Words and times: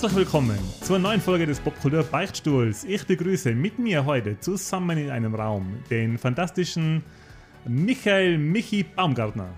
Herzlich 0.00 0.16
willkommen 0.16 0.58
zur 0.80 0.98
neuen 0.98 1.20
Folge 1.20 1.44
des 1.44 1.60
Popkultur 1.60 2.02
Beichtstuhls. 2.02 2.84
Ich 2.84 3.04
begrüße 3.04 3.54
mit 3.54 3.78
mir 3.78 4.06
heute 4.06 4.40
zusammen 4.40 4.96
in 4.96 5.10
einem 5.10 5.34
Raum 5.34 5.74
den 5.90 6.16
fantastischen 6.16 7.02
Michael 7.66 8.38
Michi 8.38 8.82
Baumgartner. 8.82 9.50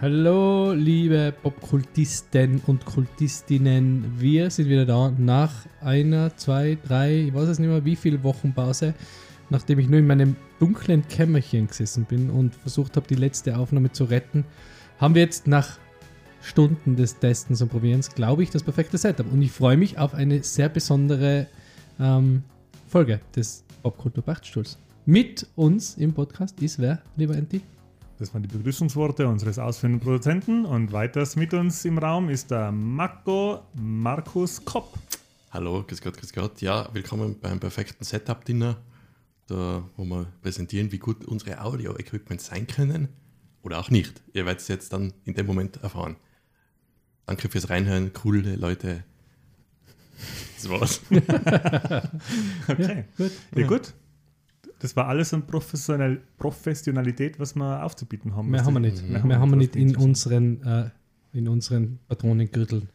Hallo, 0.00 0.72
liebe 0.72 1.34
Popkultisten 1.42 2.62
und 2.66 2.86
Kultistinnen. 2.86 4.14
Wir 4.16 4.48
sind 4.48 4.70
wieder 4.70 4.86
da 4.86 5.12
nach 5.18 5.52
einer, 5.82 6.34
zwei, 6.34 6.78
drei, 6.82 7.24
ich 7.26 7.34
weiß 7.34 7.50
es 7.50 7.58
nicht 7.58 7.68
mehr, 7.68 7.84
wie 7.84 7.96
viel 7.96 8.22
Wochen 8.22 8.54
Pause, 8.54 8.94
nachdem 9.50 9.80
ich 9.80 9.88
nur 9.90 9.98
in 9.98 10.06
meinem 10.06 10.34
dunklen 10.60 11.06
Kämmerchen 11.08 11.66
gesessen 11.66 12.06
bin 12.06 12.30
und 12.30 12.54
versucht 12.54 12.96
habe, 12.96 13.06
die 13.06 13.16
letzte 13.16 13.58
Aufnahme 13.58 13.92
zu 13.92 14.04
retten, 14.04 14.46
haben 14.98 15.14
wir 15.14 15.20
jetzt 15.20 15.46
nach 15.46 15.78
Stunden 16.42 16.96
des 16.96 17.18
Testens 17.18 17.62
und 17.62 17.68
Probierens, 17.68 18.14
glaube 18.14 18.42
ich, 18.42 18.50
das 18.50 18.62
perfekte 18.62 18.98
Setup. 18.98 19.30
Und 19.32 19.42
ich 19.42 19.52
freue 19.52 19.76
mich 19.76 19.98
auf 19.98 20.14
eine 20.14 20.42
sehr 20.42 20.68
besondere 20.68 21.46
ähm, 21.98 22.42
Folge 22.88 23.20
des 23.34 23.64
Popkultur 23.82 24.24
Beichtstuhls. 24.24 24.78
Mit 25.06 25.46
uns 25.56 25.96
im 25.96 26.12
Podcast 26.12 26.60
ist 26.62 26.78
wer, 26.78 27.02
lieber 27.16 27.36
Enti? 27.36 27.60
Das 28.18 28.34
waren 28.34 28.42
die 28.42 28.48
Begrüßungsworte 28.48 29.26
unseres 29.26 29.58
ausführenden 29.58 30.00
Produzenten. 30.00 30.66
Und 30.66 30.92
weiters 30.92 31.36
mit 31.36 31.54
uns 31.54 31.84
im 31.84 31.98
Raum 31.98 32.28
ist 32.28 32.50
der 32.50 32.70
Marco 32.70 33.60
Markus 33.74 34.62
Kopp. 34.64 34.98
Hallo, 35.50 35.84
grüß 35.86 36.02
Gott, 36.02 36.16
grüß 36.18 36.32
Gott. 36.32 36.60
Ja, 36.60 36.88
willkommen 36.92 37.36
beim 37.40 37.58
perfekten 37.58 38.04
Setup-Dinner, 38.04 38.76
da 39.46 39.82
wo 39.96 40.04
wir 40.04 40.26
präsentieren, 40.42 40.92
wie 40.92 40.98
gut 40.98 41.24
unsere 41.24 41.60
Audio-Equipment 41.62 42.40
sein 42.40 42.66
können 42.66 43.08
oder 43.62 43.78
auch 43.78 43.90
nicht. 43.90 44.22
Ihr 44.32 44.44
werdet 44.44 44.60
es 44.60 44.68
jetzt 44.68 44.92
dann 44.92 45.12
in 45.24 45.34
dem 45.34 45.46
Moment 45.46 45.82
erfahren. 45.82 46.16
Danke 47.30 47.48
fürs 47.48 47.70
Reinhören, 47.70 48.12
coole 48.12 48.56
Leute. 48.56 49.04
Das 50.56 50.68
war's. 50.68 51.00
Okay, 52.66 53.04
Gut. 53.16 53.30
ja, 53.54 53.66
gut. 53.68 53.94
Das 54.80 54.96
war 54.96 55.06
alles 55.06 55.32
an 55.32 55.46
Professional 55.46 56.20
Professionalität, 56.38 57.38
was 57.38 57.54
wir 57.54 57.84
aufzubieten 57.84 58.34
haben. 58.34 58.50
Mehr 58.50 58.64
haben 58.64 58.74
wir 58.74 58.80
nicht. 58.80 59.08
Mehr 59.08 59.24
Mehr 59.24 59.38
haben 59.38 59.50
wir 59.50 59.56
nicht 59.56 59.76
in 59.76 59.94
uns. 59.94 60.04
unseren, 60.26 60.60
äh, 60.64 60.90
in 61.32 61.46
unseren 61.46 62.00
Patronengürteln. 62.08 62.88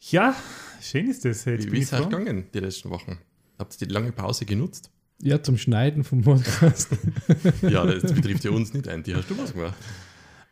Ja, 0.00 0.34
schön 0.80 1.08
ist 1.08 1.24
das. 1.24 1.44
Jetzt 1.44 1.66
Wie, 1.66 1.72
wie 1.72 1.78
ist 1.78 1.92
es 1.92 2.00
gegangen 2.02 2.46
die 2.52 2.58
letzten 2.58 2.90
Wochen? 2.90 3.18
Habt 3.56 3.80
ihr 3.80 3.86
die 3.86 3.94
lange 3.94 4.10
Pause 4.10 4.46
genutzt? 4.46 4.90
Ja, 5.20 5.40
zum 5.40 5.58
Schneiden 5.58 6.02
vom 6.02 6.22
Podcast. 6.22 6.88
Ja, 7.62 7.86
das 7.86 8.12
betrifft 8.12 8.42
ja 8.42 8.50
uns 8.50 8.74
nicht 8.74 8.88
ein. 8.88 9.04
Die 9.04 9.14
hast 9.14 9.30
du 9.30 9.38
was 9.38 9.52
gemacht? 9.54 9.76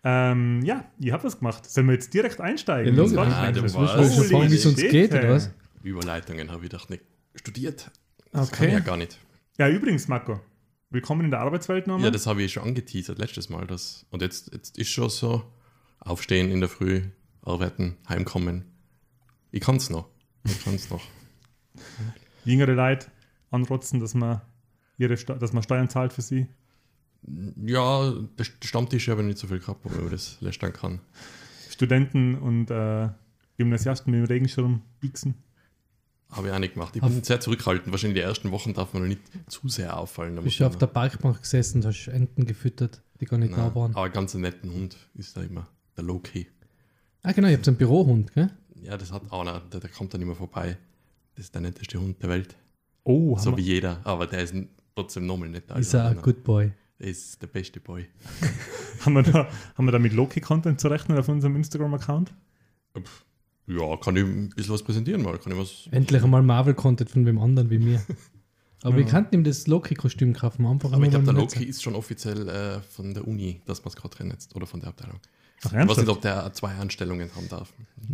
Ähm, 0.03 0.62
ja, 0.65 0.84
ich 0.98 1.12
habe 1.12 1.25
was 1.25 1.39
gemacht. 1.39 1.69
Sollen 1.70 1.87
wir 1.89 1.95
jetzt 1.95 2.12
direkt 2.15 2.41
einsteigen? 2.41 2.95
Ja. 2.97 3.03
Das 3.03 3.15
war 3.15 3.27
Ah, 3.27 3.53
warst- 3.55 3.55
Willst 3.62 3.75
du 4.19 4.23
schon 4.23 4.25
fragen, 4.31 4.51
wie 4.51 4.55
es 4.55 4.67
uns 4.67 4.77
geht, 4.77 5.12
oder 5.12 5.29
was? 5.31 5.51
Überleitungen 5.83 6.51
habe 6.51 6.65
ich 6.65 6.70
doch 6.70 6.89
nicht 6.89 7.03
studiert. 7.34 7.91
Das 8.33 8.48
Okay. 8.48 8.57
kann 8.57 8.67
ich 8.69 8.73
ja 8.75 8.81
gar 8.81 8.97
nicht. 8.97 9.19
Ja, 9.59 9.69
übrigens, 9.69 10.09
Marco, 10.09 10.41
willkommen 10.91 11.27
in 11.27 11.31
der 11.31 11.41
Arbeitswelt 11.41 11.86
nochmal. 11.86 12.07
Ja, 12.07 12.11
das 12.11 12.27
habe 12.27 12.42
ich 12.42 12.52
schon 12.52 12.63
angeteasert 12.63 13.19
letztes 13.19 13.51
Mal. 13.51 13.67
Das, 13.67 14.07
und 14.11 14.23
jetzt, 14.23 14.52
jetzt 14.52 14.79
ist 14.79 14.89
schon 14.89 15.11
so, 15.11 15.42
aufstehen 15.98 16.51
in 16.51 16.61
der 16.61 16.69
Früh, 16.70 17.03
arbeiten, 17.42 17.97
heimkommen. 18.08 18.64
Ich 19.51 19.61
kann 19.61 19.77
es 19.77 19.91
noch. 19.91 20.08
Ich 20.45 20.64
kann 20.64 20.74
es 20.77 20.89
noch. 20.89 21.03
Jüngere 22.45 22.73
Leute 22.73 23.08
anrotzen, 23.51 24.01
dass 24.01 24.14
man, 24.14 24.41
ihre 24.97 25.14
dass 25.17 25.53
man 25.53 25.63
Steuern 25.63 25.89
zahlt 25.91 26.13
für 26.14 26.23
sie. 26.23 26.47
Ja, 27.67 28.13
der 28.39 28.45
Stammtisch 28.45 29.08
habe 29.08 29.20
ich 29.23 29.27
nicht 29.29 29.39
so 29.39 29.47
viel 29.47 29.58
gehabt, 29.58 29.81
wo 29.85 29.89
man 29.89 30.11
das 30.11 30.41
lästern 30.41 30.73
kann. 30.73 31.01
Studenten 31.70 32.36
und 32.36 32.70
äh, 32.70 33.08
Gymnasiasten 33.57 34.11
mit 34.11 34.20
dem 34.20 34.27
Regenschirm 34.27 34.83
biegsen. 35.01 35.35
Habe 36.30 36.48
ich 36.48 36.55
auch 36.55 36.59
nicht 36.59 36.75
gemacht. 36.75 36.95
Ich 36.95 37.03
bin 37.03 37.23
sehr 37.25 37.41
zurückhaltend. 37.41 37.91
Wahrscheinlich 37.92 38.23
die 38.23 38.27
ersten 38.27 38.51
Wochen 38.53 38.73
darf 38.73 38.92
man 38.92 39.03
noch 39.03 39.09
nicht 39.09 39.20
zu 39.48 39.69
sehr 39.69 39.97
auffallen. 39.97 40.36
Da 40.36 40.42
Bist 40.42 40.61
du 40.61 40.67
auf 40.67 40.77
der 40.77 40.86
Parkbank 40.86 41.42
gesessen 41.42 41.79
und 41.79 41.86
hast 41.86 42.07
Enten 42.07 42.47
gefüttert, 42.47 43.03
die 43.20 43.25
gar 43.25 43.39
nicht 43.39 43.53
da 43.53 43.64
Nein, 43.64 43.75
waren. 43.75 43.91
aber 43.95 44.05
ein 44.05 44.13
ganz 44.13 44.35
netten 44.35 44.73
Hund 44.73 44.97
ist 45.14 45.36
da 45.36 45.42
immer 45.42 45.67
der 45.97 46.05
Low-Key. 46.05 46.47
Ah, 47.23 47.33
genau, 47.33 47.48
ihr 47.48 47.57
habt 47.57 47.67
einen 47.67 47.77
Bürohund, 47.77 48.33
gell? 48.33 48.51
Ja, 48.83 48.97
das 48.97 49.13
hat 49.13 49.30
auch 49.30 49.41
einer, 49.41 49.61
der, 49.61 49.80
der 49.80 49.91
kommt 49.91 50.14
dann 50.14 50.23
immer 50.23 50.36
vorbei. 50.36 50.79
Das 51.35 51.47
ist 51.47 51.55
der 51.55 51.63
netteste 51.63 51.98
Hund 52.01 52.23
der 52.23 52.30
Welt. 52.30 52.57
Oh, 53.03 53.36
so 53.36 53.57
wie 53.57 53.63
jeder. 53.63 54.01
Aber 54.05 54.27
der 54.27 54.42
ist 54.42 54.55
trotzdem 54.95 55.27
nochmal 55.27 55.48
netter. 55.48 55.77
Ist 55.77 55.95
er 55.95 56.11
ein. 56.11 56.23
Good 56.23 56.45
Boy. 56.45 56.73
Ist 57.00 57.40
der 57.42 57.46
beste 57.48 57.80
Boy. 57.80 58.06
haben, 59.05 59.14
wir 59.14 59.22
da, 59.22 59.48
haben 59.77 59.84
wir 59.86 59.92
da 59.92 59.98
mit 59.98 60.12
Loki-Content 60.12 60.80
zu 60.80 60.88
rechnen 60.88 61.18
auf 61.18 61.28
unserem 61.28 61.56
Instagram-Account? 61.56 62.33
Ja, 63.66 63.96
kann 63.96 64.16
ich 64.16 64.24
ein 64.24 64.50
bisschen 64.50 64.74
was 64.74 64.83
präsentieren 64.83 65.22
mal. 65.22 65.38
Kann 65.38 65.52
ich 65.52 65.58
was. 65.58 65.88
Endlich 65.92 66.22
einmal 66.22 66.42
Marvel-Content 66.42 67.08
von 67.11 67.24
wem 67.24 67.38
anderen 67.38 67.70
wie 67.70 67.78
mir. 67.78 68.02
Aber 68.83 68.92
Ja. 68.98 69.05
wir 69.05 69.06
könnten 69.06 69.34
ihm 69.36 69.44
das 69.44 69.66
Loki-Kostüm 69.66 70.33
kaufen. 70.34 70.66
Einfach 70.66 70.92
Aber 70.92 71.05
ich 71.05 71.11
glaube, 71.11 71.24
der 71.24 71.34
Loki 71.34 71.64
ist 71.64 71.83
schon 71.83 71.94
offiziell 71.94 72.48
äh, 72.48 72.80
von 72.80 73.14
der 73.14 73.27
Uni, 73.27 73.61
dass 73.67 73.82
man 73.84 73.88
es 73.90 73.96
gerade 73.96 74.17
drin 74.17 74.30
jetzt. 74.30 74.55
Oder 74.56 74.67
von 74.67 74.80
der 74.80 74.90
Abteilung. 74.90 75.20
Ach, 75.64 75.72
Ich 75.72 75.88
weiß 75.88 75.98
nicht, 75.98 76.08
ob 76.08 76.20
der 76.22 76.52
zwei 76.55 76.74
Anstellungen 76.74 77.30
haben 77.36 77.48
darf. 77.48 77.72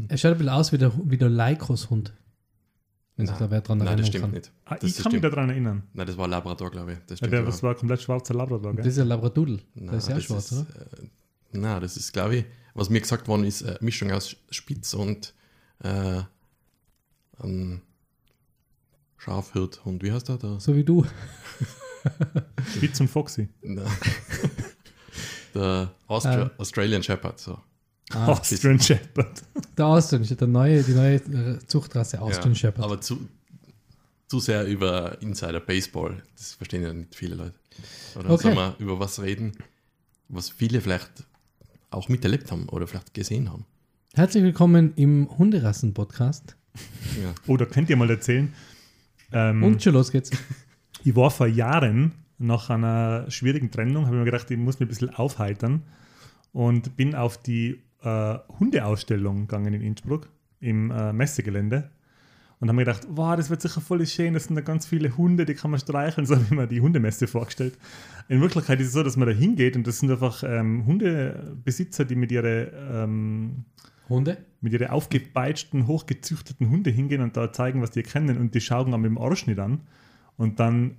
Er 0.08 0.16
schaut 0.18 0.32
ein 0.32 0.38
bisschen 0.38 0.53
aus 0.53 0.72
wie 0.72 0.78
der, 0.78 0.92
wie 1.04 1.16
der 1.16 1.30
Lycos-Hund. 1.30 2.12
Wenn 3.16 3.27
sich 3.27 3.34
Nein. 3.38 3.49
da 3.49 3.50
wer 3.50 3.60
dran 3.62 3.78
Nein, 3.78 3.87
erinnern 3.87 4.03
das 4.03 4.09
stimmt 4.09 4.25
kann. 4.25 4.31
nicht. 4.32 4.53
Ah, 4.66 4.75
Das 4.75 4.91
ich 4.91 4.97
kann 5.03 5.12
mich 5.12 5.19
stimmt. 5.21 5.32
daran 5.32 5.50
erinnern. 5.50 5.82
Nein, 5.94 6.06
das 6.06 6.16
war 6.19 6.25
ein 6.27 6.31
Labrador, 6.31 6.71
glaube 6.71 6.93
ich. 6.93 6.99
Das 7.06 7.10
Ja, 7.10 7.16
stimmt 7.16 7.32
der, 7.32 7.43
das 7.44 7.62
war 7.62 7.71
ein 7.71 7.77
komplett 7.77 8.03
schwarzer 8.03 8.34
Labrador, 8.34 8.72
Das 8.75 8.82
gell? 8.82 8.87
ist 8.91 8.99
ja 8.99 9.04
Labradoodle. 9.04 9.59
Nein, 9.75 9.87
Der 9.88 9.99
ist 9.99 10.09
ja 10.09 10.15
das 10.16 10.25
schwarz, 10.25 10.53
ist, 10.53 10.59
oder? 10.60 10.69
Äh, 11.03 11.09
nein, 11.59 11.81
das 11.81 11.97
ist, 11.97 12.12
glaube 12.12 12.37
ich, 12.37 12.44
was 12.75 12.91
mir 12.91 13.00
gesagt 13.00 13.27
worden 13.27 13.44
ist, 13.44 13.65
eine 13.65 13.78
Mischung 13.81 14.12
aus 14.12 14.37
Spitz 14.50 14.93
und 14.93 15.32
äh, 15.78 16.21
ein 17.38 17.81
Schafhirthund. 19.16 20.03
Wie 20.03 20.12
heißt 20.12 20.28
der 20.28 20.37
da? 20.37 20.60
So 20.60 20.75
wie 20.77 20.84
du. 20.84 21.06
Spitz 22.77 23.00
und 23.00 23.09
Foxy. 23.09 23.48
Nein. 23.62 23.87
der 25.54 25.91
Austra 26.06 26.43
Ähm. 26.43 26.50
Australian 26.59 27.03
Shepherd. 27.03 27.38
So. 27.41 27.59
Ah, 28.12 28.27
Austrian 28.33 28.78
Shepherd. 28.81 29.43
der 29.77 29.87
ja 30.31 30.37
der 30.37 30.49
neue, 30.49 30.83
die 30.83 30.93
neue 30.93 31.15
äh, 31.17 31.59
Zuchtrasse 31.67 32.21
Austin 32.21 32.53
Ja, 32.53 32.55
Shepherd. 32.56 32.84
Aber 32.84 33.00
zu, 33.00 33.28
zu 34.28 34.41
sehr 34.41 34.65
über 34.67 35.21
Insider 35.22 35.61
Baseball. 35.61 36.22
Das 36.37 36.53
verstehen 36.55 36.83
ja 36.83 36.93
nicht 36.93 37.15
viele 37.15 37.34
Leute. 37.34 37.55
Oder 38.16 38.31
Okay. 38.31 38.43
sollen 38.45 38.56
wir 38.56 38.75
über 38.78 38.99
was 39.00 39.21
reden, 39.21 39.53
was 40.28 40.49
viele 40.50 40.81
vielleicht 40.81 41.25
auch 41.91 42.09
miterlebt 42.09 42.50
haben 42.53 42.69
oder 42.69 42.87
vielleicht 42.87 43.12
gesehen 43.15 43.50
haben? 43.50 43.65
Herzlich 44.15 44.43
willkommen 44.43 44.93
im 44.97 45.28
Hunderassen-Podcast. 45.39 46.56
Ja. 47.22 47.34
Oh, 47.47 47.56
da 47.56 47.65
könnt 47.65 47.89
ihr 47.91 47.97
mal 47.97 48.11
erzählen. 48.11 48.53
Ähm, 49.33 49.62
Und 49.62 49.83
schon 49.83 49.95
los 49.95 50.11
geht's. 50.12 50.31
Ich 51.05 51.15
war 51.16 51.31
vor 51.31 51.47
Jahren 51.47 52.12
nach 52.39 52.71
einer 52.71 53.31
schwierigen 53.31 53.71
Trennung, 53.71 54.06
habe 54.06 54.16
ich 54.16 54.19
mir 54.21 54.25
gedacht, 54.31 54.50
ich 54.50 54.59
muss 54.59 54.78
mich 54.78 54.87
ein 54.87 54.89
bisschen 54.89 55.11
aufheitern 55.11 55.83
und 56.53 56.97
bin 56.97 57.15
auf 57.15 57.41
die 57.41 57.83
äh, 58.06 58.39
Hundeausstellung 58.61 59.43
gegangen 59.43 59.75
in 59.75 59.83
Innsbruck 59.83 60.28
im 60.61 60.91
äh, 60.91 61.12
Messegelände 61.12 61.91
und 62.60 62.69
habe 62.69 62.77
mir 62.77 62.84
gedacht, 62.84 63.07
wow, 63.10 63.36
das 63.36 63.51
wird 63.51 63.60
sicher 63.60 63.80
voll 63.80 64.07
schön, 64.07 64.34
das 64.34 64.45
sind 64.45 64.57
da 64.57 64.63
ganz 64.63 64.86
viele 64.86 65.16
Hunde, 65.16 65.45
die 65.45 65.54
kann 65.54 65.71
man 65.71 65.80
streicheln, 65.80 66.27
so 66.27 66.36
habe 66.36 66.45
ich 66.45 66.51
mir 66.51 66.66
die 66.66 66.80
Hundemesse 66.80 67.27
vorgestellt. 67.27 67.77
In 68.28 68.41
Wirklichkeit 68.41 68.80
ist 68.80 68.89
es 68.89 68.92
so, 68.92 69.03
dass 69.03 69.16
man 69.16 69.28
da 69.28 69.34
hingeht 69.34 69.77
und 69.77 69.86
das 69.86 69.98
sind 69.98 70.10
einfach 70.10 70.42
ähm, 70.45 70.86
Hundebesitzer, 70.86 72.04
die 72.04 72.16
mit 72.16 72.33
ihren 72.33 72.69
ähm, 72.92 73.65
Hunde? 74.09 74.39
mit 74.60 74.72
ihren 74.72 74.89
aufgepeitschten, 74.89 75.86
hochgezüchteten 75.86 76.71
Hunde 76.71 76.91
hingehen 76.91 77.22
und 77.22 77.36
da 77.36 77.53
zeigen, 77.53 77.83
was 77.83 77.91
die 77.91 78.03
kennen 78.03 78.39
und 78.39 78.54
die 78.54 78.60
schauen 78.60 78.95
am 78.95 79.03
mit 79.03 79.10
dem 79.10 79.19
Arsch 79.19 79.47
nicht 79.47 79.60
an. 79.60 79.83
Und 80.36 80.59
dann 80.59 80.97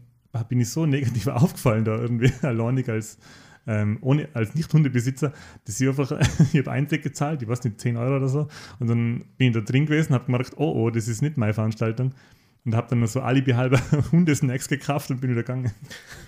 bin 0.47 0.59
ich 0.59 0.69
so 0.69 0.85
negativ 0.85 1.27
aufgefallen 1.27 1.83
da 1.83 1.97
irgendwie, 1.97 2.31
alleinig 2.41 2.87
als, 2.89 3.17
ähm, 3.67 3.97
ohne, 4.01 4.29
als 4.33 4.55
Nicht-Hundebesitzer, 4.55 5.33
dass 5.65 5.79
ich 5.81 5.87
einfach, 5.87 6.11
ich 6.53 6.59
habe 6.59 6.71
Eintritt 6.71 7.03
gezahlt, 7.03 7.41
ich 7.41 7.47
weiß 7.47 7.63
nicht, 7.65 7.79
10 7.79 7.97
Euro 7.97 8.15
oder 8.15 8.29
so. 8.29 8.47
Und 8.79 8.87
dann 8.87 9.25
bin 9.37 9.49
ich 9.49 9.53
da 9.53 9.61
drin 9.61 9.85
gewesen, 9.85 10.13
habe 10.13 10.25
gemerkt, 10.25 10.53
oh, 10.57 10.71
oh, 10.71 10.89
das 10.89 11.07
ist 11.07 11.21
nicht 11.21 11.37
meine 11.37 11.53
Veranstaltung. 11.53 12.13
Und 12.65 12.75
habe 12.75 12.87
dann 12.89 12.99
noch 12.99 13.07
so 13.07 13.21
alibi 13.21 13.51
halber 13.51 13.79
Hundesnacks 14.11 14.67
gekauft 14.67 15.09
und 15.11 15.21
bin 15.21 15.31
wieder 15.31 15.43
gegangen. 15.43 15.71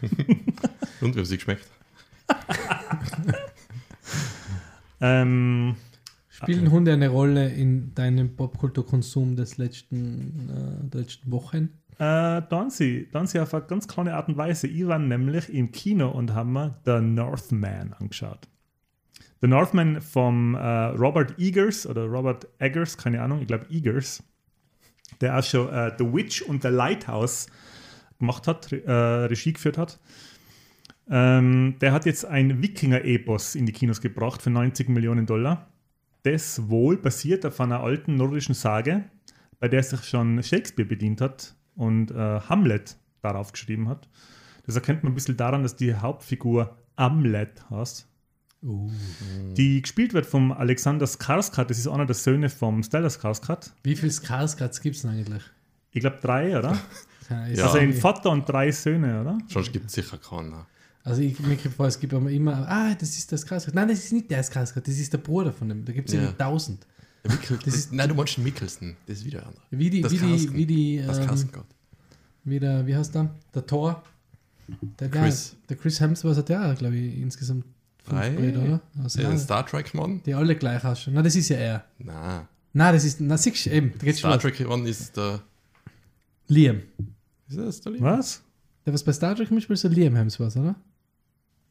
Und 1.02 1.16
wie 1.16 1.20
haben 1.20 1.26
sie 1.26 1.38
geschmeckt? 1.38 1.66
Ähm, 5.02 5.76
Spielen 6.30 6.72
Hunde 6.72 6.94
eine 6.94 7.10
Rolle 7.10 7.50
in 7.50 7.94
deinem 7.96 8.36
Popkulturkonsum 8.36 9.36
des 9.36 9.58
letzten, 9.58 10.50
äh, 10.50 10.90
der 10.90 11.02
letzten 11.02 11.32
Wochen? 11.32 11.70
Äh, 12.00 12.44
dann 12.50 12.70
sie 12.70 13.10
auf 13.14 13.54
eine 13.54 13.66
ganz 13.66 13.86
kleine 13.86 14.14
Art 14.14 14.30
und 14.30 14.38
Weise. 14.38 14.68
Ich 14.68 14.88
war 14.88 14.98
nämlich 14.98 15.54
im 15.54 15.74
Kino 15.74 16.10
und 16.10 16.34
haben 16.34 16.54
mir 16.54 16.80
The 16.86 17.02
Northman 17.02 17.92
angeschaut. 17.92 18.48
The 19.42 19.48
Northman 19.48 20.02
vom 20.02 20.56
äh, 20.56 20.60
Robert 20.60 21.38
Eggers 21.38 21.86
oder 21.86 22.06
Robert 22.06 22.48
Eggers, 22.58 22.98
keine 22.98 23.22
Ahnung, 23.22 23.42
ich 23.42 23.48
glaube 23.48 23.66
Eggers, 23.70 24.24
der 25.20 25.38
auch 25.38 25.44
schon 25.44 25.68
äh, 25.74 25.92
The 25.98 26.06
Witch 26.06 26.42
und 26.42 26.62
The 26.62 26.70
Lighthouse 26.70 27.48
gemacht 28.18 28.48
hat, 28.48 28.72
äh, 28.72 28.92
Regie 28.92 29.52
geführt 29.52 29.78
hat. 29.78 30.00
Ähm, 31.10 31.76
der 31.82 31.92
hat 31.92 32.06
jetzt 32.06 32.24
ein 32.24 32.62
Wikinger-Epos 32.62 33.56
in 33.56 33.66
die 33.66 33.74
Kinos 33.74 34.00
gebracht 34.00 34.42
für 34.42 34.52
90 34.52 34.88
Millionen 34.88 35.26
Dollar. 35.26 35.68
Das 36.24 36.70
wohl 36.70 36.96
basiert 36.96 37.46
auf 37.46 37.60
einer 37.60 37.82
alten 37.82 38.16
nordischen 38.16 38.56
Sage, 38.56 39.04
bei 39.60 39.68
der 39.68 39.84
sich 39.84 40.04
schon 40.06 40.42
Shakespeare 40.42 40.88
bedient 40.88 41.20
hat 41.20 41.59
und 41.80 42.12
äh, 42.12 42.42
Hamlet 42.42 42.98
darauf 43.22 43.52
geschrieben 43.54 43.88
hat. 43.88 44.08
Das 44.66 44.76
erkennt 44.76 45.04
man 45.04 45.14
ein 45.14 45.16
bisschen 45.16 45.38
daran, 45.38 45.64
dass 45.64 45.76
die 45.76 45.96
Hauptfigur 45.96 46.78
Amlet 46.96 47.64
heißt. 47.70 48.06
Uh. 48.62 48.92
Die 49.56 49.82
gespielt 49.82 50.14
wird 50.14 50.26
vom 50.26 50.52
Alexander 50.52 51.06
Skarsgård, 51.06 51.70
das 51.70 51.80
ist 51.80 51.88
einer 51.88 52.06
der 52.06 52.16
Söhne 52.16 52.50
vom 52.50 52.84
Stellar 52.84 53.10
Skarsgård. 53.10 53.72
Wie 53.84 53.96
viele 53.96 54.12
Skarsgårds 54.12 54.82
gibt 54.82 54.98
es 54.98 55.04
denn 55.04 55.12
eigentlich? 55.12 55.44
Ich 55.92 56.02
glaube 56.02 56.20
drei, 56.22 56.58
oder? 56.60 56.78
Keine 57.28 57.54
Ja. 57.56 57.66
Also 57.68 57.78
ein. 57.78 57.94
Vater 57.94 58.32
und 58.32 58.50
drei 58.50 58.72
Söhne, 58.72 59.22
oder? 59.22 59.38
Sonst 59.48 59.72
gibt 59.72 59.86
es 59.86 59.94
sicher 59.94 60.18
keinen. 60.18 60.54
Also 61.04 61.22
ich 61.22 61.40
mir 61.40 61.58
vor, 61.58 61.88
es 61.88 61.98
gibt 62.00 62.14
aber 62.14 62.30
immer, 62.30 62.68
ah, 62.68 62.94
das 62.96 63.18
ist 63.18 63.32
das 63.32 63.48
Skarsgård. 63.48 63.72
Nein, 63.74 63.88
das 63.88 64.00
ist 64.00 64.12
nicht 64.12 64.30
der 64.30 64.44
Skarsgård, 64.44 64.82
das 64.86 64.98
ist 65.00 65.14
der 65.14 65.20
Bruder 65.20 65.54
von 65.54 65.70
dem. 65.70 65.86
Da 65.86 65.94
gibt 65.94 66.10
es 66.10 66.16
Ja. 66.16 66.32
tausend. 66.34 66.86
Mikkel, 67.30 67.58
Das 67.58 67.66
das 67.66 67.76
ist- 67.76 67.94
nein, 67.94 68.10
du 68.10 68.16
meinst 68.16 68.38
den 68.38 68.44
Mikkelsen. 68.44 68.98
Das 69.08 69.18
ist 69.20 69.26
wieder 69.26 69.40
ein 69.42 69.48
anderer. 69.48 69.64
Wie 69.72 69.90
die, 69.90 70.02
Das 70.02 70.12
wie 70.12 70.18
die, 70.18 70.54
wie 70.54 70.66
die, 70.66 71.04
Das 71.06 71.20
ähm, 71.20 71.28
Kaskengott. 71.28 71.66
wie 72.44 72.60
der, 72.60 72.86
wie 72.88 72.96
heißt 72.96 73.14
der? 73.16 73.30
Der 73.54 73.66
Thor. 73.66 74.04
Der 75.00 75.10
Chris. 75.10 75.52
Der, 75.68 75.76
der 75.76 75.78
Chris 75.78 76.00
Hemsworth 76.00 76.38
hat 76.38 76.50
ja, 76.50 76.74
glaube 76.74 76.96
ich, 76.96 77.18
insgesamt 77.20 77.66
fünf 78.04 78.20
Drei? 78.20 78.30
Brüder, 78.32 78.62
oder? 78.64 78.82
Also, 79.04 79.20
Der 79.22 79.30
ja, 79.32 79.38
Star 79.38 79.66
Trek-Mann? 79.66 80.22
die 80.26 80.34
alle 80.34 80.56
gleich 80.56 80.84
ausschauen. 80.86 81.16
Nein, 81.16 81.24
das 81.24 81.36
ist 81.36 81.50
ja 81.50 81.58
er. 81.58 81.86
Nein. 81.98 82.48
Nein, 82.74 82.94
das 82.94 83.04
ist, 83.04 83.20
na 83.20 83.36
siehst 83.38 83.66
du, 83.66 83.72
eben, 83.72 83.92
da 83.98 84.06
geht's 84.06 84.20
schon 84.20 84.30
Star 84.32 84.44
los. 84.50 84.58
Trek-Mann 84.58 84.86
ist 84.86 85.18
der. 85.18 85.42
Liam. 86.48 86.82
Ist 87.48 87.58
das 87.58 87.82
der 87.82 87.92
Lieb? 87.94 88.02
Was? 88.02 88.44
Der, 88.86 88.94
was 88.94 89.04
bei 89.04 89.12
Star 89.14 89.36
Trek 89.36 89.52
mitspielt, 89.52 89.78
ist 89.78 89.84
der 89.84 89.92
Liam 89.92 90.16
Hemsworth, 90.16 90.56
oder? 90.56 90.76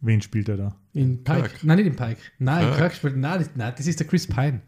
Wen 0.01 0.21
spielt 0.23 0.49
er 0.49 0.57
da? 0.57 0.77
In 0.93 1.23
Pike. 1.25 1.41
Kirk. 1.49 1.65
Nein, 1.65 1.77
nicht 1.79 1.87
in 1.87 1.97
Pike. 1.97 2.21
Nein, 2.39 2.63
in 2.63 2.69
Kirk. 2.69 2.79
Kirk 2.79 2.95
spielt, 2.95 3.17
nein, 3.17 3.39
das- 3.41 3.51
nein, 3.57 3.73
das 3.77 3.87
ist 3.87 3.99
der 4.01 4.07
Chris 4.07 4.27
Pine. 4.27 4.61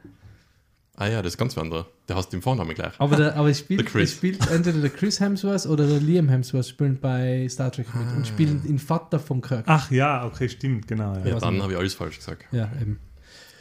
Ah 1.01 1.09
ja, 1.09 1.23
das 1.23 1.33
ist 1.33 1.39
ganz 1.39 1.57
anderer. 1.57 1.87
Der 2.09 2.17
hast 2.17 2.29
den 2.31 2.43
Vornamen 2.43 2.75
gleich. 2.75 2.93
Aber, 2.99 3.17
der, 3.17 3.35
aber 3.35 3.49
es, 3.49 3.61
spielt, 3.61 3.89
spielt 4.07 4.51
entweder 4.51 4.81
der 4.83 4.91
Chris 4.91 5.19
Hemsworth 5.19 5.65
oder 5.65 5.87
der 5.87 5.99
Liam 5.99 6.29
Hemsworth 6.29 6.67
spielen 6.67 6.99
bei 7.01 7.49
Star 7.49 7.73
Trek 7.73 7.87
mit 7.95 8.17
und 8.17 8.27
spielen 8.27 8.63
den 8.63 8.79
Vater 8.79 9.19
von 9.19 9.41
Kirk. 9.41 9.65
Ach 9.67 9.91
ja, 9.91 10.27
okay, 10.27 10.47
stimmt, 10.51 10.87
genau. 10.87 11.15
Ja. 11.25 11.27
Ja, 11.27 11.39
dann 11.39 11.63
habe 11.63 11.73
ich 11.73 11.79
alles 11.79 11.95
falsch 11.95 12.17
gesagt. 12.19 12.45
Ja, 12.53 12.71
eben. 12.83 12.99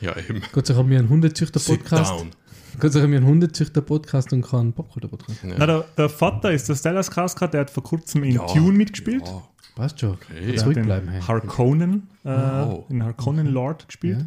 Ja, 0.01 0.17
eben. 0.17 0.41
Gott 0.51 0.67
sei 0.67 0.73
Dank 0.73 0.83
haben 0.83 0.89
wir 0.89 0.99
einen 0.99 1.07
Hundezüchter-Podcast. 1.07 2.11
down. 2.11 2.31
Gott 2.77 2.91
sei 2.91 2.99
Dank 2.99 3.03
haben 3.05 3.11
wir 3.11 3.17
einen 3.19 3.27
Hundezüchter-Podcast 3.27 4.33
und 4.33 4.41
keinen 4.41 4.73
Popkultur-Podcast. 4.73 5.41
Ja. 5.43 5.55
Na, 5.57 5.65
der, 5.65 5.85
der 5.97 6.09
Vater 6.09 6.51
ist 6.51 6.67
der 6.67 6.75
Stellar 6.75 7.03
Skarsgård, 7.03 7.51
der 7.53 7.61
hat 7.61 7.69
vor 7.69 7.83
kurzem 7.83 8.25
in 8.25 8.35
Ja, 8.35 8.45
Tune 8.47 8.73
mitgespielt. 8.77 9.25
Ja. 9.25 9.43
Passt 9.75 9.97
schon. 10.01 10.11
Okay. 10.11 10.51
Der 10.57 10.65
hat 10.65 10.75
den. 10.75 11.25
Harkonnen, 11.25 12.09
äh, 12.25 12.29
Oh. 12.29 12.85
in 12.89 13.01
Harkonnen 13.01 13.47
Lord 13.47 13.87
gespielt. 13.87 14.19
Ja. 14.19 14.25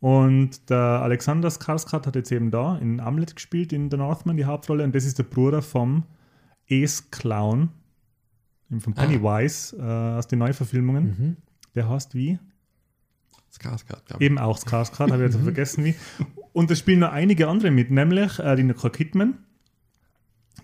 Und 0.00 0.68
der 0.68 0.76
Alexander 0.78 1.48
Skarsgård 1.48 2.06
hat 2.06 2.16
jetzt 2.16 2.30
eben 2.30 2.50
da 2.50 2.76
in 2.78 3.00
Amlet 3.00 3.34
gespielt, 3.34 3.72
in 3.72 3.90
The 3.90 3.96
Northman, 3.96 4.36
die 4.36 4.44
Hauptrolle. 4.44 4.84
Und 4.84 4.94
das 4.94 5.04
ist 5.04 5.18
der 5.18 5.24
Bruder 5.24 5.62
vom 5.62 6.04
Ace 6.70 7.10
Clown, 7.10 7.70
von 8.78 8.94
Pennywise 8.94 9.76
äh, 9.76 10.18
aus 10.18 10.26
den 10.26 10.40
Neuverfilmungen. 10.40 11.04
Mhm. 11.04 11.36
Der 11.74 11.88
heißt 11.88 12.14
wie? 12.14 12.38
Skarsgård, 13.52 14.04
glaube 14.06 14.22
ich. 14.22 14.26
Eben 14.26 14.38
auch 14.38 14.58
Skarsgård, 14.58 15.12
habe 15.12 15.24
ich 15.24 15.32
jetzt 15.32 15.42
vergessen 15.42 15.84
wie. 15.84 15.94
Und 16.52 16.70
es 16.70 16.78
spielen 16.78 17.00
noch 17.00 17.12
einige 17.12 17.48
andere 17.48 17.70
mit, 17.70 17.90
nämlich 17.90 18.38
äh, 18.38 18.56
die 18.56 18.64
Nicole 18.64 18.92
Kidman. 18.92 19.38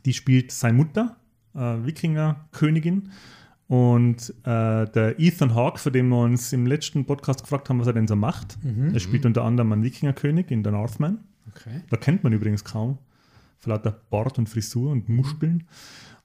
Die 0.04 0.12
spielt 0.12 0.50
seine 0.50 0.74
Mutter, 0.74 1.16
äh, 1.54 1.58
Wikinger-Königin. 1.58 3.10
Und 3.72 4.34
äh, 4.44 4.84
der 4.84 5.18
Ethan 5.18 5.54
Hawke, 5.54 5.78
für 5.78 5.90
den 5.90 6.10
wir 6.10 6.18
uns 6.18 6.52
im 6.52 6.66
letzten 6.66 7.06
Podcast 7.06 7.40
gefragt 7.40 7.70
haben, 7.70 7.80
was 7.80 7.86
er 7.86 7.94
denn 7.94 8.06
so 8.06 8.14
macht. 8.14 8.62
Mhm. 8.62 8.92
Er 8.92 9.00
spielt 9.00 9.24
unter 9.24 9.44
anderem 9.44 9.72
einen 9.72 9.82
Wikingerkönig 9.82 10.50
in 10.50 10.62
The 10.62 10.70
Northman. 10.70 11.20
Okay. 11.48 11.80
Da 11.88 11.96
kennt 11.96 12.22
man 12.22 12.34
übrigens 12.34 12.64
kaum. 12.64 12.98
Vor 13.60 13.72
lauter 13.72 13.98
Bart 14.10 14.38
und 14.38 14.50
Frisur 14.50 14.90
und 14.90 15.08
Muskeln. 15.08 15.66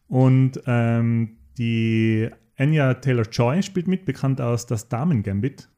Und 0.09 0.61
ähm, 0.65 1.37
die 1.57 2.29
Anya 2.57 2.95
Taylor-Joy 2.95 3.63
spielt 3.63 3.87
mit, 3.87 4.03
bekannt 4.03 4.41
aus 4.41 4.65
Das 4.65 4.89
Damen-Gambit. 4.89 5.69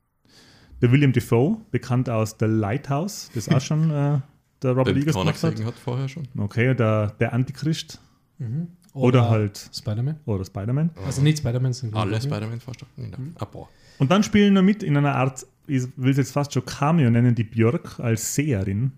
Der 0.81 0.91
William 0.91 1.11
Defoe, 1.11 1.57
bekannt 1.69 2.09
aus 2.09 2.35
The 2.39 2.47
Lighthouse, 2.47 3.29
das 3.35 3.47
auch 3.47 3.61
schon 3.61 3.91
äh, 3.91 4.17
der 4.63 4.71
Robert 4.71 4.97
Eagers 4.97 5.13
gemacht 5.13 5.43
hat. 5.43 5.63
hat 5.63 5.75
vorher 5.75 6.07
schon. 6.07 6.27
Okay, 6.35 6.73
der, 6.73 7.11
der 7.19 7.31
Antichrist. 7.31 8.01
Mhm. 8.39 8.69
Oder, 8.93 9.29
halt, 9.29 9.69
Spider-Man. 9.73 10.19
oder 10.25 10.45
Spider-Man. 10.45 10.91
Also 11.05 11.21
nicht 11.21 11.39
Spider-Man, 11.39 11.73
sondern 11.73 12.01
Alle 12.01 12.15
Robin. 12.15 12.29
Spider-Man 12.29 12.59
fast. 12.59 12.85
Nein, 12.97 13.11
nein. 13.11 13.35
Ein 13.39 13.51
paar. 13.51 13.69
Und 13.99 14.11
dann 14.11 14.23
spielen 14.23 14.53
wir 14.55 14.61
mit 14.61 14.81
in 14.81 14.97
einer 14.97 15.15
Art, 15.15 15.45
ich 15.67 15.83
will 15.95 16.11
es 16.11 16.17
jetzt 16.17 16.31
fast 16.31 16.53
schon 16.53 16.65
Cameo 16.65 17.09
nennen, 17.09 17.35
die 17.35 17.43
Björk 17.43 17.99
als 17.99 18.33
Seherin. 18.33 18.93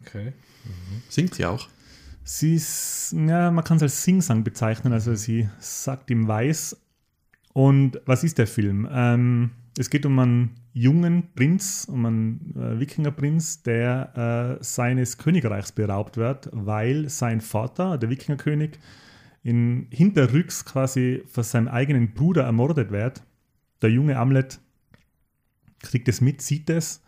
Okay. 0.00 0.32
Singt 1.08 1.34
sie 1.34 1.44
auch? 1.44 1.68
Sie 2.24 2.54
ist, 2.54 3.14
ja, 3.16 3.50
man 3.50 3.64
kann 3.64 3.76
es 3.76 3.82
als 3.84 4.02
Singsang 4.02 4.42
bezeichnen, 4.42 4.92
also 4.92 5.14
sie 5.14 5.48
sagt 5.58 6.10
im 6.10 6.26
Weiß. 6.26 6.76
Und 7.52 8.00
was 8.04 8.24
ist 8.24 8.38
der 8.38 8.46
Film? 8.46 8.88
Ähm, 8.90 9.50
es 9.78 9.90
geht 9.90 10.06
um 10.06 10.18
einen 10.18 10.50
jungen 10.72 11.32
Prinz, 11.34 11.86
um 11.90 12.04
einen 12.04 12.54
äh, 12.56 12.80
Wikingerprinz, 12.80 13.62
der 13.62 14.58
äh, 14.60 14.64
seines 14.64 15.18
Königreichs 15.18 15.72
beraubt 15.72 16.16
wird, 16.16 16.48
weil 16.52 17.08
sein 17.08 17.40
Vater, 17.40 17.96
der 17.96 18.10
Wikingerkönig, 18.10 18.78
in 19.46 19.86
hinterrücks 19.90 20.64
quasi 20.64 21.22
von 21.26 21.44
seinem 21.44 21.68
eigenen 21.68 22.14
Bruder 22.14 22.44
ermordet 22.44 22.90
wird. 22.90 23.22
Der 23.82 23.90
junge 23.90 24.18
Amlet 24.18 24.58
kriegt 25.80 26.08
es 26.08 26.20
mit, 26.20 26.42
sieht 26.42 26.68
es 26.70 27.02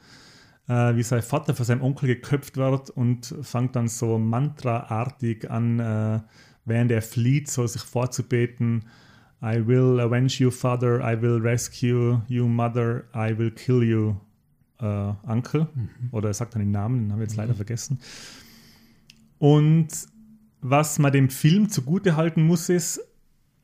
äh, 0.69 0.94
wie 0.96 1.02
sein 1.02 1.23
Vater 1.23 1.55
von 1.55 1.64
seinem 1.67 1.82
Onkel 1.82 2.08
geköpft 2.08 2.56
wird 2.56 2.90
und 2.90 3.35
fängt 3.43 3.75
dann 3.75 3.88
so 3.88 4.19
mantraartig 4.19 5.50
an, 5.50 5.81
äh, 5.81 6.20
während 6.64 6.90
er 6.90 7.02
flieht, 7.02 7.50
so 7.50 7.66
sich 7.66 7.83
vorzubeten. 7.83 8.85
I 9.42 9.66
will 9.66 10.00
avenge 10.00 10.35
you, 10.38 10.50
father. 10.50 11.00
I 11.00 11.21
will 11.21 11.40
rescue 11.40 12.23
you, 12.28 12.47
mother. 12.47 13.04
I 13.14 13.37
will 13.37 13.50
kill 13.50 13.83
you, 13.83 14.16
äh, 14.80 15.12
uncle. 15.26 15.68
Oder 16.12 16.28
er 16.28 16.35
sagt 16.35 16.54
dann 16.54 16.61
den 16.61 16.71
Namen, 16.71 17.04
den 17.04 17.12
habe 17.12 17.23
ich 17.23 17.30
jetzt 17.30 17.37
leider 17.37 17.54
vergessen. 17.54 18.00
Und 19.38 19.88
was 20.60 20.98
man 20.98 21.12
dem 21.12 21.30
Film 21.30 21.68
zugute 21.68 22.16
halten 22.16 22.42
muss, 22.42 22.68
ist, 22.68 23.00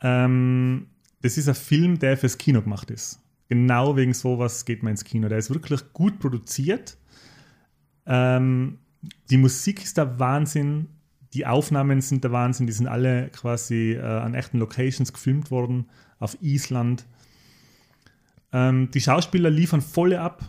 ähm, 0.00 0.86
das 1.22 1.38
ist 1.38 1.48
ein 1.48 1.54
Film, 1.54 1.98
der 1.98 2.16
fürs 2.16 2.38
Kino 2.38 2.62
gemacht 2.62 2.90
ist. 2.90 3.20
Genau 3.48 3.96
wegen 3.96 4.14
sowas 4.14 4.64
geht 4.64 4.82
man 4.82 4.92
ins 4.92 5.04
Kino. 5.04 5.28
Der 5.28 5.38
ist 5.38 5.50
wirklich 5.50 5.92
gut 5.92 6.18
produziert. 6.18 6.96
Ähm, 8.06 8.78
die 9.30 9.36
Musik 9.36 9.82
ist 9.82 9.96
der 9.96 10.18
Wahnsinn. 10.18 10.88
Die 11.34 11.46
Aufnahmen 11.46 12.00
sind 12.00 12.24
der 12.24 12.32
Wahnsinn. 12.32 12.66
Die 12.66 12.72
sind 12.72 12.86
alle 12.86 13.28
quasi 13.30 13.92
äh, 13.92 14.02
an 14.02 14.34
echten 14.34 14.58
Locations 14.58 15.12
gefilmt 15.12 15.50
worden. 15.50 15.86
Auf 16.18 16.36
Island. 16.40 17.06
Ähm, 18.52 18.90
die 18.92 19.00
Schauspieler 19.00 19.50
liefern 19.50 19.82
volle 19.82 20.20
ab. 20.20 20.42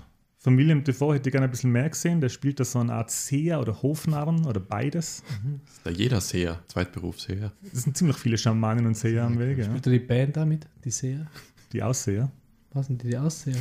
Von 0.45 0.59
William 0.59 0.83
Defoe 0.83 1.15
hätte 1.15 1.29
ich 1.29 1.31
gerne 1.31 1.47
ein 1.47 1.49
bisschen 1.49 1.71
mehr 1.71 1.89
gesehen. 1.89 2.21
Der 2.21 2.29
spielt 2.29 2.59
da 2.59 2.65
so 2.65 2.77
eine 2.77 2.93
Art 2.93 3.09
Seher 3.09 3.59
oder 3.59 3.81
Hofnarren 3.81 4.45
oder 4.45 4.59
beides. 4.59 5.23
Das 5.63 5.73
ist 5.73 5.85
der 5.87 5.91
jeder 5.93 6.21
Seher, 6.21 6.59
Zweitberufsseher. 6.67 7.51
Es 7.73 7.81
sind 7.81 7.97
ziemlich 7.97 8.15
viele 8.17 8.37
Schamanen 8.37 8.85
und 8.85 8.95
Seher 8.95 9.23
am 9.23 9.39
Wege, 9.39 9.63
ja. 9.63 9.65
Spielt 9.65 9.87
da 9.87 9.89
die 9.89 9.97
Band 9.97 10.37
damit? 10.37 10.67
Die 10.83 10.91
Seher? 10.91 11.25
die 11.73 11.81
Ausseher. 11.81 12.31
Was 12.73 12.85
sind 12.85 13.01
die, 13.01 13.07
die 13.07 13.17
Ausseher? 13.17 13.57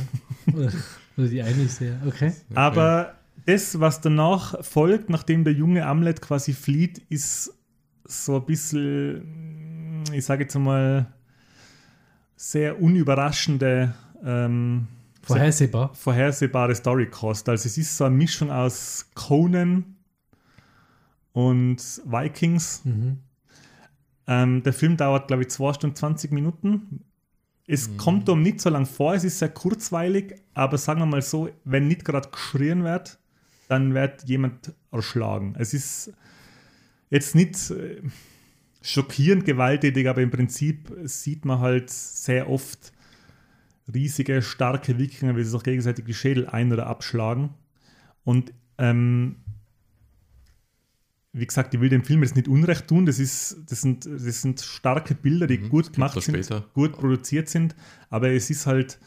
oder, 0.53 0.71
oder 1.17 1.27
die 1.27 1.41
eine 1.41 1.67
Seher? 1.67 1.99
Okay. 2.05 2.33
Aber 2.53 3.15
das, 3.47 3.79
was 3.79 4.01
danach 4.01 4.63
folgt, 4.63 5.09
nachdem 5.09 5.43
der 5.43 5.53
junge 5.53 5.87
Amlet 5.87 6.21
quasi 6.21 6.53
flieht, 6.53 6.99
ist 7.09 7.51
so 8.03 8.35
ein 8.35 8.45
bisschen, 8.45 10.03
ich 10.13 10.23
sage 10.23 10.43
jetzt 10.43 10.53
mal, 10.53 11.11
sehr 12.35 12.79
unüberraschende, 12.79 13.95
ähm, 14.23 14.87
Vorhersehbar. 15.25 15.93
vorhersehbare 15.93 16.75
Storykost. 16.75 17.49
Also 17.49 17.67
es 17.67 17.77
ist 17.77 17.97
so 17.97 18.05
eine 18.05 18.15
Mischung 18.15 18.51
aus 18.51 19.09
Conan 19.15 19.95
und 21.33 21.77
Vikings. 22.05 22.81
Mhm. 22.83 23.17
Ähm, 24.27 24.63
der 24.63 24.73
Film 24.73 24.97
dauert, 24.97 25.27
glaube 25.27 25.43
ich, 25.43 25.49
2 25.49 25.73
Stunden 25.73 25.95
20 25.95 26.31
Minuten. 26.31 27.01
Es 27.67 27.97
kommt 27.97 28.29
um 28.29 28.41
nicht 28.43 28.61
so 28.61 28.69
lang 28.69 28.85
vor, 28.85 29.15
es 29.15 29.23
ist 29.23 29.39
sehr 29.39 29.49
kurzweilig, 29.49 30.35
aber 30.53 30.77
sagen 30.77 30.99
wir 30.99 31.07
mal 31.07 31.23
so, 31.23 31.49
wenn 31.63 31.87
nicht 31.87 32.05
gerade 32.05 32.29
geschrien 32.29 32.83
wird, 32.83 33.17
dann 33.67 33.95
wird 33.95 34.23
jemand 34.25 34.73
erschlagen. 34.91 35.55
Es 35.57 35.73
ist 35.73 36.13
jetzt 37.09 37.33
nicht 37.33 37.71
äh, 37.71 38.01
schockierend 38.83 39.45
gewalttätig, 39.45 40.07
aber 40.07 40.21
im 40.21 40.29
Prinzip 40.29 40.95
sieht 41.05 41.43
man 41.43 41.59
halt 41.59 41.89
sehr 41.89 42.49
oft 42.49 42.93
riesige, 43.93 44.41
starke 44.41 44.97
Wikinger, 44.97 45.35
wie 45.35 45.43
sie 45.43 45.49
sich 45.49 45.59
auch 45.59 45.63
gegenseitig 45.63 46.05
die 46.05 46.13
Schädel 46.13 46.47
ein- 46.47 46.73
oder 46.73 46.87
abschlagen. 46.87 47.49
Und 48.23 48.53
ähm, 48.77 49.37
wie 51.33 51.45
gesagt, 51.45 51.73
ich 51.73 51.81
will 51.81 51.89
dem 51.89 52.03
Film 52.03 52.23
jetzt 52.23 52.35
nicht 52.35 52.47
Unrecht 52.47 52.87
tun. 52.87 53.05
Das, 53.05 53.19
ist, 53.19 53.57
das, 53.69 53.81
sind, 53.81 54.05
das 54.05 54.41
sind 54.41 54.61
starke 54.61 55.15
Bilder, 55.15 55.47
die 55.47 55.57
gut 55.57 55.91
gemacht 55.91 56.21
sind, 56.21 56.73
gut 56.73 56.93
produziert 56.93 57.49
sind. 57.49 57.75
Aber 58.09 58.29
es 58.29 58.49
ist 58.49 58.65
halt, 58.65 58.99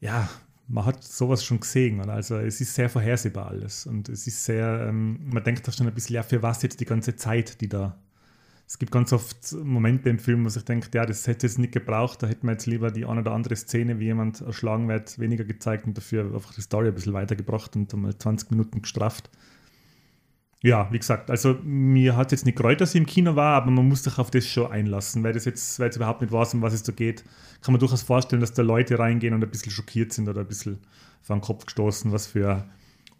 ja, 0.00 0.28
man 0.66 0.86
hat 0.86 1.04
sowas 1.04 1.44
schon 1.44 1.60
gesehen. 1.60 2.00
Oder? 2.00 2.14
Also 2.14 2.36
es 2.36 2.60
ist 2.60 2.74
sehr 2.74 2.88
vorhersehbar 2.88 3.46
alles. 3.46 3.86
Und 3.86 4.08
es 4.08 4.26
ist 4.26 4.44
sehr, 4.44 4.86
ähm, 4.88 5.20
man 5.32 5.44
denkt 5.44 5.66
da 5.66 5.72
schon 5.72 5.86
ein 5.86 5.94
bisschen, 5.94 6.14
ja, 6.16 6.24
für 6.24 6.42
was 6.42 6.62
jetzt 6.62 6.80
die 6.80 6.84
ganze 6.84 7.14
Zeit, 7.14 7.60
die 7.60 7.68
da. 7.68 7.96
Es 8.70 8.78
gibt 8.78 8.92
ganz 8.92 9.12
oft 9.12 9.52
Momente 9.64 10.10
im 10.10 10.20
Film, 10.20 10.44
wo 10.44 10.48
sich 10.48 10.64
denkt, 10.64 10.94
ja, 10.94 11.04
das 11.04 11.26
hätte 11.26 11.44
es 11.44 11.58
nicht 11.58 11.72
gebraucht, 11.72 12.22
da 12.22 12.28
hätte 12.28 12.46
man 12.46 12.54
jetzt 12.54 12.66
lieber 12.66 12.92
die 12.92 13.04
eine 13.04 13.22
oder 13.22 13.32
andere 13.32 13.56
Szene, 13.56 13.98
wie 13.98 14.04
jemand 14.04 14.42
erschlagen 14.42 14.86
wird, 14.86 15.18
weniger 15.18 15.42
gezeigt 15.42 15.88
und 15.88 15.98
dafür 15.98 16.32
einfach 16.32 16.54
die 16.54 16.60
Story 16.60 16.86
ein 16.86 16.94
bisschen 16.94 17.12
weitergebracht 17.12 17.74
und 17.74 17.92
mal 17.94 18.16
20 18.16 18.52
Minuten 18.52 18.80
gestrafft. 18.80 19.28
Ja, 20.62 20.86
wie 20.92 21.00
gesagt, 21.00 21.32
also 21.32 21.58
mir 21.64 22.16
hat 22.16 22.30
jetzt 22.30 22.46
nicht 22.46 22.58
gereut, 22.58 22.80
dass 22.80 22.94
ich 22.94 23.00
im 23.00 23.06
Kino 23.06 23.34
war, 23.34 23.56
aber 23.56 23.72
man 23.72 23.88
muss 23.88 24.04
sich 24.04 24.16
auf 24.18 24.30
das 24.30 24.46
schon 24.46 24.70
einlassen, 24.70 25.24
weil 25.24 25.32
das 25.32 25.46
jetzt, 25.46 25.80
weil 25.80 25.86
jetzt 25.86 25.96
überhaupt 25.96 26.20
nicht 26.20 26.32
weiß, 26.32 26.54
um 26.54 26.62
was 26.62 26.72
es 26.72 26.84
da 26.84 26.92
geht, 26.92 27.24
kann 27.62 27.72
man 27.72 27.80
durchaus 27.80 28.02
vorstellen, 28.02 28.40
dass 28.40 28.52
da 28.52 28.62
Leute 28.62 29.00
reingehen 29.00 29.34
und 29.34 29.42
ein 29.42 29.50
bisschen 29.50 29.72
schockiert 29.72 30.12
sind 30.12 30.28
oder 30.28 30.42
ein 30.42 30.46
bisschen 30.46 30.78
vor 31.22 31.34
den 31.34 31.42
Kopf 31.42 31.66
gestoßen, 31.66 32.12
was 32.12 32.28
für 32.28 32.64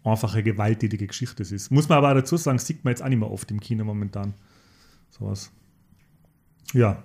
einfache, 0.05 0.43
gewalttätige 0.43 1.07
Geschichte 1.07 1.43
es 1.43 1.51
ist. 1.51 1.71
Muss 1.71 1.89
man 1.89 1.97
aber 1.97 2.11
auch 2.11 2.15
dazu 2.15 2.37
sagen, 2.37 2.57
sieht 2.57 2.85
man 2.85 2.93
jetzt 2.93 3.03
auch 3.03 3.09
nicht 3.09 3.19
mehr 3.19 3.29
oft 3.29 3.51
im 3.51 3.59
Kino 3.59 3.83
momentan. 3.83 4.33
Sowas. 5.11 5.51
Ja. 6.73 7.03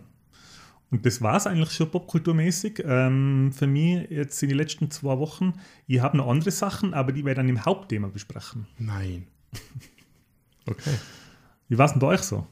Und 0.90 1.04
das 1.04 1.20
war 1.20 1.36
es 1.36 1.46
eigentlich 1.46 1.72
schon 1.72 1.90
popkulturmäßig. 1.90 2.82
Ähm, 2.86 3.52
für 3.52 3.66
mich 3.66 4.08
jetzt 4.08 4.42
in 4.42 4.48
den 4.48 4.58
letzten 4.58 4.90
zwei 4.90 5.18
Wochen. 5.18 5.54
Ich 5.86 6.00
habe 6.00 6.16
noch 6.16 6.28
andere 6.28 6.50
Sachen, 6.50 6.94
aber 6.94 7.12
die 7.12 7.24
werde 7.24 7.40
ich 7.40 7.46
dann 7.46 7.48
im 7.48 7.64
Hauptthema 7.64 8.08
besprechen. 8.08 8.66
Nein. 8.78 9.26
Okay. 10.68 10.98
Wie 11.68 11.78
war 11.78 11.86
es 11.86 11.92
denn 11.92 12.00
bei 12.00 12.08
euch 12.08 12.22
so? 12.22 12.44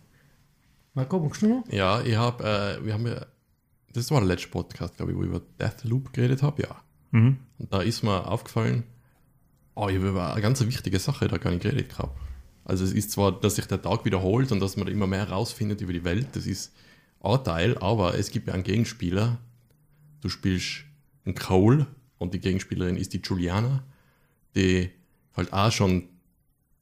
Marco, 0.94 1.18
magst 1.18 1.42
du 1.42 1.48
noch? 1.48 1.64
Ja, 1.68 2.00
ich 2.00 2.14
habe, 2.14 2.44
äh, 2.44 2.86
wir 2.86 2.94
haben 2.94 3.06
ja, 3.08 3.26
das 3.92 4.08
war 4.12 4.20
der 4.20 4.28
letzte 4.28 4.48
Podcast, 4.48 4.96
glaube 4.96 5.10
ich, 5.10 5.18
wo 5.18 5.22
ich 5.22 5.28
über 5.28 5.42
Deathloop 5.60 6.12
geredet 6.12 6.42
habe, 6.42 6.62
ja. 6.62 6.76
Mhm. 7.10 7.38
Und 7.58 7.72
da 7.72 7.82
ist 7.82 8.04
mir 8.04 8.28
aufgefallen, 8.28 8.84
oh, 9.74 9.88
ich 9.88 9.96
habe 9.96 10.10
über 10.10 10.32
eine 10.32 10.42
ganz 10.42 10.64
wichtige 10.64 11.00
Sache 11.00 11.26
da 11.26 11.38
gar 11.38 11.50
nicht 11.50 11.62
geredet 11.62 11.88
gehabt. 11.88 12.16
Also 12.64 12.84
es 12.84 12.92
ist 12.92 13.10
zwar, 13.10 13.38
dass 13.38 13.56
sich 13.56 13.66
der 13.66 13.82
Tag 13.82 14.04
wiederholt 14.04 14.50
und 14.52 14.60
dass 14.60 14.76
man 14.76 14.88
immer 14.88 15.06
mehr 15.06 15.26
herausfindet 15.26 15.80
über 15.80 15.92
die 15.92 16.04
Welt, 16.04 16.28
das 16.32 16.46
ist 16.46 16.72
ein 17.20 17.44
Teil, 17.44 17.76
aber 17.78 18.18
es 18.18 18.30
gibt 18.30 18.48
ja 18.48 18.54
einen 18.54 18.64
Gegenspieler. 18.64 19.38
Du 20.20 20.28
spielst 20.28 20.84
einen 21.24 21.34
Cole 21.34 21.86
und 22.18 22.34
die 22.34 22.40
Gegenspielerin 22.40 22.96
ist 22.96 23.12
die 23.12 23.20
Juliana, 23.22 23.84
die 24.56 24.90
halt 25.36 25.52
auch 25.52 25.72
schon 25.72 26.08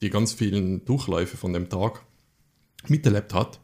die 0.01 0.11
ganz 0.11 0.33
vielen 0.33 0.85
Durchläufe 0.85 1.37
von 1.37 1.53
dem 1.53 1.69
Tag 1.69 2.05
miterlebt 2.89 3.35
hat. 3.35 3.61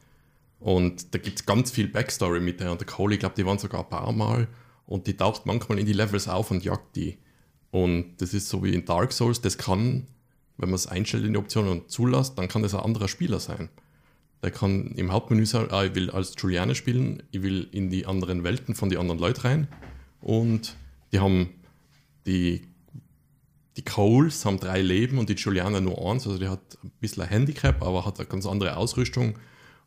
Und 0.60 1.14
da 1.14 1.18
gibt 1.18 1.40
es 1.40 1.46
ganz 1.46 1.70
viel 1.70 1.88
Backstory 1.88 2.40
mit 2.40 2.60
der 2.60 2.72
und 2.72 2.80
der 2.80 2.86
Cole. 2.86 3.14
Ich 3.14 3.20
glaube, 3.20 3.34
die 3.36 3.46
waren 3.46 3.58
sogar 3.58 3.82
ein 3.82 3.88
paar 3.88 4.12
Mal 4.12 4.48
und 4.86 5.06
die 5.06 5.16
taucht 5.16 5.46
manchmal 5.46 5.78
in 5.78 5.86
die 5.86 5.92
Levels 5.92 6.28
auf 6.28 6.50
und 6.50 6.64
jagt 6.64 6.96
die. 6.96 7.18
Und 7.70 8.16
das 8.18 8.34
ist 8.34 8.48
so 8.48 8.62
wie 8.64 8.74
in 8.74 8.84
Dark 8.84 9.12
Souls, 9.12 9.40
das 9.40 9.58
kann, 9.58 10.06
wenn 10.58 10.68
man 10.68 10.74
es 10.74 10.86
einstellt 10.86 11.24
in 11.24 11.32
die 11.32 11.38
Option 11.38 11.68
und 11.68 11.90
zulässt, 11.90 12.36
dann 12.36 12.48
kann 12.48 12.62
das 12.62 12.74
ein 12.74 12.80
anderer 12.80 13.08
Spieler 13.08 13.40
sein. 13.40 13.68
Der 14.42 14.50
kann 14.50 14.92
im 14.92 15.12
Hauptmenü 15.12 15.46
sagen, 15.46 15.72
ah, 15.72 15.84
ich 15.84 15.94
will 15.94 16.10
als 16.10 16.34
Juliane 16.36 16.74
spielen, 16.74 17.22
ich 17.30 17.42
will 17.42 17.68
in 17.72 17.90
die 17.90 18.06
anderen 18.06 18.44
Welten 18.44 18.74
von 18.74 18.88
den 18.88 18.98
anderen 18.98 19.20
Leuten 19.20 19.40
rein. 19.40 19.68
Und 20.20 20.76
die 21.12 21.20
haben 21.20 21.50
die, 22.26 22.62
die 23.76 23.84
Coles 23.84 24.44
haben 24.44 24.60
drei 24.60 24.82
Leben 24.82 25.18
und 25.18 25.28
die 25.28 25.34
Juliana 25.34 25.80
nur 25.80 25.98
eins, 26.10 26.26
also 26.26 26.38
die 26.38 26.48
hat 26.48 26.78
ein 26.82 26.90
bisschen 27.00 27.22
ein 27.22 27.28
Handicap, 27.28 27.82
aber 27.82 28.04
hat 28.04 28.18
eine 28.18 28.28
ganz 28.28 28.46
andere 28.46 28.76
Ausrüstung. 28.76 29.38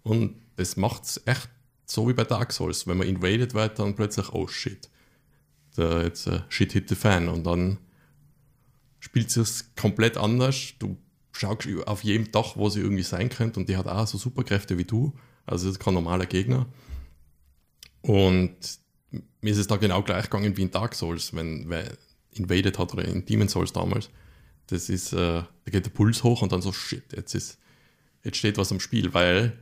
Und 0.04 0.36
das 0.56 0.78
macht 0.78 1.04
es 1.04 1.22
echt 1.26 1.50
so 1.86 2.08
wie 2.08 2.14
bei 2.14 2.24
Dark 2.24 2.52
Souls. 2.54 2.88
Wenn 2.88 2.98
man 2.98 3.08
invaded 3.08 3.54
wird, 3.54 3.80
dann 3.80 3.96
plötzlich, 3.96 4.34
oh 4.34 4.48
shit, 4.48 4.90
jetzt 5.78 6.28
uh, 6.28 6.40
shit 6.50 6.72
hit 6.72 6.90
the 6.90 6.96
fan. 6.96 7.28
Und 7.28 7.46
dann 7.46 7.78
spielt 9.12 9.36
es 9.36 9.76
komplett 9.76 10.16
anders. 10.16 10.74
Du 10.80 10.96
schaust 11.34 11.68
auf 11.86 12.04
jedem 12.04 12.32
Dach, 12.32 12.56
wo 12.56 12.70
sie 12.70 12.80
irgendwie 12.80 13.04
sein 13.04 13.28
könnte 13.28 13.60
und 13.60 13.68
die 13.68 13.76
hat 13.76 13.86
auch 13.86 14.08
so 14.08 14.18
Superkräfte 14.18 14.78
wie 14.78 14.86
du. 14.86 15.14
Also 15.46 15.66
das 15.66 15.74
ist 15.76 15.84
kein 15.84 15.96
normaler 15.96 16.26
Gegner. 16.26 16.66
Und 18.02 18.56
mir 19.42 19.52
ist 19.52 19.58
es 19.58 19.68
da 19.68 19.76
genau 19.76 20.02
gleich 20.02 20.30
gegangen 20.30 20.56
wie 20.56 20.62
in 20.62 20.72
Dark 20.72 20.96
Souls, 20.96 21.34
wenn 21.36 21.70
wer 21.70 21.98
invaded 22.32 22.80
hat 22.80 22.94
oder 22.94 23.04
in 23.04 23.26
Demon 23.26 23.50
Souls 23.50 23.74
damals. 23.74 24.10
Das 24.68 24.88
ist, 24.88 25.12
äh, 25.12 25.18
da 25.18 25.48
geht 25.66 25.86
der 25.86 25.90
Puls 25.90 26.24
hoch 26.24 26.42
und 26.42 26.54
dann 26.54 26.62
so, 26.62 26.72
shit, 26.72 27.04
jetzt 27.14 27.36
ist, 27.36 27.60
jetzt 28.24 28.38
steht 28.38 28.58
was 28.58 28.72
am 28.72 28.80
Spiel, 28.80 29.14
weil 29.14 29.60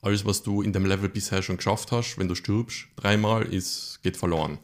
alles, 0.00 0.24
was 0.24 0.42
du 0.42 0.60
in 0.60 0.72
dem 0.72 0.86
Level 0.86 1.08
bisher 1.08 1.42
schon 1.42 1.58
geschafft 1.58 1.92
hast, 1.92 2.18
wenn 2.18 2.26
du 2.26 2.34
stirbst, 2.34 2.88
dreimal, 2.96 3.44
ist, 3.44 4.00
geht 4.02 4.16
verloren. 4.16 4.58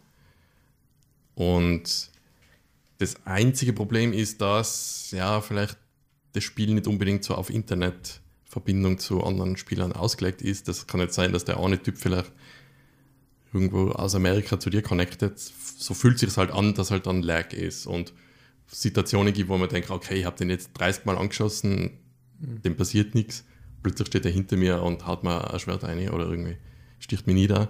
Und 1.37 2.11
das 2.99 3.17
einzige 3.27 3.73
Problem 3.73 4.13
ist, 4.13 4.41
dass 4.41 5.11
ja 5.11 5.41
vielleicht 5.41 5.79
das 6.33 6.45
Spiel 6.45 6.75
nicht 6.75 6.87
unbedingt 6.87 7.25
so 7.25 7.35
auf 7.35 7.51
Internetverbindung 7.51 8.99
zu 8.99 9.23
anderen 9.23 9.57
Spielern 9.57 9.93
ausgelegt 9.93 10.43
ist. 10.43 10.69
Das 10.69 10.87
kann 10.87 11.01
jetzt 11.01 11.15
sein, 11.15 11.33
dass 11.33 11.45
der 11.45 11.59
eine 11.59 11.83
Typ 11.83 11.97
vielleicht 11.97 12.33
irgendwo 13.53 13.91
aus 13.91 14.15
Amerika 14.15 14.59
zu 14.59 14.69
dir 14.69 14.83
connected. 14.83 15.39
So 15.39 15.95
fühlt 15.95 16.19
sich 16.19 16.37
halt 16.37 16.51
an, 16.51 16.75
dass 16.75 16.91
halt 16.91 17.07
dann 17.07 17.23
Lag 17.23 17.53
ist 17.53 17.87
und 17.87 18.13
Situationen 18.67 19.33
gibt, 19.33 19.49
wo 19.49 19.57
man 19.57 19.69
denkt, 19.69 19.91
okay, 19.91 20.17
ich 20.17 20.25
habe 20.25 20.37
den 20.37 20.51
jetzt 20.51 20.71
30 20.75 21.05
Mal 21.05 21.17
angeschossen, 21.17 21.99
mhm. 22.41 22.63
dem 22.63 22.77
passiert 22.77 23.15
nichts. 23.15 23.45
Plötzlich 23.83 24.09
steht 24.09 24.25
er 24.25 24.33
hinter 24.33 24.57
mir 24.57 24.83
und 24.83 25.07
haut 25.07 25.23
mir 25.23 25.53
ein 25.53 25.61
Schwert 25.61 25.85
ein 25.85 26.09
oder 26.09 26.27
irgendwie 26.29 26.57
sticht 26.99 27.27
mich 27.27 27.35
nieder. 27.35 27.69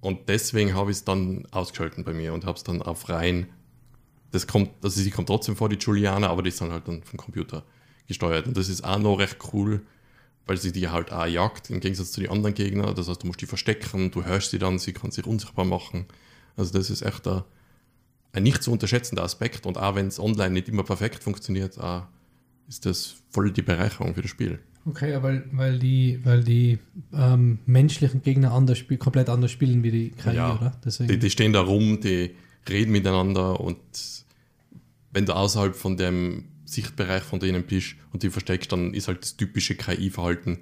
Und 0.00 0.28
deswegen 0.28 0.74
habe 0.74 0.90
ich 0.90 0.98
es 0.98 1.04
dann 1.04 1.46
ausgeschalten 1.50 2.04
bei 2.04 2.14
mir 2.14 2.32
und 2.32 2.46
habe 2.46 2.56
es 2.56 2.64
dann 2.64 2.80
auf 2.80 3.08
rein. 3.08 3.48
Das 4.32 4.46
kommt, 4.46 4.70
also 4.82 5.00
sie 5.00 5.10
kommt 5.10 5.28
trotzdem 5.28 5.56
vor, 5.56 5.68
die 5.68 5.76
Juliana, 5.76 6.28
aber 6.28 6.42
die 6.42 6.48
ist 6.48 6.60
dann 6.60 6.70
halt 6.70 6.86
dann 6.86 7.02
vom 7.02 7.18
Computer 7.18 7.64
gesteuert. 8.06 8.46
Und 8.46 8.56
das 8.56 8.68
ist 8.68 8.84
auch 8.84 8.98
noch 8.98 9.16
recht 9.16 9.38
cool, 9.52 9.82
weil 10.46 10.56
sie 10.56 10.72
die 10.72 10.88
halt 10.88 11.12
auch 11.12 11.26
jagt, 11.26 11.70
im 11.70 11.80
Gegensatz 11.80 12.12
zu 12.12 12.20
den 12.20 12.30
anderen 12.30 12.54
Gegnern. 12.54 12.94
Das 12.94 13.08
heißt, 13.08 13.22
du 13.22 13.26
musst 13.26 13.40
die 13.40 13.46
verstecken, 13.46 14.10
du 14.10 14.24
hörst 14.24 14.50
sie 14.50 14.58
dann, 14.58 14.78
sie 14.78 14.92
kann 14.92 15.10
sich 15.10 15.26
unsichtbar 15.26 15.64
machen. 15.64 16.06
Also 16.56 16.72
das 16.72 16.90
ist 16.90 17.02
echt 17.02 17.26
ein, 17.26 17.42
ein 18.32 18.42
nicht 18.42 18.62
zu 18.62 18.70
unterschätzender 18.70 19.22
Aspekt. 19.22 19.66
Und 19.66 19.78
auch 19.78 19.94
wenn 19.94 20.06
es 20.08 20.18
online 20.18 20.50
nicht 20.50 20.68
immer 20.68 20.84
perfekt 20.84 21.22
funktioniert, 21.22 21.78
ist 22.68 22.86
das 22.86 23.16
voll 23.30 23.52
die 23.52 23.62
Bereicherung 23.62 24.14
für 24.14 24.22
das 24.22 24.30
Spiel. 24.30 24.60
Okay, 24.86 25.22
weil, 25.22 25.44
weil 25.52 25.78
die, 25.78 26.20
weil 26.24 26.42
die 26.42 26.78
ähm, 27.12 27.58
menschlichen 27.66 28.22
Gegner 28.22 28.52
anders 28.52 28.78
spiel, 28.78 28.96
komplett 28.96 29.28
anders 29.28 29.50
spielen 29.50 29.82
wie 29.82 29.90
die 29.90 30.10
KI, 30.10 30.36
ja, 30.36 30.54
oder? 30.54 30.72
Die, 31.06 31.18
die, 31.18 31.30
stehen 31.30 31.52
da 31.52 31.60
rum, 31.60 32.00
die 32.00 32.34
reden 32.68 32.92
miteinander 32.92 33.60
und 33.60 33.78
wenn 35.12 35.26
du 35.26 35.34
außerhalb 35.34 35.74
von 35.74 35.96
dem 35.96 36.44
Sichtbereich 36.64 37.22
von 37.22 37.40
denen 37.40 37.64
bist 37.64 37.96
und 38.12 38.22
die 38.22 38.30
versteckst, 38.30 38.70
dann 38.72 38.94
ist 38.94 39.08
halt 39.08 39.22
das 39.22 39.36
typische 39.36 39.74
KI-Verhalten. 39.74 40.58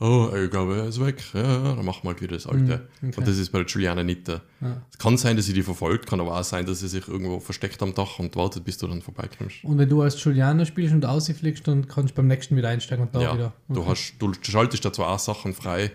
Oh, 0.00 0.30
ich 0.34 0.50
glaube, 0.50 0.76
er 0.78 0.86
ist 0.88 1.00
weg. 1.00 1.22
Ja, 1.32 1.76
dann 1.76 1.84
machen 1.84 2.00
wir 2.02 2.08
halt 2.08 2.20
wieder 2.20 2.34
das 2.34 2.48
alte. 2.48 2.88
Mm, 3.00 3.08
okay. 3.08 3.18
Und 3.18 3.28
das 3.28 3.38
ist 3.38 3.50
bei 3.50 3.58
der 3.58 3.68
Juliana 3.68 4.02
nicht 4.02 4.26
da. 4.26 4.40
Ja. 4.60 4.82
Es 4.90 4.98
kann 4.98 5.16
sein, 5.16 5.36
dass 5.36 5.46
sie 5.46 5.52
die 5.52 5.62
verfolgt, 5.62 6.08
kann 6.08 6.18
aber 6.18 6.36
auch 6.36 6.42
sein, 6.42 6.66
dass 6.66 6.80
sie 6.80 6.88
sich 6.88 7.06
irgendwo 7.06 7.38
versteckt 7.38 7.80
am 7.82 7.94
Dach 7.94 8.18
und 8.18 8.34
wartet, 8.34 8.64
bis 8.64 8.78
du 8.78 8.88
dann 8.88 9.00
vorbeikommst. 9.00 9.62
Und 9.62 9.78
wenn 9.78 9.88
du 9.88 10.02
als 10.02 10.22
Juliana 10.24 10.64
spielst 10.64 10.92
und 10.92 11.04
ausfliegst, 11.04 11.68
dann 11.68 11.86
kannst 11.86 12.12
du 12.12 12.14
beim 12.16 12.26
nächsten 12.26 12.56
wieder 12.56 12.70
einsteigen 12.70 13.06
und 13.06 13.14
da 13.14 13.20
ja, 13.20 13.34
wieder. 13.34 13.52
Okay. 13.68 13.80
Du, 13.80 13.86
hast, 13.86 14.14
du 14.18 14.32
schaltest 14.42 14.84
da 14.84 14.92
zwar 14.92 15.08
auch 15.10 15.20
Sachen 15.20 15.54
frei, 15.54 15.92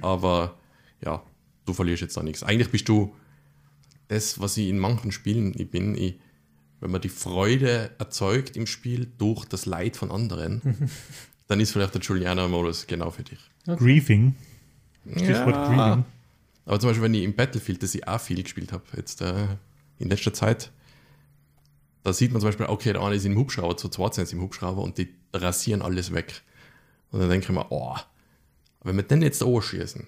aber 0.00 0.56
ja, 1.04 1.22
du 1.66 1.74
verlierst 1.74 2.00
jetzt 2.00 2.16
da 2.16 2.22
nichts. 2.22 2.42
Eigentlich 2.42 2.70
bist 2.70 2.88
du 2.88 3.14
das, 4.08 4.40
was 4.40 4.56
ich 4.56 4.68
in 4.68 4.78
manchen 4.78 5.12
Spielen 5.12 5.52
ich 5.54 5.70
bin, 5.70 5.94
ich 5.96 6.18
wenn 6.80 6.90
man 6.90 7.00
die 7.00 7.08
Freude 7.08 7.90
erzeugt 7.98 8.56
im 8.56 8.66
Spiel 8.66 9.06
durch 9.18 9.44
das 9.44 9.66
Leid 9.66 9.96
von 9.96 10.10
anderen, 10.10 10.90
dann 11.48 11.60
ist 11.60 11.72
vielleicht 11.72 11.94
der 11.94 12.00
Juliana-Modus 12.00 12.86
genau 12.86 13.10
für 13.10 13.22
dich. 13.22 13.38
Okay. 13.66 13.84
Griefing. 13.84 14.34
Stichwort 15.06 15.54
ja. 15.54 15.66
Griefing. 15.66 16.04
Aber 16.66 16.80
zum 16.80 16.90
Beispiel, 16.90 17.04
wenn 17.04 17.14
ich 17.14 17.24
im 17.24 17.34
Battlefield, 17.34 17.82
das 17.82 17.94
ich 17.94 18.06
auch 18.06 18.20
viel 18.20 18.42
gespielt 18.42 18.72
habe, 18.72 18.84
jetzt 18.96 19.20
äh, 19.22 19.46
in 19.98 20.08
letzter 20.08 20.32
Zeit, 20.32 20.70
da 22.02 22.12
sieht 22.12 22.32
man 22.32 22.40
zum 22.40 22.48
Beispiel, 22.48 22.66
okay, 22.66 22.92
der 22.92 23.02
eine 23.02 23.14
ist 23.14 23.24
im 23.24 23.36
Hubschrauber, 23.36 23.76
zu 23.76 23.88
zweit 23.88 24.14
sind 24.14 24.28
sie 24.28 24.36
im 24.36 24.42
Hubschrauber 24.42 24.82
und 24.82 24.96
die 24.96 25.14
rasieren 25.34 25.82
alles 25.82 26.12
weg. 26.12 26.42
Und 27.10 27.20
dann 27.20 27.28
denke 27.28 27.44
ich 27.44 27.52
mir, 27.52 27.66
oh, 27.70 27.96
wenn 28.82 28.96
wir 28.96 29.02
den 29.02 29.22
jetzt 29.22 29.42
schießen, 29.42 30.06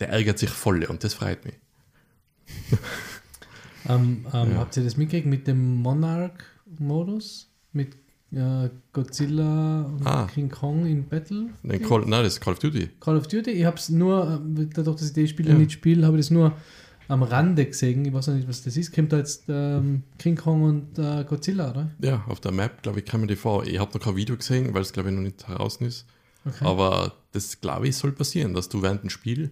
der 0.00 0.08
ärgert 0.08 0.38
sich 0.38 0.50
voll 0.50 0.84
und 0.84 1.04
das 1.04 1.14
freut 1.14 1.44
mich. 1.44 1.54
Ähm, 3.94 4.26
ähm, 4.32 4.52
ja. 4.52 4.58
Habt 4.58 4.76
ihr 4.76 4.84
das 4.84 4.96
mitgekriegt 4.96 5.26
mit 5.26 5.46
dem 5.46 5.76
Monarch-Modus? 5.76 7.48
Mit 7.72 7.94
äh, 8.32 8.68
Godzilla 8.92 9.82
und 9.82 10.06
ah. 10.06 10.28
King 10.32 10.48
Kong 10.48 10.86
in 10.86 11.08
Battle? 11.08 11.50
Nein, 11.62 11.82
Call, 11.82 12.00
nein, 12.00 12.24
das 12.24 12.34
ist 12.34 12.40
Call 12.40 12.54
of 12.54 12.58
Duty. 12.58 12.88
Call 13.00 13.16
of 13.16 13.26
Duty? 13.26 13.50
Ich 13.50 13.64
habe 13.64 13.76
es 13.76 13.88
nur, 13.88 14.40
äh, 14.56 14.66
dadurch, 14.72 14.96
dass 14.96 15.08
ich 15.08 15.12
die 15.14 15.28
Spiele 15.28 15.50
ja. 15.50 15.58
nicht 15.58 15.72
spiele, 15.72 16.06
habe 16.06 16.16
ich 16.16 16.26
das 16.26 16.30
nur 16.30 16.52
am 17.08 17.24
Rande 17.24 17.66
gesehen. 17.66 18.04
Ich 18.04 18.12
weiß 18.12 18.28
nicht, 18.28 18.48
was 18.48 18.62
das 18.62 18.76
ist. 18.76 18.94
Kommt 18.94 19.12
da 19.12 19.18
jetzt 19.18 19.44
ähm, 19.48 20.04
King 20.18 20.36
Kong 20.36 20.62
und 20.62 20.98
äh, 20.98 21.24
Godzilla, 21.24 21.70
oder? 21.70 21.90
Ja, 22.00 22.24
auf 22.28 22.40
der 22.40 22.52
Map, 22.52 22.82
glaube 22.82 23.00
ich, 23.00 23.04
kann 23.04 23.20
man 23.20 23.28
die 23.28 23.36
vor. 23.36 23.66
Ich 23.66 23.78
habe 23.78 23.92
noch 23.92 24.04
kein 24.04 24.16
Video 24.16 24.36
gesehen, 24.36 24.72
weil 24.74 24.82
es, 24.82 24.92
glaube 24.92 25.08
ich, 25.08 25.14
noch 25.14 25.22
nicht 25.22 25.48
heraus 25.48 25.76
ist. 25.80 26.06
Okay. 26.46 26.64
Aber 26.64 27.14
das, 27.32 27.60
glaube 27.60 27.88
ich, 27.88 27.96
soll 27.96 28.12
passieren, 28.12 28.54
dass 28.54 28.68
du 28.68 28.80
während 28.80 29.02
dem 29.02 29.10
Spiel 29.10 29.50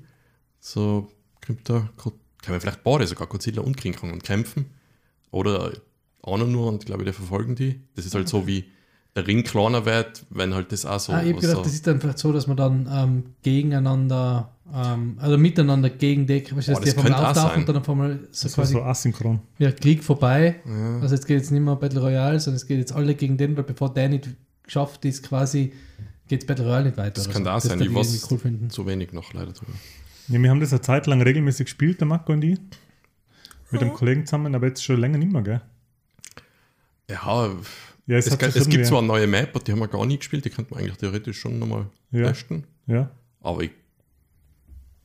so 0.61 1.11
kommt 1.45 1.69
da 1.69 1.89
können 2.43 2.57
wir 2.57 2.61
vielleicht 2.61 2.85
beide 2.85 3.07
sogar 3.07 3.27
Godzilla 3.27 3.63
und 3.63 3.77
King 3.77 3.95
Kong 3.95 4.19
kämpfen. 4.21 4.67
Oder 5.31 5.73
einer 6.23 6.47
nur 6.47 6.69
und 6.69 6.87
glaube 6.87 7.03
ich, 7.03 7.09
die 7.09 7.13
verfolgen 7.13 7.55
die. 7.55 7.81
Das 7.95 8.07
ist 8.07 8.15
halt 8.15 8.29
so 8.29 8.47
wie 8.47 8.65
der 9.17 9.27
Ring 9.27 9.43
kleiner 9.43 9.85
wird, 9.85 10.25
wenn 10.31 10.55
halt 10.55 10.73
das 10.73 10.87
auch 10.87 11.01
so. 11.01 11.13
ah, 11.13 11.23
ich 11.23 11.29
habe 11.29 11.37
was 11.37 11.41
gedacht, 11.43 11.57
so 11.57 11.63
das 11.65 11.75
ist 11.75 11.87
dann 11.87 12.01
vielleicht 12.01 12.19
so, 12.19 12.33
dass 12.33 12.47
man 12.47 12.57
dann 12.57 12.89
ähm, 12.91 13.23
gegeneinander, 13.43 14.53
ähm, 14.73 15.17
also 15.19 15.37
miteinander 15.37 15.91
gegen 15.91 16.27
die, 16.27 16.43
dass 16.43 16.67
die 16.67 16.73
das 16.73 16.79
einmal 16.79 16.95
könnte 16.95 17.19
auch 17.19 17.23
auftauchen 17.31 17.51
sein. 17.51 17.59
und 17.61 17.69
dann 17.69 17.77
auf 17.79 17.91
einmal 17.91 18.21
so 18.31 18.47
Das 18.49 18.57
war 18.57 18.65
quasi 18.65 18.73
so 18.75 18.83
asynchron. 18.83 19.41
ja, 19.59 19.73
Krieg 19.73 20.05
vorbei. 20.05 20.57
ja. 20.65 21.01
Also 21.01 21.15
jetzt 21.15 21.27
geht 21.27 21.39
jetzt 21.39 21.51
nicht 21.51 21.61
mehr 21.61 21.77
Battle 21.77 22.01
Royale, 22.01 22.39
sondern 22.39 22.57
es 22.57 22.67
geht 22.67 22.79
jetzt 22.79 22.93
alle 22.93 23.15
gegen 23.15 23.37
den, 23.37 23.57
weil 23.57 23.65
bevor 23.65 23.93
der 23.93 24.09
nicht 24.09 24.29
geschafft 24.63 25.05
ist, 25.05 25.23
quasi 25.25 25.73
geht 26.29 26.47
Battle 26.47 26.67
Royale 26.67 26.85
nicht 26.87 26.97
weiter. 26.97 27.13
Das 27.13 27.29
kann 27.29 27.43
so. 27.43 27.51
da 27.51 27.61
sein, 27.61 27.81
würd 27.81 27.91
ich 27.91 27.97
irgendwie 27.97 28.21
cool 28.31 28.39
finden. 28.39 28.71
zu 28.71 28.87
wenig 28.87 29.13
noch 29.13 29.33
leider 29.33 29.53
drüber. 29.53 29.73
Ja, 30.29 30.43
wir 30.43 30.51
haben 30.51 30.61
das 30.61 30.73
eine 30.73 30.81
Zeit 30.83 31.07
lang 31.07 31.23
regelmäßig 31.23 31.67
gespielt, 31.67 32.01
der 32.01 32.07
Marco 32.07 32.33
und 32.33 32.43
ich. 32.45 32.59
Mit 33.71 33.83
einem 33.83 33.93
Kollegen 33.93 34.25
zusammen, 34.27 34.55
aber 34.55 34.67
jetzt 34.69 34.83
schon 34.83 34.99
länger 35.01 35.19
nicht 35.19 35.33
mehr, 35.33 35.43
gell? 35.43 35.61
Ja, 37.11 37.51
Ja, 38.07 38.17
es, 38.17 38.25
sich 38.27 38.41
es 38.41 38.69
gibt 38.69 38.87
zwar 38.87 38.99
eine 38.99 39.07
neue 39.09 39.27
Map, 39.27 39.51
aber 39.55 39.63
die 39.65 39.73
haben 39.73 39.79
wir 39.81 39.89
gar 39.89 40.07
nie 40.07 40.17
gespielt, 40.17 40.45
die 40.45 40.51
könnte 40.51 40.73
man 40.73 40.81
eigentlich 40.83 40.97
theoretisch 40.97 41.39
schon 41.39 41.59
nochmal 41.59 41.87
Ja. 42.11 42.29
testen. 42.29 42.65
Ja, 42.87 43.11
Aber 43.41 43.63
ich 43.63 43.71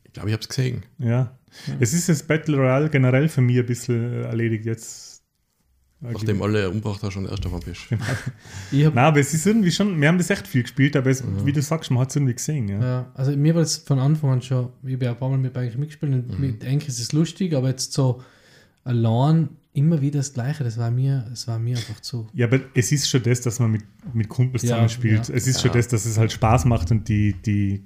ich 0.06 0.14
glaube, 0.14 0.30
ich 0.30 0.34
habe 0.34 0.42
es 0.42 0.48
gesehen. 0.48 0.84
ja. 1.00 1.38
Es 1.80 1.94
ist 1.94 2.08
jetzt 2.08 2.28
Battle 2.28 2.58
Royale 2.58 2.90
generell 2.90 3.30
für 3.30 3.42
mich 3.42 3.60
ein 3.60 3.66
bisschen 3.68 4.24
erledigt 4.24 4.66
jetzt. 4.66 5.13
Nachdem 6.12 6.42
alle 6.42 6.70
umgebracht 6.70 7.02
haben, 7.02 7.12
schon 7.12 7.26
erst 7.26 7.46
auf 7.46 7.52
dem 7.54 7.62
Fisch. 7.62 7.88
Ich 8.72 8.86
hab, 8.86 8.94
Nein, 8.94 9.06
aber 9.06 9.20
es 9.20 9.34
ist 9.34 9.46
irgendwie 9.48 9.72
schon, 9.72 10.00
wir 10.02 10.08
haben 10.08 10.18
das 10.18 10.30
echt 10.30 10.46
viel 10.48 10.64
gespielt, 10.64 10.96
aber 10.98 11.10
es, 11.10 11.24
wie 11.46 11.52
du 11.54 11.62
sagst, 11.62 11.90
man 11.92 12.02
hat 12.02 12.10
es 12.10 12.16
irgendwie 12.18 12.34
gesehen. 12.34 12.68
Ja. 12.68 12.80
ja, 12.82 13.12
also 13.14 13.32
mir 13.38 13.56
war 13.56 13.62
das 13.62 13.78
von 13.78 14.00
Anfang 14.00 14.32
an 14.32 14.42
schon, 14.42 14.70
ich 14.86 14.94
habe 14.94 15.06
ja 15.06 15.12
ein 15.12 15.18
paar 15.18 15.30
Mal 15.30 15.38
mit 15.38 15.58
eigentlich 15.58 15.78
mitgespielt 15.78 16.12
und 16.14 16.40
mit 16.40 16.64
Enkel 16.64 16.90
ist 16.90 17.00
es 17.00 17.14
lustig, 17.14 17.56
aber 17.56 17.70
jetzt 17.70 17.94
so 17.94 18.22
allein 18.84 19.50
immer 19.74 20.02
wieder 20.02 20.20
das 20.20 20.34
Gleiche, 20.34 20.64
das 20.64 20.78
war 20.78 20.92
mir, 20.92 21.26
das 21.30 21.48
war 21.48 21.58
mir 21.58 21.78
einfach 21.78 22.00
zu. 22.02 22.28
Ja, 22.34 22.46
aber 22.48 22.60
es 22.76 22.92
ist 22.92 23.10
schon 23.10 23.24
das, 23.24 23.42
dass 23.42 23.60
man 23.60 23.72
mit, 23.72 23.84
mit 24.14 24.30
Kumpels 24.30 24.64
Ja, 24.64 24.70
zusammen 24.70 24.90
spielt. 24.90 25.30
ja. 25.30 25.34
es 25.36 25.48
ist 25.48 25.62
schon 25.62 25.72
Ja. 25.72 25.78
das, 25.78 25.88
dass 25.88 26.06
es 26.06 26.18
halt 26.18 26.32
Spaß 26.32 26.66
macht 26.66 26.92
und 26.92 27.08
die, 27.10 27.34
die, 27.34 27.84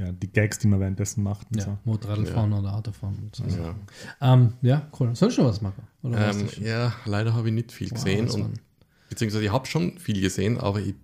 ja, 0.00 0.12
die 0.12 0.28
Gags, 0.32 0.58
die 0.58 0.66
man 0.66 0.80
währenddessen 0.80 1.22
macht. 1.22 1.46
Und 1.52 1.58
Ja, 1.58 1.64
so. 1.66 1.78
Motorradl 1.84 2.26
Ja. 2.26 2.44
oder 2.58 2.74
Autofahren 2.74 3.18
und 3.22 3.36
so. 3.36 3.44
Ja, 3.44 3.74
Ähm, 4.20 4.54
ja, 4.62 4.88
cool. 4.98 5.14
Soll 5.14 5.28
ich 5.28 5.34
schon 5.34 5.44
was 5.44 5.60
machen? 5.60 5.82
Ähm, 6.04 6.48
ja 6.62 6.92
leider 7.04 7.34
habe 7.34 7.48
ich 7.48 7.54
nicht 7.54 7.70
viel 7.72 7.90
Wow, 7.90 7.94
gesehen. 8.02 8.30
und, 8.30 8.54
beziehungsweise 9.10 9.44
ich 9.44 9.52
habe 9.52 9.66
schon 9.66 9.98
viel 9.98 10.20
gesehen, 10.20 10.58
aber 10.58 10.80
ich, 10.80 10.94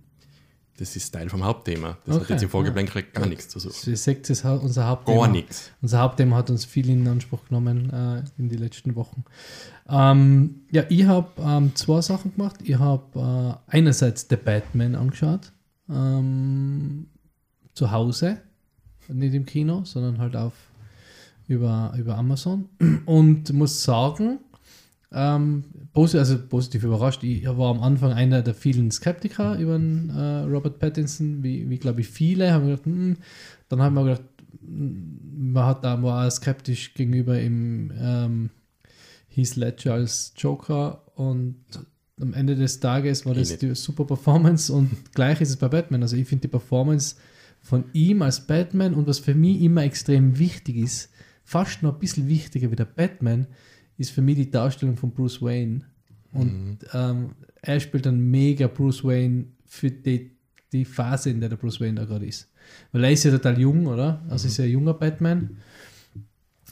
das 0.77 0.95
ist 0.95 1.11
Teil 1.11 1.29
vom 1.29 1.43
Hauptthema. 1.43 1.97
Das 2.05 2.15
hat 2.15 2.23
Okay, 2.23 2.33
jetzt 2.33 2.43
im 2.43 2.49
Vorgeblänkel 2.49 3.03
gar 3.13 3.23
Ja. 3.25 3.29
nichts 3.29 3.47
zu 3.49 3.59
suchen. 3.59 3.89
Ihr 3.89 3.97
seht, 3.97 4.27
das 4.29 4.43
hat 4.43 4.61
unser 4.61 4.87
Hauptthema. 4.87 5.25
Gar 5.25 5.31
nichts. 5.31 5.71
Unser 5.81 5.99
Hauptthema 5.99 6.35
hat 6.37 6.49
uns 6.49 6.65
viel 6.65 6.89
in 6.89 7.07
Anspruch 7.07 7.45
genommen 7.47 7.91
äh, 7.91 8.23
in 8.39 8.49
die 8.49 8.57
letzten 8.57 8.95
Wochen. 8.95 9.23
Ähm, 9.89 10.61
ja, 10.71 10.83
ich 10.89 11.05
habe 11.05 11.29
ähm, 11.39 11.75
zwei 11.75 12.01
Sachen 12.01 12.33
gemacht. 12.35 12.55
Ich 12.63 12.77
habe 12.79 13.59
äh, 13.69 13.75
einerseits 13.77 14.27
The 14.29 14.35
Batman 14.37 14.95
angeschaut, 14.95 15.51
ähm, 15.89 17.07
zu 17.73 17.91
Hause, 17.91 18.41
nicht 19.09 19.33
im 19.33 19.45
Kino, 19.45 19.83
sondern 19.83 20.17
halt 20.19 20.35
auf 20.35 20.53
über, 21.47 21.93
über 21.97 22.17
Amazon 22.17 22.69
und 23.05 23.51
muss 23.53 23.83
sagen, 23.83 24.39
ähm, 25.11 25.63
posi 25.93 26.17
also 26.17 26.37
positiv 26.37 26.83
überrascht. 26.83 27.23
Ich 27.23 27.45
war 27.45 27.71
am 27.71 27.81
Anfang 27.81 28.11
einer 28.11 28.41
der 28.41 28.53
vielen 28.53 28.91
Skeptiker 28.91 29.57
über 29.57 29.77
den, 29.77 30.09
äh, 30.09 30.41
Robert 30.41 30.79
Pattinson, 30.79 31.43
wie, 31.43 31.69
wie 31.69 31.77
glaube 31.77 32.01
ich 32.01 32.09
viele. 32.09 32.51
Haben 32.51 32.67
gedacht, 32.67 32.85
hm, 32.85 33.17
dann 33.69 33.81
haben 33.81 33.95
wir 33.95 34.03
gedacht, 34.03 34.23
hm, 34.59 35.51
man 35.53 35.65
hat 35.65 35.83
da 35.83 36.01
war 36.03 36.29
skeptisch 36.29 36.93
gegenüber 36.93 37.39
im 37.39 37.91
ähm, 37.99 38.49
Heath 39.29 39.55
Ledger 39.55 39.93
als 39.93 40.33
Joker 40.35 41.03
und 41.15 41.55
am 42.19 42.33
Ende 42.33 42.55
des 42.55 42.79
Tages 42.79 43.25
war 43.25 43.37
Ich 43.37 43.49
das 43.49 43.59
die 43.59 43.75
super 43.75 44.03
Performance 44.05 44.73
und 44.73 45.13
gleich 45.13 45.39
ist 45.39 45.49
es 45.49 45.57
bei 45.57 45.67
Batman. 45.67 46.01
Also 46.01 46.17
ich 46.17 46.27
finde 46.27 46.43
die 46.43 46.47
Performance 46.51 47.15
von 47.67 47.83
ihm 47.91 48.21
als 48.21 48.47
Batman 48.47 48.93
und 48.93 49.07
was 49.07 49.19
für 49.19 49.35
mich 49.35 49.61
immer 49.61 49.83
extrem 49.83 50.39
wichtig 50.39 50.77
ist, 50.77 51.09
fast 51.43 51.83
noch 51.83 51.95
ein 51.95 51.99
bisschen 51.99 52.29
wichtiger 52.29 52.71
wie 52.71 52.77
der 52.77 52.85
Batman, 52.85 53.45
ist 53.97 54.11
für 54.11 54.21
mich 54.21 54.37
die 54.37 54.49
Darstellung 54.49 54.95
von 54.95 55.11
Bruce 55.11 55.41
Wayne. 55.41 55.81
Und 56.31 56.77
ähm, 56.93 57.31
er 57.61 57.79
spielt 57.81 58.05
dann 58.05 58.21
mega 58.21 58.67
Bruce 58.67 59.03
Wayne 59.03 59.47
für 59.65 59.91
die, 59.91 60.31
die 60.71 60.85
Phase, 60.85 61.29
in 61.29 61.41
der 61.41 61.49
der 61.49 61.57
Bruce 61.57 61.81
Wayne 61.81 61.95
da 61.95 62.05
gerade 62.05 62.25
ist. 62.25 62.49
Weil 62.93 63.03
er 63.03 63.11
ist 63.11 63.25
ja 63.25 63.31
total 63.31 63.59
jung, 63.59 63.85
oder? 63.85 64.23
Also 64.29 64.47
ist 64.47 64.55
ja 64.55 64.63
ein 64.63 64.71
junger 64.71 64.93
Batman. 64.93 65.57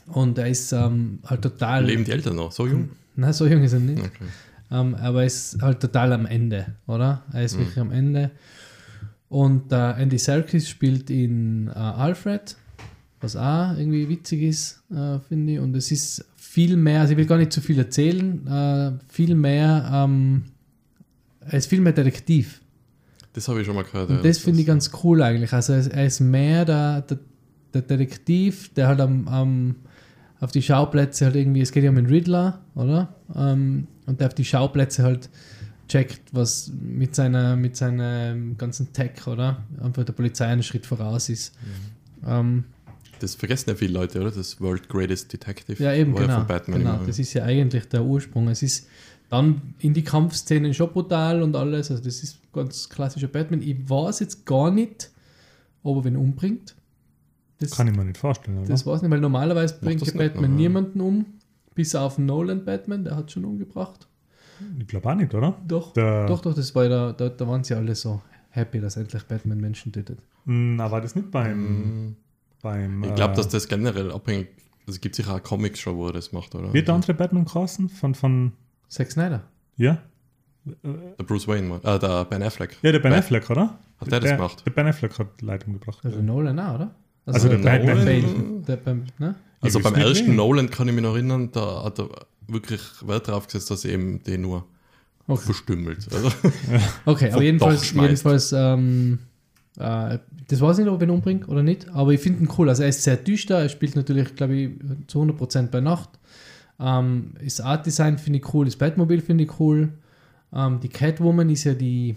Und 0.06 0.38
er 0.38 0.48
ist 0.48 0.72
ähm, 0.72 1.18
halt 1.26 1.42
total. 1.42 1.84
Leben 1.84 2.04
die 2.04 2.12
Eltern 2.12 2.36
noch? 2.36 2.52
So 2.52 2.66
jung? 2.66 2.88
Nein, 3.16 3.34
so 3.34 3.46
jung 3.46 3.62
ist 3.62 3.74
er 3.74 3.80
nicht. 3.80 3.98
Okay. 3.98 4.24
Ähm, 4.70 4.94
aber 4.94 5.20
er 5.20 5.26
ist 5.26 5.60
halt 5.60 5.80
total 5.80 6.14
am 6.14 6.24
Ende, 6.24 6.76
oder? 6.86 7.22
Er 7.34 7.44
ist 7.44 7.58
wirklich 7.58 7.78
am 7.78 7.90
Ende. 7.90 8.30
Und 9.28 9.72
äh, 9.72 9.92
Andy 9.92 10.18
Serkis 10.18 10.68
spielt 10.68 11.10
in 11.10 11.68
äh, 11.68 11.72
Alfred, 11.72 12.56
was 13.20 13.36
auch 13.36 13.76
irgendwie 13.76 14.08
witzig 14.08 14.42
ist, 14.42 14.82
äh, 14.90 15.18
finde 15.28 15.54
ich. 15.54 15.58
Und 15.58 15.74
es 15.74 15.90
ist 15.90 16.24
viel 16.36 16.76
mehr, 16.76 17.00
also 17.00 17.12
ich 17.12 17.18
will 17.18 17.26
gar 17.26 17.38
nicht 17.38 17.52
zu 17.52 17.60
viel 17.60 17.78
erzählen, 17.78 18.46
äh, 18.46 18.92
viel 19.12 19.34
mehr, 19.34 19.90
ähm, 19.92 20.44
er 21.40 21.58
ist 21.58 21.66
viel 21.66 21.80
mehr 21.80 21.92
Detektiv. 21.92 22.60
Das 23.32 23.48
habe 23.48 23.60
ich 23.60 23.66
schon 23.66 23.74
mal 23.74 23.84
gehört. 23.84 24.08
Und 24.08 24.16
ja, 24.16 24.22
das 24.22 24.38
finde 24.38 24.60
ich 24.60 24.66
ganz 24.66 24.90
cool 25.02 25.22
eigentlich. 25.22 25.52
Also 25.52 25.74
er 25.74 25.80
ist, 25.80 25.88
er 25.88 26.06
ist 26.06 26.20
mehr 26.20 26.64
der, 26.64 27.02
der, 27.02 27.18
der 27.74 27.82
Detektiv, 27.82 28.72
der 28.74 28.88
halt 28.88 29.00
am, 29.00 29.28
am, 29.28 29.76
auf 30.40 30.52
die 30.52 30.62
Schauplätze 30.62 31.26
halt 31.26 31.36
irgendwie, 31.36 31.60
es 31.60 31.72
geht 31.72 31.84
ja 31.84 31.90
um 31.90 31.96
den 31.96 32.06
Riddler, 32.06 32.60
oder? 32.74 33.14
Ähm, 33.34 33.88
und 34.06 34.20
der 34.20 34.28
auf 34.28 34.34
die 34.34 34.44
Schauplätze 34.44 35.02
halt 35.02 35.28
checkt, 35.88 36.34
was 36.34 36.70
mit 36.80 37.14
seiner, 37.14 37.56
mit 37.56 37.76
seinem 37.76 38.56
ganzen 38.58 38.92
Tech, 38.92 39.26
oder? 39.26 39.64
Einfach 39.80 40.04
der 40.04 40.12
Polizei 40.12 40.46
einen 40.46 40.62
Schritt 40.62 40.86
voraus 40.86 41.28
ist. 41.28 41.54
Ähm, 42.26 42.64
Das 43.20 43.34
vergessen 43.34 43.70
ja 43.70 43.76
viele 43.76 43.92
Leute, 43.94 44.20
oder? 44.20 44.30
Das 44.30 44.60
World 44.60 44.88
Greatest 44.88 45.32
Detective. 45.32 45.82
ja, 45.82 45.92
eben, 45.94 46.14
genau. 46.14 46.38
von 46.38 46.46
Batman 46.46 46.78
genau. 46.80 47.00
Das 47.06 47.18
ist 47.18 47.32
ja 47.34 47.44
eigentlich 47.44 47.88
der 47.88 48.04
Ursprung. 48.04 48.48
Es 48.48 48.62
ist 48.62 48.88
dann 49.28 49.74
in 49.78 49.94
die 49.94 50.04
Kampfszenen 50.04 50.72
schon 50.74 50.90
brutal 50.92 51.42
und 51.42 51.56
alles. 51.56 51.90
Also, 51.90 52.02
das 52.02 52.22
ist 52.22 52.38
ganz 52.52 52.88
klassischer 52.88 53.28
Batman. 53.28 53.62
Ich 53.62 53.76
weiß 53.88 54.20
jetzt 54.20 54.44
gar 54.46 54.70
nicht, 54.70 55.10
ob 55.82 55.98
er 55.98 56.04
wen 56.04 56.16
umbringt. 56.16 56.74
Das, 57.58 57.70
Kann 57.70 57.88
ich 57.88 57.96
mir 57.96 58.04
nicht 58.04 58.18
vorstellen. 58.18 58.58
Oder? 58.58 58.68
das 58.68 58.84
weiß 58.84 58.96
ich 58.96 59.02
nicht, 59.02 59.10
weil 59.10 59.20
normalerweise 59.20 59.78
bringt 59.80 60.06
ja 60.06 60.12
Batman 60.12 60.44
aber- 60.44 60.54
niemanden 60.54 61.00
um. 61.00 61.26
Bis 61.74 61.94
auf 61.94 62.18
Nolan 62.18 62.64
Batman, 62.64 63.04
der 63.04 63.16
hat 63.16 63.30
schon 63.32 63.44
umgebracht. 63.44 64.06
Ich 64.78 64.86
glaube 64.86 65.08
auch 65.10 65.14
nicht, 65.14 65.32
oder? 65.34 65.54
Doch, 65.66 65.92
Der, 65.92 66.26
doch, 66.26 66.40
doch, 66.40 66.54
das 66.54 66.74
war 66.74 66.84
ja, 66.84 67.12
da, 67.12 67.28
da 67.28 67.48
waren 67.48 67.62
sie 67.64 67.74
alle 67.74 67.94
so 67.94 68.20
happy, 68.50 68.80
dass 68.80 68.96
endlich 68.96 69.22
Batman 69.24 69.58
Menschen 69.60 69.92
tötet. 69.92 70.18
Hm, 70.46 70.76
Na, 70.76 70.90
war 70.90 71.00
das 71.00 71.14
nicht 71.14 71.30
beim. 71.30 71.58
Mhm. 72.08 72.16
beim 72.62 73.04
Ich 73.04 73.14
glaube, 73.14 73.34
äh, 73.34 73.36
dass 73.36 73.48
das 73.48 73.68
generell 73.68 74.10
abhängig 74.12 74.48
Also 74.86 74.96
es 74.96 75.00
gibt 75.00 75.14
sicher 75.14 75.34
auch 75.34 75.42
Comics 75.42 75.80
schon, 75.80 75.96
wo 75.96 76.06
er 76.06 76.12
das 76.12 76.32
macht, 76.32 76.54
oder? 76.54 76.72
Wird 76.72 76.88
der 76.88 76.94
andere 76.94 77.14
Batman 77.14 77.44
geheißen? 77.44 77.88
Von, 77.88 78.14
von. 78.14 78.52
Zack 78.88 79.10
Snyder. 79.10 79.42
Ja? 79.76 79.98
Der 80.64 81.24
Bruce 81.24 81.46
Wayne, 81.46 81.80
äh, 81.84 81.98
der 81.98 82.24
Ben 82.24 82.42
Affleck. 82.42 82.76
Ja, 82.82 82.90
der 82.92 82.98
Ben 82.98 83.12
Affleck, 83.12 83.48
oder? 83.50 83.78
Hat 83.98 84.10
der 84.10 84.20
das 84.20 84.30
gemacht? 84.32 84.62
Der 84.66 84.70
Ben 84.72 84.86
Affleck 84.86 85.18
hat 85.18 85.40
Leitung 85.42 85.74
gebracht. 85.74 86.00
Also 86.04 86.20
Nolan 86.20 86.58
auch, 86.58 86.74
oder? 86.76 86.94
Also 87.24 87.48
der 87.48 87.58
Nolan- 87.58 87.86
Batman- 87.86 88.04
Bale. 88.04 88.62
Der 88.66 88.76
beim, 88.76 89.04
ne? 89.18 89.34
Also 89.60 89.80
beim 89.80 89.94
ersten. 89.94 90.34
Nolan 90.36 90.68
kann 90.70 90.88
ich 90.88 90.94
mich 90.94 91.02
noch 91.02 91.14
erinnern, 91.14 91.50
da 91.52 91.84
hat 91.84 91.98
er 92.00 92.08
wirklich 92.48 92.80
Wert 93.06 93.28
drauf 93.28 93.46
gesetzt, 93.46 93.70
dass 93.70 93.84
eben 93.84 94.22
den 94.22 94.42
nur 94.42 94.66
Okay, 95.28 95.44
verstümmelt. 95.44 96.06
Also, 96.12 96.30
okay 97.04 97.32
aber 97.32 97.42
jedenfalls, 97.42 97.92
jedenfalls 97.92 98.52
ähm, 98.52 99.18
äh, 99.78 100.18
das 100.48 100.60
weiß 100.60 100.78
ich 100.78 100.84
nicht, 100.84 100.92
ob 100.94 101.02
ich 101.02 101.08
ihn 101.08 101.10
umbringe 101.14 101.46
oder 101.46 101.62
nicht, 101.62 101.88
aber 101.88 102.12
ich 102.12 102.20
finde 102.20 102.44
ihn 102.44 102.48
cool. 102.56 102.68
Also 102.68 102.84
er 102.84 102.88
ist 102.88 103.02
sehr 103.02 103.16
düster, 103.16 103.58
er 103.58 103.68
spielt 103.68 103.96
natürlich, 103.96 104.34
glaube 104.36 104.54
ich, 104.54 104.70
zu 105.08 105.20
100% 105.20 105.68
bei 105.70 105.80
Nacht. 105.80 106.10
Ähm, 106.78 107.32
das 107.42 107.60
Art 107.60 107.84
Design 107.86 108.18
finde 108.18 108.38
ich 108.38 108.54
cool, 108.54 108.66
das 108.66 108.76
Batmobil 108.76 109.20
finde 109.20 109.44
ich 109.44 109.58
cool. 109.58 109.92
Ähm, 110.52 110.78
die 110.80 110.88
Catwoman 110.88 111.50
ist 111.50 111.64
ja 111.64 111.74
die 111.74 112.16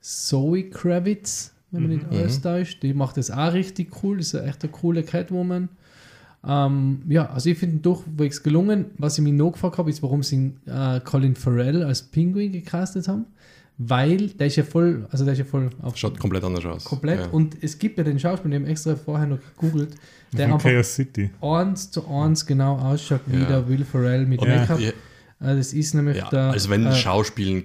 Zoe 0.00 0.70
Kravitz, 0.70 1.52
wenn 1.70 1.82
man 1.82 1.90
nicht 1.92 2.10
Mhm. 2.10 2.16
alles 2.16 2.40
täuscht. 2.40 2.82
Die 2.82 2.94
macht 2.94 3.16
das 3.18 3.30
auch 3.30 3.52
richtig 3.52 4.02
cool, 4.02 4.20
ist 4.20 4.32
ja 4.32 4.42
echt 4.42 4.62
eine 4.62 4.72
coole 4.72 5.02
Catwoman. 5.02 5.68
Ähm, 6.46 7.02
ja, 7.08 7.30
also 7.30 7.50
ich 7.50 7.58
finde 7.58 7.76
ihn 7.76 7.82
durchwegs 7.82 8.42
gelungen. 8.42 8.86
Was 8.98 9.16
ich 9.18 9.24
mich 9.24 9.32
noch 9.32 9.52
gefragt 9.52 9.78
habe, 9.78 9.90
ist, 9.90 10.02
warum 10.02 10.22
sie 10.22 10.52
äh, 10.66 11.00
Colin 11.00 11.36
Farrell 11.36 11.82
als 11.84 12.02
Pinguin 12.02 12.52
gecastet 12.52 13.06
haben. 13.08 13.26
Weil 13.78 14.28
der 14.28 14.48
ist 14.48 14.56
ja 14.56 14.64
voll, 14.64 15.06
also 15.10 15.24
der 15.24 15.32
ist 15.32 15.38
ja 15.38 15.44
voll 15.44 15.70
auf 15.80 15.96
schaut 15.96 16.18
komplett 16.18 16.44
anders 16.44 16.64
aus. 16.66 16.84
komplett. 16.84 17.20
Ja. 17.20 17.26
Und 17.28 17.56
es 17.62 17.78
gibt 17.78 17.96
ja 17.98 18.04
den 18.04 18.18
Schauspieler, 18.18 18.58
den 18.58 18.66
extra 18.66 18.94
vorher 18.96 19.26
noch 19.26 19.38
gegoogelt, 19.56 19.94
der 20.32 20.46
Von 20.48 20.54
einfach 20.54 20.70
Chaos 20.70 20.94
City. 20.94 21.30
eins 21.40 21.90
zu 21.90 22.06
eins 22.06 22.44
genau 22.44 22.76
ausschaut 22.76 23.20
wie 23.26 23.38
Ja. 23.40 23.44
der 23.46 23.68
Will 23.68 23.84
Ferrell 23.84 24.26
mit 24.26 24.40
Make-up. 24.40 24.78
ja, 24.78 24.90
Äh, 24.90 25.56
das 25.56 25.72
ist 25.72 25.94
nämlich 25.94 26.18
ja, 26.18 26.28
der 26.28 26.50
also 26.50 26.68
wenn 26.70 26.86
äh, 26.86 26.92
Schauspielen 26.94 27.64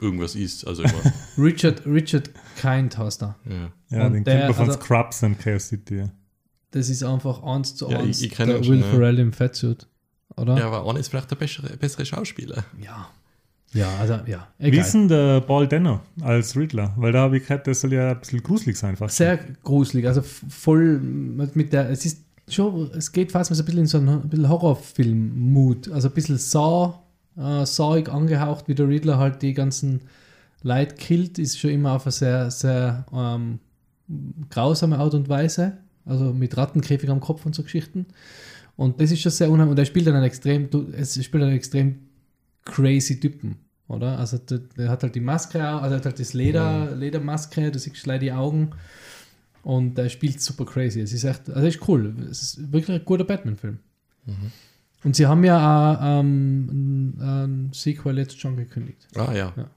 irgendwas 0.00 0.34
ist, 0.36 0.66
also 0.66 0.82
immer. 0.84 0.92
Richard, 1.38 1.84
Richard 1.84 2.30
Kind 2.60 2.96
heißt 2.96 3.22
er. 3.22 3.36
ja. 3.44 3.98
Ja, 3.98 4.08
den 4.08 4.24
der- 4.24 4.34
kennt 4.36 4.46
man 4.48 4.54
von 4.54 4.66
also- 4.68 4.80
Scrubs 4.80 5.22
und 5.24 5.38
Chaos 5.40 5.68
City. 5.68 6.04
Ja. 6.74 6.80
Das 6.80 6.88
ist 6.88 7.02
einfach 7.02 7.42
eins 7.42 7.76
zu 7.76 7.88
Ja, 7.90 7.98
eins 8.00 8.20
ich- 8.20 8.26
ich 8.26 8.32
kenn 8.36 8.48
der 8.48 8.62
schon, 8.62 8.74
Will 8.74 8.80
ja. 8.80 8.86
Ferrell 8.86 9.18
im 9.18 9.32
Fettsuit. 9.32 9.86
Oder? 10.36 10.58
ja, 10.58 10.66
aber 10.66 10.86
Arne 10.88 10.98
ist 10.98 11.08
vielleicht 11.08 11.30
der 11.30 11.36
bessere, 11.36 11.76
bessere 11.76 12.04
Schauspieler. 12.04 12.64
Ja. 12.82 13.08
Ja, 13.72 13.88
also 13.98 14.14
ja, 14.26 14.46
Wie 14.58 14.66
egal. 14.68 14.80
ist 14.84 14.92
denn 14.94 15.08
der 15.08 15.40
Paul 15.40 15.66
Denner 15.66 16.00
als 16.22 16.56
Riddler? 16.56 16.92
Weil 16.96 17.10
da 17.12 17.22
habe 17.22 17.36
ich 17.38 17.42
gehört, 17.42 17.66
das 17.66 17.80
soll 17.80 17.92
ja 17.92 18.12
ein 18.12 18.20
bisschen 18.20 18.40
gruselig 18.42 18.76
sein 18.76 18.96
fast. 18.96 19.16
Sehr 19.16 19.36
gruselig, 19.64 20.06
also 20.06 20.22
voll 20.22 21.00
mit 21.00 21.72
der, 21.72 21.90
es 21.90 22.04
ist 22.06 22.18
schon, 22.48 22.90
es 22.96 23.10
geht 23.10 23.32
fast 23.32 23.50
mal 23.50 23.56
so 23.56 23.62
ein 23.62 23.66
bisschen 23.66 23.80
in 23.80 23.86
so 23.86 23.98
einen 23.98 24.30
ein 24.32 24.48
Horrorfilm-Mut, 24.48 25.90
also 25.90 26.08
ein 26.08 26.14
bisschen 26.14 26.38
Saw, 26.38 26.94
äh, 27.36 27.66
Sawig 27.66 28.08
angehaucht, 28.08 28.68
wie 28.68 28.74
der 28.76 28.88
Riddler 28.88 29.18
halt 29.18 29.42
die 29.42 29.54
ganzen 29.54 30.02
Leute 30.62 30.94
killt, 30.94 31.38
ist 31.40 31.58
schon 31.58 31.70
immer 31.70 31.92
auf 31.92 32.04
eine 32.06 32.12
sehr, 32.12 32.50
sehr 32.52 33.06
ähm, 33.12 33.58
grausame 34.50 34.98
Art 34.98 35.14
und 35.14 35.28
Weise, 35.28 35.78
also 36.04 36.32
mit 36.32 36.56
Rattenkäfig 36.56 37.08
am 37.10 37.20
Kopf 37.20 37.46
und 37.46 37.54
so 37.54 37.62
Geschichten. 37.62 38.06
Und 38.76 39.00
das 39.00 39.10
ist 39.12 39.20
schon 39.20 39.32
sehr 39.32 39.50
unheimlich. 39.50 39.72
Und 39.72 39.78
er 39.78 39.84
spielt 39.84 40.06
dann 40.06 40.14
einen 40.14 40.24
extrem, 40.24 40.68
es 40.92 41.22
spielt 41.24 41.42
einen 41.42 41.54
extrem 41.54 42.00
crazy 42.64 43.20
Typen, 43.20 43.56
oder? 43.88 44.18
Also 44.18 44.38
der, 44.38 44.58
der 44.58 44.88
hat 44.88 45.02
halt 45.02 45.14
die 45.14 45.20
Maske, 45.20 45.62
also 45.64 45.94
er 45.94 45.98
hat 45.98 46.06
halt 46.06 46.18
das 46.18 46.32
Leder, 46.32 46.94
Ledermaske, 46.94 47.70
du 47.70 47.78
siehst 47.78 48.02
gleich 48.02 48.20
die 48.20 48.32
Augen. 48.32 48.70
Und 49.62 49.98
er 49.98 50.10
spielt 50.10 50.40
super 50.42 50.66
crazy. 50.66 51.00
Es 51.00 51.12
ist 51.12 51.24
echt, 51.24 51.48
also 51.48 51.66
ist 51.66 51.88
cool. 51.88 52.14
Es 52.30 52.42
ist 52.42 52.72
wirklich 52.72 53.00
ein 53.00 53.04
guter 53.04 53.24
Batman-Film. 53.24 53.78
Und 55.04 55.16
sie 55.16 55.26
haben 55.26 55.44
ja 55.44 55.56
auch 55.58 56.20
ähm, 56.20 56.66
ein, 56.66 57.20
ein 57.20 57.70
Sequel 57.72 58.18
jetzt 58.18 58.38
schon 58.40 58.56
gekündigt. 58.56 59.06
Ah 59.14 59.32
ja. 59.32 59.52
Ja. 59.56 59.70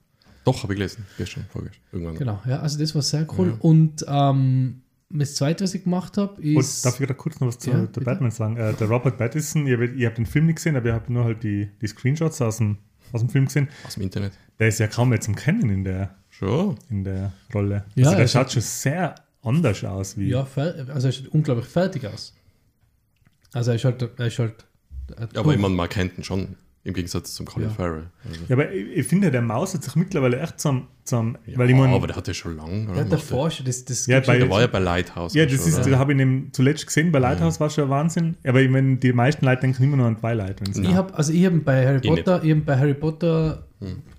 Doch, 0.44 0.62
habe 0.62 0.72
ich 0.72 0.78
gelesen. 0.78 1.04
Gestern, 1.18 1.44
vorgestern. 1.50 1.82
Irgendwann. 1.92 2.14
Genau, 2.16 2.42
ja, 2.46 2.60
also 2.60 2.78
das 2.78 2.94
war 2.94 3.02
sehr 3.02 3.26
cool. 3.36 3.48
Ja. 3.48 3.56
Und 3.60 4.04
ähm, 4.08 4.80
das 5.10 5.34
zweite, 5.34 5.64
was 5.64 5.74
ich 5.74 5.84
gemacht 5.84 6.16
habe, 6.18 6.34
Und 6.40 6.56
ist. 6.58 6.84
darf 6.84 6.94
ich 6.94 7.06
gerade 7.06 7.14
kurz 7.14 7.40
noch 7.40 7.48
was 7.48 7.58
zu 7.58 7.70
Ja, 7.70 7.76
der 7.78 7.86
bitte. 7.86 8.00
Batman 8.02 8.30
sagen? 8.30 8.56
Äh, 8.56 8.74
der 8.74 8.88
Robert 8.88 9.16
Pattinson, 9.16 9.66
ihr, 9.66 9.80
ihr 9.94 10.06
habt 10.06 10.18
den 10.18 10.26
Film 10.26 10.46
nicht 10.46 10.56
gesehen, 10.56 10.76
aber 10.76 10.86
ihr 10.86 10.94
habt 10.94 11.08
nur 11.10 11.24
halt 11.24 11.42
die, 11.42 11.68
die 11.80 11.86
Screenshots 11.86 12.42
aus 12.42 12.58
dem, 12.58 12.78
aus 13.12 13.20
dem 13.22 13.30
Film 13.30 13.46
gesehen. 13.46 13.68
Aus 13.86 13.94
dem 13.94 14.02
Internet. 14.02 14.32
Der 14.58 14.68
ist 14.68 14.78
ja 14.80 14.86
kaum 14.86 15.08
mehr 15.10 15.20
zum 15.20 15.34
Kennen 15.34 15.70
in 15.70 15.84
der, 15.84 16.14
Schon. 16.28 16.76
in 16.90 17.04
der 17.04 17.32
Rolle. 17.54 17.84
Ja, 17.94 18.04
also 18.06 18.16
der 18.16 18.20
er 18.24 18.28
schaut 18.28 18.52
schon 18.52 18.62
sehr 18.62 19.14
anders 19.42 19.82
aus 19.84 20.18
wie. 20.18 20.28
ja, 20.28 20.46
also 20.56 21.08
er 21.08 21.12
sieht 21.12 21.28
unglaublich 21.28 21.66
fertig 21.66 22.06
aus. 22.06 22.34
Also 23.52 23.70
er 23.70 23.76
ist 23.76 23.84
halt. 23.84 24.02
Er 24.18 24.26
ist 24.26 24.38
halt 24.38 24.66
Ja, 25.32 25.40
aber 25.40 25.54
ich 25.54 25.58
meine, 25.60 25.74
man 25.74 25.88
kennt 25.88 26.18
ihn 26.18 26.24
schon. 26.24 26.56
Im 26.88 26.94
Gegensatz 26.94 27.34
zum 27.34 27.46
Colin 27.46 27.68
Ja. 27.68 27.74
Farrell. 27.74 28.06
Also, 28.26 28.40
Ja, 28.48 28.56
aber 28.56 28.72
ich, 28.72 28.96
ich 28.98 29.06
finde, 29.06 29.30
der 29.30 29.42
Maus 29.42 29.74
hat 29.74 29.84
sich 29.84 29.94
mittlerweile 29.94 30.40
echt 30.40 30.58
zum. 30.58 30.88
zum 31.04 31.36
ja, 31.46 31.58
weil 31.58 31.70
ich 31.70 31.76
mein, 31.76 31.92
aber 31.92 32.06
der 32.06 32.16
hat 32.16 32.26
ja 32.26 32.34
schon 32.34 32.56
lange. 32.56 32.86
der 32.86 32.96
hat 32.96 33.10
Macht 33.10 33.22
Forscher, 33.22 33.62
das, 33.64 33.84
das 33.84 34.06
Ja, 34.06 34.20
bei- 34.20 34.24
schon- 34.24 34.38
Der 34.40 34.50
war 34.50 34.60
ja 34.62 34.66
bei 34.66 34.78
Lighthouse. 34.78 35.34
ja, 35.34 35.44
das 35.44 35.54
schon, 35.56 35.68
ist, 35.68 35.78
oder? 35.80 35.90
da 35.90 35.98
habe 35.98 36.14
ich 36.14 36.52
zuletzt 36.52 36.86
gesehen. 36.86 37.12
Bei 37.12 37.18
Lighthouse 37.18 37.60
war 37.60 37.70
schon 37.70 37.84
ein 37.84 37.90
Wahnsinn. 37.90 38.36
Aber 38.44 38.60
ich 38.60 38.70
meine, 38.70 38.96
die 38.96 39.12
meisten 39.12 39.44
Leute 39.44 39.60
denken 39.62 39.82
immer 39.84 39.96
nur 39.98 40.06
an 40.06 40.18
Twilight. 40.18 40.60
Wenn 40.60 40.72
sie 40.72 40.82
ich 40.82 40.94
habe 40.94 41.14
also 41.14 41.32
ich 41.32 41.44
habe 41.46 41.58
bei 41.58 41.86
Harry 41.86 41.98
Ich 42.02 42.10
nicht. 42.10 42.24
Potter, 42.24 42.42
ich 42.42 42.50
hab 42.52 42.64
bei 42.64 42.76
Harry 42.78 42.94
Potter 42.94 43.66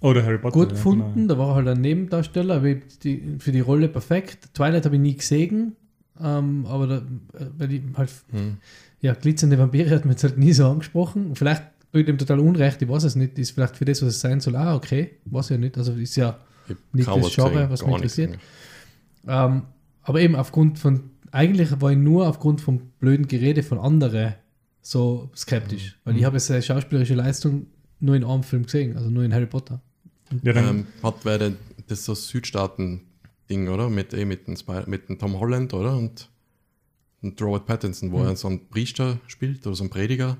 Oder 0.02 0.24
Harry 0.24 0.38
Potter. 0.38 0.54
gut 0.54 0.70
ja, 0.70 0.76
gefunden. 0.76 1.12
genau. 1.16 1.28
Da 1.34 1.38
war 1.40 1.56
halt 1.56 1.68
ein 1.68 1.82
Nebendarsteller, 1.82 2.56
aber 2.58 2.76
die, 3.04 3.36
für 3.40 3.52
die 3.52 3.60
Rolle 3.62 3.88
perfekt. 3.90 4.54
Twilight 4.54 4.86
habe 4.86 4.96
ich 4.96 5.02
nie 5.02 5.16
gesehen, 5.18 5.76
ähm, 6.22 6.66
aber 6.68 6.88
da, 6.88 6.96
äh, 6.98 7.02
weil 7.58 7.74
ich 7.74 7.82
halt, 7.98 8.10
Hm. 8.32 8.58
ja, 9.02 9.14
glitzernde 9.14 9.58
Vampire 9.58 9.90
hat 9.96 10.06
mir 10.06 10.12
jetzt 10.12 10.24
halt 10.24 10.38
nie 10.38 10.54
so 10.54 10.66
angesprochen. 10.68 11.36
Vielleicht 11.36 11.64
ich 11.94 12.06
dem 12.06 12.18
total 12.18 12.40
unrecht, 12.40 12.82
ich 12.82 12.88
weiß 12.90 13.04
es 13.04 13.16
nicht. 13.16 13.38
Ist 13.40 13.52
vielleicht 13.52 13.76
für 13.78 13.86
das, 13.86 14.02
was 14.02 14.10
es 14.10 14.20
sein 14.22 14.40
soll, 14.40 14.56
ah, 14.56 14.76
okay, 14.76 15.18
weiß 15.26 15.46
ich 15.48 15.52
ja 15.52 15.58
nicht. 15.58 15.78
Also 15.78 15.94
ist 15.94 16.16
ja 16.16 16.40
nicht 16.94 17.08
das 17.08 17.34
Genre, 17.34 17.70
was 17.70 17.84
mich 17.86 17.96
interessiert. 17.96 18.38
Ähm, 19.28 19.64
aber 20.04 20.22
eben 20.22 20.36
aufgrund 20.36 20.80
von, 20.80 21.10
eigentlich 21.32 21.82
war 21.82 21.92
ich 21.92 21.98
nur 21.98 22.28
aufgrund 22.28 22.62
vom 22.62 22.92
blöden 23.00 23.28
Gerede 23.28 23.64
von 23.64 23.80
anderen 23.80 24.36
so 24.82 25.30
skeptisch. 25.36 26.00
Weil 26.04 26.18
ich 26.18 26.24
habe 26.24 26.40
seine 26.40 26.62
schauspielerische 26.62 27.16
Leistung 27.16 27.68
nur 28.00 28.16
in 28.16 28.24
einem 28.24 28.44
Film 28.44 28.64
gesehen, 28.64 28.96
also 28.96 29.10
nur 29.10 29.24
in 29.24 29.34
Harry 29.34 29.46
Potter. 29.46 29.82
Ja, 30.44 30.54
dann, 30.54 30.68
Ähm, 30.68 30.88
hat 31.04 31.26
wäre 31.26 31.40
denn 31.40 31.58
das 31.88 32.06
so 32.06 32.14
Südstaaten-Ding, 32.16 33.68
oder? 33.68 33.90
Mit, 33.90 34.14
eh, 34.14 34.26
mit, 34.26 34.48
dem 34.48 34.56
Spy- 34.56 34.84
mit 34.88 35.10
dem 35.10 35.18
Tom 35.20 35.40
Holland, 35.40 35.74
oder? 35.74 35.98
Und, 35.98 36.30
und 37.22 37.42
Robert 37.42 37.66
Pattinson, 37.66 38.12
wo 38.12 38.20
Mhm. 38.20 38.26
er 38.28 38.36
so 38.36 38.48
einen 38.48 38.70
Priester 38.70 39.20
spielt 39.28 39.66
oder 39.68 39.76
so 39.76 39.84
einen 39.84 39.90
Prediger. 39.90 40.38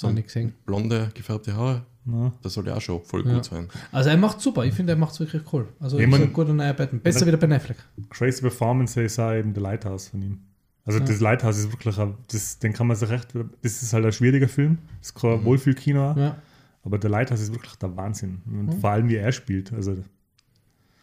So 0.00 0.06
Hab 0.08 0.14
ein 0.14 0.18
ich 0.18 0.24
gesehen. 0.26 0.54
blonde, 0.64 1.10
gefärbte 1.12 1.54
Haare. 1.54 1.82
na, 2.06 2.32
Das 2.40 2.54
soll 2.54 2.66
ja 2.66 2.74
auch 2.74 2.80
schon 2.80 3.02
voll 3.02 3.26
Ja. 3.26 3.34
gut 3.34 3.44
sein. 3.44 3.68
Also 3.92 4.08
er 4.08 4.16
macht 4.16 4.40
super, 4.40 4.64
ich 4.64 4.72
finde, 4.72 4.94
er 4.94 4.96
macht 4.96 5.12
es 5.12 5.20
wirklich 5.20 5.42
cool. 5.52 5.68
Also 5.78 5.98
Ich 5.98 6.04
ist 6.04 6.10
mein- 6.10 6.22
ein 6.22 6.32
guter 6.32 6.54
neuer 6.54 6.72
Batman. 6.72 7.02
Besser 7.02 7.26
wie 7.26 7.30
der 7.30 7.36
Ben 7.36 7.52
Affleck. 7.52 7.76
crazy 8.08 8.40
Performance 8.40 8.98
ist 9.02 9.18
auch 9.18 9.32
eben 9.34 9.52
der 9.52 9.62
Lighthouse 9.62 10.08
von 10.08 10.22
ihm. 10.22 10.38
Also 10.86 11.00
Ja. 11.00 11.04
das 11.04 11.20
Lighthouse 11.20 11.58
ist 11.58 11.70
wirklich, 11.70 11.98
ein, 11.98 12.14
das, 12.32 12.58
den 12.58 12.72
kann 12.72 12.86
man 12.86 12.96
sich 12.96 13.10
recht, 13.10 13.28
das 13.60 13.82
ist 13.82 13.92
halt 13.92 14.06
ein 14.06 14.12
schwieriger 14.12 14.48
Film, 14.48 14.78
das 15.00 15.08
ist 15.08 15.14
kein 15.14 15.44
Wohlfühlkino, 15.44 16.12
auch, 16.12 16.16
Ja, 16.16 16.36
aber 16.82 16.96
der 16.98 17.10
Lighthouse 17.10 17.42
ist 17.42 17.52
wirklich 17.52 17.74
der 17.76 17.94
Wahnsinn. 17.94 18.40
Und 18.46 18.66
Mhm. 18.68 18.80
vor 18.80 18.88
allem 18.90 19.06
wie 19.10 19.16
er 19.16 19.30
spielt. 19.32 19.70
Also, 19.74 19.98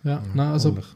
ja. 0.04 0.24
Na, 0.34 0.54
also 0.54 0.70
ordentlich. 0.70 0.96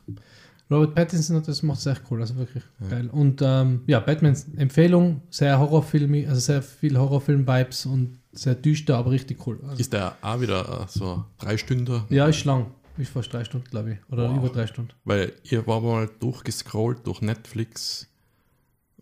Robert 0.72 0.96
Pattinson, 0.96 1.44
das 1.44 1.62
macht 1.64 1.80
es 1.80 1.86
echt 1.86 2.02
cool, 2.10 2.22
also 2.22 2.36
wirklich 2.38 2.64
geil. 2.90 3.10
Und 3.12 3.42
ähm, 3.44 3.82
ja, 3.88 4.00
Batmans 4.00 4.48
Empfehlung, 4.56 5.22
sehr 5.30 5.60
Horrorfilmig, 5.60 6.28
also 6.30 6.40
sehr 6.40 6.62
viel 6.62 6.98
Horrorfilm-Vibes 6.98 7.86
und 7.88 8.20
sehr 8.32 8.56
düster, 8.56 8.96
aber 8.98 9.12
richtig 9.12 9.46
cool. 9.46 9.60
Also, 9.64 9.76
Ist 9.82 9.92
der 9.92 10.16
auch 10.22 10.40
wieder 10.40 10.84
äh, 10.84 10.86
so 10.88 11.26
drei 11.38 11.58
Stunden? 11.58 12.04
ja, 12.10 12.28
ist 12.28 12.46
lang. 12.46 12.68
Ist 12.98 13.12
fast 13.12 13.34
drei 13.34 13.44
Stunden, 13.44 13.70
glaube 13.70 13.94
ich. 13.94 13.98
Oder 14.12 14.30
Wow. 14.30 14.38
über 14.38 14.50
drei 14.50 14.68
Stunden. 14.68 14.92
Weil 15.06 15.34
ihr 15.44 15.66
war 15.68 15.82
mal 15.82 16.10
durchgescrollt 16.20 17.06
durch 17.08 17.22
Netflix 17.22 18.08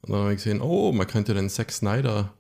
und 0.02 0.12
dann 0.14 0.22
habe 0.22 0.32
ich 0.32 0.38
gesehen, 0.38 0.62
oh, 0.62 0.92
man 0.92 1.06
könnte 1.08 1.34
den 1.34 1.50
Zack 1.50 1.72
Snyder, 1.72 2.34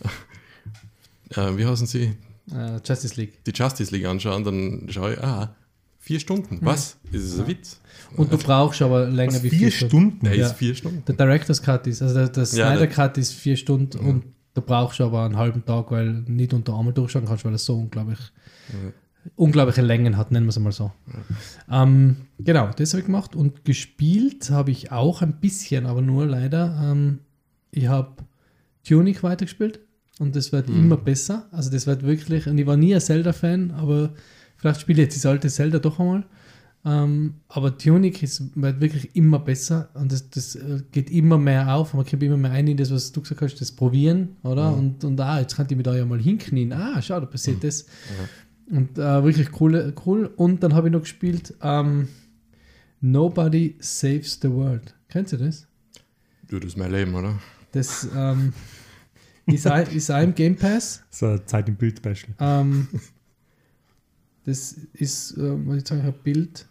äh, 1.30 1.56
wie 1.56 1.64
heißen 1.66 1.86
sie, 1.86 2.14
Äh, 2.52 2.80
Justice 2.84 3.14
League. 3.18 3.42
die 3.44 3.52
Justice 3.52 3.94
League 3.94 4.04
anschauen, 4.06 4.44
dann 4.44 4.86
schaue 4.90 5.14
ich, 5.14 5.22
ah, 5.22 5.54
vier 6.04 6.20
Stunden, 6.20 6.58
was? 6.60 6.98
Ist 7.12 7.24
es 7.24 7.38
ein 7.40 7.46
Witz? 7.46 7.80
Und 8.16 8.30
du 8.32 8.36
brauchst 8.38 8.82
aber 8.82 9.06
länger 9.08 9.32
Was, 9.34 9.42
wie 9.42 9.50
vier 9.50 9.70
Stunden? 9.70 10.20
Der 10.24 10.36
Ja. 10.36 10.46
ist 10.46 10.56
vier 10.56 10.74
Stunden. 10.74 11.02
Der 11.06 11.14
Director's 11.14 11.62
Cut 11.62 11.86
ist, 11.86 12.02
also 12.02 12.14
der, 12.14 12.28
der 12.28 12.42
Ja, 12.42 12.46
Snyder 12.46 12.76
der- 12.78 12.88
Cut 12.88 13.16
ist 13.18 13.32
vier 13.32 13.56
Stunden 13.56 13.98
und 13.98 14.24
du 14.52 14.60
brauchst 14.60 15.00
aber 15.00 15.24
einen 15.24 15.36
halben 15.36 15.64
Tag, 15.64 15.90
weil 15.90 16.10
nicht 16.26 16.52
unter 16.52 16.78
einmal 16.78 16.92
durchschauen 16.92 17.24
kannst, 17.24 17.44
weil 17.46 17.54
es 17.54 17.64
so 17.64 17.74
unglaublich, 17.78 18.18
unglaubliche 19.36 19.82
Längen 19.82 20.16
hat, 20.16 20.30
nennen 20.30 20.46
wir 20.46 20.50
es 20.50 20.58
mal 20.58 20.72
so. 20.72 20.92
Ähm, 21.70 22.16
genau, 22.38 22.70
das 22.76 22.92
habe 22.92 23.00
ich 23.00 23.06
gemacht 23.06 23.34
und 23.34 23.64
gespielt 23.64 24.50
habe 24.50 24.70
ich 24.70 24.92
auch 24.92 25.22
ein 25.22 25.40
bisschen, 25.40 25.86
aber 25.86 26.02
nur 26.02 26.26
leider. 26.26 26.78
Ähm, 26.84 27.20
ich 27.70 27.86
habe 27.88 28.12
Tunic 28.86 29.22
weitergespielt 29.22 29.80
und 30.18 30.36
das 30.36 30.52
wird 30.52 30.68
immer 30.68 30.96
besser. 30.98 31.48
Also 31.50 31.70
das 31.70 31.86
wird 31.86 32.02
wirklich, 32.02 32.46
und 32.46 32.58
ich 32.58 32.66
war 32.66 32.76
nie 32.76 32.94
ein 32.94 33.00
Zelda-Fan, 33.00 33.70
aber 33.72 34.12
vielleicht 34.64 34.80
spiele 34.80 35.02
ich 35.02 35.08
jetzt 35.08 35.16
das 35.16 35.26
alte 35.26 35.48
Zelda 35.48 35.78
doch 35.78 36.00
einmal. 36.00 36.24
Ähm, 36.86 37.34
aber 37.48 37.76
Tunic 37.76 38.22
ist, 38.22 38.42
wird 38.56 38.80
wirklich 38.80 39.14
immer 39.14 39.38
besser 39.38 39.90
und 39.94 40.10
das, 40.10 40.30
das 40.30 40.54
äh, 40.56 40.82
geht 40.90 41.10
immer 41.10 41.36
mehr 41.36 41.74
auf. 41.74 41.92
Man 41.92 42.06
kommt 42.06 42.22
immer 42.22 42.38
mehr 42.38 42.52
ein 42.52 42.66
in 42.66 42.76
das, 42.78 42.90
was 42.90 43.12
du 43.12 43.20
gesagt 43.20 43.42
hast, 43.42 43.60
das 43.60 43.72
Probieren, 43.72 44.36
oder? 44.42 44.74
Und, 44.74 45.04
und 45.04 45.20
ah, 45.20 45.40
jetzt 45.40 45.56
kann 45.56 45.66
ich 45.68 45.76
mich 45.76 45.84
da 45.84 45.94
ja 45.94 46.04
mal 46.06 46.20
hinknien. 46.20 46.72
Ah, 46.72 47.00
schau, 47.02 47.20
da 47.20 47.26
passiert 47.26 47.62
das. 47.62 47.86
Und 48.70 48.98
äh, 48.98 49.24
wirklich 49.24 49.60
cool, 49.60 49.94
cool. 50.06 50.30
Und 50.36 50.62
dann 50.62 50.74
habe 50.74 50.88
ich 50.88 50.92
noch 50.92 51.02
gespielt 51.02 51.54
ähm, 51.62 52.08
Nobody 53.00 53.76
Saves 53.80 54.38
the 54.40 54.50
World. 54.50 54.94
Kennst 55.08 55.34
du 55.34 55.36
das? 55.36 55.66
Du, 56.48 56.58
das 56.58 56.68
ist 56.68 56.78
mein 56.78 56.90
Leben, 56.90 57.14
oder? 57.14 57.38
Das 57.72 58.08
ähm, 58.14 58.52
ist, 59.46 59.66
ein, 59.66 59.86
ist 59.88 60.10
im 60.10 60.34
Game 60.34 60.56
Pass. 60.56 61.02
So 61.10 61.26
ein 61.26 61.46
Zeit 61.46 61.68
im 61.68 61.76
Bild-Special. 61.76 62.34
Ähm, 62.38 62.88
das 64.44 64.76
ist, 64.92 65.32
äh, 65.36 65.66
was 65.66 65.78
ich 65.78 65.88
sagen, 65.88 66.02
ein 66.02 66.14
Bild. 66.22 66.66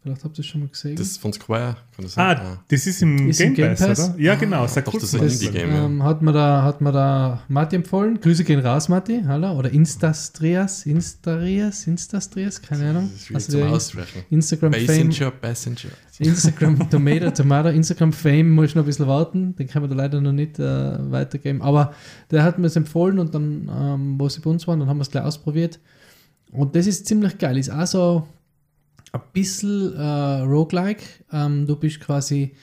Vielleicht 0.00 0.24
habt 0.24 0.38
ihr 0.38 0.40
es 0.40 0.46
schon 0.46 0.60
mal 0.60 0.68
gesehen. 0.68 0.94
Das 0.94 1.08
ist 1.08 1.18
von 1.20 1.32
Square, 1.32 1.76
kann 1.94 2.04
das 2.04 2.14
sein? 2.14 2.36
Ah, 2.36 2.62
das 2.68 2.86
ist 2.86 3.02
im, 3.02 3.28
Ist 3.28 3.38
Game, 3.38 3.48
im 3.48 3.54
Game 3.54 3.68
Pass, 3.74 3.86
Pass? 3.86 4.10
oder? 4.10 4.18
Ja, 4.20 4.36
genau. 4.36 4.64
Seit 4.68 4.86
doch, 4.86 4.92
das 4.94 5.02
ist 5.02 5.14
ein 5.16 5.28
Indie-Game. 5.28 5.70
ja. 5.70 5.84
ähm, 5.84 6.02
hat, 6.04 6.22
mir 6.22 6.32
da, 6.32 6.62
hat 6.62 6.80
mir 6.80 6.92
da 6.92 7.42
Matti 7.48 7.74
empfohlen. 7.74 8.20
Grüße 8.20 8.44
gehen 8.44 8.60
raus, 8.60 8.88
Matti. 8.88 9.22
Hallo. 9.26 9.58
Oder 9.58 9.70
Instastrias. 9.70 10.86
Instastrias? 10.86 11.88
Instastrias? 11.88 12.62
Keine 12.62 12.90
Ahnung. 12.90 13.10
Das 13.12 13.48
ist 13.48 13.54
Also 13.54 13.78
zum. 13.90 14.00
Instagram-Fame. 14.30 14.86
Passenger, 14.86 15.30
Passenger. 15.32 15.88
Instagram 16.20 16.90
Tomato, 16.90 17.30
Tomato, 17.30 17.68
Instagram 17.68 18.12
Fame 18.12 18.50
muss 18.50 18.66
ich 18.70 18.74
noch 18.76 18.82
ein 18.84 18.86
bisschen 18.86 19.06
warten, 19.06 19.54
den 19.56 19.66
kann 19.68 19.82
man 19.82 19.90
da 19.90 19.96
leider 19.96 20.20
noch 20.20 20.32
nicht 20.32 20.58
äh, 20.58 21.10
weitergeben. 21.10 21.60
Aber 21.62 21.92
der 22.30 22.44
hat 22.44 22.58
mir 22.58 22.66
es 22.68 22.76
empfohlen 22.76 23.18
und 23.18 23.34
dann, 23.34 23.70
ähm, 23.72 24.14
wo 24.18 24.28
sie 24.28 24.40
bei 24.40 24.50
uns 24.50 24.66
waren, 24.66 24.80
dann 24.80 24.88
haben 24.88 24.98
wir 24.98 25.02
es 25.02 25.10
gleich 25.10 25.24
ausprobiert. 25.24 25.78
Und 26.52 26.74
das 26.74 26.86
ist 26.86 27.06
ziemlich 27.06 27.38
geil. 27.38 27.58
Ist 27.58 27.70
auch 27.70 27.86
so 27.86 28.28
ein 29.12 29.20
bisschen 29.32 29.94
äh, 29.94 30.40
roguelike. 30.42 31.04
Ähm, 31.32 31.66
du 31.66 31.76
bist 31.76 32.00
quasi, 32.00 32.54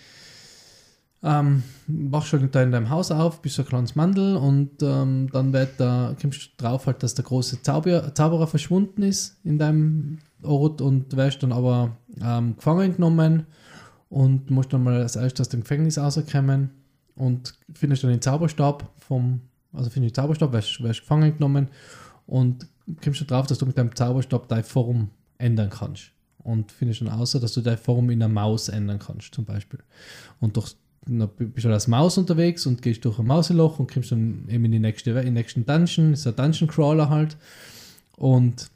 ähm, 1.24 1.64
wachst 1.88 2.30
schon 2.30 2.50
da 2.52 2.64
in 2.64 2.72
deinem 2.72 2.90
Haus 2.90 3.12
auf, 3.12 3.42
bist 3.42 3.56
so 3.56 3.64
ein 3.64 3.68
kleines 3.68 3.96
Mandel 3.96 4.36
und 4.38 4.82
ähm, 4.82 5.30
dann 5.32 5.54
wird 5.54 5.80
da, 5.80 6.16
kommst 6.20 6.46
du 6.46 6.64
drauf 6.64 6.86
halt, 6.86 7.02
dass 7.04 7.16
der 7.16 7.26
große 7.26 7.62
Zauberer, 7.62 8.14
Zauberer 8.14 8.48
verschwunden 8.48 9.04
ist 9.04 9.38
in 9.44 9.58
deinem 9.58 10.20
Ort 10.44 10.82
und 10.82 11.16
wirst 11.16 11.42
dann 11.44 11.52
aber 11.52 11.98
ähm, 12.22 12.56
gefangen 12.56 12.96
genommen 12.96 13.48
und 14.10 14.52
musst 14.52 14.72
dann 14.72 14.84
mal 14.84 15.02
als 15.02 15.16
erstes 15.16 15.48
aus 15.48 15.50
dem 15.50 15.62
Gefängnis 15.62 15.98
rauskommen 15.98 16.70
und 17.16 17.56
findest 17.74 18.04
dann 18.04 18.12
den 18.12 18.22
Zauberstab 18.22 18.88
vom, 18.98 19.42
also 19.74 19.90
findest 19.90 20.16
den 20.16 20.22
Zauberstab, 20.22 20.54
wirst 20.54 20.80
gefangen 21.02 21.34
genommen 21.34 21.70
und 22.28 22.68
kommst 23.04 23.22
du 23.22 23.26
drauf, 23.26 23.48
dass 23.48 23.58
du 23.58 23.66
mit 23.66 23.78
deinem 23.78 23.96
Zauberstab 23.96 24.48
deine 24.48 24.64
Form 24.64 25.10
ändern 25.38 25.70
kannst. 25.70 26.12
Und 26.40 26.72
findest 26.72 27.02
dann 27.02 27.10
außer, 27.10 27.40
dass 27.40 27.54
du 27.54 27.62
deine 27.62 27.78
Form 27.78 28.10
in 28.12 28.22
einer 28.22 28.32
Maus 28.32 28.70
ändern 28.70 29.00
kannst, 29.00 29.34
zum 29.34 29.46
Beispiel. 29.46 29.80
Und 30.40 30.58
durch, 30.58 30.76
dann 31.08 31.28
bist 31.38 31.66
du 31.66 31.70
als 31.70 31.88
Maus 31.88 32.18
unterwegs 32.18 32.66
und 32.68 32.84
gehst 32.84 33.04
durch 33.04 33.18
ein 33.18 33.26
Mauseloch 33.26 33.80
und 33.80 33.92
kommst 33.92 34.12
dann 34.12 34.46
eben 34.48 34.66
in 34.66 34.72
die 34.72 34.80
nächste, 34.80 35.10
in 35.12 35.26
den 35.26 35.34
nächsten 35.34 35.66
Dungeon, 35.66 36.14
ist 36.14 36.28
ein 36.28 36.36
Dungeon 36.36 36.70
Crawler 36.70 37.10
halt. 37.10 37.36
Und 38.18 38.70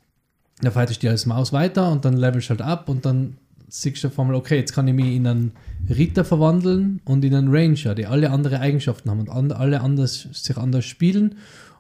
dann 0.62 0.72
fightest 0.72 1.04
du 1.04 1.10
als 1.10 1.26
Maus 1.28 1.54
weiter 1.54 1.92
und 1.92 2.06
dann 2.06 2.18
levelst 2.18 2.50
du 2.50 2.52
halt 2.52 2.62
ab 2.62 2.90
und 2.90 3.06
dann 3.06 3.38
siehst 3.68 4.04
du 4.04 4.08
auf 4.08 4.20
einmal, 4.20 4.36
okay, 4.36 4.58
jetzt 4.58 4.74
kann 4.74 4.88
ich 4.88 4.96
mich 4.96 5.16
in 5.16 5.28
einen 5.28 5.52
Ritter 5.88 6.26
verwandeln 6.26 7.02
und 7.06 7.24
in 7.24 7.36
einen 7.36 7.50
Ranger, 7.56 7.94
die 7.94 8.08
alle 8.08 8.32
andere 8.32 8.60
Eigenschaften 8.60 9.12
haben 9.12 9.28
und 9.28 9.54
alle 9.54 9.82
anders, 9.82 10.28
sich 10.32 10.58
anders 10.58 10.86
spielen 10.86 11.36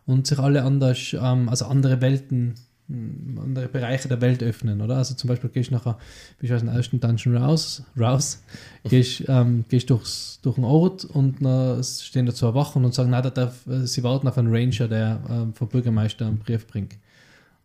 und 0.09 0.25
sich 0.25 0.39
alle 0.39 0.63
anders, 0.63 1.13
ähm, 1.13 1.49
also 1.49 1.65
andere 1.65 2.01
Welten, 2.01 2.55
mh, 2.87 3.41
andere 3.41 3.67
Bereiche 3.67 4.07
der 4.07 4.19
Welt 4.21 4.41
öffnen, 4.41 4.81
oder? 4.81 4.97
Also 4.97 5.13
zum 5.13 5.27
Beispiel 5.27 5.51
gehst 5.51 5.69
du 5.69 5.75
nachher, 5.75 5.99
bist 6.39 6.49
du 6.49 6.55
aus 6.55 6.61
dem 6.61 6.69
ersten 6.69 6.99
Dungeon 6.99 7.37
raus, 7.37 7.83
raus 7.97 8.43
gehst, 8.83 9.23
ähm, 9.27 9.65
gehst 9.69 9.89
durchs, 9.91 10.39
durch 10.41 10.55
den 10.55 10.63
Ort 10.63 11.05
und 11.05 11.45
dann 11.45 11.83
stehen 11.83 12.25
da 12.25 12.33
zwei 12.33 12.55
Wachen 12.55 12.85
und 12.85 12.93
sagen, 12.95 13.11
nein, 13.11 13.21
da 13.21 13.29
darf, 13.29 13.67
äh, 13.67 13.85
sie 13.85 14.03
warten 14.03 14.27
auf 14.27 14.37
einen 14.39 14.51
Ranger, 14.51 14.87
der 14.87 15.21
ähm, 15.29 15.53
vom 15.53 15.69
Bürgermeister 15.69 16.25
einen 16.25 16.39
Brief 16.39 16.65
bringt. 16.65 16.93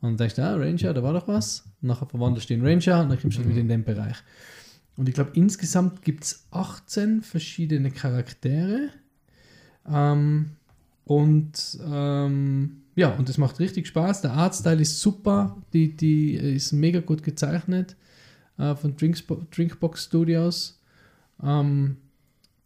Und 0.02 0.10
dann 0.10 0.16
denkst 0.18 0.34
du, 0.34 0.44
ah, 0.44 0.54
Ranger, 0.54 0.92
da 0.92 1.02
war 1.02 1.14
doch 1.14 1.26
was. 1.26 1.64
Und 1.80 1.88
nachher 1.88 2.06
verwandelst 2.06 2.50
du 2.50 2.54
in 2.54 2.60
Ranger 2.60 3.00
und 3.00 3.08
dann 3.08 3.18
kommst 3.18 3.38
du 3.38 3.40
halt 3.40 3.48
wieder 3.48 3.60
in 3.62 3.68
den 3.68 3.84
Bereich. 3.84 4.16
Und 4.96 5.08
ich 5.08 5.14
glaube, 5.14 5.30
insgesamt 5.32 6.02
gibt 6.02 6.24
es 6.24 6.46
18 6.50 7.22
verschiedene 7.22 7.90
Charaktere. 7.90 8.90
Ähm, 9.90 10.50
und 11.04 11.78
ähm, 11.86 12.82
ja, 12.96 13.10
und 13.10 13.28
es 13.28 13.38
macht 13.38 13.58
richtig 13.60 13.86
Spaß. 13.86 14.22
Der 14.22 14.32
Artstyle 14.32 14.80
ist 14.80 15.00
super, 15.00 15.56
die, 15.72 15.96
die 15.96 16.34
ist 16.34 16.72
mega 16.72 17.00
gut 17.00 17.22
gezeichnet 17.22 17.96
äh, 18.58 18.74
von 18.74 18.96
Drinksbo 18.96 19.46
Drinkbox 19.50 20.04
Studios. 20.04 20.80
Ähm, 21.42 21.96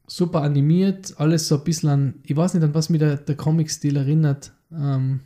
super 0.07 0.43
animiert, 0.43 1.15
alles 1.19 1.49
so 1.49 1.59
ein 1.59 1.65
bisschen 1.65 1.89
an, 1.89 2.15
ich 2.25 2.37
weiß 2.37 2.55
nicht, 2.55 2.63
an 2.63 2.75
was 2.75 2.91
mir 2.91 2.99
der, 2.99 3.17
der 3.17 3.37
Comic-Stil 3.37 3.97
erinnert. 3.97 4.53
Ähm, 4.73 5.21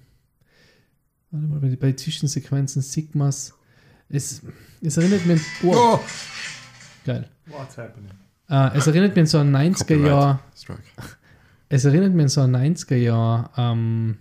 warte 1.30 1.66
mal, 1.66 1.76
bei, 1.76 1.92
Zwischensequenzen 1.92 2.82
Sigmas. 2.82 3.54
Es, 4.08 4.42
es 4.80 4.96
erinnert 4.96 5.26
mich 5.26 5.40
an. 5.62 5.68
Oh, 5.68 6.00
geil. 7.04 7.28
What's 7.46 7.76
happening? 7.76 8.10
Äh, 8.48 8.76
es 8.76 8.86
erinnert 8.86 9.14
mich 9.16 9.22
an 9.22 9.26
so 9.26 9.38
ein 9.38 9.54
90er 9.54 10.06
Jahr. 10.06 10.42
Strike. 10.54 10.82
Es 11.74 11.84
erinnert 11.86 12.12
mich 12.12 12.24
an 12.24 12.28
so 12.28 12.40
eine 12.42 12.58
90er 12.58 12.96
Jahr 12.96 13.50
ähm, 13.56 14.18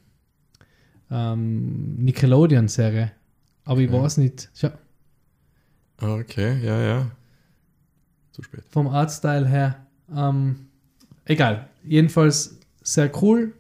ähm, 1.09 1.95
Nickelodeon-Serie. 1.97 3.11
Aber 3.65 3.79
ich 3.81 3.89
Okay. 3.89 4.01
weiß 4.01 4.17
nicht. 4.17 4.49
Schau, 4.55 4.69
Ah, 5.97 6.13
Okay, 6.15 6.57
ja, 6.65 6.81
ja. 6.81 7.11
Zu 8.31 8.41
spät. 8.43 8.63
vom 8.69 8.87
Artstyle 8.87 9.45
her. 9.47 9.85
Ähm, 10.15 10.67
egal. 11.25 11.67
Jedenfalls 11.83 12.57
sehr 12.81 13.11
cool. 13.21 13.53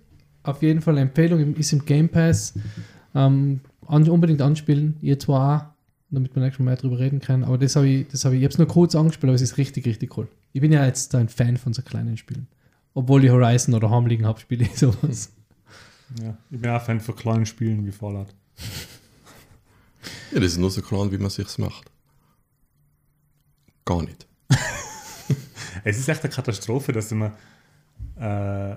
Auf 0.43 0.61
jeden 0.63 0.81
Fall 0.81 0.93
eine 0.93 1.01
Empfehlung. 1.01 1.53
Ist 1.55 1.73
im 1.73 1.83
Game 1.85 2.07
Pass. 2.09 2.53
Ähm, 3.13 3.59
an, 3.87 4.07
unbedingt 4.09 4.41
anspielen. 4.41 4.95
Ihr 5.01 5.19
zwar 5.19 5.75
damit 6.13 6.35
wir 6.35 6.41
nächstes 6.43 6.59
Mal 6.59 6.71
mehr 6.71 6.75
drüber 6.77 6.99
reden 6.99 7.19
können. 7.21 7.43
Aber 7.45 7.57
das 7.57 7.75
habe 7.77 7.87
ich, 7.87 8.07
das 8.07 8.25
habe 8.25 8.35
ich, 8.35 8.41
ich 8.41 8.45
habe 8.45 8.51
es 8.53 8.57
nur 8.57 8.67
kurz 8.67 8.95
angespielt, 8.95 9.29
aber 9.29 9.35
es 9.35 9.41
ist 9.41 9.57
richtig, 9.57 9.85
richtig 9.85 10.17
cool. 10.17 10.27
Ich 10.51 10.59
bin 10.59 10.71
ja 10.73 10.85
jetzt 10.85 11.13
ein 11.15 11.29
Fan 11.29 11.55
von 11.57 11.71
so 11.73 11.81
kleinen 11.83 12.17
Spielen. 12.17 12.47
Obwohl 12.93 13.23
ich 13.23 13.31
Horizon 13.31 13.73
oder 13.73 13.89
Home 13.89 14.09
liegen 14.09 14.25
habe, 14.25 14.39
spiele 14.39 14.65
ich 14.65 14.77
sowas. 14.77 15.31
Ja, 16.21 16.37
ich 16.49 16.59
bin 16.59 16.69
auch 16.69 16.81
Fan 16.81 16.99
von 16.99 17.15
kleinen 17.15 17.45
Spielen 17.45 17.85
wie 17.85 17.91
Fallout. 17.91 18.33
Ja, 20.31 20.39
das 20.39 20.53
ist 20.53 20.57
nur 20.57 20.71
so 20.71 20.81
klein, 20.81 21.11
wie 21.11 21.17
man 21.17 21.29
sich's 21.29 21.57
macht. 21.57 21.91
Gar 23.85 24.03
nicht. 24.03 24.27
Es 25.83 25.97
ist 25.97 26.07
echt 26.09 26.23
eine 26.23 26.31
Katastrophe, 26.31 26.91
dass 26.91 27.11
ich 27.11 27.17
mir 27.17 27.31
äh, 28.19 28.75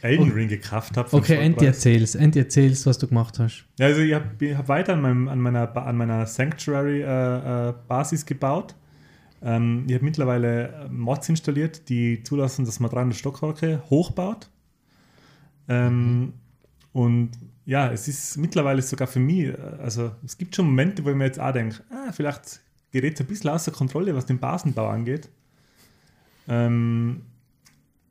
Elden 0.00 0.32
Ring 0.32 0.48
gekauft 0.48 0.96
habe. 0.96 1.12
Okay, 1.12 1.36
Andy 1.36 1.66
erzähl's. 1.66 2.14
Andy 2.14 2.38
erzähl's, 2.38 2.86
was 2.86 2.96
du 2.96 3.06
gemacht 3.06 3.38
hast. 3.38 3.66
Ja, 3.78 3.86
also 3.86 4.00
ich 4.00 4.14
habe 4.14 4.56
hab 4.56 4.68
weiter 4.68 4.94
an, 4.94 5.02
meinem, 5.02 5.28
an 5.28 5.40
meiner, 5.40 5.76
an 5.76 5.96
meiner 5.96 6.26
Sanctuary-Basis 6.26 8.24
gebaut. 8.24 8.74
Ähm, 9.42 9.84
ich 9.86 9.94
habe 9.94 10.04
mittlerweile 10.04 10.68
äh, 10.68 10.88
Mods 10.88 11.28
installiert, 11.28 11.88
die 11.88 12.22
zulassen, 12.22 12.64
dass 12.64 12.80
man 12.80 12.90
300 12.90 13.16
Stockwerke 13.16 13.82
hochbaut. 13.90 14.50
Ähm, 15.68 16.32
Und 16.92 17.32
ja, 17.66 17.90
es 17.92 18.08
ist 18.08 18.38
mittlerweile 18.38 18.80
sogar 18.80 19.06
für 19.08 19.20
mich, 19.20 19.46
äh, 19.48 19.56
also 19.82 20.12
es 20.24 20.38
gibt 20.38 20.56
schon 20.56 20.66
Momente, 20.66 21.04
wo 21.04 21.10
ich 21.10 21.16
mir 21.16 21.26
jetzt 21.26 21.38
auch 21.38 21.52
denke, 21.52 21.82
ah, 21.90 22.10
vielleicht 22.12 22.60
gerät 22.90 23.14
es 23.14 23.20
ein 23.20 23.26
bisschen 23.26 23.50
außer 23.50 23.72
Kontrolle, 23.72 24.14
was 24.14 24.24
den 24.24 24.38
Basenbau 24.38 24.88
angeht. 24.88 25.28
Ähm, 26.48 27.22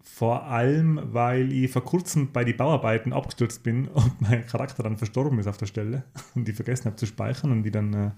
vor 0.03 0.43
allem, 0.45 0.99
weil 1.13 1.51
ich 1.51 1.71
vor 1.71 1.83
kurzem 1.83 2.31
bei 2.31 2.43
den 2.43 2.55
Bauarbeiten 2.57 3.11
abgestürzt 3.11 3.63
bin 3.63 3.87
und 3.93 4.21
mein 4.21 4.45
Charakter 4.45 4.83
dann 4.83 4.97
verstorben 4.97 5.39
ist 5.39 5.47
auf 5.47 5.57
der 5.57 5.65
Stelle 5.65 6.03
und 6.35 6.47
ich 6.47 6.55
vergessen 6.55 6.85
habe 6.85 6.97
zu 6.97 7.07
speichern 7.07 7.51
und 7.51 7.63
die 7.63 7.71
dann 7.71 7.93
äh, 7.93 8.11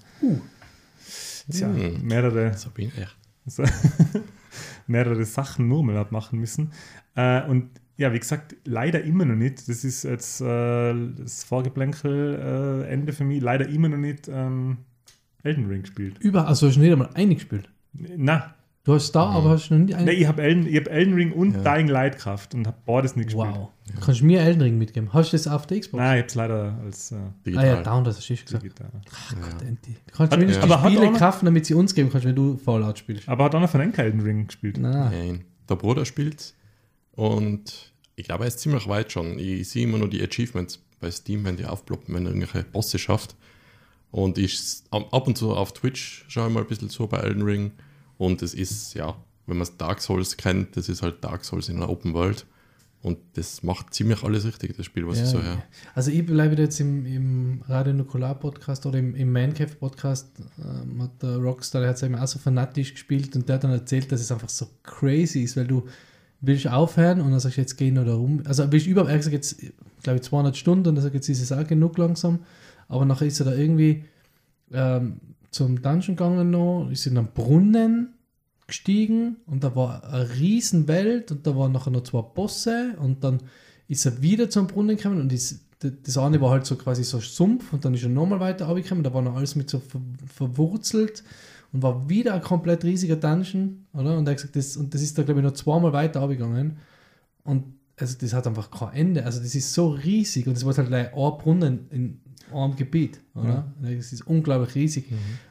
tja, 1.51 1.67
Hm. 1.67 2.01
mehrere, 2.03 2.53
Sabine, 2.57 2.91
so, 3.45 3.63
mehrere 4.87 5.25
Sachen 5.25 5.67
nur 5.67 5.83
mal 5.83 6.05
machen 6.09 6.39
müssen. 6.39 6.71
Äh, 7.15 7.43
und 7.47 7.69
ja, 7.97 8.13
wie 8.13 8.19
gesagt, 8.19 8.55
leider 8.65 9.01
immer 9.03 9.25
noch 9.25 9.35
nicht. 9.35 9.67
Das 9.67 9.83
ist 9.83 10.03
jetzt 10.03 10.39
äh, 10.41 10.93
das 11.17 11.43
Vorgeplänkel 11.43 12.85
äh, 12.85 12.91
Ende 12.91 13.11
für 13.11 13.23
mich. 13.23 13.41
Leider 13.41 13.67
immer 13.67 13.89
noch 13.89 13.97
nicht 13.97 14.27
ähm, 14.27 14.77
Elden 15.43 15.65
Ring 15.67 15.81
gespielt. 15.81 16.17
Über, 16.19 16.47
also 16.47 16.67
hast 16.67 16.75
du 16.75 16.79
nicht 16.81 16.91
einmal 16.91 17.09
eingespielt. 17.15 17.69
Na, 17.93 18.53
Du 18.87 18.93
hast 18.93 19.11
da, 19.11 19.25
aber 19.31 19.49
hast 19.49 19.69
noch 19.69 19.77
nie 19.79 19.93
nee, 19.93 20.11
ich 20.11 20.27
habe 20.27 20.41
Elden, 20.41 20.65
ich 20.65 20.77
hab 20.77 20.87
Elden 20.87 21.13
Ring 21.13 21.33
und 21.33 21.55
Ja. 21.61 21.75
Dying 21.75 21.89
Light 21.89 22.25
und 22.53 22.67
habe 22.67 22.77
beides 22.85 23.17
nicht 23.17 23.25
gespielt. 23.25 23.47
Wow. 23.53 23.67
Kannst 23.99 24.21
du 24.21 24.25
mir 24.25 24.39
Elden 24.39 24.61
Ring 24.61 24.77
mitgeben? 24.77 25.11
Hast 25.11 25.33
du 25.33 25.37
das 25.37 25.45
auf 25.45 25.67
der 25.67 25.81
Xbox? 25.81 25.99
Nein, 26.01 26.15
ich 26.15 26.21
habe 26.21 26.27
es 26.27 26.35
leider 26.35 26.79
als 26.85 27.11
äh, 27.11 27.57
Ah 27.57 27.65
ja, 27.65 27.81
down, 27.83 28.05
das 28.05 28.15
hast 28.15 28.29
du 28.29 28.35
gesagt. 28.37 28.63
digital. 28.63 28.89
Ach 29.11 29.35
Gott, 29.41 29.61
Andy. 29.61 29.93
Du 29.93 29.99
kannst 30.13 30.19
Hat- 30.19 30.31
zumindest 30.31 30.59
aber 30.61 30.75
die 30.77 30.81
hat 30.83 30.91
Spiele 30.93 31.07
einer- 31.09 31.19
kaufen, 31.19 31.45
damit 31.45 31.65
sie 31.65 31.73
uns 31.73 31.93
geben 31.95 32.09
kannst, 32.09 32.25
wenn 32.25 32.35
du 32.35 32.55
Fallout 32.57 32.97
spielst. 32.97 33.27
Aber 33.27 33.43
hat 33.43 33.55
auch 33.55 33.59
noch 33.59 33.69
von 33.69 33.81
Enka 33.81 34.03
Elden 34.03 34.21
Ring 34.21 34.47
gespielt. 34.47 34.77
Nein. 34.77 35.11
Nein, 35.11 35.43
der 35.69 35.75
Bruder 35.75 36.05
spielt 36.05 36.53
und 37.11 37.91
ich 38.15 38.25
glaube, 38.25 38.45
er 38.45 38.47
ist 38.47 38.59
ziemlich 38.59 38.87
weit 38.87 39.11
schon. 39.11 39.37
Ich 39.37 39.67
sehe 39.69 39.83
immer 39.83 39.97
nur 39.97 40.09
die 40.09 40.21
Achievements 40.23 40.79
bei 41.01 41.11
Steam, 41.11 41.43
wenn 41.43 41.57
die 41.57 41.65
aufploppen, 41.65 42.15
wenn 42.15 42.25
er 42.25 42.33
irgendwelche 42.33 42.63
Bosse 42.69 42.97
schafft. 42.99 43.35
Und 44.11 44.37
ich 44.37 44.57
ab 44.91 45.27
und 45.27 45.37
zu 45.37 45.53
auf 45.53 45.73
Twitch 45.73 46.23
schaue 46.29 46.47
ich 46.47 46.53
mal 46.53 46.61
ein 46.61 46.67
bisschen 46.67 46.87
so 46.89 47.05
bei 47.07 47.17
Elden 47.17 47.41
Ring. 47.43 47.71
Und 48.17 48.41
es 48.41 48.53
ist, 48.53 48.93
ja, 48.93 49.15
wenn 49.45 49.57
man 49.57 49.67
Dark 49.77 50.01
Souls 50.01 50.37
kennt, 50.37 50.75
das 50.75 50.89
ist 50.89 51.01
halt 51.01 51.23
Dark 51.23 51.45
Souls 51.45 51.69
in 51.69 51.77
einer 51.77 51.89
Open 51.89 52.13
World. 52.13 52.45
Und 53.03 53.19
das 53.33 53.61
macht 53.63 53.93
ziemlich 53.93 54.23
alles 54.23 54.43
richtig, 54.43 54.75
das 54.75 54.85
Spiel, 54.85 55.07
was 55.07 55.17
Ja, 55.17 55.23
ich 55.23 55.29
so 55.29 55.41
höre. 55.41 55.63
Also 55.93 56.11
ich 56.11 56.25
bleibe 56.25 56.59
jetzt 56.61 56.79
im, 56.79 57.05
im 57.05 57.61
Radio 57.67 57.93
Nukular 57.93 58.35
Podcast 58.35 58.85
oder 58.85 58.97
im, 58.97 59.15
im 59.15 59.31
Mancave 59.31 59.75
Podcast 59.75 60.27
ähm, 60.57 61.03
hat 61.03 61.21
der 61.21 61.37
Rockstar, 61.37 61.81
der 61.81 61.91
hat 61.91 61.97
es 61.97 62.03
eben 62.03 62.15
auch 62.15 62.27
so 62.27 62.39
fanatisch 62.39 62.93
gespielt 62.93 63.35
und 63.35 63.47
der 63.47 63.55
hat 63.55 63.63
dann 63.63 63.71
erzählt, 63.71 64.11
dass 64.11 64.19
es 64.19 64.31
einfach 64.31 64.49
so 64.49 64.67
crazy 64.83 65.43
ist, 65.43 65.55
weil 65.55 65.67
du 65.67 65.83
willst 66.41 66.67
aufhören 66.67 67.21
und 67.21 67.31
dann 67.31 67.39
sagst 67.39 67.57
du, 67.57 67.61
jetzt 67.61 67.77
geh 67.77 67.91
noch 67.91 68.05
da 68.05 68.15
rum. 68.15 68.41
Also 68.45 68.69
willst 68.71 68.87
überhaupt, 68.87 69.11
er 69.11 69.17
gesagt, 69.17 69.33
jetzt, 69.33 69.61
glaube 70.01 70.17
ich, 70.17 70.23
200 70.23 70.57
Stunden 70.57 70.89
und 70.89 70.95
er 70.97 71.03
sagt, 71.03 71.15
jetzt 71.15 71.29
ist 71.29 71.41
es 71.41 71.51
auch 71.51 71.65
genug 71.65 71.97
langsam. 71.97 72.39
Aber 72.87 73.05
nachher 73.05 73.27
ist 73.27 73.39
er 73.39 73.45
da 73.45 73.53
irgendwie 73.53 74.03
ähm, 74.71 75.19
zum 75.51 75.81
Dungeon 75.81 76.15
gegangen 76.15 76.51
noch, 76.51 76.89
ist 76.91 77.07
in 77.07 77.17
einen 77.17 77.27
Brunnen 77.33 78.13
gestiegen 78.67 79.37
und 79.45 79.63
da 79.63 79.75
war 79.75 80.03
eine 80.03 80.29
riesen 80.37 80.87
Welt 80.87 81.31
und 81.31 81.47
da 81.47 81.55
waren 81.55 81.71
nachher 81.71 81.91
noch 81.91 82.03
zwei 82.03 82.21
Bosse 82.21 82.95
und 83.01 83.23
dann 83.23 83.39
ist 83.87 84.05
er 84.05 84.21
wieder 84.21 84.49
zum 84.49 84.67
Brunnen 84.67 84.97
gekommen 84.97 85.21
und 85.21 85.31
ist, 85.31 85.65
das 85.79 86.17
eine 86.17 86.41
war 86.41 86.51
halt 86.51 86.65
so 86.65 86.75
quasi 86.75 87.03
so 87.03 87.19
Sumpf 87.19 87.71
und 87.71 87.85
dann 87.85 87.93
ist 87.93 88.03
er 88.03 88.09
nochmal 88.09 88.39
weiter 88.39 88.65
runtergekommen, 88.65 89.03
da 89.03 89.13
war 89.13 89.21
noch 89.21 89.35
alles 89.35 89.55
mit 89.55 89.69
so 89.69 89.79
ver, 89.79 90.01
verwurzelt 90.25 91.23
und 91.71 91.81
war 91.81 92.09
wieder 92.09 92.33
ein 92.33 92.41
komplett 92.41 92.83
riesiger 92.83 93.15
Dungeon, 93.15 93.85
oder? 93.93 94.17
Und 94.17 94.27
er 94.27 94.31
hat 94.31 94.37
gesagt, 94.37 94.55
das, 94.55 94.75
und 94.75 94.93
das 94.93 95.01
ist 95.01 95.17
da 95.17 95.23
glaube 95.23 95.39
ich 95.39 95.45
noch 95.45 95.53
zweimal 95.53 95.93
weiter 95.93 96.19
runtergegangen 96.19 96.77
und 97.45 97.63
also 97.95 98.17
das 98.19 98.33
hat 98.33 98.45
einfach 98.47 98.69
kein 98.69 98.93
Ende, 98.93 99.25
also 99.25 99.39
das 99.39 99.55
ist 99.55 99.73
so 99.73 99.89
riesig 99.89 100.45
und 100.45 100.55
das 100.55 100.65
war 100.65 100.75
halt 100.75 100.89
gleich 100.89 101.13
ein 101.13 101.37
Brunnen 101.37 101.87
in 101.89 102.19
einem 102.53 102.75
Gebiet, 102.75 103.19
oder? 103.35 103.71
Das 103.81 104.13
ist 104.13 104.21
unglaublich 104.27 104.75
riesig. 104.75 105.05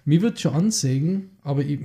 Mir 0.05 0.23
wird 0.23 0.41
schon 0.41 0.55
ansehen, 0.55 1.31
aber 1.43 1.63
ich, 1.65 1.81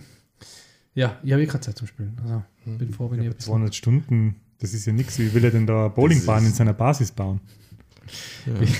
ja, 0.93 1.19
ich 1.23 1.31
habe 1.31 1.43
eh 1.43 1.47
keine 1.47 1.61
Zeit 1.61 1.77
zum 1.77 1.87
Spielen. 1.87 2.17
Also, 2.23 2.43
bin 2.77 2.91
froh, 2.93 3.09
wenn 3.11 3.19
ich 3.19 3.25
Ja, 3.25 3.31
bisschen 3.31 3.51
200 3.53 3.75
Stunden, 3.75 4.35
das 4.59 4.73
ist 4.73 4.85
ja 4.85 4.93
nichts. 4.93 5.17
Wie 5.19 5.33
will 5.33 5.43
er 5.43 5.51
denn 5.51 5.65
da 5.67 5.85
eine 5.85 5.89
Bowlingbahn 5.89 6.45
in 6.45 6.51
seiner 6.53 6.73
Basis 6.73 7.11
bauen? 7.11 7.39
Ja. 8.45 8.53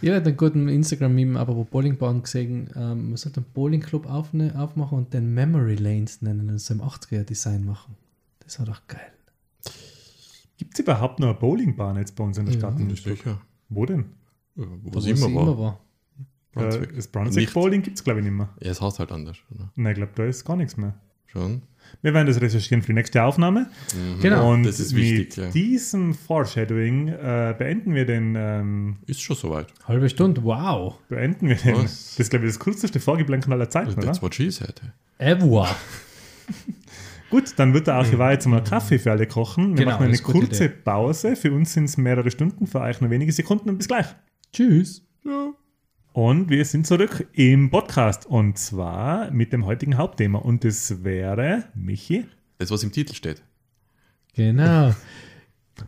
Ich 0.00 0.08
habe 0.10 0.20
einen 0.26 0.36
guten 0.36 0.68
Instagram-Meme, 0.68 1.38
aber 1.38 1.54
wo 1.54 1.62
Bowlingbahn 1.62 2.22
gesehen, 2.22 2.68
ähm, 2.74 3.10
man 3.10 3.16
sollte 3.16 3.38
einen 3.40 3.52
Bowlingclub 3.54 4.06
aufne, 4.06 4.52
aufmachen 4.58 4.98
und 4.98 5.14
den 5.14 5.32
Memory 5.32 5.76
Lanes 5.76 6.22
nennen 6.22 6.50
und 6.50 6.58
so 6.58 6.74
im 6.74 6.80
80er-Design 6.80 7.64
machen. 7.64 7.94
Das 8.40 8.58
war 8.58 8.66
doch 8.66 8.80
geil. 8.88 9.12
Gibt 10.56 10.74
es 10.74 10.80
überhaupt 10.80 11.20
noch 11.20 11.28
eine 11.28 11.38
Bowlingbahn 11.38 11.96
jetzt 11.98 12.16
bei 12.16 12.24
uns 12.24 12.36
in 12.36 12.46
der 12.46 12.54
Ja. 12.54 12.60
Stadt? 12.60 12.74
in 12.80 12.86
Ja, 12.86 12.90
Innsbruck? 12.90 13.16
sicher. 13.16 13.40
Wo 13.74 13.86
denn? 13.86 14.04
Wo, 14.54 14.66
Wo 14.82 15.00
sie 15.00 15.10
immer 15.10 15.58
war. 15.58 15.80
Äh, 16.54 16.60
Brunswick. 16.60 16.96
das 16.96 17.08
Brunswick 17.08 17.44
Nicht. 17.44 17.54
Bowling 17.54 17.82
gibt 17.82 17.96
es, 17.96 18.04
glaube 18.04 18.20
ich, 18.20 18.24
nicht 18.24 18.34
mehr. 18.34 18.50
Ja, 18.60 18.70
es 18.70 18.80
heißt 18.80 18.98
halt 18.98 19.10
anders, 19.10 19.38
oder? 19.54 19.72
Nein, 19.74 19.92
ich 19.92 19.96
glaube, 19.96 20.12
da 20.14 20.24
ist 20.24 20.44
gar 20.44 20.56
nichts 20.56 20.76
mehr. 20.76 20.94
Schon. 21.26 21.62
Wir 22.02 22.12
werden 22.12 22.26
das 22.26 22.40
recherchieren 22.42 22.82
für 22.82 22.88
die 22.88 22.92
nächste 22.94 23.22
Aufnahme. 23.22 23.70
Mhm. 23.94 24.20
Genau. 24.20 24.52
Und 24.52 24.64
das 24.64 24.78
ist 24.78 24.94
wichtig, 24.94 25.28
mit 25.28 25.36
ja. 25.36 25.50
diesem 25.50 26.12
Foreshadowing 26.12 27.08
äh, 27.08 27.54
beenden 27.56 27.94
wir 27.94 28.04
den, 28.04 28.34
ähm, 28.36 28.96
Ist 29.06 29.22
schon 29.22 29.36
soweit. 29.36 29.72
Halbe 29.88 30.10
Stunde, 30.10 30.44
wow. 30.44 30.98
beenden 31.08 31.48
wir 31.48 31.56
den. 31.56 31.76
Was? 31.76 32.16
Das 32.16 32.20
ist, 32.20 32.30
glaube 32.30 32.44
ich, 32.44 32.52
das 32.52 32.60
kürzeste 32.60 33.00
Vorgeblänken 33.00 33.50
aller 33.50 33.70
Zeiten, 33.70 33.92
oder? 33.92 34.02
That's 34.02 34.20
what 34.20 34.34
she 34.34 34.50
said. 34.50 34.82
Ever. 35.18 35.74
Gut, 37.32 37.54
dann 37.56 37.72
wird 37.72 37.86
der 37.86 37.94
Archivar 37.94 38.30
jetzt 38.32 38.46
mal 38.46 38.62
Kaffee 38.62 38.98
für 38.98 39.10
alle 39.10 39.26
kochen. 39.26 39.70
Wir 39.70 39.84
Genau, 39.86 39.92
machen 39.92 40.06
eine 40.06 40.18
kurze 40.18 40.66
Idee. 40.66 40.74
Pause. 40.84 41.34
Für 41.34 41.50
uns 41.52 41.72
sind 41.72 41.84
es 41.84 41.96
mehrere 41.96 42.30
Stunden, 42.30 42.66
für 42.66 42.80
euch 42.80 43.00
nur 43.00 43.08
wenige 43.10 43.32
Sekunden 43.32 43.70
und 43.70 43.78
bis 43.78 43.88
gleich. 43.88 44.06
Tschüss. 44.52 45.02
Ja. 45.24 45.52
Und 46.12 46.50
wir 46.50 46.62
sind 46.66 46.86
zurück 46.86 47.26
im 47.32 47.70
Podcast 47.70 48.26
und 48.26 48.58
zwar 48.58 49.30
mit 49.30 49.50
dem 49.54 49.64
heutigen 49.64 49.96
Hauptthema. 49.96 50.40
Und 50.40 50.62
das 50.62 51.02
wäre, 51.04 51.64
Michi, 51.74 52.26
Das, 52.58 52.70
was 52.70 52.82
im 52.84 52.92
Titel 52.92 53.14
steht. 53.14 53.42
Genau. 54.34 54.94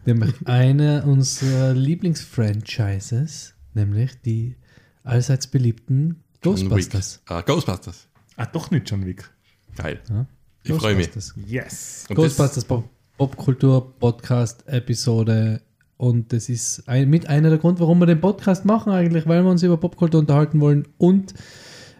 nämlich 0.06 0.34
eine 0.46 1.04
unserer 1.04 1.74
Lieblingsfranchises, 1.74 3.54
nämlich 3.74 4.20
die 4.22 4.56
allseits 5.02 5.46
beliebten 5.46 6.24
John 6.42 6.54
Ghostbusters. 6.54 7.20
Wick. 7.26 7.30
Ah, 7.30 7.40
Ghostbusters. 7.42 8.08
ah, 8.36 8.46
doch 8.46 8.70
nicht 8.70 8.90
John 8.90 9.04
Wick. 9.04 9.30
Geil. 9.76 10.00
Ja? 10.08 10.26
Ich 10.66 10.72
freue 10.72 10.94
mich. 10.94 11.12
Ghostbusters. 11.12 11.34
Yes. 11.46 12.06
Und 12.08 12.16
Ghostbusters 12.16 12.64
Pop 12.64 12.88
Popkultur 13.18 13.94
Podcast 13.98 14.66
Episode 14.66 15.60
und 15.98 16.32
das 16.32 16.48
ist 16.48 16.88
ein, 16.88 17.10
mit 17.10 17.28
einer 17.28 17.50
der 17.50 17.58
Grund, 17.58 17.78
warum 17.80 17.98
wir 17.98 18.06
den 18.06 18.20
Podcast 18.20 18.64
machen 18.64 18.90
eigentlich, 18.90 19.26
weil 19.26 19.44
wir 19.44 19.50
uns 19.50 19.62
über 19.62 19.76
Popkultur 19.76 20.20
unterhalten 20.20 20.60
wollen 20.60 20.88
und 20.96 21.34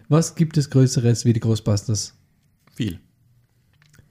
was 0.09 0.33
gibt 0.33 0.57
es 0.57 0.71
Größeres 0.71 1.25
wie 1.25 1.33
die 1.33 1.39
Ghostbusters? 1.39 2.15
Viel. 2.73 2.99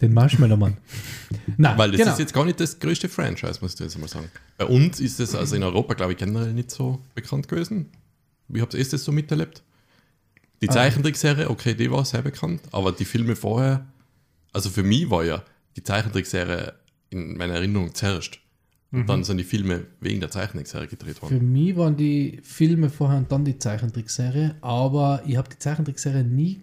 Den 0.01 0.14
Marshmallow 0.14 0.57
Mann. 0.57 0.77
Na, 1.57 1.77
Weil 1.77 1.90
das 1.90 2.01
genau. 2.01 2.12
ist 2.12 2.19
jetzt 2.21 2.33
gar 2.33 2.45
nicht 2.45 2.61
das 2.61 2.79
größte 2.79 3.09
Franchise, 3.09 3.59
musst 3.61 3.81
du 3.81 3.85
jetzt 3.85 3.99
mal 3.99 4.09
sagen. 4.09 4.31
Bei 4.57 4.67
uns 4.67 5.01
ist 5.01 5.19
es 5.19 5.35
also 5.35 5.57
in 5.57 5.64
Europa, 5.64 5.95
glaube 5.95 6.12
ich, 6.12 6.19
generell 6.19 6.53
nicht 6.53 6.71
so 6.71 7.01
bekannt 7.14 7.49
gewesen. 7.49 7.90
Wie 8.49 8.61
habt 8.61 8.75
ihr 8.75 8.81
es 8.81 8.88
das 8.88 9.03
so 9.03 9.11
miterlebt? 9.11 9.62
Die 10.62 10.69
Zeichentrickserie, 10.69 11.51
okay, 11.51 11.75
die 11.75 11.90
war 11.90 12.05
sehr 12.05 12.23
bekannt, 12.23 12.62
aber 12.73 12.93
die 12.93 13.05
Filme 13.05 13.37
vorher, 13.37 13.85
also 14.55 14.71
für 14.71 14.83
mich 14.83 15.11
war 15.11 15.25
ja 15.25 15.43
die 15.77 15.83
Zeichentrickserie 15.83 16.73
in 17.11 17.37
meiner 17.37 17.55
Erinnerung 17.55 17.95
zuerst. 17.95 18.38
Und 18.95 19.09
dann 19.09 19.25
sind 19.25 19.38
die 19.38 19.45
Filme 19.45 19.87
wegen 19.99 20.21
der 20.21 20.31
Zeichentrickserie 20.31 20.87
gedreht 20.87 21.17
Für 21.17 21.23
worden. 21.23 21.53
mich 21.53 21.77
waren 21.77 21.97
die 21.97 22.38
Filme 22.45 22.88
vorher 22.90 23.19
und 23.19 23.33
dann 23.33 23.45
die 23.45 23.59
Zeichentrickserie, 23.59 24.55
aber 24.61 25.21
ich 25.27 25.37
habe 25.37 25.49
die 25.49 25.59
Zeichentrickserie 25.59 26.23
nie, 26.23 26.62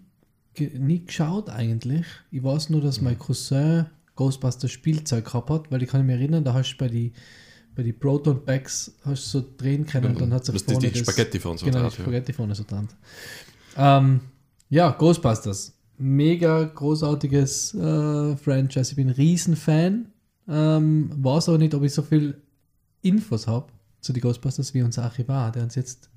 nie 0.58 1.04
geschaut 1.06 1.50
eigentlich. 1.50 2.06
Ich 2.32 2.42
weiß 2.42 2.70
nur, 2.70 2.80
dass 2.80 3.02
mein 3.02 3.20
Cousin 3.20 3.88
Ghostbusters 4.16 4.72
Spielzeug 4.72 5.26
gehabt 5.26 5.50
hat, 5.50 5.72
weil 5.72 5.84
ich 5.84 5.90
kann 5.90 6.06
mich 6.06 6.16
erinnern, 6.16 6.46
da 6.46 6.54
hast 6.54 6.72
du 6.72 6.78
bei 6.78 6.88
die, 6.88 7.12
bei 7.76 7.84
die 7.84 7.92
Proton 7.92 8.46
Bags 8.46 8.94
hast 9.04 9.34
du 9.34 9.40
so 9.40 9.54
drehen 9.58 9.86
können 9.86 10.12
und 10.16 10.22
dann 10.22 10.34
hat 10.34 10.46
sie 10.46 10.54
das 10.54 10.62
ist 10.62 10.82
die 10.82 11.00
Spaghetti 11.00 11.38
für 11.38 11.50
uns 11.50 11.62
Genau, 11.64 11.80
die 11.80 11.84
drauf, 11.84 11.98
ja. 11.98 12.04
Spaghetti 12.04 12.32
vorne 12.32 12.56
so 12.56 12.64
dran. 12.64 12.88
Ähm, 13.76 14.22
ja, 14.70 14.92
Ghostbusters. 14.92 15.74
Mega 16.02 16.64
großartiges 16.64 17.76
äh, 17.76 18.36
Franchise. 18.36 18.92
Ich 18.92 18.96
bin 18.96 19.10
ein 19.10 19.14
Riesenfan. 19.14 20.08
Ähm, 20.48 21.12
weiß 21.24 21.50
aber 21.50 21.60
nicht, 21.60 21.76
ob 21.76 21.84
ich 21.84 21.94
so 21.94 22.02
viel 22.02 22.42
Infos 23.04 23.46
habe 23.48 23.68
zu 24.02 24.12
den 24.12 24.22
Ghostbusters 24.22 24.74
wie 24.74 24.82
unser 24.82 25.04
Archivar, 25.04 25.52
der 25.52 25.64
uns 25.64 25.76
jetzt 25.76 26.10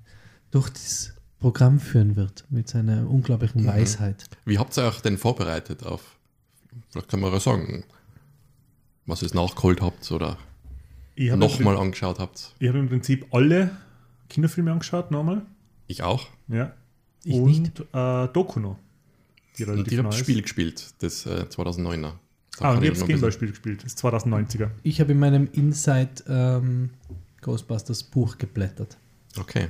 durch 0.51 0.71
das 0.71 1.15
Programm 1.39 1.79
führen 1.79 2.17
wird 2.17 2.47
mit 2.49 2.69
seiner 2.69 3.09
unglaublichen 3.09 3.63
Mhm. 3.63 3.67
Weisheit. 3.67 4.25
Wie 4.47 4.59
habt 4.59 4.77
ihr 4.79 4.85
euch 4.85 5.01
denn 5.03 5.19
vorbereitet 5.19 5.85
auf, 5.85 6.17
vielleicht 6.89 7.09
kann 7.11 7.21
man 7.21 7.33
ja 7.33 7.41
sagen, 7.41 7.85
was 9.05 9.23
ihr 9.23 9.29
nachgeholt 9.35 9.83
habt 9.83 10.11
oder 10.11 10.39
habe 11.19 11.37
nochmal 11.37 11.77
angeschaut 11.77 12.19
habt? 12.19 12.55
Ich 12.59 12.69
habe 12.69 12.79
im 12.79 12.89
Prinzip 12.89 13.27
alle 13.33 13.71
Kinofilme 14.31 14.73
angeschaut, 14.73 15.11
nochmal. 15.11 15.43
Ich 15.87 16.03
auch. 16.03 16.29
Ja. 16.49 16.73
Ich 17.25 17.35
und, 17.35 17.45
nicht. 17.45 17.81
Äh, 17.93 18.29
Doku 18.29 18.61
Die 19.59 19.65
Und 19.65 19.71
relativ 19.71 19.93
ich 19.93 19.99
habe 19.99 20.09
das. 20.09 20.19
Spiel 20.19 20.43
gespielt, 20.43 20.95
das 21.01 21.27
äh, 21.27 21.47
2009er. 21.49 22.13
Da 22.59 22.65
Ah, 22.65 22.73
und 22.75 22.83
ich 22.85 22.91
habe 22.91 22.99
das 22.99 23.07
Gameboy-Spiel 23.09 23.49
gespielt, 23.51 23.85
das 23.85 23.97
2090er. 23.97 24.71
Ich 24.85 25.01
habe 25.01 25.13
in 25.13 25.19
meinem 25.19 25.49
Inside 25.53 26.11
ähm, 26.29 26.91
Ghostbusters 27.41 28.05
Buch 28.05 28.39
geblättert. 28.39 28.97
Okay. 29.39 29.69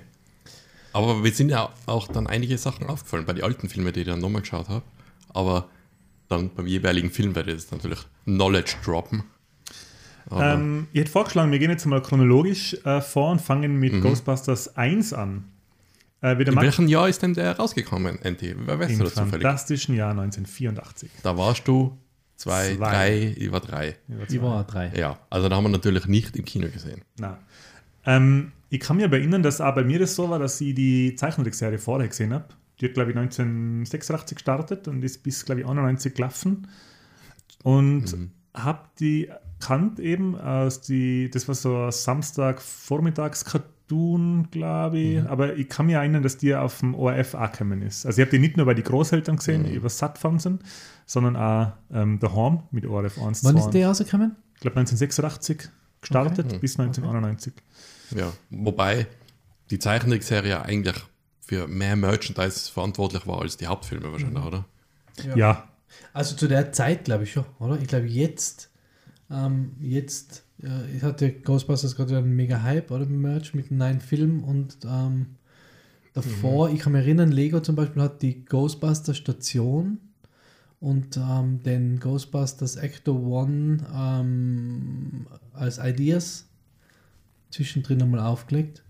Aber 0.92 1.25
wir 1.25 1.33
sind 1.33 1.49
ja 1.49 1.70
auch 1.87 2.09
dann 2.09 2.27
einige 2.27 2.57
Sachen 2.59 2.87
aufgefallen 2.87 3.25
bei 3.25 3.33
den 3.33 3.42
alten 3.44 3.68
Filmen, 3.68 3.92
die 3.92 4.01
ich 4.01 4.07
dann 4.07 4.20
nochmal 4.20 4.42
geschaut 4.42 4.68
habe. 4.68 4.85
Aber 5.31 5.68
dann 6.29 6.51
beim 6.55 6.66
jeweiligen 6.66 7.11
Film 7.11 7.35
werde 7.35 7.51
ich 7.53 7.59
jetzt 7.61 7.73
natürlich 7.73 7.99
Knowledge 8.25 8.77
droppen. 8.85 9.25
Ähm, 10.31 10.87
ich 10.92 11.01
hätte 11.01 11.11
vorgeschlagen, 11.11 11.53
wir 11.53 11.59
gehen 11.59 11.70
jetzt 11.70 11.85
mal 11.87 12.01
chronologisch 12.03 12.75
äh, 12.85 13.01
vor 13.01 13.31
und 13.33 13.40
fangen 13.40 13.79
mit 13.79 13.92
Mhm. 13.94 14.03
Ghostbusters 14.03 14.77
1 14.77 15.12
an. 15.14 15.44
Äh, 16.25 16.39
wie 16.39 16.45
der 16.45 16.49
in 16.53 16.55
Max 16.55 16.65
welchem 16.67 16.89
Jahr 16.89 17.09
ist 17.09 17.21
denn 17.23 17.35
der 17.35 17.57
rausgekommen, 17.57 18.19
NT? 18.25 18.43
Wer 18.67 18.79
weißt 18.79 18.93
im 18.93 18.99
du 18.99 19.05
das 19.05 19.15
zufällig? 19.15 19.43
fantastischen 19.43 19.95
Jahr 19.95 20.11
1984. 20.13 21.11
Da 21.23 21.37
warst 21.37 21.69
du 21.69 21.99
zwei, 22.37 22.75
Zwei. 22.77 22.91
drei, 22.91 23.35
ich 23.37 23.53
war 23.53 23.61
drei. 23.61 23.97
Ich 24.29 24.41
war 24.41 24.65
drei. 24.65 24.91
Ja, 24.97 25.19
also 25.31 25.49
da 25.49 25.57
haben 25.57 25.65
wir 25.65 25.69
natürlich 25.71 26.07
nicht 26.07 26.35
im 26.37 26.45
Kino 26.45 26.69
gesehen. 26.69 27.03
Na. 27.19 27.39
Ähm, 28.07 28.53
ich 28.71 28.81
kann 28.81 28.97
mich 28.97 29.05
aber 29.05 29.19
erinnern, 29.19 29.43
dass 29.43 29.61
auch 29.61 29.75
bei 29.75 29.85
mir 29.85 29.99
das 29.99 30.15
so 30.15 30.29
war, 30.31 30.39
dass 30.39 30.61
ich 30.61 30.75
die 30.75 31.15
Zeichentrickserie 31.15 31.79
vorher 31.79 32.09
gesehen 32.09 32.33
habe. 32.33 32.47
Die 32.81 32.87
hat, 32.87 32.95
glaube 32.95 33.11
ich, 33.11 33.17
1986 33.17 34.37
gestartet 34.37 34.89
und 34.89 35.03
ist 35.05 35.23
bis, 35.23 35.45
glaube 35.45 35.61
ich, 35.61 35.67
91 35.67 36.15
gelaufen. 36.15 36.67
Und 37.63 38.13
Mhm. 38.13 38.31
habe 38.55 38.81
die 38.99 39.31
kannt 39.61 40.01
eben 40.01 40.39
aus 40.39 40.81
die, 40.81 41.31
das 41.31 41.47
war 41.49 41.55
so 41.55 41.85
ein 41.85 41.93
Samstag-Vormittags-Cartoon, 43.88 44.49
glaube 44.51 44.99
ich. 44.99 45.20
Mhm. 45.20 45.27
Aber 45.27 45.57
ich 45.57 45.68
kann 45.68 45.87
mich 45.87 45.94
erinnern, 45.94 46.23
dass 46.23 46.37
die 46.37 46.55
auf 46.55 46.81
dem 46.81 46.94
ORF 46.94 47.35
auch 47.35 47.51
gekommen 47.53 47.83
ist. 47.83 48.07
Also 48.07 48.20
ich 48.20 48.27
habe 48.27 48.37
die 48.37 48.40
nicht 48.40 48.57
nur 48.57 48.66
bei 48.66 48.75
den 48.75 48.85
Großeltern 48.85 49.37
gesehen, 49.37 49.62
Mhm. 49.62 49.68
über 49.75 49.88
Sat-Fernsehen, 49.88 50.61
sondern 51.07 51.37
auch 51.37 51.73
ähm, 51.92 52.18
daheim 52.18 52.61
mit 52.70 52.87
ORF 52.87 53.18
1, 53.20 53.44
Wann 53.44 53.55
2 53.57 53.61
ist 53.61 53.70
der 53.70 53.88
rausgekommen? 53.88 54.37
ich 54.55 54.61
glaube 54.61 54.77
1986 54.79 55.68
gestartet 56.01 56.47
Okay. 56.47 56.59
bis 56.59 56.79
1991. 56.79 57.53
Ja, 58.14 58.33
wobei 58.51 59.07
die 59.70 59.79
Zeichentrickserie 59.79 60.51
ja 60.51 60.62
eigentlich 60.62 60.97
für 61.40 61.66
mehr 61.68 61.97
Merchandise 61.97 62.70
verantwortlich 62.70 63.27
war 63.27 63.42
als 63.42 63.57
die 63.57 63.66
Hauptfilme 63.66 64.11
wahrscheinlich, 64.12 64.40
Mhm. 64.42 64.47
oder? 64.47 64.64
Ja, 65.37 65.64
Also 66.12 66.35
zu 66.35 66.49
der 66.49 66.73
Zeit 66.73 67.05
glaube 67.05 67.23
ich 67.25 67.33
schon, 67.33 67.44
oder? 67.61 67.79
Ich 67.81 67.87
glaube 67.87 68.07
jetzt, 68.07 68.70
ähm, 69.31 69.73
jetzt 69.81 70.45
äh, 70.63 71.01
hatte 71.01 71.33
Ghostbusters 71.33 71.97
gerade 71.97 72.19
einen 72.19 72.37
mega 72.37 72.63
Hype, 72.63 72.91
oder? 72.91 73.07
Merch, 73.07 73.55
mit 73.55 73.71
einem 73.71 73.79
neuen 73.79 74.01
Film 74.01 74.45
und 74.45 74.79
ähm, 74.85 75.37
davor, 76.13 76.71
ich 76.71 76.81
kann 76.81 76.92
mich 76.92 77.03
erinnern, 77.03 77.33
Lego 77.33 77.61
zum 77.61 77.75
Beispiel 77.75 78.03
hat 78.03 78.23
die 78.23 78.44
Ghostbusters 78.44 79.17
Station 79.17 79.98
und 80.81 81.17
ähm, 81.17 81.63
den 81.63 81.98
Ghostbusters 81.98 82.77
Actor 82.77 83.21
One 83.23 83.79
ähm, 83.94 85.27
als 85.53 85.79
Ideas 85.79 86.46
zwischendrin 87.51 87.98
nochmal 87.98 88.21
aufgelegt. 88.21 88.83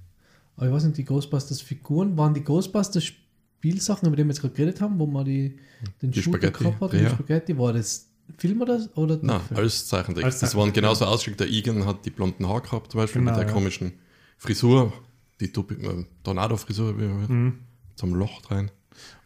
Aber 0.57 0.67
ich 0.67 0.73
weiß 0.73 0.85
nicht, 0.85 0.99
die 0.99 1.05
Ghostbusters 1.05 1.61
Figuren, 1.61 2.17
waren 2.17 2.35
die 2.35 2.43
Ghostbusters 2.43 3.05
Spielsachen, 3.05 4.07
über 4.07 4.17
die 4.17 4.25
wir 4.25 4.29
jetzt 4.29 4.41
gerade 4.41 4.55
geredet 4.55 4.81
haben, 4.81 4.99
wo 4.99 5.07
man 5.07 5.25
die, 5.25 5.59
den 6.03 6.11
Die 6.11 6.23
Shooter 6.23 6.39
Spaghetti, 6.39 6.65
gehabt 6.65 6.81
hat, 6.81 6.93
ja. 6.93 6.99
die 7.01 7.09
Spaghetti, 7.15 7.59
war 7.59 7.73
das 7.73 8.11
Film 8.39 8.62
oder, 8.62 8.81
oder 8.95 9.18
Nein, 9.22 9.41
Film? 9.41 9.61
als 9.61 9.87
Zeichentrick. 9.87 10.25
Als 10.25 10.41
das 10.41 10.55
waren 10.55 10.72
genauso 10.72 11.05
ausgeschickt. 11.05 11.41
Der 11.41 11.49
Egan 11.49 11.87
hat 11.87 12.05
die 12.05 12.11
blonden 12.11 12.49
Haare 12.49 12.62
gehabt, 12.62 12.93
zum 12.93 13.01
Beispiel, 13.01 13.20
Genau, 13.20 13.33
mit 13.33 13.41
der 13.41 13.47
ja. 13.47 13.53
komischen 13.53 13.93
Frisur, 14.39 14.93
die 15.41 15.47
äh, 15.47 16.05
Tornado-Frisur, 16.22 16.93
Mhm. 16.95 17.61
zum 17.95 18.14
Loch 18.14 18.51
rein. 18.51 18.70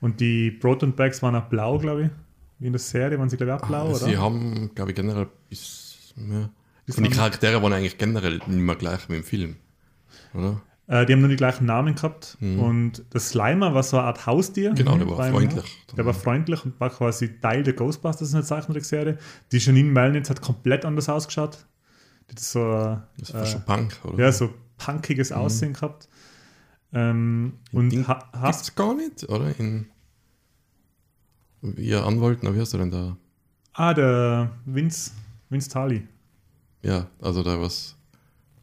Und 0.01 0.21
die 0.21 0.51
Proton 0.51 0.95
Bags 0.95 1.23
waren 1.23 1.35
auch 1.37 1.49
blau, 1.49 1.79
glaube 1.79 2.05
ich. 2.05 2.11
Wie 2.59 2.67
in 2.67 2.73
der 2.73 2.81
Serie 2.81 3.19
waren 3.19 3.29
sie, 3.29 3.37
glaube 3.37 3.53
ich, 3.57 3.63
auch 3.63 3.67
blau, 3.69 3.87
Ah, 3.87 3.91
oder? 3.91 3.99
Sie 3.99 4.17
haben, 4.17 4.71
glaube 4.75 4.91
ich, 4.91 4.97
generell 4.97 5.29
bis. 5.49 6.13
Ja. 6.17 6.51
Und 6.97 7.05
die 7.07 7.11
Charaktere 7.11 7.63
waren 7.63 7.73
eigentlich 7.73 7.99
generell 7.99 8.39
nicht 8.39 8.49
mehr 8.49 8.75
gleich 8.77 9.09
wie 9.09 9.17
im 9.17 9.25
Film. 9.25 9.57
Oder? 10.35 10.61
Äh, 10.89 11.05
die 11.07 11.13
haben 11.13 11.21
nur 11.21 11.29
die 11.29 11.37
gleichen 11.37 11.67
Namen 11.67 11.95
gehabt. 11.95 12.37
Mhm. 12.41 12.61
Und 12.61 13.05
der 13.13 13.21
Slimer 13.21 13.75
war 13.75 13.83
so 13.83 13.99
eine 13.99 14.07
Art 14.07 14.27
Haustier. 14.27 14.73
Genau, 14.75 14.97
der 14.97 15.09
war 15.09 15.31
freundlich. 15.31 15.87
Der 15.97 16.07
war 16.07 16.15
freundlich 16.15 16.65
und 16.65 16.81
war 16.81 16.91
quasi 16.91 17.41
Teil 17.41 17.63
der 17.63 17.75
Ghostbusters 17.75 18.31
in 18.31 18.37
der 18.37 18.45
Zeichentrickserie. 18.45 19.19
Die 19.53 19.59
Janine 19.59 19.91
Melnitz 19.91 20.31
hat 20.31 20.41
komplett 20.41 20.85
anders 20.85 21.09
ausgeschaut. 21.09 21.67
Die 22.29 22.33
hat 22.33 22.41
so, 22.41 22.61
äh, 22.61 22.97
Das 23.19 23.35
war 23.35 23.47
schon 23.47 23.65
Punk, 23.65 23.99
oder? 24.05 24.25
ja, 24.25 24.33
so 24.33 24.53
punkiges 24.79 25.31
Aussehen 25.31 25.75
gehabt. 25.75 26.09
Ähm, 26.93 27.53
und 27.73 27.91
Ding 27.91 28.09
ha 28.09 28.31
hast, 28.33 28.75
gar 28.75 28.95
nicht, 28.95 29.29
oder? 29.29 29.53
In. 29.59 29.89
Ihr 31.77 32.05
Anwalt, 32.05 32.39
na, 32.43 32.55
wie 32.55 32.61
heißt 32.61 32.73
der 32.73 32.81
denn 32.81 32.91
da? 32.91 33.17
ah, 33.75 33.93
der 33.93 34.51
Vince, 34.65 35.11
Vince 35.51 35.69
Tali. 35.69 36.07
Ja, 36.83 37.09
also 37.21 37.43
da 37.43 37.61
was 37.61 37.97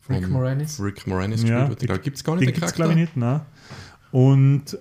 Rick 0.10 0.30
Moranis. 0.30 0.80
Rick 0.82 1.08
Moranis 1.08 1.44
Ja, 1.44 1.68
gespielt 1.68 1.90
wird. 1.90 2.04
Gibt 2.04 2.18
es 2.18 2.24
gar 2.24 2.36
nicht 2.36 2.42
Den 2.42 2.48
den 2.48 2.54
gibt 2.56 2.66
es, 2.66 2.74
Charakter. 2.74 2.94
glaube 2.94 2.94
ich, 2.94 3.16
nicht. 3.16 3.18
Nein. 3.18 3.42
Und 4.12 4.78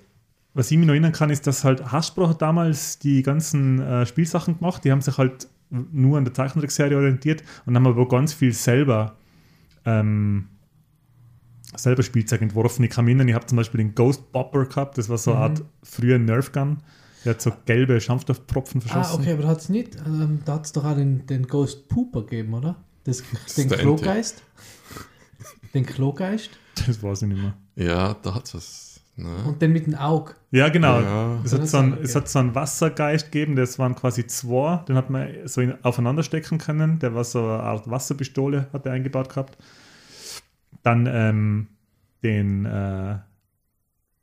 was 0.52 0.70
ich 0.70 0.76
mich 0.78 0.86
noch 0.86 0.92
erinnern 0.92 1.12
kann, 1.12 1.30
ist, 1.30 1.46
dass 1.46 1.64
halt 1.64 1.90
Hasbro 1.90 2.28
hat 2.28 2.40
damals 2.42 2.98
die 2.98 3.22
ganzen 3.22 3.80
äh, 3.80 4.06
Spielsachen 4.06 4.58
gemacht. 4.58 4.84
Die 4.84 4.92
haben 4.92 5.00
sich 5.00 5.16
halt 5.18 5.48
nur 5.70 6.18
an 6.18 6.24
der 6.24 6.34
Zeichentrickserie 6.34 6.96
orientiert 6.96 7.42
und 7.66 7.74
haben 7.74 7.86
aber 7.86 8.06
ganz 8.06 8.32
viel 8.32 8.52
selber 8.52 9.16
ähm, 9.84 10.48
selber 11.76 12.02
Spielzeug 12.04 12.42
entworfen. 12.42 12.84
Ich 12.84 12.90
kann 12.90 13.04
mich 13.04 13.12
erinnern, 13.12 13.28
ich 13.28 13.34
habe 13.34 13.46
zum 13.46 13.56
Beispiel 13.56 13.78
den 13.78 13.94
Ghost 13.94 14.30
Bopper 14.30 14.66
gehabt. 14.66 14.96
Das 14.98 15.08
war 15.08 15.18
so 15.18 15.32
eine 15.32 15.40
Art 15.40 15.62
früher 15.82 16.18
Nerf 16.18 16.52
Gun. 16.52 16.78
Der 17.24 17.32
hat 17.34 17.42
so 17.42 17.50
gelbe 17.64 18.00
Schaumstoffpropfen 18.00 18.82
Ah, 18.84 18.88
verschossen. 18.88 19.20
okay, 19.22 19.32
aber 19.32 19.42
da 19.42 19.48
hat 19.48 19.58
es 19.60 19.68
nicht, 19.70 19.96
ähm, 20.06 20.40
da 20.44 20.54
hat 20.54 20.66
es 20.66 20.72
doch 20.72 20.84
auch 20.84 20.94
den, 20.94 21.26
den 21.26 21.46
Ghost 21.46 21.88
Pooper 21.88 22.20
gegeben, 22.22 22.54
oder? 22.54 22.76
Das, 23.04 23.22
den 23.56 23.68
der 23.70 23.78
Klogeist. 23.78 24.42
Den 25.74 25.84
Klogeist. 25.84 26.50
Das 26.86 27.02
weiß 27.02 27.22
ich 27.22 27.28
nicht 27.28 27.42
mehr. 27.42 27.54
Ja, 27.76 28.14
da 28.22 28.34
hat 28.34 28.54
es. 28.54 29.00
Ne? 29.16 29.28
Und 29.46 29.62
den 29.62 29.72
mit 29.72 29.86
dem 29.86 29.94
Auge. 29.94 30.34
Ja, 30.50 30.68
genau. 30.68 31.00
Ja. 31.00 31.40
Es, 31.44 31.52
hat 31.52 31.68
so 31.68 31.76
ein, 31.78 31.92
auch, 31.92 31.96
okay. 31.96 32.04
es 32.04 32.16
hat 32.16 32.28
so 32.28 32.38
einen 32.40 32.54
Wassergeist 32.54 33.30
gegeben, 33.30 33.54
das 33.54 33.78
waren 33.78 33.94
quasi 33.94 34.26
zwei, 34.26 34.78
den 34.88 34.96
hat 34.96 35.08
man 35.08 35.28
so 35.44 35.60
in, 35.60 35.74
aufeinander 35.84 36.24
stecken 36.24 36.58
können. 36.58 36.98
Der 36.98 37.14
war 37.14 37.22
so 37.22 37.38
eine 37.40 37.62
Art 37.62 37.88
Wasserpistole, 37.88 38.68
hat 38.72 38.86
er 38.86 38.92
eingebaut 38.92 39.28
gehabt. 39.28 39.56
Dann 40.82 41.06
ähm, 41.06 41.68
den 42.24 42.66
äh, 42.66 43.18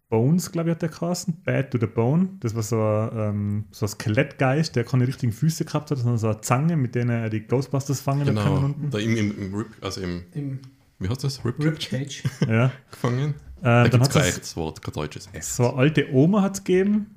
Bones, 0.09 0.51
glaube 0.51 0.69
ich, 0.69 0.75
hat 0.75 0.81
der 0.81 0.89
geheißen. 0.89 1.41
Bad 1.45 1.71
to 1.71 1.77
the 1.79 1.87
Bone. 1.87 2.29
Das 2.41 2.53
war 2.53 2.63
so, 2.63 2.81
ein, 2.81 3.09
ähm, 3.17 3.65
so 3.71 3.85
ein 3.85 3.89
Skelettgeist, 3.89 4.75
der 4.75 4.83
keine 4.83 5.07
richtigen 5.07 5.31
Füße 5.31 5.63
gehabt 5.63 5.89
hat, 5.89 5.99
sondern 5.99 6.17
so 6.17 6.27
eine 6.27 6.41
Zange, 6.41 6.75
mit 6.75 6.95
denen 6.95 7.11
er 7.11 7.29
die 7.29 7.47
Ghostbusters 7.47 8.01
fangen 8.01 8.21
hat 8.21 8.27
Genau. 8.27 8.43
können 8.43 8.65
unten. 8.65 8.89
Da 8.89 8.99
im, 8.99 9.15
im, 9.15 9.37
im 9.39 9.55
Rip, 9.55 9.67
also 9.79 10.01
im, 10.01 10.23
Im 10.33 10.59
wie 11.01 11.09
heißt 11.09 11.23
das? 11.23 11.43
Rip, 11.45 11.59
Ribcage. 11.63 12.23
Ja. 12.47 12.71
gefangen. 12.91 13.35
Äh, 13.59 13.63
Da 13.63 13.83
dann 13.87 13.91
gibt 13.91 14.03
es 14.03 14.09
hat 14.09 14.13
kein 14.13 14.21
es 14.23 14.29
echtes 14.37 14.55
Wort, 14.55 14.81
kein 14.81 14.93
deutsches 14.93 15.29
S. 15.33 15.55
so 15.55 15.69
eine 15.69 15.77
alte 15.77 16.11
Oma 16.13 16.41
hat 16.41 16.55
es 16.55 16.63
gegeben, 16.63 17.07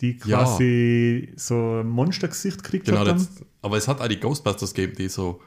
die 0.00 0.18
Ja. 0.24 0.44
quasi 0.44 1.32
so 1.36 1.80
ein 1.80 1.88
Monstergesicht 1.88 2.62
gekriegt 2.62 2.86
Genau, 2.86 3.00
hat. 3.00 3.08
Dann. 3.08 3.16
das, 3.18 3.28
aber 3.62 3.76
es 3.76 3.88
hat 3.88 4.00
auch 4.00 4.08
die 4.08 4.20
Ghostbusters 4.20 4.74
gegeben, 4.74 4.94
die 4.98 5.08
so 5.08 5.40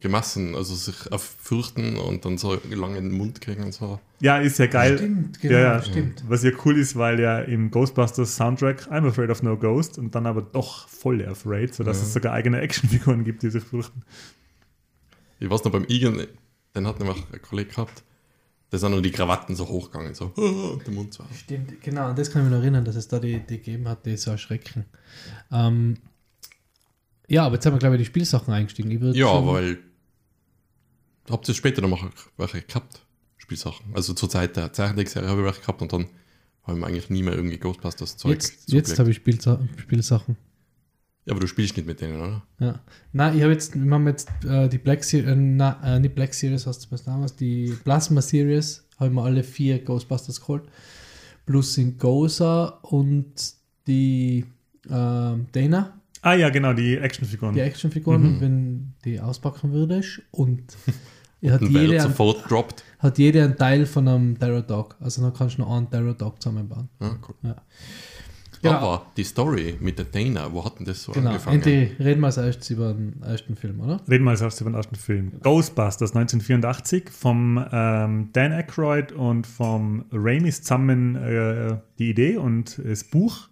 gemassen, 0.00 0.54
also 0.54 0.74
sich 0.74 0.94
fürchten 1.18 1.96
und 1.98 2.24
dann 2.24 2.38
so 2.38 2.52
einen 2.52 2.72
langen 2.80 3.12
Mund 3.12 3.42
kriegen 3.42 3.64
und 3.64 3.74
so. 3.74 4.00
Ja, 4.20 4.38
ist 4.38 4.58
ja 4.58 4.66
geil. 4.66 4.96
Stimmt, 4.96 5.38
genau, 5.42 5.52
ja, 5.54 5.60
ja. 5.74 5.82
stimmt. 5.82 6.24
Was 6.26 6.42
ja 6.42 6.52
cool 6.64 6.78
ist, 6.78 6.96
weil 6.96 7.20
ja 7.20 7.40
im 7.40 7.70
Ghostbusters 7.70 8.34
Soundtrack 8.34 8.88
I'm 8.90 9.06
Afraid 9.06 9.28
of 9.28 9.42
No 9.42 9.58
Ghost 9.58 9.98
und 9.98 10.14
dann 10.14 10.24
aber 10.26 10.40
doch 10.40 10.88
voll 10.88 11.22
afraid, 11.26 11.74
sodass 11.74 11.98
Ja. 11.98 12.04
es 12.04 12.12
sogar 12.14 12.32
eigene 12.32 12.60
Actionfiguren 12.62 13.24
gibt, 13.24 13.42
die 13.42 13.50
sich 13.50 13.62
fürchten. 13.62 14.00
Ich 15.38 15.50
weiß 15.50 15.64
noch, 15.64 15.72
beim 15.72 15.84
Igen, 15.88 16.26
den 16.74 16.86
hat 16.86 16.98
nämlich 16.98 17.18
ein 17.32 17.42
Kollege 17.42 17.70
gehabt, 17.70 18.02
da 18.70 18.78
sind 18.78 18.92
noch 18.92 19.00
die 19.00 19.10
Krawatten 19.10 19.56
so 19.56 19.66
hochgegangen, 19.68 20.14
so, 20.14 20.26
und 20.36 20.82
der 20.86 20.94
Mund 20.94 21.12
so. 21.12 21.24
Stimmt, 21.36 21.80
genau, 21.82 22.12
das 22.12 22.30
kann 22.30 22.42
ich 22.42 22.48
mich 22.48 22.56
noch 22.56 22.62
erinnern, 22.62 22.84
dass 22.84 22.94
es 22.96 23.08
da 23.08 23.18
die, 23.18 23.40
die 23.40 23.56
gegeben 23.58 23.88
hat, 23.88 24.06
die 24.06 24.16
so 24.16 24.30
erschrecken. 24.30 24.84
Ähm, 25.50 25.96
ja, 27.28 27.44
aber 27.46 27.56
jetzt 27.56 27.66
haben 27.66 27.74
wir, 27.74 27.78
glaube 27.78 27.96
ich, 27.96 28.00
die 28.02 28.06
Spielsachen 28.06 28.52
eingestiegen. 28.54 28.90
Ja, 29.14 29.26
schon- 29.28 29.46
weil 29.48 29.78
habt 31.28 31.48
ihr 31.48 31.54
später 31.54 31.80
noch 31.82 31.88
mal 31.88 32.10
welche 32.36 32.62
gehabt, 32.62 33.04
Spielsachen. 33.38 33.86
Also 33.94 34.14
zur 34.14 34.28
Zeit 34.30 34.56
der 34.56 34.72
Zeichentrickserie 34.72 35.28
habe 35.28 35.40
ich 35.40 35.46
welche 35.46 35.60
gehabt 35.60 35.82
und 35.82 35.92
dann 35.92 36.06
haben 36.64 36.78
wir 36.80 36.86
eigentlich 36.86 37.10
nie 37.10 37.22
mehr 37.22 37.34
irgendwie 37.34 37.58
Ghostbusters 37.58 38.16
Zeug 38.16 38.32
Jetzt, 38.32 38.72
jetzt 38.72 38.98
habe 38.98 39.10
ich 39.10 39.16
Spielsa 39.16 39.60
Spielsachen. 39.76 40.36
Ja, 41.30 41.34
aber 41.34 41.40
du 41.40 41.46
spielst 41.46 41.76
nicht 41.76 41.86
mit 41.86 42.00
denen, 42.00 42.20
oder? 42.20 42.42
Ja. 42.58 42.80
Nein, 43.12 43.36
ich 43.36 43.42
habe 43.42 43.52
jetzt, 43.52 43.80
wir 43.80 43.88
haben 43.88 44.08
jetzt 44.08 44.28
äh, 44.44 44.68
die 44.68 44.78
Black 44.78 45.04
Series, 45.04 45.28
äh, 45.30 45.36
na, 45.36 45.78
äh, 45.84 46.00
nicht 46.00 46.16
Black 46.16 46.34
Series, 46.34 46.66
hast 46.66 46.84
du 46.84 46.90
was 46.90 47.04
damals, 47.04 47.36
die 47.36 47.72
Plasma 47.84 48.20
Series, 48.20 48.84
haben 48.98 49.14
wir 49.14 49.22
alle 49.22 49.44
vier 49.44 49.78
Ghostbusters 49.78 50.40
geholt. 50.40 50.64
Plus 51.46 51.74
sind 51.74 52.00
Goza 52.00 52.80
und 52.82 53.32
die 53.86 54.44
ähm, 54.90 55.46
Dana, 55.52 56.00
Ah 56.22 56.34
ja, 56.34 56.50
genau, 56.50 56.72
die 56.72 56.96
Actionfiguren. 56.96 57.54
die 57.54 57.60
Actionfiguren, 57.60 58.40
wenn 58.40 58.94
die 59.04 59.20
auspacken 59.20 59.72
würdest. 59.72 60.20
Und 60.32 60.64
er 61.40 61.52
hat 61.52 61.62
jede, 61.62 61.94
ein, 61.94 62.00
sofort 62.00 62.50
droppt. 62.50 62.82
hat 62.98 63.18
jede 63.18 63.44
einen 63.44 63.56
Teil 63.56 63.86
von 63.86 64.08
einem 64.08 64.36
Terror 64.36 64.62
Dog. 64.62 64.96
Also 64.98 65.22
dann 65.22 65.32
kannst 65.32 65.58
du 65.58 65.62
noch 65.62 65.74
einen 65.74 65.88
Terror 65.88 66.14
Dog 66.14 66.42
zusammenbauen. 66.42 66.88
Ja, 67.00 67.16
cool. 67.28 67.36
Ja. 67.42 67.56
Genau. 68.62 68.74
Aber 68.74 69.06
die 69.16 69.24
Story 69.24 69.76
mit 69.80 69.98
der 69.98 70.04
Dana, 70.04 70.52
wo 70.52 70.64
hat 70.64 70.78
denn 70.78 70.84
das 70.86 71.02
so 71.02 71.12
Genau, 71.12 71.30
angefangen? 71.30 71.56
endlich 71.56 71.98
reden 71.98 72.20
wir 72.20 72.26
als 72.26 72.36
erstes 72.36 72.68
über 72.70 72.92
den 72.92 73.22
ersten 73.22 73.56
Film, 73.56 73.80
oder? 73.80 74.00
Reden 74.08 74.24
wir 74.24 74.32
als 74.32 74.42
erstes 74.42 74.60
über 74.60 74.70
den 74.70 74.76
ersten 74.76 74.96
Film. 74.96 75.32
Ghostbusters 75.42 76.14
1984 76.14 77.08
vom 77.10 77.64
ähm, 77.72 78.28
Dan 78.34 78.52
Aykroyd 78.52 79.12
und 79.12 79.46
vom 79.46 80.04
Raimi 80.12 80.50
zusammen 80.52 81.16
äh, 81.16 81.78
die 81.98 82.10
Idee 82.10 82.36
und 82.36 82.78
das 82.84 83.04
Buch. 83.04 83.48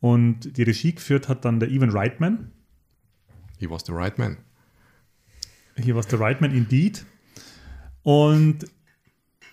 Und 0.00 0.56
die 0.56 0.62
Regie 0.64 0.94
geführt 0.94 1.28
hat 1.28 1.44
dann 1.44 1.60
der 1.60 1.68
Evan 1.70 1.90
Reitman. 1.90 2.50
He 3.58 3.70
was 3.70 3.84
the 3.86 3.92
right 3.92 4.18
man. 4.18 4.38
Hier 5.76 5.94
war 5.94 6.00
es 6.00 6.08
der 6.08 6.18
Reitman 6.18 6.52
Indeed. 6.52 7.04
Und 8.02 8.64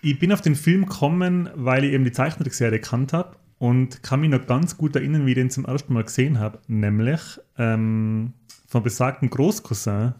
ich 0.02 0.18
bin 0.18 0.32
auf 0.32 0.40
den 0.40 0.54
Film 0.54 0.86
gekommen, 0.86 1.48
weil 1.54 1.84
ich 1.84 1.92
eben 1.92 2.04
die 2.04 2.12
Zeichentrickserie 2.12 2.80
gekannt 2.80 3.12
habe 3.12 3.36
und 3.58 4.02
kann 4.02 4.20
mich 4.20 4.30
noch 4.30 4.46
ganz 4.46 4.76
gut 4.76 4.96
erinnern, 4.96 5.26
wie 5.26 5.30
ich 5.30 5.36
den 5.36 5.50
zum 5.50 5.64
ersten 5.64 5.92
Mal 5.92 6.04
gesehen 6.04 6.38
habe. 6.38 6.60
Nämlich 6.68 7.20
ähm, 7.56 8.32
vom 8.66 8.82
besagten 8.82 9.30
Großcousin 9.30 10.14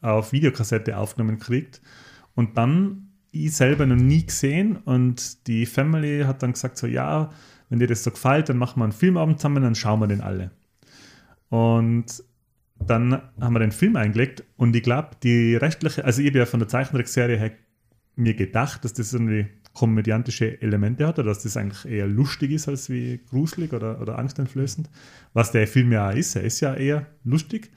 auf 0.00 0.32
Videokassette 0.32 0.96
aufgenommen 0.96 1.38
kriegt 1.38 1.80
und 2.34 2.56
dann 2.58 3.08
ich 3.30 3.56
selber 3.56 3.86
noch 3.86 3.96
nie 3.96 4.24
gesehen 4.24 4.76
und 4.76 5.46
die 5.48 5.66
Family 5.66 6.22
hat 6.24 6.42
dann 6.42 6.52
gesagt 6.52 6.78
so, 6.78 6.86
ja, 6.86 7.30
wenn 7.68 7.80
dir 7.80 7.88
das 7.88 8.04
so 8.04 8.10
gefällt, 8.10 8.48
dann 8.48 8.58
machen 8.58 8.78
wir 8.78 8.84
einen 8.84 8.92
Filmabend 8.92 9.40
zusammen, 9.40 9.62
dann 9.62 9.74
schauen 9.74 9.98
wir 9.98 10.06
den 10.06 10.20
alle. 10.20 10.52
Und 11.48 12.22
dann 12.78 13.20
haben 13.40 13.54
wir 13.54 13.60
den 13.60 13.72
Film 13.72 13.96
eingelegt 13.96 14.44
und 14.56 14.76
ich 14.76 14.82
glaube, 14.82 15.10
die 15.22 15.56
rechtliche, 15.56 16.04
also 16.04 16.20
ich 16.20 16.28
habe 16.28 16.38
ja 16.38 16.46
von 16.46 16.60
der 16.60 16.68
Zeichentrickserie 16.68 17.38
her 17.38 17.52
mir 18.14 18.34
gedacht, 18.34 18.84
dass 18.84 18.92
das 18.92 19.12
irgendwie 19.12 19.48
komödiantische 19.74 20.62
Elemente 20.62 21.06
hat 21.06 21.18
oder 21.18 21.28
dass 21.28 21.42
das 21.42 21.56
eigentlich 21.56 21.84
eher 21.84 22.06
lustig 22.06 22.52
ist 22.52 22.68
als 22.68 22.88
wie 22.88 23.20
gruselig 23.28 23.72
oder, 23.72 24.00
oder 24.00 24.18
angsteinflößend, 24.18 24.88
was 25.32 25.50
der 25.52 25.66
Film 25.66 25.92
ja 25.92 26.08
auch 26.10 26.14
ist. 26.14 26.36
Er 26.36 26.42
ist 26.42 26.60
ja 26.60 26.74
eher 26.74 27.06
lustig 27.24 27.70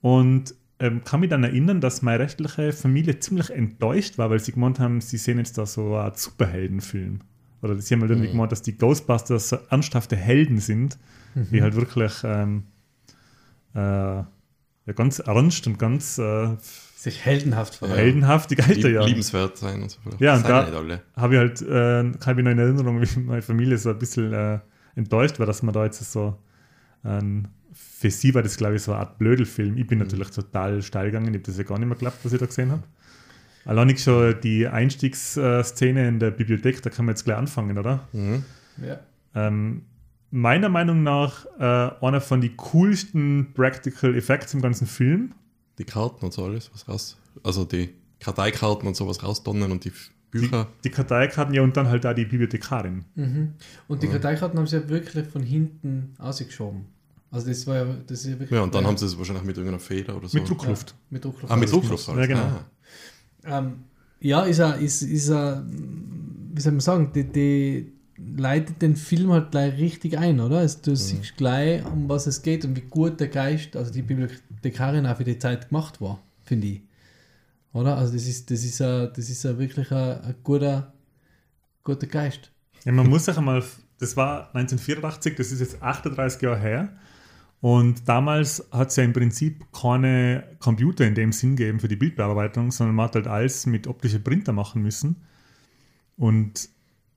und 0.00 0.54
ähm, 0.80 1.04
kann 1.04 1.20
mich 1.20 1.30
dann 1.30 1.44
erinnern, 1.44 1.80
dass 1.80 2.02
meine 2.02 2.20
rechtliche 2.20 2.72
Familie 2.72 3.18
ziemlich 3.20 3.50
enttäuscht 3.50 4.18
war, 4.18 4.30
weil 4.30 4.40
sie 4.40 4.52
gemeint 4.52 4.80
haben, 4.80 5.00
sie 5.00 5.18
sehen 5.18 5.38
jetzt 5.38 5.56
da 5.58 5.66
so 5.66 5.86
eine 5.88 6.04
Art 6.04 6.18
Superheldenfilm. 6.18 7.20
Oder 7.62 7.78
sie 7.78 7.94
haben 7.94 8.00
halt 8.00 8.10
irgendwie 8.10 8.28
Mhm. 8.28 8.32
gemeint, 8.32 8.52
dass 8.52 8.62
die 8.62 8.78
Ghostbusters 8.78 9.50
so 9.50 9.58
ernsthafte 9.68 10.16
Helden 10.16 10.58
sind, 10.58 10.98
die 11.34 11.60
halt 11.62 11.76
wirklich 11.76 12.12
ähm, 12.24 12.62
äh, 13.74 13.78
ja, 13.78 14.26
ganz 14.96 15.18
ernst 15.18 15.66
und 15.66 15.78
ganz 15.78 16.16
äh, 16.18 16.56
Sich 17.02 17.24
heldenhaft 17.24 17.72
Ja. 17.74 17.78
verhalten. 17.78 18.02
heldenhaft 18.02 18.50
die 18.50 18.56
Geister 18.56 18.74
Lieb, 18.74 18.94
ja. 18.94 19.04
Liebenswert 19.06 19.56
sein 19.56 19.80
und 19.82 19.90
so 19.90 19.98
weiter. 20.04 20.16
Ja, 20.20 20.36
und 20.36 20.46
da-. 20.46 21.00
Habe 21.16 21.34
ich 21.34 21.38
halt, 21.38 21.62
äh, 21.62 22.12
habe 22.26 22.40
ich 22.40 22.44
noch 22.44 22.50
in 22.52 22.58
Erinnerung, 22.58 23.00
wie 23.00 23.20
meine 23.20 23.40
Familie 23.42 23.78
so 23.78 23.88
ein 23.90 23.98
bisschen 23.98 24.32
äh, 24.34 24.58
enttäuscht 24.96 25.38
war, 25.38 25.46
dass 25.46 25.62
man 25.62 25.72
da 25.72 25.84
jetzt 25.86 26.00
so 26.12 26.36
ein, 27.02 27.48
für 27.72 28.10
sie 28.10 28.34
war 28.34 28.42
das, 28.42 28.56
glaube 28.58 28.76
ich, 28.76 28.82
so 28.82 28.92
eine 28.92 29.00
Art 29.00 29.16
Blödelfilm. 29.18 29.78
Ich 29.78 29.86
bin 29.86 29.98
Mhm. 29.98 30.04
natürlich 30.04 30.30
total 30.30 30.82
steil 30.82 31.06
gegangen, 31.06 31.28
ich 31.28 31.34
habe 31.38 31.44
das 31.46 31.56
ja 31.56 31.64
gar 31.64 31.78
nicht 31.78 31.88
mehr 31.88 31.94
geklappt, 31.96 32.18
was 32.22 32.32
ich 32.34 32.38
da 32.38 32.44
gesehen 32.46 32.70
habe. 32.72 32.82
Allein 33.64 33.96
schon 33.96 34.34
die 34.42 34.66
Einstiegsszene 34.68 36.06
in 36.08 36.18
der 36.18 36.30
Bibliothek, 36.32 36.82
da 36.82 36.90
kann 36.90 37.06
man 37.06 37.14
jetzt 37.14 37.24
gleich 37.24 37.36
anfangen, 37.38 37.78
oder? 37.78 38.06
Mhm. 38.12 38.44
Ja. 38.86 38.98
Ähm, 39.34 39.82
meiner 40.30 40.68
Meinung 40.68 41.02
nach 41.02 41.46
äh, 41.58 41.90
einer 42.04 42.20
von 42.20 42.40
den 42.40 42.56
coolsten 42.56 43.52
Practical 43.54 44.14
Effects 44.16 44.54
im 44.54 44.60
ganzen 44.62 44.86
Film. 44.86 45.32
Die 45.80 45.86
Karten 45.86 46.26
und 46.26 46.34
so 46.34 46.44
alles, 46.44 46.70
was 46.74 46.86
raus. 46.86 47.16
Also 47.42 47.64
die 47.64 47.88
Karteikarten 48.20 48.86
und 48.86 48.94
sowas 48.94 49.22
rausdonnern 49.22 49.72
und 49.72 49.86
die 49.86 49.92
Bücher. 50.30 50.68
Die 50.84 50.90
Karteikarten, 50.90 51.54
ja, 51.54 51.62
und 51.62 51.74
dann 51.74 51.88
halt 51.88 52.04
auch 52.04 52.12
die 52.12 52.26
Bibliothekarin. 52.26 53.06
Mhm. 53.14 53.54
Und 53.88 54.02
die 54.02 54.08
Karteikarten 54.08 54.58
haben 54.58 54.66
sie 54.66 54.76
ja 54.76 54.88
wirklich 54.90 55.26
von 55.26 55.42
hinten 55.42 56.14
ausgeschoben. 56.18 56.84
Also 57.30 57.48
das 57.48 57.66
war 57.66 57.76
ja, 57.76 57.86
das 58.06 58.20
ist 58.20 58.26
ja 58.26 58.32
wirklich. 58.32 58.50
ja, 58.50 58.62
und 58.62 58.74
dann 58.74 58.86
haben 58.86 58.98
sie 58.98 59.06
es 59.06 59.16
wahrscheinlich 59.16 59.44
mit 59.44 59.56
irgendeiner 59.56 59.80
Feder 59.80 60.18
oder 60.18 60.28
so. 60.28 60.36
Mit 60.36 60.48
Druckluft. 60.48 60.90
Ja, 60.90 60.96
mit 61.08 61.24
Druckluft. 61.24 61.50
Ah, 61.50 61.56
mit. 61.56 61.72
Druckluft. 61.72 62.08
Ja, 62.08 62.26
genau. 62.26 62.40
Ah. 62.40 63.58
Ähm, 63.58 63.84
ja, 64.20 64.42
ist 64.42 64.58
er, 64.58 64.76
ist, 64.76 65.00
ist 65.00 65.30
er, 65.30 65.64
wie 65.66 66.60
soll 66.60 66.72
man 66.72 66.80
sagen, 66.80 67.10
die, 67.14 67.24
die 67.24 67.92
leitet 68.36 68.82
den 68.82 68.96
Film 68.96 69.32
halt 69.32 69.50
gleich 69.50 69.78
richtig 69.78 70.18
ein, 70.18 70.40
oder? 70.40 70.58
Also 70.58 70.78
du 70.82 70.96
siehst 70.96 71.36
gleich, 71.36 71.84
um 71.84 72.08
was 72.08 72.26
es 72.26 72.42
geht 72.42 72.64
und 72.64 72.76
wie 72.76 72.82
gut 72.82 73.20
der 73.20 73.28
Geist, 73.28 73.76
also 73.76 73.92
die 73.92 74.02
Bibliothekarin 74.02 75.06
auch 75.06 75.16
für 75.16 75.24
die 75.24 75.38
Zeit 75.38 75.68
gemacht 75.68 76.00
war, 76.00 76.20
finde 76.44 76.66
ich. 76.66 76.80
Oder? 77.72 77.96
Also 77.96 78.12
das 78.14 78.26
ist, 78.26 78.50
das 78.50 78.64
ist, 78.64 78.80
a, 78.80 79.06
das 79.06 79.30
ist 79.30 79.46
a 79.46 79.58
wirklich 79.58 79.90
ein, 79.90 80.20
ein 80.22 80.34
guter, 80.42 80.92
guter 81.84 82.06
Geist. 82.06 82.50
Ja, 82.84 82.92
man 82.92 83.08
muss 83.08 83.24
sich 83.24 83.36
einmal, 83.36 83.62
das 83.98 84.16
war 84.16 84.48
1984, 84.54 85.34
das 85.36 85.52
ist 85.52 85.60
jetzt 85.60 85.82
38 85.82 86.42
Jahre 86.42 86.58
her. 86.58 86.88
Und 87.60 88.08
damals 88.08 88.66
hat 88.72 88.88
es 88.88 88.96
ja 88.96 89.04
im 89.04 89.12
Prinzip 89.12 89.66
keine 89.72 90.44
Computer 90.60 91.06
in 91.06 91.14
dem 91.14 91.30
Sinn 91.32 91.56
gegeben 91.56 91.78
für 91.78 91.88
die 91.88 91.96
Bildbearbeitung, 91.96 92.70
sondern 92.70 92.96
man 92.96 93.06
hat 93.06 93.16
halt 93.16 93.26
alles 93.26 93.66
mit 93.66 93.86
optischen 93.86 94.24
Printer 94.24 94.52
machen 94.52 94.82
müssen. 94.82 95.16
Und 96.16 96.70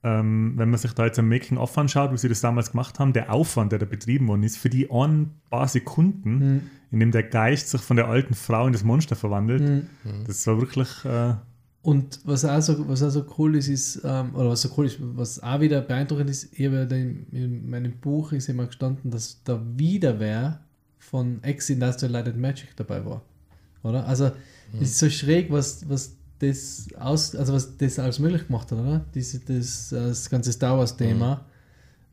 ähm, 0.04 0.52
wenn 0.56 0.70
man 0.70 0.78
sich 0.78 0.92
da 0.92 1.06
jetzt 1.06 1.18
ein 1.18 1.28
Making-of 1.28 1.76
anschaut, 1.78 2.12
wie 2.12 2.18
sie 2.18 2.28
das 2.28 2.40
damals 2.40 2.70
gemacht 2.72 2.98
haben, 2.98 3.12
der 3.12 3.32
Aufwand, 3.32 3.72
der 3.72 3.78
da 3.80 3.86
betrieben 3.86 4.28
worden 4.28 4.42
ist, 4.44 4.58
für 4.58 4.68
die 4.70 4.90
ein 4.90 5.30
paar 5.50 5.66
Sekunden, 5.66 6.38
Mhm. 6.38 6.60
in 6.92 7.00
dem 7.00 7.10
der 7.10 7.22
Geist 7.24 7.70
sich 7.70 7.80
von 7.80 7.96
der 7.96 8.06
alten 8.08 8.34
Frau 8.34 8.66
in 8.66 8.72
das 8.72 8.84
Monster 8.84 9.16
verwandelt, 9.16 9.62
Mhm. 9.62 10.24
das 10.26 10.46
war 10.46 10.60
wirklich 10.60 10.88
äh, 11.04 11.34
Und 11.82 12.20
was 12.24 12.44
auch 12.44 12.60
so, 12.62 12.88
was 12.88 13.02
auch 13.02 13.10
so 13.10 13.24
cool 13.38 13.56
ist, 13.56 13.68
ist, 13.68 14.00
ähm, 14.04 14.34
oder 14.34 14.50
was 14.50 14.62
so 14.62 14.70
cool 14.76 14.86
ist, 14.86 14.98
was 15.00 15.42
auch 15.42 15.60
wieder 15.60 15.80
beeindruckend 15.82 16.30
ist, 16.30 16.48
ich 16.52 16.64
habe 16.66 16.76
ja 16.76 16.84
da 16.86 16.96
in, 16.96 17.26
in 17.32 17.68
meinem 17.68 17.92
Buch 17.92 18.32
ist 18.32 18.48
immer 18.48 18.66
gestanden, 18.66 19.10
dass 19.10 19.42
der 19.44 19.60
Wiederwehr 19.76 20.60
von 20.98 21.42
Ex-Industrial 21.42 22.10
Light 22.12 22.28
and 22.28 22.38
Magic 22.38 22.68
dabei 22.76 23.04
war. 23.04 23.20
Oder? 23.82 24.06
Also, 24.06 24.30
es 24.80 24.90
ist 24.92 24.98
so 24.98 25.10
schräg, 25.10 25.52
was, 25.52 25.86
was 25.88 26.16
das 26.48 26.86
aus, 26.98 27.34
also 27.34 27.52
was 27.52 27.76
das 27.76 27.98
alles 27.98 28.18
möglich 28.18 28.46
gemacht 28.46 28.70
hat, 28.72 28.78
oder? 28.78 29.04
Diese, 29.14 29.40
das, 29.40 29.90
das 29.90 30.30
ganze 30.30 30.52
Star 30.52 30.78
Wars-Thema. 30.78 31.44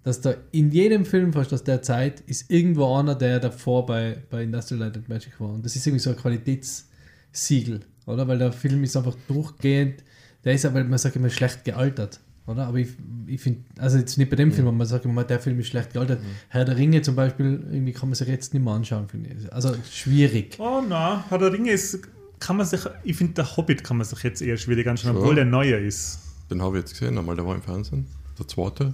Dass 0.03 0.19
da 0.19 0.33
in 0.51 0.71
jedem 0.71 1.05
Film 1.05 1.31
fast 1.31 1.53
aus 1.53 1.63
der 1.63 1.83
Zeit 1.83 2.21
ist 2.21 2.49
irgendwo 2.49 2.95
einer, 2.95 3.13
der 3.13 3.39
davor 3.39 3.85
bei, 3.85 4.17
bei 4.31 4.43
Industrial 4.43 4.79
Light 4.79 4.97
and 4.97 5.07
Magic 5.07 5.39
war. 5.39 5.49
Und 5.49 5.63
das 5.63 5.75
ist 5.75 5.85
irgendwie 5.85 6.01
so 6.01 6.09
ein 6.09 6.15
Qualitätssiegel, 6.15 7.81
oder? 8.07 8.27
Weil 8.27 8.39
der 8.39 8.51
Film 8.51 8.83
ist 8.83 8.97
einfach 8.97 9.15
durchgehend, 9.27 10.03
der 10.43 10.53
ist 10.53 10.65
aber, 10.65 10.83
man 10.83 10.97
sagt 10.97 11.15
immer, 11.15 11.29
schlecht 11.29 11.63
gealtert, 11.65 12.19
oder? 12.47 12.65
Aber 12.65 12.79
ich, 12.79 12.89
ich 13.27 13.39
finde, 13.41 13.61
also 13.77 13.99
jetzt 13.99 14.17
nicht 14.17 14.31
bei 14.31 14.35
dem 14.35 14.51
Film, 14.51 14.67
aber 14.67 14.75
man 14.75 14.87
sagt 14.87 15.05
immer, 15.05 15.23
der 15.23 15.39
Film 15.39 15.59
ist 15.59 15.67
schlecht 15.67 15.93
gealtert. 15.93 16.19
Herr 16.49 16.65
der 16.65 16.77
Ringe 16.77 17.03
zum 17.03 17.15
Beispiel, 17.15 17.63
irgendwie 17.71 17.93
kann 17.93 18.09
man 18.09 18.15
sich 18.15 18.27
jetzt 18.27 18.55
nicht 18.55 18.63
mehr 18.63 18.73
anschauen, 18.73 19.07
finde 19.07 19.29
ich. 19.29 19.53
Also 19.53 19.75
schwierig. 19.91 20.57
Oh 20.57 20.81
na, 20.87 21.25
Herr 21.29 21.37
der 21.37 21.53
Ringe 21.53 21.71
ist, 21.71 21.99
kann 22.41 22.57
man 22.57 22.65
sich, 22.65 22.81
ich 23.03 23.15
finde, 23.15 23.33
der 23.35 23.55
Hobbit 23.55 23.83
kann 23.83 23.97
man 23.97 24.05
sich 24.05 24.21
jetzt 24.23 24.41
eher 24.41 24.57
schwierig 24.57 24.87
anschauen, 24.87 25.15
obwohl 25.15 25.35
der 25.35 25.45
neue 25.45 25.75
ist. 25.75 26.19
Den 26.49 26.61
habe 26.61 26.77
ich 26.77 26.83
jetzt 26.83 26.99
gesehen, 26.99 27.17
einmal 27.17 27.35
der 27.35 27.45
war 27.45 27.55
im 27.55 27.61
Fernsehen. 27.61 28.07
Der 28.37 28.47
zweite. 28.47 28.93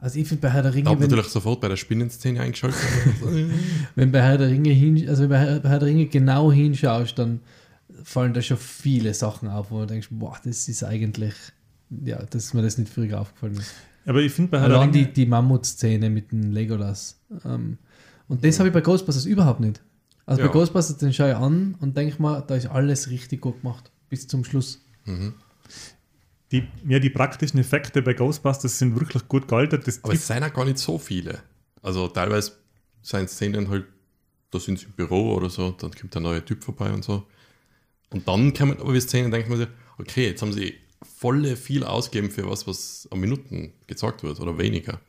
Also 0.00 0.18
ich 0.18 0.28
finde 0.28 0.42
bei 0.42 0.50
Herr 0.50 0.62
der 0.62 0.72
Da 0.72 0.76
Ringe, 0.76 0.90
habe 0.90 1.00
wenn, 1.00 1.08
natürlich 1.08 1.32
sofort 1.32 1.62
bei 1.62 1.68
der 1.68 1.76
Spinnenszene 1.76 2.38
eingeschaltet. 2.40 2.78
wenn 3.94 4.12
bei 4.12 4.20
Herr 4.20 4.36
der 4.36 4.48
Ringe 4.48 4.70
hin, 4.70 5.08
also 5.08 5.22
wenn 5.22 5.30
bei 5.30 5.38
Herr, 5.38 5.60
bei 5.60 5.68
Herr 5.70 5.78
der 5.78 5.88
Ringe 5.88 6.06
genau 6.06 6.52
hinschaust, 6.52 7.18
dann 7.18 7.40
fallen 8.02 8.34
da 8.34 8.42
schon 8.42 8.58
viele 8.58 9.14
Sachen 9.14 9.48
auf, 9.48 9.70
wo 9.70 9.80
du 9.80 9.86
denkst, 9.86 10.08
boah, 10.10 10.36
das 10.44 10.68
ist 10.68 10.84
eigentlich, 10.84 11.34
ja, 12.04 12.22
dass 12.22 12.52
mir 12.52 12.60
das 12.60 12.76
nicht 12.76 12.92
früher 12.92 13.18
aufgefallen 13.18 13.56
ist. 13.56 13.72
Aber 14.04 14.20
ich 14.20 14.32
finde 14.32 14.50
bei 14.50 14.60
Herr 14.60 14.68
der 14.68 14.76
Allein 14.76 14.92
die, 14.92 14.98
Ringe, 14.98 15.12
die 15.12 15.26
Mammut-Szene 15.26 16.10
mit 16.10 16.32
dem 16.32 16.52
Legolas. 16.52 17.18
Ähm, 17.46 17.78
und 18.28 18.44
das 18.44 18.58
habe 18.58 18.68
ich 18.68 18.74
bei 18.74 18.82
Ghostbusters 18.82 19.24
überhaupt 19.24 19.60
nicht. 19.60 19.80
Also 20.26 20.40
Ja. 20.42 20.46
bei 20.48 20.52
Ghostbusters, 20.52 20.96
den 20.98 21.12
schaue 21.12 21.30
ich 21.30 21.36
an 21.36 21.76
und 21.80 21.96
denke 21.96 22.20
mal, 22.20 22.40
da 22.42 22.54
ist 22.56 22.66
alles 22.66 23.10
richtig 23.10 23.40
gut 23.42 23.60
gemacht. 23.62 23.90
Bis 24.08 24.26
zum 24.26 24.44
Schluss. 24.44 24.80
die, 26.52 26.66
ja, 26.88 26.98
die 26.98 27.10
praktischen 27.10 27.58
Effekte 27.60 28.00
bei 28.00 28.14
Ghostbusters 28.14 28.78
sind 28.78 28.98
wirklich 28.98 29.26
gut 29.28 29.48
gealtert. 29.48 29.86
Das 29.86 30.02
Aber 30.04 30.12
es 30.14 30.26
sind 30.26 30.42
auch 30.42 30.52
gar 30.52 30.64
nicht 30.64 30.78
so 30.78 30.98
viele. 30.98 31.40
Also 31.82 32.08
teilweise 32.08 32.52
sind 33.02 33.28
Szenen 33.28 33.68
halt, 33.68 33.84
da 34.50 34.58
sind 34.60 34.78
sie 34.78 34.86
im 34.86 34.92
Büro 34.92 35.34
oder 35.34 35.50
so, 35.50 35.72
dann 35.72 35.90
kommt 35.90 36.14
der 36.14 36.22
neue 36.22 36.44
Typ 36.44 36.62
vorbei 36.64 36.92
und 36.92 37.04
so. 37.04 37.26
Und 38.10 38.28
dann 38.28 38.54
kommen 38.54 38.78
aber 38.80 38.92
die 38.92 39.00
Szenen, 39.00 39.30
denkt 39.30 39.48
man 39.48 39.58
sich, 39.58 39.68
okay, 39.98 40.28
jetzt 40.28 40.40
haben 40.42 40.52
sie 40.52 40.74
volle 41.02 41.56
viel 41.56 41.84
ausgegeben 41.84 42.30
für 42.30 42.48
was, 42.48 42.66
was 42.66 43.08
an 43.10 43.18
Minuten 43.20 43.72
gezeigt 43.86 44.22
wird 44.22 44.38
oder 44.40 44.56
weniger. 44.56 45.00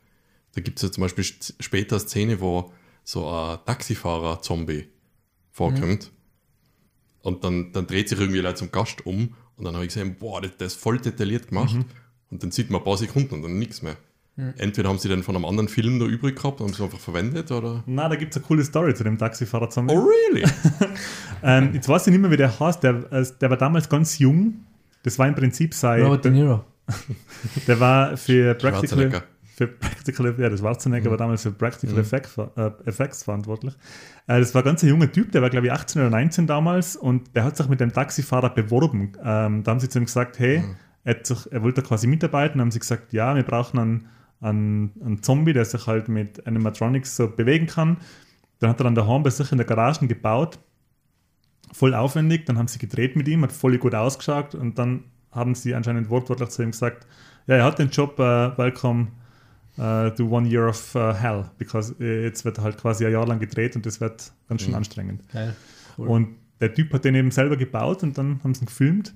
Da 0.54 0.62
gibt 0.62 0.80
es 0.80 0.84
ja 0.84 0.92
zum 0.92 1.02
Beispiel 1.02 1.24
später 1.24 1.98
eine 1.98 2.06
Szene, 2.06 2.42
wo 2.42 2.74
so 3.04 3.30
ein 3.30 3.60
Taxifahrer-Zombie 3.66 4.88
vorkommt. 5.56 6.12
Und 7.22 7.44
dann, 7.44 7.72
dann 7.72 7.88
dreht 7.88 8.10
sich 8.10 8.20
irgendwie 8.20 8.40
Leute 8.40 8.56
zum 8.56 8.72
Gast 8.72 9.06
um 9.06 9.34
und 9.56 9.66
dann 9.66 9.74
habe 9.74 9.86
ich 9.86 9.94
gesehen, 9.94 10.16
boah, 10.20 10.42
das, 10.42 10.52
das 10.58 10.74
ist 10.74 10.82
voll 10.82 11.00
detailliert 11.00 11.48
gemacht. 11.48 11.76
Und 12.30 12.44
dann 12.44 12.52
sieht 12.52 12.70
man 12.70 12.82
ein 12.82 12.84
paar 12.84 12.98
Sekunden 12.98 13.34
und 13.34 13.42
dann 13.42 13.58
nichts 13.58 13.82
mehr. 13.82 13.96
Entweder 14.58 14.90
haben 14.90 15.00
sie 15.00 15.08
den 15.08 15.24
von 15.24 15.34
einem 15.36 15.46
anderen 15.46 15.70
Film 15.70 15.98
da 15.98 16.06
übrig 16.06 16.36
gehabt 16.36 16.60
und 16.60 16.68
haben 16.68 16.74
sie 16.74 16.84
einfach 16.84 17.00
verwendet 17.00 17.52
oder. 17.52 17.84
Na, 17.86 18.10
da 18.10 18.18
gibt 18.18 18.36
es 18.36 18.38
eine 18.38 18.46
coole 18.46 18.66
Story 18.66 18.94
zu 18.94 19.06
dem 19.06 19.18
Taxifahrer 19.18 19.70
Zombie. 19.70 19.94
Oh, 19.94 20.06
really? 20.06 20.46
Ähm, 21.44 21.76
jetzt 21.76 21.88
weiß 21.88 22.08
ich 22.08 22.12
nicht 22.12 22.22
mehr, 22.22 22.32
wie 22.32 22.38
der 22.38 22.60
heißt. 22.60 22.82
Der, 22.82 23.12
äh, 23.12 23.24
der 23.40 23.50
war 23.52 23.58
damals 23.58 23.88
ganz 23.88 24.18
jung. 24.18 24.66
Das 25.04 25.20
war 25.20 25.28
im 25.28 25.36
Prinzip 25.36 25.76
sein. 25.76 26.02
Robert 26.02 26.26
De 26.26 26.32
Niro. 26.32 26.64
Der 27.68 27.80
war 27.80 28.18
für 28.18 28.56
Practical, 28.56 28.88
Schwarzenegger. 28.88 29.24
Für 29.56 29.68
Practical, 29.68 30.26
ja, 30.38 30.50
der 30.50 30.58
Schwarzenegger 30.58 31.10
war 31.10 31.18
damals 31.18 31.44
für 31.44 31.52
Practical 31.52 31.96
Mhm. 31.96 32.02
Effect, 32.02 32.38
äh, 32.58 32.72
Effects 32.86 33.24
verantwortlich. 33.24 33.74
Äh, 34.28 34.40
das 34.40 34.54
war 34.54 34.62
ein 34.62 34.66
ganz 34.66 34.82
junger 34.82 35.12
Typ, 35.12 35.32
der 35.32 35.42
war 35.42 35.50
glaube 35.50 35.68
ich 35.68 35.72
18 35.72 36.02
oder 36.02 36.12
19 36.12 36.46
damals 36.48 36.96
und 36.96 37.36
der 37.36 37.44
hat 37.46 37.56
sich 37.58 37.68
mit 37.70 37.80
dem 37.80 37.94
Taxifahrer 37.94 38.50
beworben. 38.50 39.14
Ähm, 39.24 39.64
da 39.64 39.72
haben 39.72 39.80
sie 39.80 39.90
zu 39.90 40.00
ihm 40.00 40.06
gesagt, 40.06 40.40
hey, 40.40 40.60
Mhm. 40.60 40.76
er, 41.06 41.16
sich, 41.24 41.52
er 41.52 41.64
wollte 41.64 41.82
quasi 41.82 42.08
mitarbeiten, 42.08 42.60
haben 42.60 42.72
sie 42.72 42.80
gesagt, 42.80 43.14
ja, 43.14 43.36
wir 43.36 43.44
brauchen 43.44 43.80
einen, 43.80 44.08
einen, 44.42 44.92
einen 45.04 45.24
Zombie, 45.24 45.54
der 45.54 45.66
sich 45.66 45.88
halt 45.88 46.10
mit 46.10 46.46
Animatronics 46.46 47.16
so 47.16 47.28
bewegen 47.30 47.68
kann. 47.68 47.98
Dann 48.60 48.70
hat 48.70 48.80
er 48.80 48.86
dann 48.86 48.96
daheim 48.96 49.24
bei 49.24 49.30
sich 49.30 49.52
in 49.52 49.58
der 49.58 49.68
Garage 49.68 50.06
gebaut, 50.08 50.60
voll 51.72 51.94
aufwendig, 51.94 52.46
dann 52.46 52.58
haben 52.58 52.68
sie 52.68 52.80
gedreht 52.80 53.16
mit 53.16 53.28
ihm, 53.28 53.42
hat 53.44 53.52
voll 53.52 53.78
gut 53.78 53.96
ausgeschaut 53.96 54.56
und 54.56 54.78
dann 54.80 55.04
haben 55.32 55.56
sie 55.56 55.76
anscheinend 55.76 56.10
wortwörtlich 56.10 56.50
zu 56.50 56.64
ihm 56.64 56.72
gesagt, 56.72 57.06
ja, 57.48 57.56
er 57.56 57.64
hat 57.66 57.80
den 57.80 57.90
Job, 57.90 58.18
äh, 58.20 58.58
welcome 58.58 59.08
äh, 59.78 60.12
to 60.12 60.28
one 60.30 60.48
year 60.48 60.68
of 60.70 60.96
äh, 60.96 61.14
hell, 61.14 61.46
because 61.58 61.96
äh, 62.00 62.24
jetzt 62.24 62.46
wird 62.46 62.60
halt 62.60 62.78
quasi 62.78 63.06
ein 63.06 63.12
Jahr 63.12 63.28
lang 63.28 63.40
gedreht 63.40 63.76
und 63.76 63.86
das 63.86 64.00
wird 64.02 64.32
ganz 64.48 64.62
schön 64.62 64.72
Mhm. 64.72 64.78
anstrengend. 64.78 65.22
Cool. 65.98 66.08
Und 66.08 66.28
der 66.62 66.74
Typ 66.74 66.94
hat 66.94 67.04
den 67.06 67.16
eben 67.16 67.32
selber 67.32 67.58
gebaut 67.58 68.04
und 68.04 68.18
dann 68.18 68.40
haben 68.44 68.54
sie 68.54 68.62
ihn 68.64 68.68
gefilmt. 68.68 69.14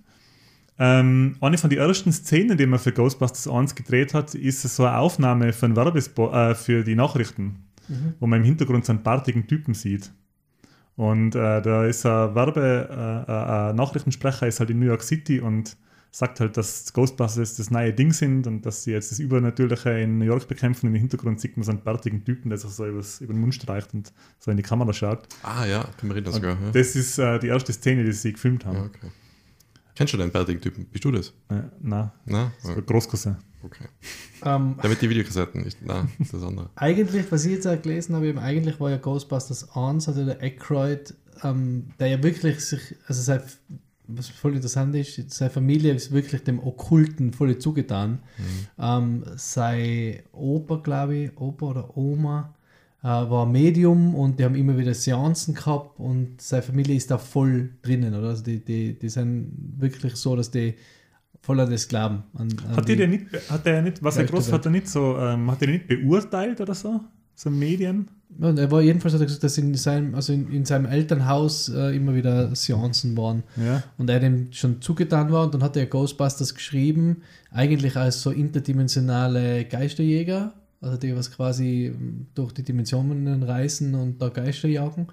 Ähm, 0.78 1.36
eine 1.42 1.58
von 1.58 1.70
den 1.70 1.80
ersten 1.80 2.12
Szenen, 2.14 2.58
die 2.58 2.66
man 2.66 2.80
für 2.80 2.92
Ghostbusters 2.94 3.48
1 3.48 3.76
gedreht 3.76 4.14
hat, 4.14 4.34
ist 4.36 4.62
so 4.62 4.86
eine 4.86 4.98
Aufnahme 4.98 5.52
von 5.52 5.76
Werbespot 5.76 6.34
äh, 6.34 6.56
für 6.56 6.84
die 6.84 6.96
Nachrichten, 6.96 7.66
Mhm. 7.90 8.14
wo 8.20 8.28
man 8.28 8.40
im 8.40 8.46
Hintergrund 8.46 8.86
so 8.86 8.94
einen 8.94 9.04
bärtigen 9.04 9.48
Typen 9.48 9.74
sieht. 9.74 10.12
Und 10.96 11.34
äh, 11.36 11.62
da 11.62 11.86
ist 11.86 12.06
ein 12.06 12.36
Werbe, 12.36 13.26
äh, 13.28 13.32
ein 13.70 13.76
Nachrichtensprecher 13.76 14.48
ist 14.48 14.60
halt 14.60 14.70
in 14.70 14.80
New 14.80 14.86
York 14.86 15.02
City 15.04 15.40
und 15.40 15.76
sagt 16.12 16.40
halt, 16.40 16.58
dass 16.58 16.92
Ghostbusters 16.94 17.58
das 17.58 17.70
neue 17.72 17.94
Ding 17.94 18.12
sind 18.14 18.48
und 18.48 18.66
dass 18.66 18.84
sie 18.84 18.92
jetzt 18.92 19.12
das 19.12 19.20
Übernatürliche 19.20 19.92
in 19.92 20.18
New 20.18 20.26
York 20.26 20.48
bekämpfen. 20.48 20.88
Im 20.88 20.96
Hintergrund 20.96 21.40
sieht 21.40 21.56
man 21.58 21.64
so 21.64 21.72
einen 21.72 21.82
bärtigen 21.82 22.24
Typen, 22.26 22.50
der 22.50 22.58
sich 22.58 22.72
so 22.72 22.86
übers, 22.88 23.22
über 23.22 23.34
den 23.34 23.42
Mund 23.42 23.54
streicht 23.56 23.94
und 23.94 24.12
so 24.40 24.50
in 24.52 24.58
die 24.58 24.64
Kamera 24.64 24.92
schaut. 24.94 25.28
Ah 25.44 25.66
ja, 25.66 25.84
kann 25.98 26.08
man 26.08 26.18
reden 26.18 26.32
sogar. 26.34 26.58
Ja. 26.60 26.72
Das 26.72 26.96
ist 26.96 27.20
äh, 27.20 27.38
die 27.40 27.48
erste 27.48 27.72
Szene, 27.74 28.04
die 28.04 28.12
sie 28.12 28.34
gefilmt 28.34 28.66
haben. 28.66 28.78
ja, 28.78 28.84
okay. 28.86 29.12
Kennst 29.96 30.14
du 30.14 30.18
den 30.18 30.32
bärtigen 30.32 30.62
Typen? 30.62 30.86
Bist 30.86 31.04
du 31.04 31.12
das? 31.12 31.34
Äh, 31.50 31.62
na, 31.82 32.14
Na? 32.26 32.54
Ja, 32.64 32.72
ein 32.74 32.86
Großcousin. 32.86 33.36
okay. 33.64 33.86
Ähm, 34.46 34.78
Der 34.82 34.90
mit 34.90 35.02
die 35.02 35.10
Videokassetten. 35.10 35.68
Ich, 35.68 35.76
na, 35.82 36.08
das 36.18 36.28
ist 36.28 36.34
das 36.36 36.44
andere. 36.44 36.70
eigentlich, 36.76 37.30
was 37.32 37.46
ich 37.46 37.52
jetzt 37.52 37.68
auch 37.68 37.80
gelesen 37.82 38.16
habe, 38.16 38.28
eben, 38.28 38.40
eigentlich 38.40 38.80
war 38.80 38.90
ja 38.90 38.98
Ghostbusters 38.98 39.76
1, 39.76 40.08
hatte 40.08 40.26
der 40.26 40.42
Aykroyd, 40.42 41.14
ähm, 41.44 41.90
der 42.00 42.08
ja 42.08 42.24
wirklich 42.24 42.62
sich, 42.62 42.96
also 43.08 43.22
sein, 43.22 43.42
was 44.10 44.30
voll 44.30 44.56
interessant 44.56 44.96
ist, 44.96 45.32
seine 45.32 45.52
Familie 45.52 45.94
ist 45.94 46.12
wirklich 46.12 46.44
dem 46.44 46.60
Okkulten 46.60 47.34
voll 47.34 47.58
zugetan. 47.60 48.20
Ähm, 48.80 49.24
sein 49.36 50.20
Opa, 50.32 50.78
glaube 50.78 51.16
ich, 51.16 51.38
Opa 51.38 51.68
oder 51.68 51.98
Oma, 51.98 52.54
äh, 53.02 53.08
war 53.08 53.46
Medium 53.46 54.16
und 54.16 54.40
die 54.40 54.44
haben 54.44 54.56
immer 54.56 54.78
wieder 54.78 54.94
Seancen 54.94 55.54
gehabt 55.54 56.00
und 56.00 56.42
seine 56.42 56.64
Familie 56.64 56.96
ist 56.96 57.12
da 57.12 57.18
voll 57.18 57.70
drinnen, 57.82 58.14
oder? 58.14 58.30
Also 58.30 58.44
die, 58.44 58.64
die, 58.64 58.98
die 58.98 59.10
sind 59.10 59.52
wirklich 59.78 60.16
so, 60.16 60.36
dass 60.36 60.52
die 60.52 60.76
voll 61.42 61.60
an 61.60 61.70
das 61.70 61.88
glauben. 61.88 62.24
An, 62.34 62.50
an 62.68 62.78
Hat, 62.78 62.88
die 62.90 62.96
der 62.96 63.08
nicht, 63.08 63.26
hat 63.50 63.66
der 63.66 63.82
nicht, 63.82 64.04
was 64.04 64.18
er 64.18 64.24
Leichte 64.24 64.36
Großvater 64.36 64.70
nicht 64.70 64.88
so, 64.88 65.18
ähm, 65.18 65.50
hat 65.50 65.62
der 65.62 65.70
nicht 65.70 65.88
beurteilt 65.88 66.60
oder 66.60 66.74
so? 66.74 67.00
So 67.36 67.50
Medien? 67.50 68.10
Und 68.38 68.60
er 68.60 68.70
war 68.72 68.82
jedenfalls 68.82 69.14
hat 69.16 69.22
er 69.22 69.26
gesagt, 69.26 69.44
dass 69.44 69.58
in 69.58 69.74
seinem, 69.74 70.14
also 70.14 70.32
in, 70.34 70.52
in 70.52 70.64
seinem 70.64 70.86
Elternhaus 70.86 71.68
äh, 71.70 71.96
immer 71.96 72.14
wieder 72.14 72.56
Seancen 72.56 73.18
waren 73.18 73.44
Ja. 73.58 73.84
und 73.98 74.10
er 74.10 74.20
dem 74.20 74.54
schon 74.54 74.82
zugetan 74.82 75.32
war 75.32 75.46
und 75.46 75.54
dann 75.54 75.64
hat 75.64 75.76
er 75.76 75.88
Ghostbusters 75.88 76.54
geschrieben, 76.54 77.24
eigentlich 77.52 77.98
als 77.98 78.22
so 78.22 78.30
interdimensionale 78.32 79.66
Geisterjäger, 79.66 80.54
also 80.80 80.96
die 80.98 81.16
was 81.16 81.32
quasi 81.32 81.88
ähm, 81.88 82.28
durch 82.36 82.54
die 82.54 82.64
Dimensionen 82.64 83.44
reisen 83.44 83.96
und 83.96 84.22
da 84.22 84.30
Geister 84.30 84.68
jagen. 84.68 85.08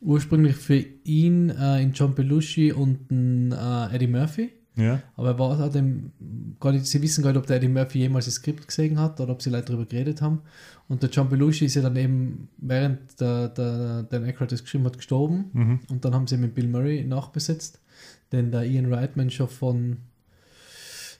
Ursprünglich 0.00 0.56
für 0.56 0.84
ihn 1.04 1.50
äh, 1.50 1.82
in 1.82 1.92
John 1.92 2.14
Belushi 2.14 2.72
und 2.72 3.10
in, 3.10 3.52
äh, 3.52 3.94
Eddie 3.94 4.06
Murphy. 4.06 4.50
Ja. 4.76 5.02
Aber 5.16 5.28
er 5.28 5.38
war 5.38 5.58
hat 5.58 5.74
dem 5.74 6.12
gar 6.58 6.72
nicht, 6.72 6.86
sie 6.86 7.02
wissen 7.02 7.22
gar 7.22 7.30
nicht, 7.30 7.38
ob 7.38 7.46
der 7.46 7.56
Eddie 7.56 7.68
Murphy 7.68 7.98
jemals 7.98 8.24
das 8.24 8.34
Skript 8.34 8.66
gesehen 8.66 8.98
hat 8.98 9.20
oder 9.20 9.32
ob 9.32 9.42
sie 9.42 9.50
Leute 9.50 9.66
darüber 9.66 9.84
geredet 9.84 10.22
haben. 10.22 10.40
Und 10.88 11.02
der 11.02 11.10
John 11.10 11.28
Belushi 11.28 11.66
ist 11.66 11.74
ja 11.74 11.82
dann 11.82 11.96
eben, 11.96 12.48
während 12.58 13.20
der, 13.20 13.48
der, 13.48 14.02
Dan 14.04 14.24
Aykroyd 14.24 14.52
das 14.52 14.62
geschrieben 14.62 14.84
hat, 14.84 14.96
gestorben. 14.96 15.50
Mhm. 15.52 15.80
Und 15.90 16.04
dann 16.04 16.14
haben 16.14 16.26
sie 16.26 16.36
mit 16.36 16.54
Bill 16.54 16.68
Murray 16.68 17.04
nachbesetzt, 17.04 17.80
den 18.32 18.50
der 18.50 18.64
Ian 18.64 18.92
Reitman 18.92 19.30
schon 19.30 19.48
von 19.48 19.98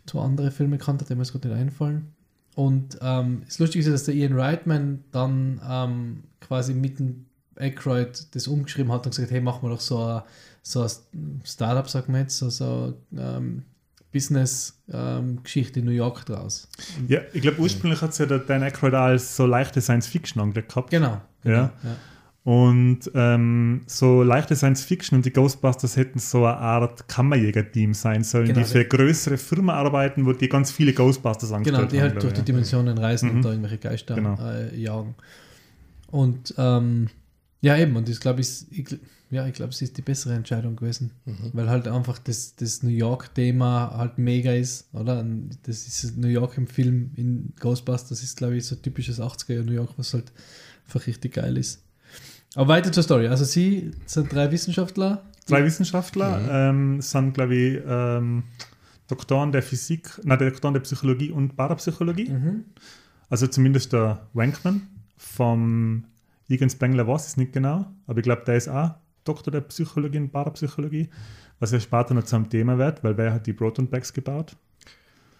zwei 0.06 0.20
anderen 0.20 0.50
Filmen 0.50 0.78
kannte, 0.78 1.04
dem 1.04 1.20
ist 1.20 1.32
gerade 1.32 1.48
nicht 1.48 1.58
einfallen. 1.58 2.12
Und 2.54 2.98
ähm, 3.00 3.42
das 3.46 3.58
Lustige 3.58 3.84
ist, 3.84 3.92
dass 3.92 4.04
der 4.04 4.14
Ian 4.14 4.38
Reitman 4.38 5.04
dann 5.10 5.60
ähm, 5.66 6.24
quasi 6.40 6.74
mit 6.74 6.98
dem 6.98 7.26
Aykroyd 7.56 8.34
das 8.34 8.48
umgeschrieben 8.48 8.92
hat 8.92 9.06
und 9.06 9.14
gesagt, 9.14 9.30
hey, 9.30 9.40
machen 9.40 9.62
wir 9.62 9.70
doch 9.70 9.80
so 9.80 10.02
ein, 10.02 10.22
so 10.62 10.82
ein 11.14 11.40
Startup, 11.44 11.88
sagen 11.88 12.12
wir 12.12 12.20
jetzt, 12.20 12.38
so, 12.38 12.48
so 12.50 12.94
ähm, 13.16 13.64
Business-Geschichte 14.12 15.80
in 15.80 15.86
New 15.86 15.92
York 15.92 16.24
draus. 16.26 16.68
Ja, 17.08 17.20
ich 17.32 17.42
glaube, 17.42 17.60
ursprünglich 17.60 18.00
hat 18.02 18.10
es 18.10 18.18
ja 18.18 18.26
der 18.26 18.38
Dan 18.40 18.62
Aykroyd 18.62 18.94
als 18.94 19.36
so 19.36 19.46
leichte 19.46 19.80
Science-Fiction 19.80 20.40
angelegt 20.42 20.68
gehabt. 20.70 20.90
Genau. 20.90 21.20
genau 21.42 21.56
Ja. 21.58 21.72
Und 22.44 23.08
ähm, 23.14 23.82
so 23.86 24.22
leichte 24.24 24.56
Science-Fiction 24.56 25.16
und 25.18 25.24
die 25.24 25.32
Ghostbusters 25.32 25.96
hätten 25.96 26.18
so 26.18 26.44
eine 26.44 26.56
Art 26.56 27.06
Kammerjäger-Team 27.08 27.94
sein 27.94 28.24
sollen, 28.24 28.46
Genau, 28.48 28.58
die 28.58 28.64
für 28.64 28.84
größere 28.84 29.36
Firmen 29.38 29.70
arbeiten, 29.70 30.26
wo 30.26 30.32
die 30.32 30.48
ganz 30.48 30.72
viele 30.72 30.92
Ghostbusters 30.92 31.50
Genau, 31.50 31.58
angestellt 31.58 31.92
die 31.92 32.00
haben. 32.00 32.10
halt 32.10 32.14
durch 32.22 32.32
ich, 32.32 32.32
die 32.32 32.38
ja. 32.40 32.44
Dimensionen 32.44 32.98
reisen 32.98 33.30
Mhm. 33.30 33.36
und 33.36 33.42
da 33.44 33.48
irgendwelche 33.50 33.78
Geister 33.78 34.14
Genau. 34.16 34.36
äh, 34.44 34.76
jagen. 34.76 35.14
Und 36.10 36.52
ähm, 36.58 37.08
ja, 37.62 37.78
eben, 37.78 37.96
und 37.96 38.08
ich 38.08 38.18
glaube, 38.18 38.40
ich, 38.40 38.66
ich, 38.70 38.98
ja, 39.30 39.46
ich 39.46 39.54
glaube, 39.54 39.70
es 39.70 39.80
ist 39.80 39.96
die 39.96 40.02
bessere 40.02 40.34
Entscheidung 40.34 40.74
gewesen, 40.74 41.12
weil 41.52 41.70
halt 41.70 41.86
einfach 41.86 42.18
das, 42.18 42.56
das 42.56 42.82
New 42.82 42.90
York-Thema 42.90 43.94
halt 43.96 44.18
mega 44.18 44.52
ist, 44.52 44.92
oder? 44.92 45.24
Das 45.62 45.86
ist 45.86 46.18
New 46.18 46.28
York 46.28 46.58
im 46.58 46.66
Film 46.66 47.12
in 47.14 47.54
Ghostbusters 47.60 48.22
ist, 48.22 48.36
glaube 48.36 48.56
ich, 48.56 48.66
so 48.66 48.74
typisches 48.74 49.20
80er 49.20 49.62
New 49.62 49.72
York, 49.72 49.90
was 49.96 50.12
halt 50.12 50.32
einfach 50.86 51.06
richtig 51.06 51.34
geil 51.34 51.56
ist. 51.56 51.82
Aber 52.56 52.68
weiter 52.68 52.90
zur 52.90 53.04
Story. 53.04 53.28
Also 53.28 53.44
sie 53.44 53.92
sind 54.06 54.32
drei 54.32 54.50
Wissenschaftler. 54.50 55.22
Zwei 55.44 55.64
Wissenschaftler 55.64 56.40
ähm, 56.50 57.00
sind, 57.00 57.32
glaube 57.32 57.54
ich, 57.54 57.82
ähm, 57.86 58.42
Doktoren 59.06 59.52
der 59.52 59.62
Physik, 59.62 60.20
nein, 60.24 60.38
der 60.38 60.50
Doktoren 60.50 60.74
der 60.74 60.80
Psychologie 60.80 61.30
und 61.30 61.56
Parapsychologie. 61.56 62.28
Mhm. 62.28 62.64
Also 63.30 63.46
zumindest 63.46 63.92
der 63.92 64.26
Wankman 64.34 64.82
vom 65.16 66.04
Egan 66.52 66.70
Spengler 66.70 67.06
weiß 67.06 67.26
es 67.28 67.36
nicht 67.36 67.52
genau, 67.52 67.86
aber 68.06 68.18
ich 68.18 68.24
glaube, 68.24 68.42
der 68.46 68.56
ist 68.56 68.68
auch 68.68 68.90
Doktor 69.24 69.50
der 69.50 69.60
Psychologie 69.62 70.18
und 70.18 70.30
Parapsychologie, 70.30 71.08
was 71.60 71.70
ja 71.72 71.80
später 71.80 72.14
noch 72.14 72.24
zu 72.24 72.36
einem 72.36 72.50
Thema 72.50 72.76
wird, 72.78 73.02
weil 73.04 73.16
wer 73.16 73.32
hat 73.32 73.46
die 73.46 73.52
Proton 73.52 73.88
Packs 73.88 74.12
gebaut? 74.12 74.56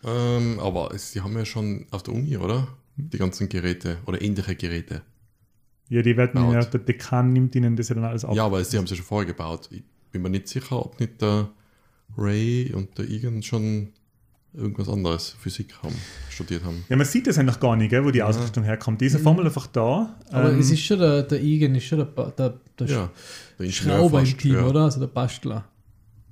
Ähm, 0.04 0.58
aber 0.60 0.92
es- 0.94 1.12
sie 1.12 1.20
haben 1.20 1.36
ja 1.36 1.44
schon 1.44 1.86
auf 1.90 2.02
der 2.02 2.14
Uni, 2.14 2.36
oder? 2.36 2.68
Die 2.96 3.18
ganzen 3.18 3.48
Geräte 3.48 3.98
oder 4.06 4.20
ähnliche 4.20 4.54
Geräte. 4.54 5.02
Ja, 5.88 6.02
die 6.02 6.16
werden 6.16 6.50
ja, 6.52 6.60
der 6.64 6.80
Dekan 6.80 7.32
nimmt 7.32 7.54
ihnen 7.54 7.76
das 7.76 7.88
ja 7.88 7.94
dann 7.94 8.04
alles 8.04 8.24
ab. 8.24 8.34
Ja, 8.34 8.46
aber 8.46 8.62
sie 8.64 8.78
haben 8.78 8.86
sie 8.86 8.96
schon 8.96 9.04
vorher 9.04 9.26
gebaut. 9.26 9.68
Ich 9.70 9.82
bin 10.10 10.22
mir 10.22 10.30
nicht 10.30 10.48
sicher, 10.48 10.84
ob 10.84 10.98
nicht 11.00 11.20
der 11.20 11.50
Ray 12.16 12.72
und 12.74 12.96
der 12.98 13.08
Egan 13.08 13.42
schon 13.42 13.92
irgendwas 14.54 14.88
anderes, 14.88 15.34
Physik 15.40 15.74
haben, 15.82 15.94
studiert 16.30 16.64
haben. 16.64 16.84
Ja, 16.88 16.96
man 16.96 17.06
sieht 17.06 17.26
das 17.26 17.38
einfach 17.38 17.58
gar 17.58 17.74
nicht, 17.76 17.90
gell, 17.90 18.04
wo 18.04 18.10
die 18.10 18.22
Ausrüstung 18.22 18.64
herkommt. 18.64 19.00
Diese 19.00 19.18
Formel 19.18 19.46
einfach 19.46 19.66
da. 19.66 20.14
Aber 20.30 20.52
ähm, 20.52 20.58
es 20.58 20.70
ist 20.70 20.80
schon 20.80 20.98
der, 20.98 21.22
der 21.22 21.42
Egan, 21.42 21.74
ist 21.74 21.84
schon 21.84 21.98
der, 21.98 22.30
der, 22.32 22.60
der 22.78 22.86
Ja, 22.86 23.10
der 23.58 23.70
Schrauber 23.70 24.20
im 24.20 24.26
fast, 24.26 24.38
Team, 24.38 24.54
ja. 24.54 24.66
oder? 24.66 24.84
Also 24.84 25.00
der 25.00 25.06
Bastler. 25.06 25.64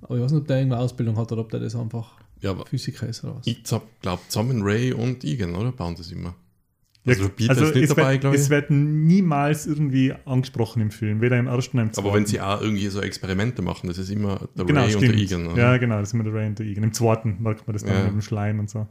Aber 0.02 0.16
ich 0.16 0.22
weiß 0.22 0.32
nicht, 0.32 0.40
ob 0.42 0.46
der 0.48 0.58
irgendeine 0.58 0.82
Ausbildung 0.82 1.16
hat 1.16 1.32
oder 1.32 1.40
ob 1.42 1.50
der 1.50 1.60
das 1.60 1.74
einfach 1.74 2.18
Ja, 2.40 2.50
aber 2.50 2.66
Physiker 2.66 3.06
ist 3.08 3.24
oder 3.24 3.36
was. 3.36 3.46
ich 3.46 3.62
glaube, 3.64 3.86
zusammen 4.28 4.62
Ray 4.62 4.92
und 4.92 5.24
Egan, 5.24 5.54
oder? 5.54 5.72
Bauen 5.72 5.94
das 5.96 6.10
immer. 6.10 6.34
Ja, 7.04 7.12
Also, 7.14 7.28
Peter 7.30 7.52
ist 7.62 7.74
nicht 7.74 7.84
es 7.84 7.88
dabei, 7.94 8.12
wird, 8.12 8.20
glaube 8.22 8.36
ich. 8.36 8.42
Es 8.42 8.50
wird 8.50 8.70
niemals 8.70 9.66
irgendwie 9.66 10.12
angesprochen 10.26 10.82
im 10.82 10.90
Film, 10.90 11.20
weder 11.20 11.38
im 11.38 11.46
ersten 11.46 11.76
noch 11.78 11.84
im 11.84 11.92
zweiten. 11.92 12.06
Aber 12.06 12.16
wenn 12.16 12.26
sie 12.26 12.40
auch 12.40 12.60
irgendwie 12.60 12.86
so 12.88 13.00
Experimente 13.00 13.62
machen, 13.62 13.86
das 13.88 13.98
ist 13.98 14.10
immer 14.10 14.48
der 14.56 14.64
genau, 14.66 14.82
Ray 14.82 14.90
stimmt. 14.90 15.04
und 15.08 15.12
der 15.16 15.22
Egan. 15.22 15.46
oder? 15.46 15.62
Ja, 15.62 15.76
genau, 15.78 15.98
das 16.00 16.08
ist 16.10 16.14
immer 16.14 16.24
der 16.24 16.34
Ray 16.34 16.46
und 16.48 16.58
der 16.58 16.66
Egan. 16.66 16.84
Im 16.84 16.92
zweiten 16.92 17.36
merkt 17.42 17.66
man 17.66 17.72
das 17.74 17.84
dann 17.84 17.94
Ja. 17.94 18.02
mit 18.04 18.12
dem 18.12 18.20
Schleim 18.22 18.58
und 18.60 18.68
so. 18.70 18.86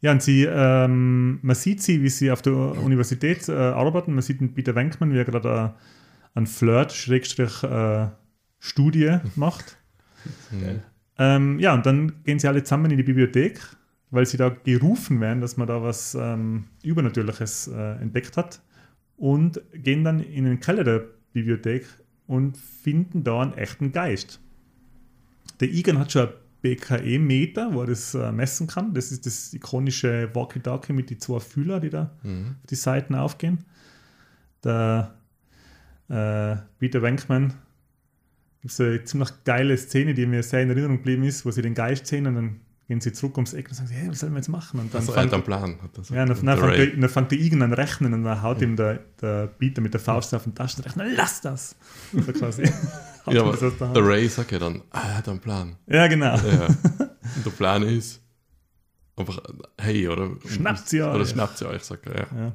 Ja, 0.00 0.12
und 0.12 0.22
sie, 0.22 0.44
ähm, 0.44 1.38
man 1.42 1.56
sieht 1.56 1.82
sie, 1.82 2.02
wie 2.02 2.08
sie 2.10 2.30
auf 2.30 2.42
der 2.42 2.52
Universität 2.54 3.48
äh, 3.48 3.52
arbeiten. 3.52 4.12
Man 4.12 4.22
sieht 4.22 4.40
den 4.40 4.52
Peter 4.52 4.74
Wenkman, 4.74 5.12
wie 5.12 5.18
er 5.18 5.24
gerade 5.24 5.74
äh, 6.34 6.36
einen 6.36 6.46
Flirt-Studie 6.46 9.10
Hm. 9.10 9.20
macht. 9.36 9.76
Mhm. 10.50 10.80
Ähm, 11.18 11.58
ja, 11.58 11.74
und 11.74 11.86
dann 11.86 12.22
gehen 12.24 12.38
sie 12.38 12.48
alle 12.48 12.62
zusammen 12.64 12.90
in 12.90 12.96
die 12.96 13.02
Bibliothek, 13.02 13.60
weil 14.14 14.26
sie 14.26 14.36
da 14.36 14.48
gerufen 14.48 15.20
werden, 15.20 15.40
dass 15.40 15.56
man 15.56 15.66
da 15.66 15.82
was 15.82 16.14
ähm, 16.14 16.64
Übernatürliches 16.82 17.68
äh, 17.68 17.92
entdeckt 18.00 18.36
hat. 18.36 18.60
Und 19.16 19.60
gehen 19.72 20.02
dann 20.04 20.20
in 20.20 20.44
den 20.44 20.58
Keller 20.60 20.82
der 20.84 21.04
Bibliothek 21.32 21.86
und 22.26 22.56
finden 22.56 23.22
da 23.24 23.40
einen 23.42 23.54
echten 23.54 23.92
Geist. 23.92 24.40
Der 25.60 25.68
Egan 25.68 25.98
hat 25.98 26.10
schon 26.12 26.28
ein 26.28 26.34
BKE-Meter, 26.62 27.74
wo 27.74 27.82
er 27.82 27.86
das 27.88 28.14
äh, 28.14 28.32
messen 28.32 28.66
kann. 28.66 28.94
Das 28.94 29.12
ist 29.12 29.26
das 29.26 29.52
ikonische 29.54 30.30
Walkie-Talkie 30.34 30.92
mit 30.92 31.10
den 31.10 31.20
zwei 31.20 31.38
Fühler, 31.40 31.78
die 31.80 31.90
da 31.90 32.10
Mhm. 32.22 32.56
auf 32.60 32.66
die 32.70 32.74
Seiten 32.74 33.14
aufgehen. 33.14 33.58
Der 34.64 35.14
äh, 36.08 36.56
Peter 36.78 37.02
Wenkman 37.02 37.54
gibt 38.62 38.72
so 38.74 38.82
eine 38.84 39.04
ziemlich 39.04 39.30
geile 39.44 39.76
Szene, 39.76 40.14
die 40.14 40.26
mir 40.26 40.42
sehr 40.42 40.62
in 40.62 40.70
Erinnerung 40.70 40.96
geblieben 40.98 41.24
ist, 41.24 41.44
wo 41.46 41.50
sie 41.50 41.62
den 41.62 41.74
Geist 41.74 42.06
sehen 42.06 42.26
und 42.26 42.34
dann 42.34 42.60
gehen 42.86 43.00
sie 43.00 43.12
zurück 43.12 43.36
ums 43.36 43.54
Eck 43.54 43.68
und 43.68 43.74
sagen, 43.74 43.88
sie, 43.88 43.94
hey, 43.94 44.10
was 44.10 44.20
sollen 44.20 44.32
wir 44.32 44.38
jetzt 44.38 44.48
machen? 44.48 44.78
Und 44.80 44.92
dann 44.92 45.00
Also, 45.00 45.12
er 45.12 45.16
hat 45.16 45.22
fängt, 45.22 45.34
einen 45.34 45.42
Plan. 45.42 45.78
Hat 45.82 45.96
das 45.96 46.08
ja, 46.10 46.24
dann, 46.26 46.44
dann, 46.44 46.58
fängt 46.58 46.76
der, 46.76 46.86
dann 46.88 47.08
fängt 47.08 47.30
der 47.30 47.38
Igen 47.38 47.62
an 47.62 47.72
rechnen 47.72 48.12
und 48.12 48.24
dann 48.24 48.42
haut 48.42 48.60
ihm 48.60 48.76
der, 48.76 49.00
der 49.20 49.46
Peter 49.46 49.80
mit 49.80 49.94
der 49.94 50.00
Faust 50.00 50.34
auf 50.34 50.44
den 50.44 50.54
Taschenrechner, 50.54 51.06
lass 51.16 51.40
das! 51.40 51.76
So 52.12 52.32
quasi. 52.32 52.64
Ja, 53.26 53.42
aber 53.42 53.56
der 53.56 54.06
Ray 54.06 54.28
sagt 54.28 54.52
ja 54.52 54.58
dann, 54.58 54.82
ah, 54.90 55.00
er 55.00 55.18
hat 55.18 55.28
einen 55.28 55.40
Plan. 55.40 55.76
ja, 55.86 56.06
genau. 56.08 56.36
Ja. 56.36 56.66
Und 56.66 57.46
der 57.46 57.50
Plan 57.56 57.82
ist 57.82 58.20
einfach, 59.16 59.40
hey, 59.80 60.06
oder? 60.08 60.30
Schnappt 60.46 60.88
sie 60.88 61.02
euch. 61.02 61.14
Oder 61.14 61.24
schnappt 61.24 61.56
sie 61.58 61.66
euch, 61.66 61.82
sagt 61.82 62.06
er, 62.06 62.14
ja. 62.14 62.26
Ja. 62.36 62.52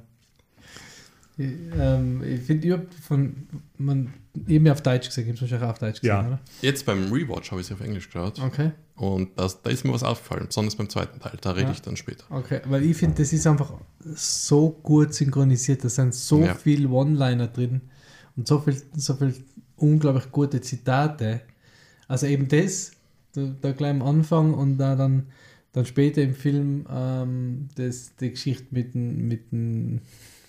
Ich, 1.38 1.54
ähm, 1.80 2.22
ich 2.22 2.42
finde 2.42 2.68
überhaupt 2.68 2.94
von, 2.96 3.48
man, 3.78 4.14
eben 4.48 4.68
auf 4.70 4.82
Deutsch 4.84 5.08
gesehen, 5.08 5.24
ich 5.24 5.28
habe 5.30 5.36
es 5.36 5.42
wahrscheinlich 5.42 5.66
auch 5.66 5.72
auf 5.72 5.80
Deutsch 5.80 6.02
gesehen, 6.02 6.10
Ja. 6.16 6.28
oder? 6.28 6.40
Jetzt 6.62 6.86
beim 6.86 7.12
Rewatch 7.12 7.50
habe 7.52 7.62
ich 7.62 7.68
sie 7.68 7.74
auf 7.74 7.80
Englisch 7.82 8.08
geschaut 8.08 8.40
Okay, 8.42 8.72
und 9.00 9.30
das, 9.38 9.62
da 9.62 9.70
ist 9.70 9.86
mir 9.86 9.94
was 9.94 10.04
aufgefallen, 10.04 10.46
besonders 10.48 10.76
beim 10.76 10.90
zweiten 10.90 11.20
Teil. 11.20 11.38
Da 11.42 11.52
rede 11.52 11.68
Ja. 11.68 11.72
ich 11.72 11.82
dann 11.82 11.96
später. 11.98 12.26
okay, 12.30 12.62
weil 12.66 12.84
ich 12.84 12.98
finde, 12.98 13.16
das 13.18 13.32
ist 13.34 13.48
einfach 13.48 13.74
so 14.04 14.70
gut 14.84 15.14
synchronisiert, 15.14 15.84
da 15.84 15.90
sind 15.90 16.14
so 16.14 16.42
Ja. 16.42 16.54
viele 16.56 16.90
One-Liner 16.90 17.48
drin 17.48 17.82
und 18.36 18.48
so 18.48 18.60
viel, 18.60 18.82
so 18.96 19.14
viel 19.16 19.34
unglaublich 19.78 20.32
gute 20.32 20.60
Zitate. 20.62 21.42
Also 22.08 22.26
eben 22.28 22.48
das, 22.48 22.92
da, 23.34 23.54
da 23.62 23.72
gleich 23.72 23.92
am 23.92 24.02
Anfang 24.02 24.54
und 24.54 24.78
da 24.78 24.96
dann, 24.96 25.28
dann 25.72 25.86
später 25.86 26.22
im 26.22 26.34
Film 26.34 26.86
ähm, 26.92 27.70
das, 27.76 28.16
die 28.18 28.32
Geschichte 28.32 28.66
mit 28.72 28.94
dem, 28.94 29.28
mit 29.28 29.52
dem, 29.52 30.02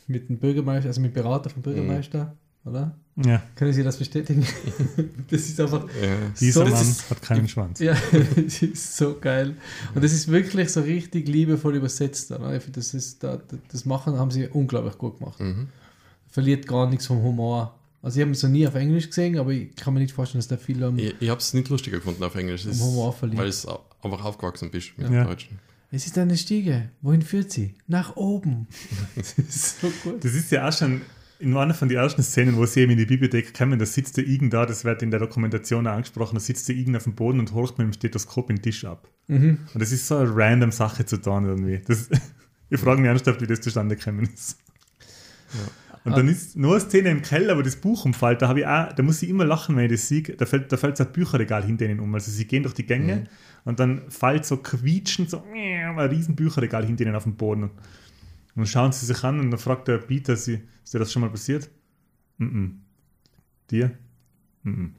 mit 0.07 0.29
dem 0.29 0.39
Bürgermeister, 0.39 0.89
also 0.89 1.01
mit 1.01 1.13
dem 1.13 1.23
Berater 1.23 1.51
vom 1.51 1.63
Bürgermeister, 1.63 2.37
oder? 2.65 2.97
Ja, 3.25 3.43
Können 3.57 3.73
Sie 3.73 3.83
das 3.83 3.97
bestätigen? 3.97 4.45
das 5.31 5.41
ist 5.43 5.61
einfach 5.61 5.85
Ja. 6.01 6.09
dieser 6.41 6.65
So- 6.67 6.71
Mann 6.73 6.83
ist- 6.83 7.11
hat 7.11 7.23
keinen 7.23 7.49
Schwanz. 7.49 7.79
Ja, 7.81 7.97
das 8.37 8.63
ist 8.63 8.97
so 8.97 9.17
geil. 9.21 9.57
Und 9.95 10.03
das 10.05 10.13
ist 10.13 10.29
wirklich 10.29 10.71
so 10.71 10.81
richtig 10.81 11.29
liebevoll 11.29 11.77
übersetzt. 11.77 12.29
Finde, 12.29 12.61
das, 12.73 12.95
ist, 12.95 13.23
da, 13.23 13.41
das 13.71 13.85
machen 13.85 14.19
haben 14.19 14.31
sie 14.31 14.49
unglaublich 14.49 14.97
gut 14.99 15.19
gemacht. 15.19 15.41
Mhm. 15.41 15.69
Verliert 16.29 16.67
gar 16.67 16.89
nichts 16.89 17.07
vom 17.07 17.23
Humor. 17.23 17.75
Also 18.03 18.19
ich 18.19 18.23
habe 18.23 18.33
es 18.33 18.43
noch 18.43 18.51
nie 18.51 18.67
auf 18.67 18.75
Englisch 18.75 19.09
gesehen, 19.09 19.39
aber 19.39 19.51
ich 19.53 19.75
kann 19.77 19.93
mir 19.93 20.01
nicht 20.01 20.15
vorstellen, 20.15 20.39
dass 20.41 20.49
der 20.49 20.59
Film 20.59 20.99
Ich, 20.99 21.15
ich 21.21 21.29
habe 21.29 21.41
es 21.41 21.53
nicht 21.53 21.69
lustiger 21.69 21.99
gefunden 21.99 22.23
auf 22.25 22.35
Englisch, 22.35 22.65
es 22.65 22.77
ist, 22.77 22.81
Humor 22.83 23.13
verliert. 23.13 23.39
weil 23.41 23.49
es 23.49 23.67
einfach 23.67 24.25
aufgewachsen 24.25 24.71
bist 24.71 24.93
mit 24.97 25.11
Ja. 25.11 25.25
dem 25.25 25.29
Deutschen. 25.29 25.59
Es 25.93 26.07
ist 26.07 26.17
eine 26.17 26.37
Stiege. 26.39 26.89
Wohin 27.03 27.21
führt 27.21 27.51
sie? 27.51 27.75
Nach 27.89 28.15
oben. 28.17 28.69
das 29.17 29.33
ist 29.35 29.81
so 29.81 29.91
gut. 30.05 30.25
Das 30.25 30.33
ist 30.35 30.51
ja 30.53 30.69
auch 30.69 30.73
schon 30.73 31.01
in 31.41 31.57
einer 31.57 31.75
von 31.75 31.89
den 31.89 31.99
ersten 31.99 32.23
Szenen, 32.23 32.57
wo 32.57 32.67
sie 32.67 32.81
eben 32.81 32.93
in 32.93 32.99
die 32.99 33.07
Bibliothek 33.07 33.55
kommen, 33.57 33.79
da 33.79 33.87
sitzt 33.87 34.17
der 34.17 34.27
Igen 34.27 34.51
da, 34.51 34.67
das 34.67 34.85
wird 34.85 35.03
in 35.03 35.11
der 35.11 35.21
Dokumentation 35.21 35.87
auch 35.87 35.93
angesprochen, 35.93 36.35
da 36.35 36.41
sitzt 36.41 36.69
der 36.69 36.77
Igen 36.77 36.95
auf 36.95 37.05
dem 37.05 37.15
Boden 37.15 37.41
und 37.41 37.55
horcht 37.55 37.79
mit 37.79 37.87
dem 37.87 37.93
Stethoskop 37.93 38.49
den 38.49 38.61
Tisch 38.61 38.85
ab. 38.85 39.09
Mhm. 39.27 39.59
Und 39.73 39.83
das 39.83 39.91
ist 39.91 40.07
so 40.07 40.19
eine 40.19 40.31
random 40.35 40.71
Sache 40.71 41.05
zu 41.07 41.17
tun 41.17 41.47
irgendwie. 41.47 41.81
Das, 41.87 42.11
ich 42.71 42.79
frage 42.81 43.01
mich 43.01 43.09
ernsthaft, 43.09 43.41
wie 43.41 43.47
das 43.47 43.61
zustande 43.61 43.97
gekommen 43.97 44.29
ist. 44.33 44.59
Und 46.05 46.17
dann 46.17 46.29
ist 46.29 46.57
nur 46.57 46.73
eine 46.73 46.81
Szene 46.81 47.11
im 47.11 47.23
Keller, 47.23 47.57
wo 47.57 47.63
das 47.63 47.77
Buch 47.77 48.05
umfällt, 48.05 48.41
da, 48.41 48.49
habe 48.49 48.61
ich 48.61 48.67
auch, 48.67 48.93
da 48.93 49.03
muss 49.03 49.23
ich 49.23 49.29
immer 49.29 49.45
lachen, 49.45 49.77
wenn 49.77 49.85
ich 49.85 49.93
das 49.93 50.09
sehe. 50.09 50.23
Da 50.23 50.47
fällt, 50.47 50.73
da 50.73 50.77
fällt 50.77 50.97
so 50.97 51.05
ein 51.05 51.13
Bücherregal 51.13 51.65
hinter 51.65 51.85
ihnen 51.85 52.01
um. 52.01 52.15
Also 52.15 52.31
sie 52.31 52.47
gehen 52.47 52.63
durch 52.63 52.75
die 52.75 52.87
Gänge 52.87 53.27
und 53.65 53.81
dann 53.81 54.11
fällt 54.11 54.47
so 54.47 54.57
quietschend 54.57 55.29
so 55.29 55.43
ein 55.53 55.99
riesen 55.99 56.37
Bücherregal 56.37 56.87
hinter 56.87 57.05
ihnen 57.05 57.17
auf 57.17 57.25
den 57.25 57.37
Boden. 57.37 57.71
Und 58.55 58.63
dann 58.63 58.67
schauen 58.67 58.93
sie 58.93 59.07
sich 59.07 59.23
an 59.25 59.39
und 59.41 59.51
dann 59.51 59.59
fragt 59.61 59.89
der 59.89 59.99
Peter 59.99 60.37
sie, 60.37 60.61
ist 60.85 60.93
dir 60.95 60.99
das 60.99 61.13
schon 61.13 61.23
mal 61.23 61.31
passiert? 61.31 61.71
Mhm. 62.39 62.81
Dir? 63.71 63.93
Mhm. 64.63 64.95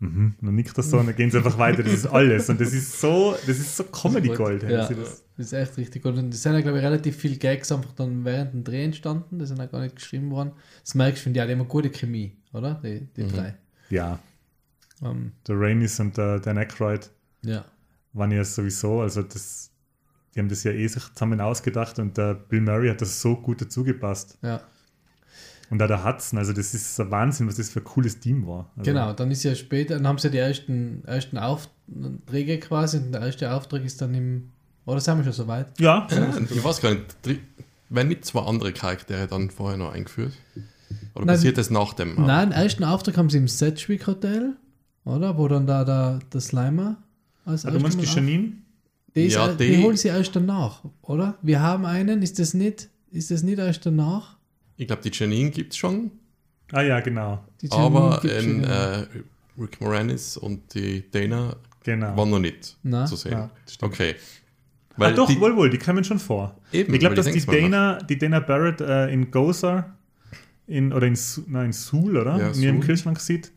Mhm. 0.00 0.34
Und 0.40 0.46
dann 0.46 0.54
nickt 0.54 0.76
das 0.78 0.88
so 0.90 0.98
und 0.98 1.06
dann 1.06 1.14
gehen 1.14 1.30
sie 1.30 1.36
einfach 1.36 1.58
weiter. 1.58 1.82
Das 1.82 1.92
ist 1.92 2.06
alles. 2.06 2.48
Und 2.48 2.60
das 2.60 2.72
ist 2.72 3.00
so, 3.00 3.32
das 3.46 3.58
ist 3.58 3.76
so 3.76 3.84
Comedy-Gold. 3.84 4.62
Ja, 4.64 4.88
das- 4.88 5.24
das 5.36 5.46
ist 5.46 5.52
echt 5.52 5.76
richtig 5.78 6.02
gut. 6.02 6.14
Und 6.16 6.32
es 6.34 6.42
sind 6.42 6.52
ja, 6.54 6.60
glaube 6.60 6.78
ich, 6.78 6.84
relativ 6.84 7.16
viele 7.16 7.36
Gags 7.36 7.70
einfach 7.72 7.92
dann 7.92 8.24
während 8.24 8.52
dem 8.54 8.64
Dreh 8.64 8.84
entstanden. 8.84 9.38
Die 9.38 9.46
sind 9.46 9.58
ja 9.58 9.66
gar 9.66 9.80
nicht 9.80 9.96
geschrieben 9.96 10.30
worden. 10.30 10.52
Das 10.82 10.94
merkst 10.94 11.20
du, 11.20 11.22
finde 11.24 11.40
ich, 11.40 11.46
auch 11.46 11.50
immer 11.50 11.64
gute 11.64 11.90
Chemie, 11.90 12.36
oder? 12.52 12.74
Die, 12.82 13.06
die 13.16 13.26
drei. 13.26 13.54
ja, 13.90 14.18
Ähm, 15.02 15.32
der 15.46 15.58
Rainis 15.58 15.98
und 16.00 16.16
der 16.18 16.40
Dan 16.40 16.58
Aykroyd 16.58 17.10
ja. 17.42 17.64
waren 18.12 18.32
ja 18.32 18.44
sowieso, 18.44 19.00
also 19.00 19.22
das, 19.22 19.69
die 20.34 20.40
haben 20.40 20.48
das 20.48 20.64
ja 20.64 20.72
eh 20.72 20.86
sich 20.86 21.02
zusammen 21.12 21.40
ausgedacht 21.40 21.98
und 21.98 22.16
der 22.16 22.34
Bill 22.34 22.60
Murray 22.60 22.88
hat 22.88 23.00
das 23.00 23.20
so 23.20 23.36
gut 23.36 23.60
dazu 23.60 23.84
gepasst. 23.84 24.38
Ja. 24.42 24.60
Und 25.70 25.80
auch 25.80 25.86
der 25.86 26.04
Hudson, 26.04 26.38
also 26.38 26.52
das 26.52 26.74
ist 26.74 26.98
ein 27.00 27.10
Wahnsinn, 27.12 27.46
was 27.46 27.56
das 27.56 27.70
für 27.70 27.78
ein 27.80 27.84
cooles 27.84 28.18
Team 28.18 28.46
war. 28.46 28.70
Also, 28.76 28.90
Genau, 28.90 29.12
dann 29.12 29.30
ist 29.30 29.44
ja 29.44 29.54
später, 29.54 29.96
dann 29.96 30.06
haben 30.06 30.18
sie 30.18 30.26
ja 30.28 30.32
die 30.32 30.38
ersten, 30.38 31.04
ersten 31.06 31.38
Aufträge 31.38 32.58
quasi 32.58 32.96
und 32.98 33.12
der 33.12 33.20
erste 33.22 33.52
Auftrag 33.52 33.84
ist 33.84 34.00
dann 34.02 34.12
im, 34.14 34.50
oder 34.84 35.00
sind 35.00 35.18
wir 35.18 35.24
schon 35.24 35.32
so 35.32 35.46
weit? 35.46 35.78
Ja, 35.78 36.08
Ja, 36.10 36.38
ich 36.38 36.64
weiß 36.64 36.80
gar 36.80 36.90
nicht, 36.94 37.40
werden 37.88 38.08
nicht 38.08 38.24
zwei 38.24 38.40
andere 38.42 38.72
Charaktere 38.72 39.28
dann 39.28 39.50
vorher 39.50 39.78
noch 39.78 39.92
eingeführt? 39.92 40.32
Oder 41.14 41.26
Nein, 41.26 41.36
passiert 41.36 41.58
das 41.58 41.70
nach 41.70 41.92
dem? 41.92 42.14
Nein, 42.26 42.50
den 42.50 42.58
ersten 42.58 42.82
Auftrag 42.82 43.16
haben 43.16 43.30
sie 43.30 43.38
im 43.38 43.46
Sedgwick 43.48 44.06
Hotel, 44.08 44.56
oder? 45.04 45.38
Wo 45.38 45.46
dann 45.46 45.66
da 45.66 45.84
der, 45.84 46.18
der 46.32 46.40
Slimer 46.40 46.96
als 47.44 47.62
du 47.62 47.78
meinst 47.78 48.00
die 48.00 48.06
Janine? 48.06 48.52
Die, 49.14 49.26
ist, 49.26 49.34
Ja, 49.34 49.52
die, 49.52 49.76
die- 49.76 49.82
holen 49.82 49.96
sie 49.96 50.08
erst 50.08 50.34
danach, 50.36 50.84
oder? 51.02 51.36
Wir 51.42 51.60
haben 51.60 51.84
einen, 51.84 52.22
ist 52.22 52.38
das 52.38 52.54
nicht, 52.54 52.88
ist 53.10 53.30
das 53.30 53.42
nicht 53.42 53.58
erst 53.58 53.84
danach? 53.86 54.36
Ich 54.76 54.86
glaube, 54.86 55.02
die 55.02 55.10
Janine 55.12 55.50
gibt 55.50 55.72
es 55.72 55.78
schon, 55.78 56.10
Ah 56.72 56.82
ja, 56.82 57.00
genau. 57.00 57.44
Aber 57.70 58.22
in, 58.24 58.64
äh, 58.64 59.06
Rick 59.58 59.80
Moranis 59.80 60.36
und 60.36 60.72
die 60.74 61.04
Dana 61.10 61.56
genau. 61.82 62.16
waren 62.16 62.30
noch 62.30 62.38
nicht 62.38 62.76
Nein. 62.82 63.06
zu 63.06 63.16
sehen. 63.16 63.32
Ja, 63.32 63.50
das 63.64 63.74
stimmt. 63.74 63.92
okay. 63.92 64.14
ah, 64.96 65.10
doch, 65.10 65.28
die, 65.28 65.40
wohl, 65.40 65.56
wohl, 65.56 65.70
die 65.70 65.78
kommen 65.78 66.04
schon 66.04 66.18
vor. 66.18 66.56
Eben, 66.72 66.94
ich 66.94 67.00
glaube, 67.00 67.16
weil 67.16 67.24
dass 67.24 67.32
die 67.32 67.44
Dana, 67.44 67.98
die 68.02 68.18
Dana 68.18 68.40
Barrett 68.40 68.80
äh, 68.80 69.12
in 69.12 69.30
Gozer 69.30 69.96
in, 70.66 70.92
oder 70.92 71.06
in, 71.06 71.18
nein, 71.48 71.66
in 71.66 71.72
Suhl, 71.72 72.16
oder? 72.16 72.38
Ja, 72.38 72.48
in 72.50 72.62
ihrem 72.62 72.76
Suhl. 72.76 72.86
Kühlschrank 72.86 73.18
sieht. 73.20 73.50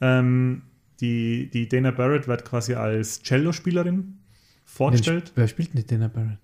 Ähm, 0.00 0.62
die, 1.00 1.48
die 1.50 1.68
Dana 1.68 1.90
Barrett 1.90 2.28
wird 2.28 2.44
quasi 2.44 2.74
als 2.74 3.22
Cello-Spielerin 3.22 4.18
vorgestellt. 4.72 5.32
Wer 5.34 5.48
spielt 5.48 5.74
nicht 5.74 5.90
Dana 5.90 6.08
Barrett? 6.08 6.38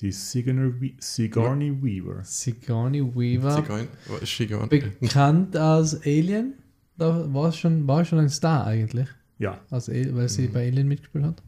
Die 0.00 0.10
Sigourney, 0.12 0.96
Sigourney 0.98 1.70
Weaver. 1.82 2.24
Sigourney 2.24 3.02
Weaver. 3.14 3.52
Sigourney- 3.62 3.88
ist 4.20 4.36
Sigourney? 4.36 4.82
Bekannt 5.00 5.56
als 5.56 6.00
Alien. 6.02 6.54
Da 6.98 7.32
war 7.32 7.52
schon, 7.52 7.86
war 7.86 8.04
schon 8.04 8.18
ein 8.18 8.28
Star 8.28 8.66
eigentlich, 8.66 9.08
Ja, 9.38 9.60
als, 9.70 9.88
A- 9.88 9.92
weil 10.14 10.28
sie 10.28 10.48
Mhm. 10.48 10.52
bei 10.52 10.66
Alien 10.68 10.88
mitgespielt 10.88 11.24
hat. 11.24 11.42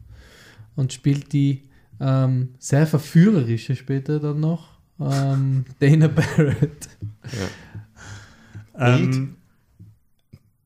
Und 0.75 0.91
spielt 0.93 1.31
die 1.33 1.63
ähm, 1.99 2.49
sehr 2.59 2.87
verführerische 2.87 3.75
später 3.75 4.19
dann 4.19 4.39
noch 4.41 4.79
ähm, 4.99 5.65
Dana 5.79 6.07
Barrett. 6.07 6.89
Ja. 8.77 8.95
ähm, 8.97 9.35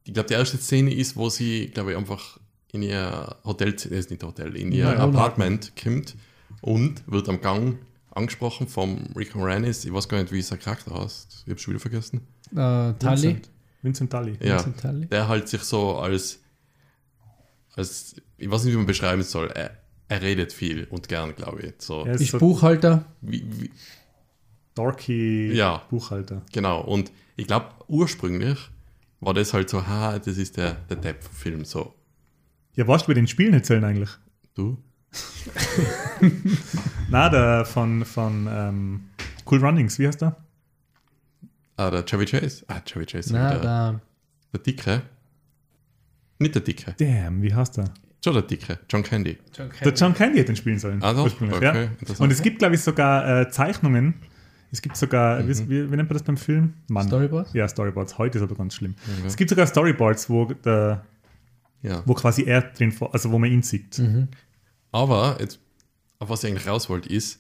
Ich 0.04 0.14
glaube, 0.14 0.28
die 0.28 0.34
erste 0.34 0.58
Szene 0.58 0.94
ist, 0.94 1.16
wo 1.16 1.30
sie, 1.30 1.68
glaube 1.68 1.92
ich, 1.92 1.98
einfach 1.98 2.39
in 2.72 2.82
ihr 2.84 3.36
Hotel, 3.44 3.70
äh, 3.70 3.98
ist 4.00 4.10
nicht 4.12 4.24
Hotel, 4.24 4.56
in 4.56 4.72
ihr 4.72 4.86
ja. 4.86 4.96
Apartment 4.98 5.74
kommt 5.82 6.16
und 6.62 7.04
wird 7.08 7.28
am 7.30 7.42
Gang 7.42 7.78
angesprochen 8.12 8.68
vom 8.68 9.00
Rick 9.16 9.36
Moranis. 9.36 9.86
Ich 9.86 9.94
weiß 9.94 10.08
gar 10.10 10.22
nicht, 10.22 10.32
wie 10.32 10.42
sein 10.42 10.60
Charakter 10.60 10.94
heißt. 10.94 11.44
Ich 11.46 11.50
habe 11.52 11.60
schon 11.60 11.74
wieder 11.74 11.82
vergessen. 11.82 12.22
Äh, 12.52 12.56
Tully. 12.94 13.00
Vincent. 13.00 13.50
Vincent 13.82 14.12
Tully. 14.12 14.38
Ja, 14.42 14.56
Vincent 14.56 14.82
Tully. 14.82 15.06
der 15.08 15.28
halt 15.28 15.48
sich 15.48 15.62
so 15.64 15.98
als, 15.98 16.40
als 17.76 18.16
ich 18.38 18.50
weiß 18.50 18.64
nicht, 18.64 18.74
wie 18.74 18.78
man 18.78 18.86
beschreiben 18.86 19.24
soll. 19.24 19.48
Er, 19.52 19.72
er 20.08 20.22
redet 20.22 20.52
viel 20.54 20.86
und 20.90 21.08
gern, 21.08 21.36
glaube 21.36 21.62
ich. 21.62 21.74
So, 21.78 22.04
Er 22.06 22.14
ist 22.16 22.22
Ist 22.22 22.32
so 22.32 22.40
Buchhalter. 22.40 23.06
wie, 23.22 23.46
wie, 23.62 23.72
dorky 24.76 25.52
Ja. 25.54 25.84
Buchhalter. 25.90 26.42
genau. 26.52 26.82
Und 26.82 27.12
ich 27.36 27.48
glaube, 27.48 27.68
ursprünglich 27.88 28.58
war 29.22 29.34
das 29.34 29.54
halt 29.54 29.70
so, 29.70 29.86
ha, 29.88 30.18
das 30.20 30.38
ist 30.38 30.58
der, 30.58 30.74
der 30.90 30.98
Depp-Film. 30.98 31.64
So, 31.66 31.94
Ja, 32.80 32.88
warst 32.88 33.04
du 33.06 33.08
bei 33.10 33.14
den 33.14 33.28
Spielen 33.28 33.54
erzählen 33.54 33.84
eigentlich? 33.84 34.10
du? 34.56 34.78
Na, 37.10 37.28
der 37.28 37.66
von, 37.66 38.06
von 38.06 38.48
ähm, 38.50 39.02
Cool 39.46 39.60
Runnings, 39.60 40.00
wie 40.00 40.08
heißt 40.08 40.22
der? 40.22 40.38
Ah, 41.76 41.92
der 41.92 42.06
Chevy 42.06 42.24
Chase. 42.26 42.64
Ah, 42.70 42.80
Chevy 42.86 43.06
Chase. 43.06 43.34
Na, 43.34 43.50
der, 43.50 43.60
da. 43.60 44.00
der 44.54 44.60
Dicke. 44.62 45.02
Nicht 46.40 46.56
der 46.56 46.62
Dicke. 46.62 46.96
Damn, 46.98 47.42
wie 47.42 47.54
heißt 47.54 47.76
der? 47.76 47.92
Schon 48.24 48.34
der 48.36 48.44
Dicke. 48.44 48.80
John 48.90 49.04
Candy. 49.04 49.38
Der 49.84 49.94
John 49.94 50.14
Candy 50.14 50.38
hätte 50.38 50.54
den 50.54 50.56
spielen 50.56 50.80
sollen. 50.80 51.04
Ah, 51.04 51.12
doch? 51.12 51.26
Okay, 51.42 51.90
ja. 52.08 52.16
Und 52.20 52.32
es 52.32 52.42
gibt, 52.42 52.60
glaube 52.60 52.76
ich, 52.76 52.82
sogar 52.82 53.42
äh, 53.42 53.50
Zeichnungen. 53.50 54.14
Es 54.72 54.82
gibt 54.82 54.96
sogar, 54.96 55.42
Mhm. 55.42 55.50
wie, 55.50 55.70
wie, 55.70 55.92
wie 55.92 55.96
nennt 55.98 56.10
man 56.10 56.14
das 56.18 56.24
beim 56.24 56.38
Film? 56.38 56.76
Mann. 56.88 57.08
Storyboard? 57.08 57.54
Ja, 57.54 57.68
Storyboards. 57.68 58.18
Heute 58.18 58.38
ist 58.38 58.44
aber 58.46 58.56
ganz 58.56 58.76
schlimm. 58.76 58.96
Okay. 59.04 59.28
Es 59.28 59.36
gibt 59.36 59.50
sogar 59.50 59.68
Storyboards, 59.68 60.30
wo, 60.30 60.46
der, 60.46 61.04
Ja. 61.82 62.04
wo 62.06 62.14
quasi 62.14 62.44
er 62.44 62.62
drin, 62.62 62.92
vor- 62.92 63.14
also 63.14 63.32
wo 63.32 63.40
man 63.40 63.52
ihn 63.52 63.64
sieht. 63.64 63.98
Mhm. 64.00 64.28
Aber, 64.92 65.38
jetzt, 65.40 65.60
auf 66.20 66.30
was 66.30 66.44
ich 66.44 66.50
eigentlich 66.52 66.68
raus 66.68 66.90
wollte, 66.90 67.10
ist, 67.10 67.40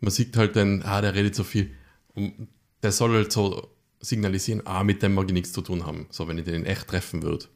man 0.00 0.10
sieht 0.10 0.36
halt 0.36 0.54
dann, 0.56 0.82
ah, 0.82 1.00
der 1.00 1.14
redet 1.14 1.34
so 1.34 1.42
viel. 1.44 1.70
Und 2.14 2.48
der 2.82 2.92
soll 2.92 3.12
halt 3.14 3.32
so 3.32 3.70
signalisieren, 4.00 4.62
ah, 4.66 4.84
mit 4.84 5.02
dem 5.02 5.14
mag 5.14 5.26
ich 5.26 5.32
nichts 5.32 5.52
zu 5.52 5.62
tun 5.62 5.86
haben. 5.86 6.06
So, 6.10 6.28
wenn 6.28 6.38
ich 6.38 6.44
den 6.44 6.54
in 6.54 6.66
echt 6.66 6.86
treffen 6.88 7.22
würde. 7.22 7.46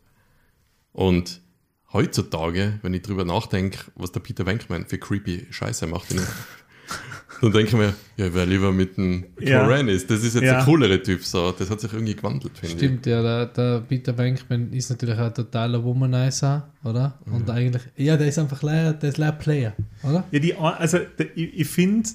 Und 0.92 1.40
heutzutage, 1.92 2.78
wenn 2.82 2.94
ich 2.94 3.02
drüber 3.02 3.24
nachdenke, 3.24 3.78
was 3.94 4.12
der 4.12 4.20
Peter 4.20 4.46
Venkman 4.46 4.86
für 4.86 4.98
creepy 4.98 5.46
Scheiße 5.50 5.86
macht, 5.86 6.10
in- 6.10 6.20
dann 7.42 7.52
denke 7.52 7.68
ich 7.68 7.72
mir, 7.74 7.94
ja, 8.16 8.26
ich 8.26 8.34
wäre 8.34 8.46
lieber 8.46 8.72
mit 8.72 8.96
dem 8.96 9.24
Ja. 9.40 9.62
Moranis. 9.62 10.06
Das 10.06 10.22
ist 10.24 10.34
jetzt 10.34 10.44
Ja. 10.44 10.54
der 10.56 10.64
coolere 10.64 11.02
Typ. 11.02 11.22
So. 11.24 11.52
Das 11.52 11.70
hat 11.70 11.80
sich 11.80 11.92
irgendwie 11.92 12.14
gewandelt, 12.16 12.56
finde 12.58 12.74
ich. 12.74 12.78
Stimmt, 12.80 13.06
ja, 13.06 13.22
der, 13.22 13.46
der 13.46 13.80
Peter 13.80 14.16
Venkman 14.16 14.72
ist 14.72 14.90
natürlich 14.90 15.18
ein 15.18 15.32
totaler 15.34 15.82
Womanizer, 15.84 16.68
oder? 16.84 17.18
Mhm. 17.26 17.34
Und 17.34 17.50
eigentlich, 17.50 17.82
ja, 17.96 18.16
der 18.16 18.28
ist 18.28 18.38
einfach 18.38 18.62
leider, 18.62 18.92
der 18.94 19.08
ist 19.10 19.18
leider 19.18 19.32
Player, 19.32 19.72
oder? 20.02 20.24
Ja, 20.30 20.38
die, 20.38 20.54
also 20.54 20.98
der, 21.18 21.26
ich, 21.36 21.60
ich 21.60 21.68
finde, 21.68 22.08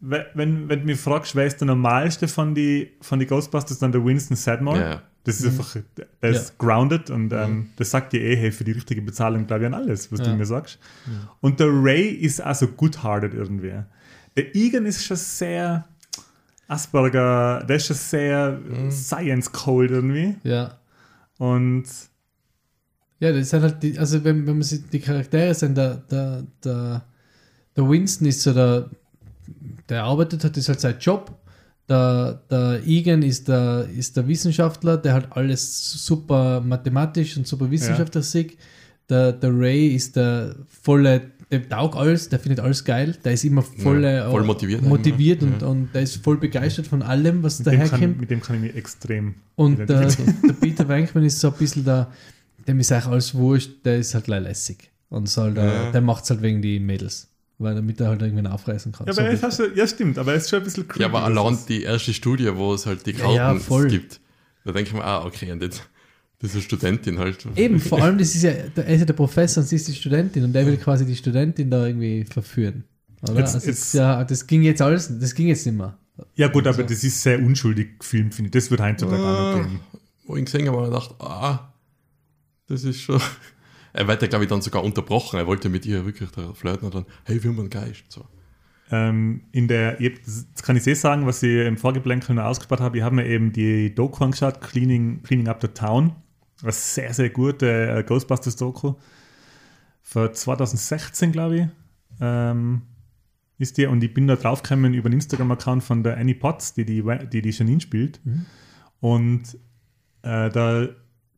wenn, 0.00 0.68
wenn 0.68 0.80
du 0.80 0.86
mich 0.86 0.98
fragst, 0.98 1.34
wer 1.36 1.44
ist 1.46 1.58
der 1.60 1.66
normalste 1.66 2.26
von 2.28 2.54
die, 2.54 2.90
von 3.02 3.18
die 3.18 3.26
Ghostbusters, 3.26 3.78
dann 3.80 3.92
der 3.92 4.02
Winston 4.04 4.36
Sedmore. 4.36 4.78
Ja, 4.80 4.90
ja. 4.90 5.02
Das 5.24 5.38
ist 5.38 5.44
einfach, 5.48 5.76
der 6.22 6.30
ist 6.30 6.56
grounded 6.56 7.10
und 7.10 7.30
ähm, 7.34 7.68
das 7.76 7.90
sagt 7.90 8.14
dir 8.14 8.22
eh, 8.22 8.36
hey, 8.36 8.50
für 8.50 8.64
die 8.64 8.72
richtige 8.72 9.02
Bezahlung 9.02 9.46
glaube 9.46 9.64
ich 9.64 9.66
an 9.66 9.74
alles, 9.74 10.10
was 10.10 10.20
du 10.20 10.30
Ja. 10.30 10.34
mir 10.34 10.46
sagst. 10.46 10.78
Und 11.42 11.60
der 11.60 11.66
Ray 11.70 12.08
ist 12.08 12.40
also 12.40 12.66
good-hearted 12.68 13.34
irgendwie. 13.34 13.74
Der 14.36 14.54
Egan 14.54 14.86
ist 14.86 15.04
schon 15.04 15.16
sehr 15.16 15.84
Asperger, 16.68 17.64
der 17.68 17.76
ist 17.76 17.86
schon 17.86 17.96
sehr 17.96 18.60
science-cold 18.90 19.90
irgendwie. 19.90 20.36
Ja. 20.44 20.78
Und 21.38 21.84
Ja, 23.18 23.32
das 23.32 23.50
sind 23.50 23.62
halt 23.62 23.82
die, 23.82 23.98
also 23.98 24.22
wenn, 24.24 24.46
wenn 24.46 24.54
man 24.54 24.62
sich 24.62 24.88
die 24.88 25.00
Charaktere 25.00 25.52
sind, 25.54 25.76
der, 25.76 25.96
der, 26.10 26.44
der, 26.64 27.02
der 27.76 27.88
Winston 27.88 28.26
ist 28.26 28.42
so 28.42 28.52
der, 28.54 28.88
der 29.88 30.04
arbeitet 30.04 30.42
hat, 30.44 30.52
das 30.56 30.64
ist 30.64 30.68
halt 30.68 30.80
sein 30.80 30.96
Job. 31.00 31.36
Der, 31.88 32.40
der 32.48 32.80
Egan 32.86 33.22
ist 33.22 33.48
der, 33.48 33.88
ist 33.94 34.16
der 34.16 34.26
Wissenschaftler, 34.28 34.96
der 34.96 35.12
halt 35.14 35.28
alles 35.32 35.92
super 36.06 36.60
mathematisch 36.60 37.36
und 37.36 37.46
super 37.46 37.70
wissenschaftlich 37.70 38.24
sieht. 38.24 38.58
Der, 39.08 39.32
der 39.32 39.50
Ray 39.52 39.88
ist 39.88 40.14
der 40.14 40.54
volle, 40.66 41.32
der 41.50 41.68
taugt 41.68 41.96
alles, 41.96 42.28
der 42.28 42.38
findet 42.38 42.60
alles 42.60 42.84
geil, 42.84 43.16
der 43.24 43.32
ist 43.32 43.44
immer 43.44 43.62
volle, 43.62 44.16
Ja, 44.18 44.30
voll 44.30 44.44
motiviert 44.44 44.82
motiviert 44.82 45.42
eigentlich, 45.42 45.62
und, 45.62 45.68
und 45.68 45.94
der 45.94 46.02
ist 46.02 46.22
voll 46.22 46.36
begeistert 46.36 46.86
von 46.86 47.02
allem, 47.02 47.42
was 47.42 47.58
mit 47.58 47.66
dem, 47.66 47.78
kann, 47.80 47.88
daherkommt. 47.90 48.20
mit 48.20 48.30
dem 48.30 48.40
kann 48.40 48.56
ich 48.56 48.62
mich 48.62 48.76
extrem 48.76 49.34
Und 49.56 49.78
der, 49.78 49.84
identifizieren. 50.02 50.36
der 50.48 50.52
Peter 50.54 50.88
Venkman 50.88 51.24
ist 51.24 51.40
so 51.40 51.48
ein 51.48 51.54
bisschen 51.58 51.84
der, 51.84 52.10
dem 52.68 52.78
ist 52.80 52.92
eigentlich 52.92 53.06
alles 53.06 53.34
wurscht, 53.34 53.70
der 53.84 53.98
ist 53.98 54.14
halt 54.14 54.28
lässig. 54.28 54.90
Und 55.08 55.28
soll 55.28 55.54
da, 55.54 55.64
Ja. 55.66 55.90
der 55.90 56.00
macht 56.00 56.24
es 56.24 56.30
halt 56.30 56.40
wegen 56.42 56.62
die 56.62 56.78
Mädels. 56.78 57.26
Weil 57.58 57.74
damit 57.74 58.00
er 58.00 58.08
halt 58.08 58.22
irgendwann 58.22 58.46
aufreißen 58.46 58.92
kann. 58.92 59.06
Ja, 59.06 59.12
So 59.12 59.20
aber 59.20 59.30
er 59.30 59.34
ist 59.48 59.56
schon, 59.56 59.76
ja, 59.76 59.86
stimmt, 59.86 60.18
aber 60.18 60.30
er 60.32 60.38
ist 60.38 60.48
schon 60.48 60.60
ein 60.60 60.64
bisschen 60.64 60.86
creepy. 60.88 61.00
Ja, 61.02 61.08
aber 61.08 61.24
allein 61.24 61.58
die 61.68 61.82
erste 61.82 62.14
Studie, 62.14 62.50
wo 62.54 62.72
es 62.72 62.86
halt 62.86 63.04
die 63.04 63.10
Ja, 63.10 63.30
ja, 63.32 63.36
Karten 63.48 63.60
voll. 63.60 63.88
gibt, 63.88 64.20
da 64.64 64.72
denke 64.72 64.88
ich 64.90 64.94
mir, 64.94 65.04
ah, 65.04 65.24
okay, 65.26 65.50
und 65.52 65.62
jetzt 65.62 65.82
diese 66.42 66.60
Studentin 66.60 67.18
halt. 67.18 67.46
Eben, 67.56 67.78
vor 67.80 68.02
allem, 68.02 68.16
das 68.18 68.34
ist 68.34 68.42
ja, 68.42 68.52
der, 68.52 68.86
er 68.86 68.94
ist 68.94 69.00
ja 69.00 69.06
der 69.06 69.12
Professor 69.14 69.62
und 69.62 69.68
sie 69.68 69.76
ist 69.76 69.88
die 69.88 69.94
Studentin 69.94 70.44
und 70.44 70.52
der 70.52 70.66
will 70.66 70.76
quasi 70.78 71.04
die 71.04 71.16
Studentin 71.16 71.70
da 71.70 71.86
irgendwie 71.86 72.24
verführen. 72.24 72.84
Oder? 73.22 73.40
Jetzt- 73.40 73.54
also 73.54 73.66
jetzt- 73.66 73.66
jetzt, 73.66 73.94
ja, 73.94 74.24
das 74.24 74.46
ging 74.46 74.62
jetzt 74.62 74.80
alles, 74.80 75.18
das 75.18 75.34
ging 75.34 75.48
jetzt 75.48 75.66
nicht 75.66 75.76
mehr. 75.76 75.98
Ja, 76.34 76.48
gut, 76.48 76.66
aber 76.66 76.76
So. 76.78 76.82
das 76.82 77.04
ist 77.04 77.22
sehr 77.22 77.38
unschuldig 77.38 77.98
gefilmt, 77.98 78.34
finde 78.34 78.48
ich. 78.48 78.52
Das 78.52 78.70
wird 78.70 78.80
heutzutage 78.80 79.22
auch 79.22 79.54
noch 79.54 79.60
Ah, 79.60 79.62
gehen. 79.62 79.80
wo 80.26 80.36
ich 80.36 80.44
gesehen 80.44 80.66
habe, 80.68 80.76
habe 80.78 80.86
ich 80.88 80.92
gedacht, 80.92 81.14
ah, 81.20 81.72
das 82.68 82.84
ist 82.84 83.00
schon. 83.00 83.20
Er 83.92 84.06
wird 84.06 84.22
ja, 84.22 84.28
glaube 84.28 84.44
ich, 84.44 84.48
dann 84.48 84.62
sogar 84.62 84.84
unterbrochen. 84.84 85.38
Er 85.38 85.46
wollte 85.48 85.68
mit 85.68 85.84
ihr 85.84 86.04
wirklich 86.06 86.30
da 86.30 86.52
flirten 86.52 86.86
und 86.86 86.94
dann, 86.94 87.06
hey, 87.24 87.42
wir 87.42 87.50
haben 87.50 87.58
einen 87.58 87.70
Geist. 87.70 88.04
So. 88.08 88.24
Ähm, 88.92 89.40
in 89.52 89.66
der, 89.66 89.98
das 90.24 90.62
kann 90.62 90.76
ich 90.76 90.86
eh 90.86 90.94
sagen, 90.94 91.26
was 91.26 91.42
ich 91.42 91.66
im 91.66 91.76
Vorgeplänkel 91.76 92.34
noch 92.36 92.44
ausgespart 92.44 92.80
habe. 92.80 92.98
Ich 92.98 93.02
habe 93.02 93.16
mir 93.16 93.26
eben 93.26 93.52
die 93.52 93.92
Doku 93.94 94.22
angeschaut, 94.22 94.60
Cleaning, 94.60 95.22
Cleaning 95.24 95.48
Up 95.48 95.60
the 95.60 95.68
Town. 95.68 96.12
Eine 96.62 96.72
sehr, 96.72 97.12
sehr 97.14 97.30
gute 97.30 97.66
äh, 97.66 98.02
Ghostbusters-Doku. 98.04 98.94
Für 100.02 100.32
2016, 100.32 101.32
glaube 101.32 101.56
ich, 101.56 101.66
ähm, 102.20 102.82
ist 103.58 103.78
die. 103.78 103.86
Und 103.86 104.02
ich 104.02 104.12
bin 104.12 104.26
da 104.26 104.36
draufgekommen 104.36 104.94
über 104.94 105.08
den 105.08 105.14
Instagram-Account 105.14 105.82
von 105.82 106.02
der 106.02 106.16
Annie 106.16 106.34
Potts, 106.34 106.74
die 106.74 106.84
die, 106.84 107.02
die, 107.32 107.42
die 107.42 107.50
Janine 107.50 107.80
spielt. 107.80 108.20
Und 109.00 109.54
äh, 110.22 110.50
da 110.50 110.88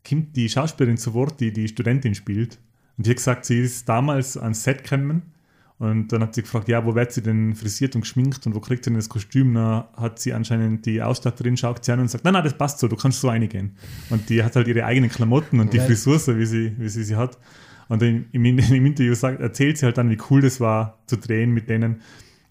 kommt 0.09 0.37
die 0.37 0.49
Schauspielerin 0.49 0.97
zu 0.97 1.15
Wort, 1.15 1.41
die 1.41 1.53
die 1.53 1.69
Studentin 1.69 2.15
spielt. 2.15 2.59
Und 2.97 3.07
die 3.07 3.11
hat 3.11 3.17
gesagt, 3.17 3.45
sie 3.45 3.61
ist 3.61 3.89
damals 3.89 4.37
ans 4.37 4.65
Set 4.65 4.85
gekommen 4.85 5.32
Und 5.83 6.13
dann 6.13 6.23
hat 6.23 6.33
sie 6.37 6.43
gefragt, 6.43 6.69
ja, 6.69 6.85
wo 6.87 6.95
wird 6.95 7.11
sie 7.11 7.23
denn 7.23 7.57
frisiert 7.57 7.97
und 7.97 8.03
geschminkt 8.03 8.47
und 8.47 8.55
wo 8.55 8.61
kriegt 8.61 8.85
sie 8.85 8.91
denn 8.91 8.99
das 8.99 9.09
Kostüm? 9.09 9.53
Dann 9.55 9.83
hat 9.97 10.21
sie 10.21 10.33
anscheinend 10.33 10.87
die 10.87 11.03
Ausstatterin, 11.03 11.57
schaut 11.57 11.85
sie 11.85 11.91
an 11.91 11.99
und 11.99 12.09
sagt, 12.09 12.23
nein, 12.23 12.35
nein, 12.35 12.45
das 12.45 12.57
passt 12.57 12.79
so, 12.79 12.87
du 12.87 12.95
kannst 12.95 13.21
so 13.21 13.29
reingehen. 13.29 13.75
Und 14.09 14.29
die 14.29 14.45
hat 14.45 14.55
halt 14.55 14.69
ihre 14.69 14.85
eigenen 14.85 15.11
Klamotten 15.11 15.59
und 15.59 15.73
die 15.73 15.79
Right. 15.79 15.89
Frisur, 15.89 16.21
so 16.21 16.39
wie 16.39 16.47
sie, 16.47 16.73
wie 16.79 16.89
sie 16.89 17.03
sie 17.03 17.17
hat. 17.17 17.37
Und 17.89 18.01
im, 18.05 18.27
im, 18.31 18.45
im 18.45 18.87
Interview 18.87 19.13
sagt, 19.15 19.41
erzählt 19.41 19.77
sie 19.79 19.85
halt 19.87 19.99
dann, 19.99 20.09
wie 20.09 20.19
cool 20.31 20.41
das 20.41 20.61
war, 20.61 21.01
zu 21.07 21.17
drehen 21.17 21.51
mit 21.51 21.69
denen. 21.69 22.01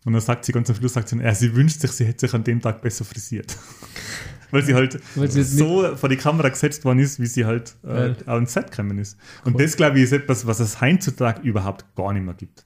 Und 0.04 0.12
dann 0.12 0.22
sagt 0.22 0.44
sie 0.44 0.52
ganz 0.52 0.70
am 0.70 0.76
Schluss, 0.76 0.92
sagt 0.94 1.08
sie, 1.08 1.18
ja, 1.20 1.34
sie 1.34 1.56
wünscht 1.56 1.80
sich, 1.80 1.92
sie 1.92 2.04
hätte 2.06 2.28
sich 2.28 2.34
an 2.36 2.44
dem 2.44 2.60
Tag 2.60 2.82
besser 2.82 3.06
frisiert. 3.06 3.56
Weil 4.52 4.64
sie 4.64 4.74
halt 4.74 5.00
Weil 5.16 5.32
sie 5.32 5.44
so 5.44 5.96
vor 5.96 6.10
die 6.10 6.18
Kamera 6.18 6.50
gesetzt 6.50 6.84
worden 6.84 7.00
ist, 7.00 7.18
wie 7.22 7.28
sie 7.28 7.46
halt 7.46 7.76
äh, 7.88 8.14
Ja. 8.28 8.38
ins 8.38 8.52
Set 8.52 8.72
gekommen 8.72 8.98
ist. 8.98 9.18
Und 9.46 9.56
Cool. 9.56 9.62
das, 9.64 9.78
glaube 9.78 10.00
ich, 10.00 10.04
ist 10.04 10.12
etwas, 10.12 10.46
was 10.46 10.60
es 10.60 10.82
heutzutage 10.82 11.40
überhaupt 11.48 11.86
gar 11.96 12.12
nicht 12.12 12.26
mehr 12.26 12.34
gibt. 12.34 12.66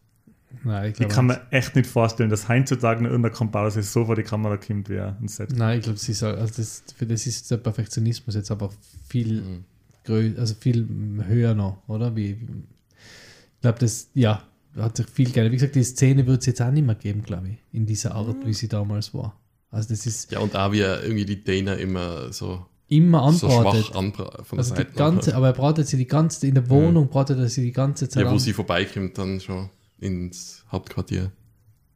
Nein, 0.64 0.92
ich 0.92 1.00
Ich 1.00 1.08
kann 1.10 1.28
mir 1.28 1.42
echt 1.52 1.76
nicht 1.76 1.88
vorstellen, 1.88 2.30
dass 2.30 2.48
heutzutage 2.50 3.04
noch 3.04 3.10
irgendein 3.10 3.34
Komparse 3.34 3.82
so 3.84 4.06
vor 4.06 4.16
die 4.16 4.24
Kamera 4.24 4.58
kommt 4.58 4.90
wie 4.90 5.00
ein 5.00 5.28
Set. 5.28 5.52
Nein, 5.56 5.80
ich 5.80 5.84
glaube, 5.86 6.00
sie 6.00 6.14
soll, 6.14 6.36
also 6.36 6.54
das, 6.58 6.84
für 6.96 7.06
das 7.06 7.28
ist 7.28 7.50
der 7.52 7.58
Perfektionismus 7.58 8.36
jetzt 8.36 8.52
aber 8.52 8.70
viel 9.08 9.42
Mhm. 9.42 9.64
grö 10.04 10.32
also 10.38 10.56
viel 10.60 10.88
höher 11.28 11.54
noch, 11.56 11.78
oder? 11.88 12.16
Wie, 12.16 12.32
ich 12.32 13.62
glaube, 13.62 13.80
das, 13.80 14.10
ja, 14.14 14.44
hat 14.78 14.98
sich 14.98 15.08
viel 15.10 15.32
geändert. 15.32 15.52
Wie 15.54 15.58
gesagt, 15.58 15.76
die 15.76 15.84
Szene 15.84 16.26
wird 16.28 16.42
es 16.42 16.46
jetzt 16.48 16.62
auch 16.62 16.72
nicht 16.72 16.86
mehr 16.86 16.96
geben, 16.96 17.24
glaube 17.24 17.50
ich, 17.50 17.58
in 17.72 17.86
dieser 17.86 18.14
Art, 18.16 18.36
wie 18.46 18.54
sie 18.54 18.68
damals 18.68 19.14
war. 19.14 19.40
Also 19.72 19.90
das 19.90 20.06
ist 20.06 20.32
Ja, 20.32 20.40
und 20.40 20.56
auch 20.56 20.72
wie 20.72 20.82
er 20.82 21.04
irgendwie 21.04 21.26
die 21.26 21.44
Dana 21.44 21.74
immer 21.76 22.32
so, 22.32 22.66
immer 22.88 23.32
so 23.34 23.48
anbratet. 23.48 23.86
schwach 23.88 23.96
anbra 23.98 24.44
von 24.44 24.58
der 24.58 24.60
also 24.60 24.76
die 24.76 24.82
Seite. 24.82 24.94
ganze, 24.96 25.36
aber 25.36 25.48
er 25.48 25.54
bratet 25.54 25.88
sie 25.88 25.98
die 25.98 26.06
ganze, 26.08 26.46
in 26.48 26.56
der 26.56 26.70
Wohnung 26.70 27.08
bratet 27.10 27.40
er 27.40 27.48
sie 27.50 27.64
die 27.64 27.72
ganze 27.72 28.08
Zeit 28.08 28.24
ja, 28.24 28.30
wo 28.30 28.34
an. 28.36 28.40
sie 28.40 28.54
vorbeikommt, 28.54 29.18
dann 29.18 29.40
schon 29.40 29.70
ins 30.00 30.66
Hauptquartier. 30.72 31.32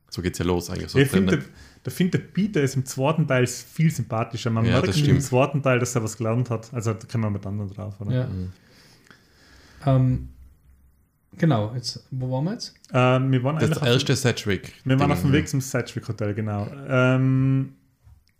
So 0.09 0.21
geht's 0.21 0.39
ja 0.39 0.45
los 0.45 0.69
eigentlich. 0.69 0.89
So 0.89 0.99
ich 0.99 1.09
finde, 1.09 1.37
dann- 1.37 1.39
der, 1.41 1.49
der, 1.85 1.91
find, 1.91 2.13
der 2.13 2.19
Peter 2.19 2.61
ist 2.61 2.75
im 2.75 2.85
zweiten 2.85 3.27
Teil 3.27 3.45
viel 3.47 3.91
sympathischer. 3.91 4.49
Man 4.49 4.65
Ja, 4.65 4.73
merkt 4.73 4.87
das 4.89 4.97
im 5.01 5.19
zweiten 5.21 5.61
Teil, 5.61 5.79
dass 5.79 5.95
er 5.95 6.03
was 6.03 6.17
gelernt 6.17 6.49
hat. 6.49 6.73
Also 6.73 6.93
da 6.93 7.07
kommen 7.07 7.25
wir 7.25 7.29
mit 7.29 7.45
anderen 7.45 7.69
drauf. 7.71 7.99
Oder? 8.01 8.11
Ja. 8.11 8.27
Mhm. 8.27 8.51
Ähm, 9.85 10.29
genau, 11.37 11.73
jetzt, 11.75 12.05
wo 12.11 12.31
waren 12.31 12.45
wir 12.45 12.53
jetzt? 12.53 12.73
Ähm, 12.93 13.31
wir 13.31 13.43
waren 13.43 13.57
das 13.59 13.81
erste 13.81 14.15
Sedgwick. 14.15 14.73
Wir 14.83 14.99
waren 14.99 15.11
auf 15.11 15.21
dem 15.21 15.31
Weg 15.31 15.47
zum 15.47 15.61
Sedgwick 15.61 16.07
Hotel, 16.07 16.33
genau. 16.33 16.67
Ähm, 16.87 17.73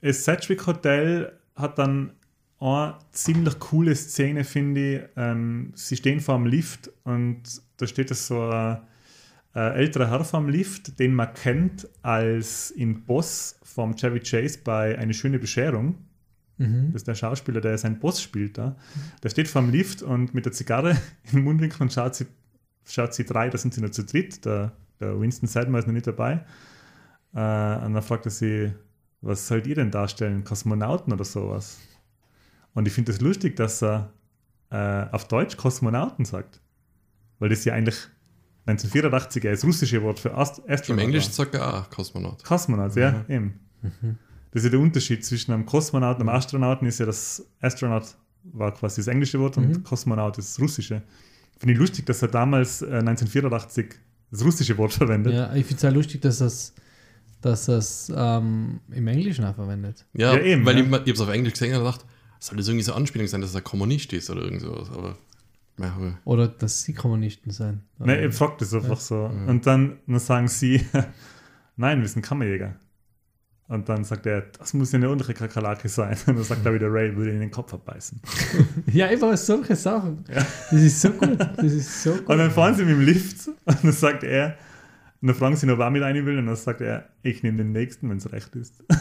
das 0.01 0.25
Sedgwick 0.25 0.65
Hotel 0.65 1.31
hat 1.55 1.77
dann 1.77 2.13
eine 2.59 2.97
ziemlich 3.11 3.57
coole 3.59 3.95
Szene, 3.95 4.43
finde 4.43 4.95
ich. 4.95 5.01
Ähm, 5.15 5.71
sie 5.75 5.95
stehen 5.95 6.19
vor 6.19 6.35
einem 6.35 6.45
Lift 6.45 6.89
und 7.03 7.41
da 7.77 7.87
steht 7.87 8.11
es 8.11 8.27
so 8.27 8.41
ein, 8.49 8.79
ein 9.53 9.73
älterer 9.73 10.09
Herr 10.09 10.23
vor 10.23 10.41
dem 10.41 10.49
Lift, 10.49 10.99
den 10.99 11.13
man 11.13 11.33
kennt 11.33 11.87
als 12.01 12.71
im 12.71 13.03
Boss 13.05 13.59
vom 13.63 13.95
Chevy 13.95 14.19
Chase 14.19 14.59
bei 14.63 14.97
Eine 14.97 15.13
schöne 15.13 15.39
Bescherung. 15.39 15.95
Mhm. 16.57 16.91
Das 16.91 17.01
ist 17.01 17.07
der 17.07 17.15
Schauspieler, 17.15 17.61
der 17.61 17.77
seinen 17.77 17.99
Boss 17.99 18.21
spielt 18.21 18.57
da. 18.57 18.75
Der 19.23 19.29
steht 19.29 19.47
vor 19.47 19.61
dem 19.61 19.71
Lift 19.71 20.03
und 20.03 20.33
mit 20.33 20.45
der 20.45 20.51
Zigarre 20.51 20.97
im 21.31 21.43
Mundwinkel 21.43 21.81
und 21.81 21.91
schaut 21.91 22.15
sie, 22.15 22.27
schaut 22.85 23.13
sie 23.13 23.25
drei, 23.25 23.49
da 23.49 23.57
sind 23.57 23.73
sie 23.73 23.81
nur 23.81 23.91
zu 23.91 24.03
dritt. 24.03 24.45
Der, 24.45 24.73
der 24.99 25.19
Winston 25.19 25.47
Sedmer 25.47 25.79
ist 25.79 25.87
noch 25.87 25.93
nicht 25.93 26.07
dabei. 26.07 26.45
Äh, 27.33 27.85
und 27.85 27.93
dann 27.93 28.01
fragt 28.01 28.25
er 28.25 28.31
sie, 28.31 28.73
was 29.21 29.47
sollt 29.47 29.67
ihr 29.67 29.75
denn 29.75 29.91
darstellen? 29.91 30.43
Kosmonauten 30.43 31.11
oder 31.11 31.25
sowas? 31.25 31.79
Und 32.73 32.87
ich 32.87 32.93
finde 32.93 33.11
es 33.11 33.17
das 33.17 33.25
lustig, 33.25 33.55
dass 33.55 33.81
er 33.81 34.13
äh, 34.69 35.07
auf 35.11 35.27
Deutsch 35.27 35.57
Kosmonauten 35.57 36.25
sagt. 36.25 36.61
Weil 37.39 37.49
das 37.49 37.65
ja 37.65 37.73
eigentlich 37.73 38.09
1984 38.69 39.43
ja 39.43 39.51
das 39.51 39.63
russische 39.63 40.01
Wort 40.03 40.19
für 40.19 40.33
Ast 40.35 40.59
Im 40.59 40.73
Astronaut 40.73 41.03
Englischen 41.03 41.27
war. 41.29 41.33
sagt 41.33 41.55
er 41.55 41.73
auch 41.81 41.89
Kosmonaut. 41.89 42.43
Kosmonaut, 42.43 42.95
ja, 42.95 43.25
eben. 43.29 43.59
Das 44.51 44.61
ist 44.61 44.63
ja 44.65 44.69
der 44.71 44.79
Unterschied 44.79 45.23
zwischen 45.25 45.51
einem 45.53 45.65
Kosmonauten 45.65 46.21
und 46.21 46.29
einem 46.29 46.37
Astronauten, 46.37 46.87
ist 46.87 46.99
ja, 46.99 47.05
dass 47.05 47.45
Astronaut 47.61 48.15
war 48.43 48.73
quasi 48.73 49.01
das 49.01 49.07
englische 49.07 49.39
Wort 49.39 49.57
und 49.57 49.67
Mhm. 49.69 49.83
Kosmonaut 49.83 50.37
ist 50.37 50.57
das 50.57 50.61
russische. 50.63 51.01
Finde 51.59 51.73
ich 51.73 51.79
lustig, 51.79 52.05
dass 52.05 52.21
er 52.21 52.29
damals 52.29 52.81
äh, 52.81 52.85
1984 52.85 53.95
das 54.31 54.43
russische 54.45 54.77
Wort 54.77 54.93
verwendet. 54.93 55.33
Ja, 55.33 55.53
ich 55.53 55.65
finde 55.65 55.85
es 55.87 55.91
auch 55.91 55.95
lustig, 55.95 56.21
dass 56.21 56.39
das 56.39 56.73
dass 57.41 57.65
das 57.67 58.11
ähm, 58.13 58.81
im 58.91 59.07
Englischen 59.07 59.45
auch 59.45 59.55
verwendet. 59.55 60.05
Ja, 60.13 60.33
Ja, 60.33 60.41
eben, 60.41 60.65
weil 60.65 60.77
ja. 60.77 60.83
ich, 60.83 60.87
ich 60.87 60.93
habe 60.93 61.11
es 61.11 61.21
auf 61.21 61.29
Englisch 61.29 61.53
gesehen 61.53 61.75
und 61.77 61.85
dachte, 61.85 62.03
soll 62.39 62.57
das 62.57 62.67
irgendwie 62.67 62.83
so 62.83 62.91
eine 62.91 62.99
Anspielung 63.01 63.27
sein, 63.27 63.41
dass 63.41 63.55
er 63.55 63.61
Kommunist 63.61 64.11
ist 64.13 64.29
oder 64.29 64.41
irgend 64.41 64.61
sowas. 64.61 64.89
Aber 64.91 65.17
ja, 65.79 65.93
aber- 65.95 66.17
Oder 66.25 66.47
dass 66.47 66.83
sie 66.83 66.93
Kommunisten 66.93 67.51
sein. 67.51 67.81
Nein, 67.97 68.29
ich 68.29 68.35
frage 68.35 68.55
das 68.59 68.73
einfach 68.73 68.99
so. 68.99 69.25
Und 69.25 69.65
dann, 69.65 69.97
dann 70.07 70.19
sagen 70.19 70.47
sie, 70.47 70.85
nein, 71.77 72.01
wir 72.01 72.07
sind 72.07 72.21
Kammerjäger. 72.23 72.75
Und 73.67 73.87
dann 73.87 74.03
sagt 74.03 74.25
er, 74.25 74.41
das 74.57 74.73
muss 74.73 74.91
ja 74.91 74.97
eine 74.97 75.07
ordentliche 75.09 75.35
Kakerlake 75.35 75.87
sein. 75.89 76.17
Und 76.25 76.37
dann 76.37 76.43
sagt 76.43 76.65
er 76.65 76.73
wieder, 76.73 76.91
Ray 76.91 77.15
würde 77.15 77.29
ihn 77.29 77.35
in 77.35 77.41
den 77.41 77.51
Kopf 77.51 77.71
abbeißen. 77.73 78.19
Ja, 78.91 79.05
einfach 79.05 79.37
solche 79.37 79.75
Sachen. 79.75 80.23
Das 80.27 80.73
ist 80.81 80.99
so 81.01 81.11
gut. 81.11 81.37
Das 81.39 81.71
ist 81.71 82.01
so 82.03 82.13
gut. 82.13 82.27
Und 82.27 82.37
dann 82.39 82.49
fahren 82.49 82.73
sie 82.73 82.83
mit 82.83 82.95
dem 82.95 83.01
Lift 83.01 83.47
und 83.47 83.83
dann 83.83 83.91
sagt 83.91 84.23
er, 84.23 84.57
und 85.21 85.27
dann 85.27 85.35
fragen 85.35 85.55
sie 85.55 85.67
ihn, 85.67 85.71
ob 85.71 85.79
er 85.79 85.89
mit 85.91 86.01
rein 86.01 86.15
will, 86.25 86.39
und 86.39 86.47
dann 86.47 86.55
sagt 86.55 86.81
er, 86.81 87.09
ich 87.21 87.43
nehme 87.43 87.57
den 87.57 87.71
nächsten, 87.73 88.09
wenn 88.09 88.17
es 88.17 88.31
recht 88.31 88.55
ist. 88.55 88.83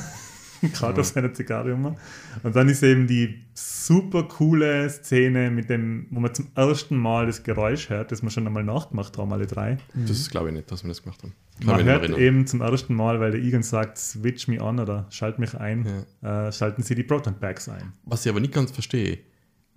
Gerade 0.73 1.01
auf 1.01 1.07
seiner 1.07 1.33
Zigarre 1.33 1.71
immer. 1.73 1.97
Und 2.43 2.57
dann 2.57 2.69
ist 2.69 2.83
eben 2.83 3.07
die 3.07 3.43
super 3.55 4.25
coole 4.25 4.89
Szene, 4.91 5.51
mit 5.51 5.69
dem, 5.71 6.07
wo 6.11 6.21
man 6.21 6.35
zum 6.35 6.49
ersten 6.55 6.97
Mal 6.97 7.27
das 7.27 7.43
Geräusch 7.43 7.89
hört, 7.91 8.13
das 8.13 8.23
wir 8.23 8.31
schon 8.31 8.47
einmal 8.47 8.65
nachgemacht 8.65 9.17
haben, 9.19 9.33
alle 9.33 9.47
drei. 9.47 9.79
das 9.95 10.29
glaube 10.31 10.49
ich 10.49 10.55
nicht, 10.55 10.71
dass 10.71 10.85
wir 10.85 10.89
das 10.89 11.03
gemacht 11.03 11.23
haben. 11.23 11.35
Kann 11.59 11.67
Man 11.77 11.85
hört 11.85 12.03
erinnern. 12.03 12.21
eben 12.21 12.47
zum 12.47 12.61
ersten 12.61 12.95
Mal, 12.95 13.19
weil 13.21 13.33
der 13.33 13.41
Egan 13.41 13.63
sagt, 13.63 13.99
switch 13.99 14.47
me 14.49 14.63
on 14.63 14.79
oder 14.79 15.07
schalt 15.11 15.39
mich 15.39 15.55
ein, 15.55 16.05
äh, 16.23 16.53
schalten 16.53 16.83
sie 16.83 16.95
die 16.95 17.03
Proton 17.03 17.35
Packs 17.39 17.69
ein. 17.69 17.93
Was 18.05 18.25
ich 18.25 18.31
aber 18.31 18.41
nicht 18.41 18.55
ganz 18.55 18.71
verstehe, 18.71 19.19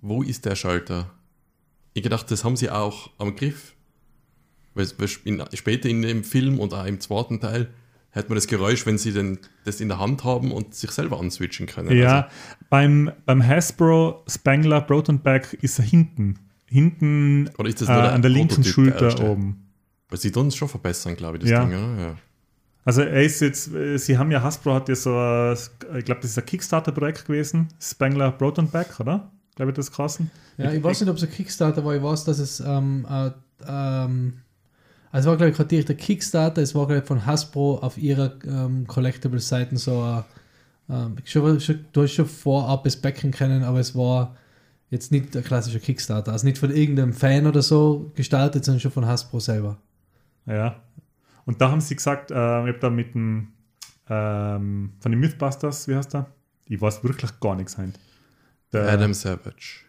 wo 0.00 0.22
ist 0.22 0.44
der 0.44 0.54
Schalter? 0.54 1.10
Ich 1.94 2.02
gedacht, 2.02 2.30
das 2.30 2.44
haben 2.44 2.56
sie 2.56 2.70
auch 2.70 3.10
am 3.18 3.36
Griff. 3.36 3.74
Weil, 4.74 4.86
weil 4.98 5.08
in, 5.24 5.42
später 5.54 5.88
in 5.88 6.02
dem 6.02 6.24
Film 6.24 6.58
und 6.58 6.72
auch 6.72 6.86
im 6.86 6.98
zweiten 7.00 7.40
Teil 7.40 7.68
hört 8.12 8.28
man 8.28 8.36
das 8.36 8.46
Geräusch, 8.46 8.86
wenn 8.86 8.98
sie 8.98 9.12
denn 9.12 9.38
das 9.64 9.80
in 9.80 9.88
der 9.88 9.98
Hand 9.98 10.22
haben 10.24 10.52
und 10.52 10.74
sich 10.74 10.90
selber 10.92 11.18
answitchen 11.18 11.66
können. 11.66 11.96
Ja, 11.96 12.28
beim, 12.70 13.10
beim 13.26 13.46
Hasbro 13.46 14.24
Spangler 14.28 14.80
Proton 14.82 15.18
Pack 15.20 15.54
ist 15.54 15.78
er 15.78 15.84
hinten. 15.84 16.38
Hinten 16.66 17.50
Oder 17.58 17.68
ist 17.68 17.80
das 17.82 17.88
äh, 17.88 17.92
nur 17.92 18.02
der 18.02 18.12
an 18.12 18.22
der 18.22 18.30
linken 18.30 18.64
Schulter 18.64 19.06
erste? 19.06 19.24
oben. 19.30 19.66
Weil 20.08 20.18
sie 20.18 20.30
tun 20.30 20.46
es 20.48 20.56
schon 20.56 20.68
verbessern, 20.68 21.16
glaube 21.16 21.36
ich, 21.38 21.42
das 21.42 21.50
Ja. 21.50 21.64
Ding. 21.64 21.74
Oder? 21.74 22.02
Ja. 22.02 22.14
Also 22.84 23.02
er 23.02 23.22
ist 23.22 23.40
jetzt, 23.40 23.72
äh, 23.74 23.96
sie 23.98 24.18
haben 24.18 24.30
ja, 24.30 24.42
Hasbro 24.42 24.74
hat 24.74 24.88
ja 24.88 24.94
so, 24.94 25.16
ein- 25.16 25.56
ich 25.98 26.04
glaube, 26.04 26.20
das 26.22 26.30
ist 26.32 26.38
ein 26.38 26.46
Kickstarter-Projekt 26.46 27.26
gewesen, 27.26 27.68
Spangler 27.80 28.32
Proton 28.32 28.68
Pack, 28.68 28.98
oder? 29.00 29.30
Glaube 29.54 29.70
ich, 29.72 29.76
das 29.76 29.92
krassen. 29.92 30.30
Ja, 30.56 30.72
ich 30.72 30.82
weiß 30.82 31.00
nicht, 31.02 31.10
ob 31.10 31.16
es 31.16 31.22
ein 31.22 31.30
Kickstarter 31.30 31.84
war, 31.84 31.94
ich 31.94 32.02
weiß, 32.02 32.24
dass 32.24 32.38
es 32.38 32.60
ähm, 32.60 33.06
äh, 33.08 33.30
ähm, 33.68 34.38
also 35.12 35.28
es 35.28 35.30
war, 35.30 35.36
glaube 35.36 35.50
ich, 35.50 35.56
gerade 35.56 35.68
direkt 35.68 35.90
der 35.90 35.96
Kickstarter, 35.96 36.62
es 36.62 36.74
war, 36.74 36.86
glaube 36.86 37.02
ich, 37.02 37.06
von 37.06 37.26
Hasbro 37.26 37.78
auf 37.78 37.98
ihrer 37.98 38.34
ähm, 38.46 38.86
Collectibles-Seiten 38.86 39.76
so 39.76 40.00
ein, 40.00 40.24
ähm, 40.88 41.16
schon, 41.24 41.60
schon, 41.60 41.84
du 41.92 42.02
hast 42.02 42.12
schon 42.12 42.26
vorab 42.26 42.86
es 42.86 42.96
backen 42.96 43.30
können, 43.30 43.62
aber 43.62 43.78
es 43.78 43.94
war 43.94 44.34
jetzt 44.88 45.12
nicht 45.12 45.34
der 45.34 45.42
klassische 45.42 45.80
Kickstarter, 45.80 46.32
also 46.32 46.46
nicht 46.46 46.56
von 46.56 46.70
irgendeinem 46.70 47.12
Fan 47.12 47.46
oder 47.46 47.60
so 47.60 48.10
gestartet, 48.14 48.64
sondern 48.64 48.80
schon 48.80 48.90
von 48.90 49.06
Hasbro 49.06 49.38
selber. 49.38 49.76
Ja. 50.46 50.82
Und 51.44 51.60
da 51.60 51.70
haben 51.70 51.82
sie 51.82 51.94
gesagt, 51.94 52.30
äh, 52.30 52.34
ich 52.34 52.38
habe 52.38 52.78
da 52.80 52.88
mit 52.88 53.14
dem, 53.14 53.48
ähm, 54.08 54.94
von 54.98 55.12
den 55.12 55.20
Mythbusters, 55.20 55.88
wie 55.88 55.94
heißt 55.94 56.14
der? 56.14 56.26
Ich 56.66 56.80
weiß 56.80 57.04
wirklich 57.04 57.38
gar 57.38 57.54
nichts 57.54 57.76
hein. 57.76 57.92
Der 58.72 58.88
Adam 58.88 59.12
Savage. 59.12 59.84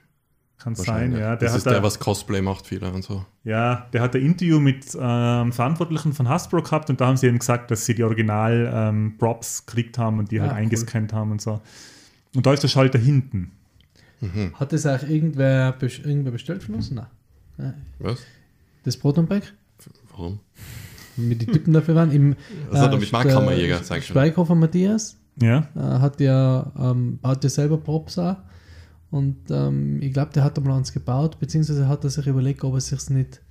Kann 0.64 0.76
sein, 0.76 1.12
ja. 1.14 1.18
Der 1.18 1.36
das 1.38 1.52
hat 1.52 1.58
ist 1.60 1.66
der, 1.66 1.74
da- 1.74 1.84
was 1.84 2.00
Cosplay 2.00 2.42
macht, 2.42 2.66
viele 2.68 2.92
und 2.92 3.04
so. 3.04 3.26
Ja, 3.44 3.88
der 3.94 4.02
hat 4.02 4.16
ein 4.16 4.22
Interview 4.22 4.60
mit 4.60 4.98
ähm, 5.00 5.52
Verantwortlichen 5.52 6.14
von 6.14 6.30
Hasbro 6.30 6.62
gehabt 6.62 6.90
und 6.90 7.00
da 7.02 7.08
haben 7.08 7.18
sie 7.18 7.28
eben 7.28 7.40
gesagt, 7.40 7.70
dass 7.72 7.86
sie 7.86 7.94
die 7.96 8.04
Original-Props 8.04 9.66
gekriegt 9.66 9.98
haben 9.98 10.20
und 10.20 10.32
die 10.32 10.40
halt 10.42 10.52
Ah, 10.52 10.56
cool. 10.56 10.62
eingescannt 10.62 11.14
haben 11.14 11.32
und 11.32 11.42
so. 11.42 11.60
Und 12.36 12.46
da 12.46 12.54
ist 12.54 12.64
der 12.64 12.68
Schalter 12.70 13.00
hinten. 13.00 13.52
Hat 14.54 14.72
das 14.72 14.86
auch 14.86 15.04
irgendwer, 15.04 15.78
bes- 15.78 16.04
irgendwer 16.06 16.32
bestellt 16.32 16.64
von 16.64 16.76
uns? 16.76 16.90
Nein. 16.92 17.06
Nein. 17.58 17.74
Was? 18.00 18.24
Das 18.84 18.96
Proton 18.96 19.28
Pack? 19.28 19.54
Warum? 20.12 20.40
Mit 21.18 21.42
die 21.42 21.46
Typen 21.46 21.74
dafür 21.74 21.96
waren. 21.96 22.12
Im, 22.12 22.36
Das 22.72 22.80
hat 22.82 22.92
er 22.94 23.00
mit 23.00 23.12
Mark 23.12 23.26
der 23.26 23.34
Kammerjäger, 23.34 23.84
sag 23.84 24.00
ich 24.00 24.06
schon. 24.08 24.14
Schweighofer 24.14 24.56
Matthias 24.56 25.18
Ja, 25.42 25.68
äh, 25.76 25.80
hat 25.80 26.20
ja, 26.22 26.72
ähm, 26.80 27.20
baut 27.22 27.44
ja 27.44 27.50
selber 27.50 27.78
Props 27.78 28.18
auch. 28.18 28.38
Und 29.14 29.38
ähm, 29.52 30.02
ich 30.02 30.12
glaube, 30.12 30.32
der 30.34 30.44
hat 30.44 30.58
einmal 30.58 30.76
eins 30.78 30.92
gebaut, 30.92 31.40
beziehungsweise 31.40 31.88
hat 31.88 32.04
er 32.04 32.10
sich 32.10 32.26
überlegt, 32.26 32.64
ob 32.64 32.74
er 32.74 32.82
sich 32.82 33.10
nicht, 33.12 33.42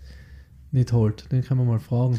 nicht 0.73 0.93
holt. 0.93 1.31
Den 1.31 1.43
kann 1.43 1.57
man 1.57 1.69
mal 1.69 1.79
fragen. 1.79 2.19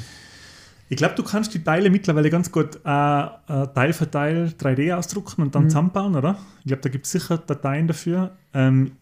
ich 0.88 0.96
glaube, 0.96 1.16
du 1.16 1.24
kannst 1.24 1.54
die 1.54 1.64
Teile 1.64 1.90
mittlerweile 1.90 2.30
ganz 2.30 2.52
gut 2.52 2.76
äh, 2.86 3.24
äh, 3.26 3.68
Teil 3.74 3.92
für 3.94 4.10
Teil 4.10 4.54
3D 4.58 4.94
ausdrucken 4.96 5.42
und 5.42 5.56
dann 5.56 5.64
Mhm. 5.66 5.70
zusammenbauen, 5.70 6.16
oder? 6.16 6.38
Ich 6.62 6.68
glaube, 6.68 6.82
da 6.84 6.90
gibt 6.90 7.06
es 7.06 7.12
sicher 7.12 7.38
Dateien 7.38 7.88
dafür. 7.88 8.32
Ähm, 8.54 8.94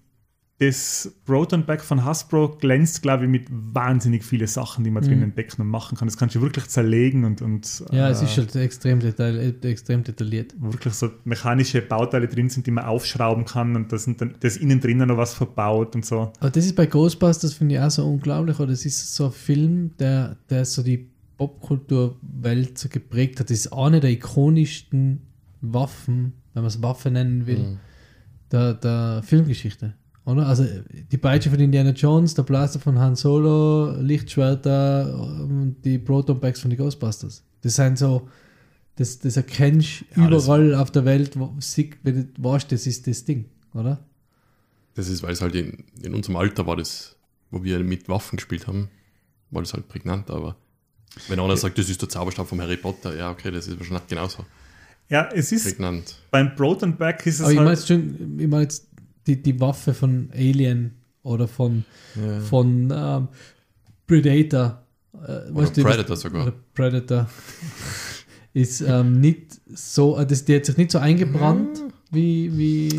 das 0.62 1.12
Proton-Pack 1.26 1.82
von 1.84 2.06
Hasbro 2.06 2.50
glänzt, 2.60 3.02
glaube 3.02 3.24
ich, 3.24 3.30
mit 3.32 3.48
wahnsinnig 3.50 4.24
vielen 4.24 4.46
Sachen, 4.46 4.84
die 4.84 4.92
man 4.92 5.02
drin 5.04 5.18
Mhm. 5.18 5.24
entdecken 5.24 5.64
und 5.64 5.70
machen 5.70 5.98
kann. 5.98 6.08
Das 6.08 6.18
kannst 6.18 6.36
du 6.36 6.42
wirklich 6.42 6.68
zerlegen 6.68 7.26
und, 7.26 7.42
und 7.42 7.84
Ja, 7.92 8.08
äh, 8.10 8.12
es 8.12 8.22
ist 8.22 8.38
halt 8.38 8.56
extrem, 8.56 9.00
detail, 9.00 9.38
äh, 9.38 9.68
extrem 9.68 10.04
detailliert. 10.04 10.54
wirklich 10.62 10.94
so 10.94 11.10
mechanische 11.24 11.82
Bauteile 11.82 12.28
drin 12.28 12.48
sind, 12.50 12.68
die 12.68 12.72
man 12.72 12.86
aufschrauben 12.86 13.46
kann 13.46 13.76
und 13.76 13.92
da 13.92 13.98
sind 13.98 14.22
dann, 14.22 14.36
da 14.40 14.48
ist 14.48 14.58
innen 14.58 14.80
drinnen 14.80 15.08
noch 15.08 15.18
was 15.18 15.34
verbaut 15.34 15.96
und 15.96 16.06
so. 16.06 16.32
Aber 16.40 16.52
das 16.52 16.64
ist 16.66 16.76
bei 16.76 16.86
Ghostbusters, 16.86 17.54
finde 17.54 17.76
ich 17.76 17.82
auch 17.82 17.90
so 17.90 18.06
unglaublich. 18.08 18.60
Oder 18.60 18.74
es 18.74 18.86
ist 18.86 19.16
so 19.16 19.26
ein 19.26 19.32
Film, 19.32 19.98
der, 19.98 20.38
der 20.52 20.66
so 20.66 20.84
die 20.84 21.08
Popkulturwelt 21.38 22.78
so 22.78 22.88
geprägt 22.90 23.40
hat. 23.40 23.50
Das 23.50 23.58
ist 23.58 23.74
eine 23.74 24.00
der 24.00 24.12
ikonischsten 24.12 25.22
Waffen, 25.62 26.34
wenn 26.54 26.62
man 26.64 26.68
es 26.68 26.82
Waffe 26.84 27.10
nennen 27.10 27.48
will, 27.48 27.58
Mhm. 27.60 27.78
der, 28.52 28.74
der 28.76 29.22
Filmgeschichte. 29.24 29.94
Oder? 30.26 30.46
Also 30.48 30.66
die 31.12 31.18
Peitsche 31.18 31.50
von 31.50 31.60
Indiana 31.60 31.92
Jones, 31.92 32.34
der 32.36 32.44
Blaster 32.44 32.80
von 32.80 33.00
Han 33.00 33.16
Solo, 33.16 33.92
Lichtschwerter 34.00 35.18
und 35.20 35.78
die 35.84 35.98
Proton 35.98 36.40
Packs 36.40 36.60
von 36.60 36.70
den 36.70 36.78
Ghostbusters. 36.78 37.44
Das 37.62 37.76
sind 37.76 37.98
so, 37.98 38.28
das, 38.96 39.20
das 39.20 39.38
erkennst 39.38 40.06
Ja, 40.16 40.28
das- 40.30 40.46
überall 40.46 40.76
auf 40.76 40.92
der 40.92 41.06
Welt, 41.06 41.38
wo, 41.40 41.54
wenn 42.04 42.34
du 42.34 42.44
weißt, 42.44 42.72
das 42.72 42.86
ist 42.88 43.08
das 43.08 43.26
Ding, 43.26 43.46
oder? 43.74 44.00
Das 44.94 45.08
ist, 45.08 45.24
weil 45.24 45.32
es 45.34 45.42
halt 45.42 45.56
in, 45.56 45.86
in 46.04 46.14
unserem 46.14 46.36
Alter 46.36 46.68
war 46.68 46.76
das, 46.76 47.16
wo 47.50 47.64
wir 47.64 47.80
mit 47.80 48.08
Waffen 48.10 48.36
gespielt 48.38 48.68
haben, 48.68 48.90
war 49.50 49.62
das 49.62 49.74
halt 49.74 49.88
prägnant, 49.88 50.30
aber 50.30 50.56
wenn 51.30 51.40
einer 51.40 51.58
sagt, 51.58 51.78
das 51.78 51.90
ist 51.90 52.02
der 52.02 52.10
Zauberstab 52.10 52.48
vom 52.48 52.62
Harry 52.62 52.78
Potter, 52.78 53.16
ja, 53.16 53.32
okay, 53.32 53.52
das 53.52 53.68
ist 53.68 53.78
wahrscheinlich 53.80 54.08
genauso 54.08 54.46
Ja, 55.10 55.30
es 55.34 55.52
ist 55.52 55.64
prägnant. 55.64 56.16
beim 56.30 56.56
Proton 56.56 56.96
Pack 56.98 57.26
ist 57.26 57.36
es 57.36 57.42
Aber 57.42 57.52
ich 57.52 57.58
halt, 57.58 57.66
meine 57.66 57.78
jetzt 57.78 57.88
schon, 57.88 58.40
ich 58.40 58.48
meine 58.48 58.64
jetzt 58.64 58.88
die, 59.28 59.42
die 59.42 59.60
Waffe 59.60 59.94
von 59.94 60.30
Alien 60.34 60.96
oder 61.24 61.48
von, 61.48 61.84
Ja. 62.16 62.40
von 62.40 62.92
ähm, 62.94 63.28
Predator. 64.08 64.84
Äh, 65.14 65.54
weißt 65.54 65.78
du, 65.78 65.84
Predator 65.84 66.16
das, 66.16 66.22
sogar. 66.22 66.44
Oder 66.44 66.54
Predator. 66.74 67.30
ist 68.54 68.82
ähm, 68.82 69.20
nicht 69.22 69.62
so, 69.74 70.18
äh, 70.18 70.26
das, 70.26 70.44
die 70.46 70.56
hat 70.56 70.66
sich 70.66 70.78
nicht 70.78 70.92
so 70.92 71.00
eingebrannt 71.00 71.82
wie, 72.12 72.52
wie 72.58 72.90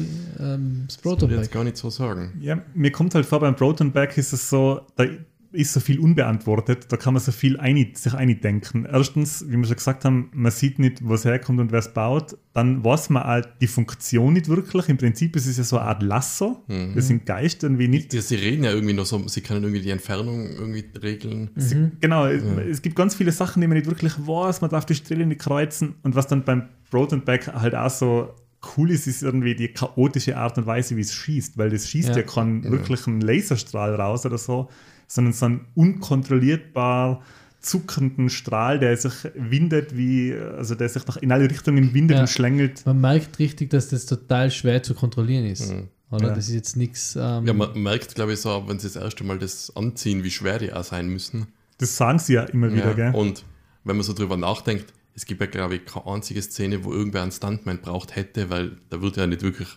ähm, 0.40 0.84
das 0.86 0.96
Das 0.96 1.04
würde 1.04 1.26
ich 1.26 1.40
jetzt 1.40 1.52
gar 1.52 1.64
nicht 1.64 1.76
so 1.76 1.90
sagen. 1.90 2.32
ja, 2.40 2.62
mir 2.74 2.90
kommt 2.90 3.14
halt 3.14 3.26
vor, 3.26 3.40
beim 3.40 3.54
Proton 3.54 3.92
Pack 3.92 4.16
ist 4.16 4.32
es 4.32 4.48
so, 4.48 4.80
da 4.96 5.04
ist 5.52 5.72
so 5.72 5.80
viel 5.80 5.98
unbeantwortet, 6.00 6.86
da 6.90 6.96
kann 6.96 7.14
man 7.14 7.22
so 7.22 7.32
viel 7.32 7.58
einig, 7.58 7.98
sich 7.98 8.14
eindenken. 8.14 8.86
Erstens, 8.90 9.44
wie 9.48 9.56
wir 9.56 9.64
schon 9.64 9.76
gesagt 9.76 10.04
haben, 10.04 10.30
man 10.32 10.50
sieht 10.50 10.78
nicht, 10.78 11.06
wo 11.06 11.14
es 11.14 11.24
herkommt 11.24 11.60
und 11.60 11.72
wer 11.72 11.80
es 11.80 11.92
baut. 11.92 12.36
Dann 12.54 12.84
weiß 12.84 13.10
man 13.10 13.24
halt 13.24 13.48
die 13.60 13.66
Funktion 13.66 14.32
nicht 14.32 14.48
wirklich. 14.48 14.88
Im 14.88 14.96
Prinzip 14.98 15.36
ist 15.36 15.46
es 15.46 15.56
ja 15.58 15.64
so 15.64 15.78
eine 15.78 15.88
Art 15.88 16.02
Lasso. 16.02 16.62
Mhm. 16.68 16.92
Das 16.94 17.06
sind 17.08 17.26
Geister 17.26 17.66
irgendwie 17.66 17.88
nicht 17.88 18.12
Die, 18.12 18.20
sie 18.20 18.36
reden 18.36 18.64
ja 18.64 18.72
irgendwie 18.72 18.94
noch 18.94 19.06
so, 19.06 19.26
sie 19.28 19.40
können 19.40 19.62
irgendwie 19.64 19.82
die 19.82 19.90
Entfernung 19.90 20.46
irgendwie 20.50 20.84
regeln. 21.02 21.50
Sie, 21.56 21.90
genau, 22.00 22.26
es- 22.26 22.42
es 22.70 22.82
gibt 22.82 22.96
ganz 22.96 23.14
viele 23.14 23.32
Sachen, 23.32 23.60
die 23.60 23.66
man 23.68 23.76
nicht 23.76 23.88
wirklich 23.88 24.14
weiß, 24.18 24.60
man 24.60 24.70
darf 24.70 24.84
die 24.86 24.94
Stelle 24.94 25.26
nicht 25.26 25.40
kreuzen 25.40 25.94
und 26.02 26.14
was 26.14 26.26
dann 26.26 26.44
beim 26.44 26.68
Broad 26.90 27.24
Back 27.24 27.46
halt 27.48 27.74
auch 27.74 27.90
so 27.90 28.34
cool 28.76 28.90
ist, 28.92 29.06
ist 29.08 29.22
irgendwie 29.22 29.54
die 29.56 29.68
chaotische 29.68 30.36
Art 30.36 30.56
und 30.56 30.66
Weise, 30.66 30.96
wie 30.96 31.00
es 31.00 31.12
schießt, 31.12 31.58
weil 31.58 31.70
das 31.70 31.88
schießt 31.88 32.10
ja, 32.10 32.16
Ja. 32.18 32.22
keinen 32.22 32.62
wirklichen 32.70 33.20
Laserstrahl 33.20 33.94
raus 33.96 34.24
oder 34.24 34.38
so, 34.38 34.68
sondern 35.12 35.34
so 35.34 35.44
einen 35.46 35.66
unkontrollierbar 35.74 37.22
zuckenden 37.60 38.28
Strahl, 38.30 38.78
der 38.78 38.96
sich 38.96 39.12
windet 39.34 39.96
wie, 39.96 40.32
also 40.34 40.74
der 40.74 40.88
sich 40.88 41.06
nach 41.06 41.16
in 41.18 41.30
alle 41.30 41.48
Richtungen 41.48 41.92
windet 41.94 42.16
Ja. 42.16 42.22
und 42.22 42.28
schlängelt. 42.28 42.84
Man 42.86 43.00
merkt 43.00 43.38
richtig, 43.38 43.70
dass 43.70 43.88
das 43.88 44.06
total 44.06 44.50
schwer 44.50 44.82
zu 44.82 44.94
kontrollieren 44.94 45.44
ist. 45.44 45.70
Mhm. 45.70 45.88
Oder? 46.10 46.28
Ja. 46.28 46.34
Das 46.34 46.48
ist 46.48 46.54
jetzt 46.54 46.76
nichts. 46.76 47.14
Ähm, 47.14 47.46
Ja, 47.46 47.52
man 47.52 47.80
merkt, 47.80 48.14
glaube 48.14 48.32
ich, 48.32 48.40
so, 48.40 48.64
wenn 48.66 48.78
sie 48.78 48.88
das 48.88 48.96
erste 48.96 49.22
Mal 49.24 49.38
das 49.38 49.74
anziehen, 49.76 50.24
wie 50.24 50.30
schwer 50.30 50.58
die 50.58 50.72
auch 50.72 50.82
sein 50.82 51.08
müssen. 51.08 51.46
Das 51.78 51.96
sagen 51.96 52.18
sie 52.18 52.34
ja 52.34 52.44
immer 52.44 52.72
wieder, 52.72 52.88
Ja, 52.88 53.10
gell? 53.10 53.14
und 53.14 53.44
wenn 53.84 53.96
man 53.96 54.04
so 54.04 54.14
drüber 54.14 54.36
nachdenkt, 54.36 54.86
es 55.14 55.26
gibt 55.26 55.40
ja, 55.42 55.46
glaube 55.46 55.76
ich, 55.76 55.84
keine 55.84 56.06
einzige 56.06 56.40
Szene, 56.42 56.84
wo 56.84 56.92
irgendwer 56.92 57.22
einen 57.22 57.32
Stuntman 57.32 57.80
braucht 57.82 58.16
hätte, 58.16 58.48
weil 58.50 58.72
da 58.88 59.00
wird 59.02 59.18
ja 59.18 59.26
nicht 59.26 59.42
wirklich 59.42 59.68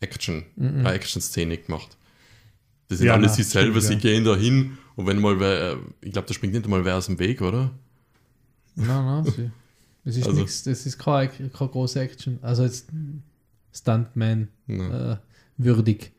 Action, 0.00 0.44
eine 0.58 0.92
Action-Szene 0.92 1.56
gemacht. 1.58 1.96
Das 2.92 2.98
sind 2.98 3.06
Ja, 3.06 3.14
alles 3.14 3.30
na, 3.32 3.36
sie 3.36 3.42
selber, 3.44 3.80
stimmt, 3.80 4.02
sie 4.02 4.08
ja. 4.08 4.14
gehen 4.14 4.24
da 4.24 4.36
hin 4.36 4.76
und 4.96 5.06
wenn 5.06 5.18
mal 5.20 5.40
wer, 5.40 5.72
äh, 5.72 5.76
ich 6.02 6.12
glaube, 6.12 6.28
da 6.28 6.34
springt 6.34 6.52
nicht 6.52 6.68
mal 6.68 6.84
wer 6.84 6.96
aus 6.96 7.06
dem 7.06 7.18
Weg, 7.18 7.40
oder? 7.40 7.70
Nein, 8.74 8.86
nein, 8.86 9.24
sie- 9.24 9.50
es 10.04 10.16
ist 10.16 10.26
Also- 10.26 10.40
nichts, 10.40 10.62
das 10.64 10.84
ist 10.84 10.98
keine, 10.98 11.28
keine 11.28 11.48
große 11.70 12.00
Action. 12.00 12.38
Also 12.42 12.64
jetzt 12.64 12.88
Stuntman 13.72 14.48
äh, 14.68 15.16
würdig. 15.56 16.12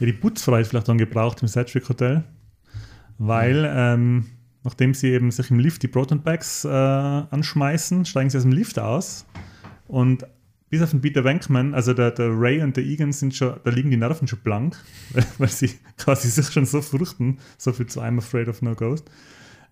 Ja, 0.00 0.06
die 0.06 0.12
Putzfrau 0.12 0.56
ist 0.56 0.68
vielleicht 0.68 0.88
dann 0.88 0.98
gebraucht 0.98 1.42
im 1.42 1.48
Sedgwick 1.48 1.88
Hotel, 1.88 2.24
weil 3.18 3.70
ähm, 3.74 4.26
nachdem 4.62 4.94
sie 4.94 5.08
eben 5.08 5.30
sich 5.30 5.50
im 5.50 5.58
Lift 5.58 5.82
die 5.82 5.88
Proton 5.88 6.22
Packs 6.22 6.64
äh, 6.64 6.68
anschmeißen, 6.68 8.04
steigen 8.06 8.30
sie 8.30 8.38
aus 8.38 8.42
dem 8.44 8.52
Lift 8.52 8.78
aus 8.78 9.26
und 9.88 10.24
bis 10.70 10.82
auf 10.82 10.90
den 10.90 11.00
Peter 11.00 11.24
Venkman, 11.24 11.74
also 11.74 11.94
der, 11.94 12.10
der 12.10 12.30
Ray 12.30 12.62
und 12.62 12.76
der 12.76 12.84
Egan 12.84 13.12
sind 13.12 13.34
schon, 13.34 13.54
da 13.62 13.70
liegen 13.70 13.90
die 13.90 13.96
Nerven 13.96 14.26
schon 14.26 14.40
blank, 14.40 14.76
weil, 15.38 15.48
sie 15.48 15.70
quasi 15.96 16.28
sich 16.28 16.46
schon 16.46 16.66
so 16.66 16.80
fürchten, 16.80 17.38
so 17.58 17.72
viel 17.72 17.86
zu 17.86 18.00
I'm 18.00 18.18
afraid 18.18 18.48
of 18.48 18.62
no 18.62 18.74
ghost. 18.74 19.10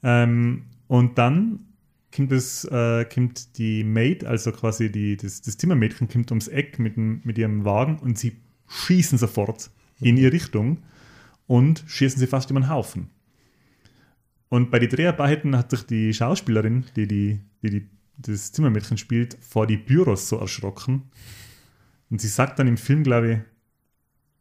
Ähm, 0.03 0.64
und 0.88 1.18
dann 1.18 1.61
kommt, 2.14 2.32
es, 2.32 2.64
äh, 2.64 3.05
kommt 3.07 3.59
die 3.59 3.84
Maid, 3.84 4.24
also 4.24 4.53
quasi 4.53 4.93
die, 4.93 5.16
das, 5.16 5.40
das 5.43 5.57
Zimmermädchen, 5.57 6.09
kommt 6.09 6.30
ums 6.30 6.49
Eck 6.49 6.78
mit, 6.78 6.97
dem, 6.97 7.20
mit 7.24 7.38
ihrem 7.38 7.64
Wagen 7.64 7.99
und 7.99 8.18
sie 8.18 8.36
schießen 8.68 9.18
sofort 9.18 9.70
in 10.01 10.16
ihre 10.16 10.32
Richtung 10.32 10.78
und 11.47 11.84
schießen 11.86 12.18
sie 12.18 12.26
fast 12.26 12.51
über 12.51 12.61
den 12.61 12.68
Haufen. 12.68 13.11
Und 14.49 14.70
bei 14.70 14.78
den 14.78 14.90
Dreharbeiten 14.90 15.57
hat 15.57 15.70
sich 15.70 15.86
die 15.86 16.12
Schauspielerin, 16.12 16.84
die, 16.95 17.07
die, 17.07 17.40
die, 17.62 17.70
die 17.70 17.88
das 18.19 18.53
Zimmermädchen 18.53 18.97
spielt, 18.99 19.37
vor 19.41 19.67
die 19.67 19.77
Büros 19.77 20.29
so 20.29 20.39
erschrocken. 20.39 21.11
Und 22.11 22.21
sie 22.21 22.29
sagt 22.29 22.59
dann 22.59 22.67
im 22.69 22.77
Film, 22.77 23.03
glaube 23.03 23.33
ich, 23.33 23.39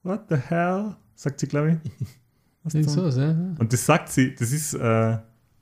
What 0.03 0.25
the 0.29 0.35
hell? 0.35 0.95
Sagt 1.15 1.39
sie, 1.39 1.47
glaube 1.47 1.79
ich. 1.83 1.91
Was 2.63 2.73
sowas, 2.93 3.17
ja. 3.17 3.29
Und 3.57 3.71
das 3.73 3.85
sagt 3.85 4.09
sie, 4.09 4.35
das 4.35 4.51
ist 4.51 4.73
äh, 4.75 5.17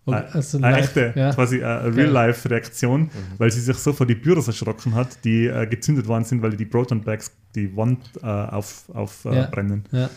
also 0.05 0.57
eine 0.57 0.71
live, 0.71 0.85
echte, 0.85 1.13
ja. 1.15 1.33
quasi 1.33 1.63
eine 1.63 1.95
Real-Life-Reaktion, 1.95 3.09
weil 3.37 3.51
sie 3.51 3.61
sich 3.61 3.77
so 3.77 3.93
vor 3.93 4.05
die 4.05 4.15
Büros 4.15 4.47
erschrocken 4.47 4.95
hat, 4.95 5.23
die 5.23 5.45
äh, 5.47 5.65
gezündet 5.67 6.07
worden 6.07 6.23
sind, 6.25 6.41
weil 6.41 6.55
die 6.57 6.65
Proton 6.65 7.01
Bags 7.01 7.31
die 7.55 7.73
Wand 7.75 7.99
äh, 8.21 8.25
auf, 8.25 8.89
auf 8.89 9.23
äh, 9.25 9.35
Ja. 9.35 9.45
brennen. 9.45 9.83
Ja. 9.91 10.09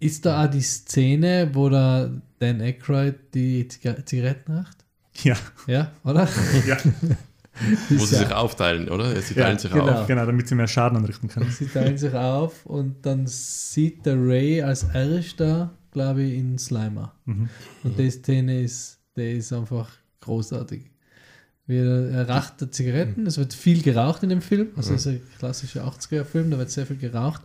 Ist 0.00 0.26
da 0.26 0.44
auch 0.44 0.50
die 0.50 0.60
Szene, 0.60 1.50
wo 1.54 1.68
der 1.70 2.20
Dan 2.38 2.60
Aykroyd 2.60 3.14
die 3.32 3.64
Ziga- 3.68 4.04
Zigaretten 4.04 4.52
raucht? 4.58 4.83
Ja, 5.22 5.36
Ja, 5.66 5.92
oder? 6.04 6.28
ja, 6.66 6.76
Wo 7.90 8.04
sie 8.04 8.16
ja- 8.16 8.22
sich 8.22 8.32
aufteilen, 8.32 8.88
oder? 8.88 9.14
Sie 9.22 9.34
Ja, 9.34 9.44
teilen 9.44 9.58
sich 9.58 9.70
genau. 9.70 9.88
auf. 10.00 10.06
genau, 10.08 10.26
damit 10.26 10.48
sie 10.48 10.54
mehr 10.56 10.66
Schaden 10.66 10.98
anrichten 10.98 11.28
können. 11.28 11.50
Sie 11.50 11.66
teilen 11.66 11.96
sich 11.96 12.12
auf 12.12 12.66
und 12.66 13.06
dann 13.06 13.26
sieht 13.28 14.04
der 14.06 14.16
Ray 14.16 14.60
als 14.62 14.82
erster, 14.92 15.70
glaube 15.92 16.22
ich, 16.24 16.34
in 16.38 16.58
Slimer. 16.58 17.14
Mhm. 17.26 17.48
Und 17.84 17.98
die 17.98 18.10
Szene 18.10 18.60
ist, 18.62 18.98
der 19.16 19.32
ist 19.34 19.52
einfach 19.52 19.88
großartig. 20.20 20.90
Wie 21.66 21.78
er, 21.78 22.28
raucht 22.28 22.60
die 22.60 22.70
Zigaretten, 22.70 23.24
es 23.26 23.38
wird 23.38 23.54
viel 23.54 23.80
geraucht 23.82 24.22
in 24.24 24.28
dem 24.30 24.42
Film, 24.42 24.68
also 24.76 24.92
es 24.94 25.06
ist 25.06 25.12
ein 25.12 25.22
klassischer 25.38 25.86
80er-Film, 25.86 26.50
da 26.50 26.58
wird 26.58 26.70
sehr 26.70 26.84
viel 26.86 26.98
geraucht. 26.98 27.40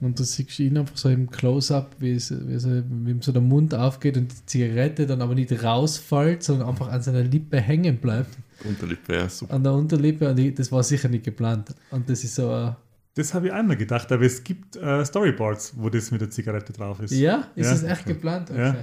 Und 0.00 0.18
du 0.18 0.24
siehst 0.24 0.58
ihn 0.60 0.78
einfach 0.78 0.96
so 0.96 1.08
im 1.08 1.28
Close-Up, 1.30 1.96
wie, 1.98 2.12
ihm 2.12 3.18
so 3.20 3.32
der 3.32 3.42
Mund 3.42 3.74
aufgeht 3.74 4.16
und 4.16 4.30
die 4.32 4.46
Zigarette 4.46 5.06
dann 5.06 5.20
aber 5.22 5.34
nicht 5.34 5.50
rausfällt, 5.62 6.42
sondern 6.42 6.68
einfach 6.68 6.88
an 6.88 7.02
seiner 7.02 7.22
Lippe 7.24 7.60
hängen 7.60 7.96
bleibt, 7.98 8.36
Unterlippe, 8.64 9.14
ja, 9.14 9.28
super. 9.28 9.54
an 9.54 9.62
der 9.64 9.72
Unterlippe. 9.72 10.28
Und 10.30 10.38
ich, 10.38 10.54
das 10.54 10.70
war 10.72 10.82
sicher 10.82 11.08
nicht 11.08 11.24
geplant. 11.24 11.74
Und 11.90 12.08
das 12.08 12.22
ist 12.24 12.34
so 12.36 12.50
ein 12.50 12.76
Das 13.14 13.34
habe 13.34 13.48
ich 13.48 13.52
einmal 13.52 13.76
gedacht, 13.76 14.10
aber 14.12 14.24
es 14.24 14.42
gibt 14.44 14.76
äh, 14.76 15.04
Storyboards, 15.04 15.74
wo 15.76 15.88
das 15.88 16.10
mit 16.10 16.20
der 16.20 16.30
Zigarette 16.30 16.72
drauf 16.72 17.00
ist. 17.00 17.12
Ja, 17.12 17.48
ist 17.56 17.66
Ja. 17.66 17.72
es 17.72 17.82
echt 17.82 18.06
geplant? 18.06 18.50
Ja. 18.56 18.76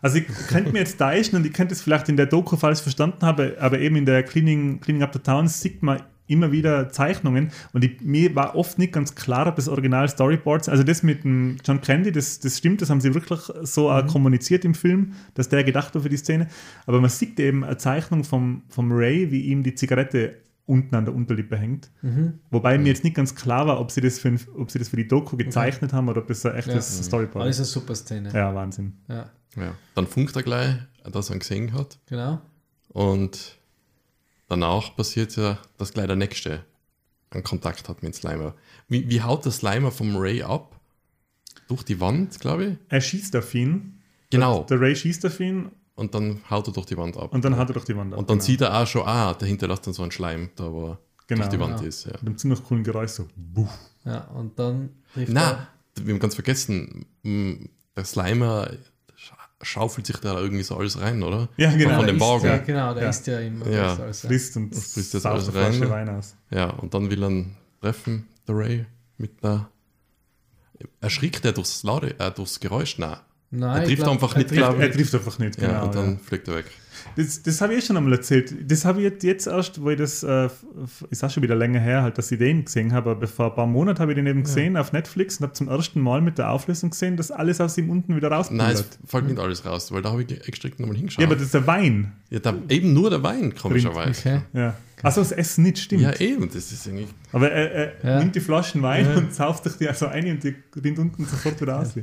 Also 0.00 0.18
ich 0.18 0.26
könnte 0.48 0.72
mir 0.72 0.80
jetzt 0.80 0.98
täuschen 0.98 1.36
und 1.36 1.46
ich 1.46 1.52
könnte 1.52 1.74
es 1.74 1.80
vielleicht 1.82 2.08
in 2.08 2.16
der 2.16 2.26
Doku 2.26 2.56
falsch 2.56 2.80
verstanden 2.80 3.24
haben, 3.24 3.52
aber 3.58 3.78
eben 3.78 3.94
in 3.96 4.04
der 4.04 4.22
Cleaning, 4.24 4.80
Cleaning 4.80 5.02
Up 5.02 5.12
the 5.12 5.20
Town 5.20 5.46
sieht 5.46 5.82
man 5.82 6.02
immer 6.32 6.50
wieder 6.52 6.88
Zeichnungen 6.90 7.50
und 7.72 7.84
ich, 7.84 8.00
mir 8.00 8.34
war 8.34 8.56
oft 8.56 8.78
nicht 8.78 8.92
ganz 8.92 9.14
klar, 9.14 9.46
ob 9.46 9.56
das 9.56 9.68
Original 9.68 10.08
Storyboards, 10.08 10.68
also 10.68 10.82
das 10.82 11.02
mit 11.02 11.24
dem 11.24 11.58
John 11.64 11.80
Candy, 11.80 12.10
das, 12.10 12.40
das 12.40 12.58
stimmt, 12.58 12.82
das 12.82 12.90
haben 12.90 13.00
sie 13.00 13.14
wirklich 13.14 13.40
so 13.62 13.90
auch 13.90 14.06
kommuniziert 14.06 14.64
im 14.64 14.74
Film, 14.74 15.12
dass 15.34 15.48
der 15.48 15.62
gedacht 15.64 15.94
war 15.94 16.02
für 16.02 16.08
die 16.08 16.16
Szene, 16.16 16.48
aber 16.86 17.00
man 17.00 17.10
sieht 17.10 17.38
eben 17.38 17.62
eine 17.64 17.76
Zeichnung 17.76 18.24
vom, 18.24 18.62
vom 18.68 18.90
Ray, 18.92 19.30
wie 19.30 19.42
ihm 19.42 19.62
die 19.62 19.74
Zigarette 19.74 20.38
unten 20.64 20.94
an 20.94 21.04
der 21.04 21.14
Unterlippe 21.14 21.56
hängt. 21.56 21.90
Wobei 22.50 22.78
mir 22.78 22.86
jetzt 22.88 23.02
nicht 23.04 23.16
ganz 23.16 23.34
klar 23.34 23.66
war, 23.66 23.80
ob 23.80 23.90
sie 23.90 24.00
das 24.00 24.20
für, 24.20 24.28
ein- 24.28 24.40
ob 24.56 24.70
sie 24.70 24.78
das 24.78 24.88
für 24.88 24.96
die 24.96 25.08
Doku 25.08 25.36
gezeichnet 25.36 25.92
haben 25.92 26.08
oder 26.08 26.20
ob 26.22 26.28
das 26.28 26.46
ein 26.46 26.54
echtes 26.54 26.94
Aber 26.96 27.04
Storyboard 27.04 27.48
ist 27.48 27.56
ist. 27.56 27.58
eine 27.58 27.66
super 27.66 27.94
Szene. 27.96 28.30
Ja, 28.32 28.54
Wahnsinn. 28.54 28.92
Ja, 29.08 29.28
Ja. 29.56 29.74
Dann 29.96 30.06
funkt 30.06 30.34
er 30.36 30.42
gleich, 30.44 30.76
dass 31.10 31.30
er 31.30 31.36
ihn 31.36 31.40
gesehen 31.40 31.72
hat. 31.72 31.98
genau. 32.06 32.40
Und 32.88 33.58
danach 34.52 34.94
passiert 34.94 35.34
ja 35.36 35.58
das 35.78 35.92
gleich 35.92 36.06
der 36.06 36.16
nächste. 36.16 36.64
einen 37.30 37.42
Kontakt 37.42 37.88
hat 37.88 38.02
mit 38.02 38.14
Slimer. 38.14 38.54
Wie, 38.88 39.08
wie 39.08 39.22
haut 39.22 39.44
der 39.46 39.52
Slimer 39.52 39.90
vom 39.90 40.16
Ray 40.16 40.42
ab? 40.42 40.78
Durch 41.68 41.82
die 41.82 41.98
Wand, 41.98 42.38
glaube 42.38 42.64
ich. 42.64 42.76
Er 42.90 43.00
schießt 43.00 43.34
auf 43.36 43.54
ihn. 43.54 44.02
Genau. 44.28 44.64
Der 44.64 44.78
Ray 44.78 44.94
schießt 44.94 45.24
auf 45.24 45.40
ihn 45.40 45.70
Und 45.94 46.14
dann 46.14 46.42
haut 46.50 46.66
er 46.68 46.74
durch 46.74 46.86
die 46.86 46.96
Wand 46.98 47.16
ab. 47.16 47.32
und 47.32 47.42
dann 47.44 47.56
hat 47.56 47.70
er 47.70 47.72
durch 47.72 47.86
die 47.86 47.96
Wand 47.96 48.12
ab. 48.12 48.18
Und 48.18 48.28
dann 48.28 48.38
genau. 48.38 48.46
sieht 48.46 48.60
er 48.60 48.78
auch 48.78 48.86
schon, 48.86 49.06
ah, 49.06 49.32
der 49.32 49.48
hinterlässt 49.48 49.86
dann 49.86 49.94
so 49.94 50.02
einen 50.02 50.12
Schleim, 50.12 50.50
da 50.56 50.70
wo 50.70 50.98
Genau, 51.26 51.40
durch 51.40 51.50
die 51.50 51.60
Wand 51.60 51.80
ja. 51.80 51.86
ist. 51.86 52.04
Ja. 52.04 52.12
Mit 52.12 52.26
einem 52.26 52.38
ziemlich 52.38 52.62
coolen 52.62 52.84
Geräusch 52.84 53.12
so. 53.12 53.26
Buff. 53.34 53.70
Ja, 54.04 54.24
und 54.34 54.58
dann 54.58 54.90
trifft 55.14 55.32
Na, 55.32 55.68
wir 55.94 56.12
haben 56.12 56.20
ganz 56.20 56.34
vergessen, 56.34 57.06
der 57.24 58.04
Slimer 58.04 58.70
schaufelt 59.62 60.06
sich 60.06 60.16
da 60.18 60.38
irgendwie 60.38 60.62
so 60.62 60.76
alles 60.76 61.00
rein, 61.00 61.22
oder? 61.22 61.48
Ja, 61.56 61.70
genau. 61.72 61.96
Von 61.96 62.06
dem 62.06 62.20
Wagen. 62.20 62.44
Ja, 62.46 62.58
genau, 62.58 62.94
der 62.94 63.04
Ja. 63.04 63.08
isst 63.10 63.26
ja 63.26 63.40
immer. 63.40 63.68
Ja. 63.68 63.96
alles, 63.96 64.20
Frisst 64.20 64.56
und 64.56 64.70
Das 64.74 64.92
frisst 64.92 65.14
jetzt 65.14 65.26
alles 65.26 65.54
rein, 65.54 65.78
ne? 65.78 65.88
Wein 65.90 66.08
aus. 66.08 66.34
Ja, 66.50 66.70
und 66.70 66.92
dann 66.94 67.10
will 67.10 67.22
er 67.22 67.30
ihn 67.30 67.56
treffen, 67.80 68.26
der 68.46 68.56
Ray, 68.56 68.86
mit 69.18 69.42
der. 69.42 69.68
Erschrickt 71.00 71.44
er 71.44 71.52
durchs, 71.52 71.82
Lade, 71.84 72.18
äh, 72.18 72.30
durchs 72.32 72.58
Geräusch? 72.58 72.98
Nein. 72.98 73.16
Nein, 73.50 73.76
Er 73.76 73.82
ich 73.82 73.88
trifft 73.90 74.02
glaub, 74.02 74.12
einfach 74.14 74.32
er 74.34 74.38
nicht, 74.38 74.48
trifft- 74.48 74.58
glaub 74.58 74.78
Er 74.80 74.90
trifft 74.92 75.14
einfach 75.14 75.38
nicht, 75.38 75.56
genau. 75.58 75.72
ja, 75.72 75.82
und 75.82 75.94
dann 75.94 76.12
ja. 76.14 76.18
fliegt 76.24 76.48
er 76.48 76.54
weg. 76.56 76.66
Das, 77.16 77.42
das 77.42 77.60
habe 77.60 77.74
ich 77.74 77.80
eh 77.80 77.86
schon 77.86 77.96
einmal 77.96 78.12
erzählt. 78.14 78.54
Das 78.70 78.84
habe 78.84 79.02
ich 79.02 79.12
jetzt, 79.22 79.46
erst, 79.46 79.80
wo 79.82 79.90
ich 79.90 79.98
das, 79.98 80.22
äh, 80.22 80.48
ist 81.10 81.22
auch 81.24 81.30
schon 81.30 81.42
wieder 81.42 81.54
länger 81.54 81.80
her, 81.80 82.02
halt, 82.02 82.18
dass 82.18 82.30
ich 82.32 82.38
den 82.38 82.64
gesehen 82.64 82.92
habe, 82.92 83.10
aber 83.10 83.26
vor 83.26 83.46
ein 83.50 83.54
paar 83.54 83.66
Monaten 83.66 83.98
habe 84.00 84.12
ich 84.12 84.16
den 84.16 84.26
eben 84.26 84.42
gesehen 84.42 84.76
auf 84.76 84.92
Netflix 84.92 85.38
und 85.38 85.44
habe 85.44 85.52
zum 85.52 85.68
ersten 85.68 86.00
Mal 86.00 86.20
mit 86.20 86.38
der 86.38 86.50
Auflösung 86.50 86.90
gesehen, 86.90 87.16
dass 87.16 87.30
alles 87.30 87.60
aus 87.60 87.76
ihm 87.78 87.90
unten 87.90 88.16
wieder 88.16 88.30
Nein, 88.50 88.72
es 88.74 88.84
fällt 89.06 89.26
nicht 89.26 89.38
alles 89.38 89.64
raus, 89.66 89.92
weil 89.92 90.02
da 90.02 90.10
habe 90.12 90.22
ich 90.22 90.48
extra 90.48 90.68
nochmal 90.78 90.96
hingeschaut. 90.96 91.20
Ja, 91.20 91.26
aber 91.26 91.34
das 91.36 91.44
ist 91.44 91.54
der 91.54 91.66
Wein. 91.66 92.12
ja, 92.30 92.38
da, 92.38 92.54
eben 92.68 92.92
nur 92.92 93.10
der 93.10 93.22
Wein, 93.22 93.54
komischerweise. 93.54 94.18
Okay. 94.20 94.40
Ja. 94.52 94.74
Also 95.02 95.20
das 95.20 95.32
Essen 95.32 95.64
nicht, 95.64 95.78
stimmt. 95.78 96.02
Ja, 96.02 96.14
eben, 96.20 96.46
das 96.48 96.70
ist 96.70 96.86
irgendwie. 96.86 97.08
Aber 97.32 97.50
er, 97.50 97.72
er 98.02 98.10
Ja. 98.10 98.18
nimmt 98.20 98.34
die 98.36 98.40
Flaschen 98.40 98.82
Wein 98.82 99.04
Ja. 99.04 99.16
und 99.16 99.34
sauft 99.34 99.64
sich 99.64 99.74
die 99.74 99.88
so 99.94 100.06
ein 100.06 100.30
und 100.30 100.44
die 100.44 100.54
rinnt 100.82 100.98
unten 100.98 101.24
sofort 101.26 101.60
wieder 101.60 101.80
aus. 101.80 101.94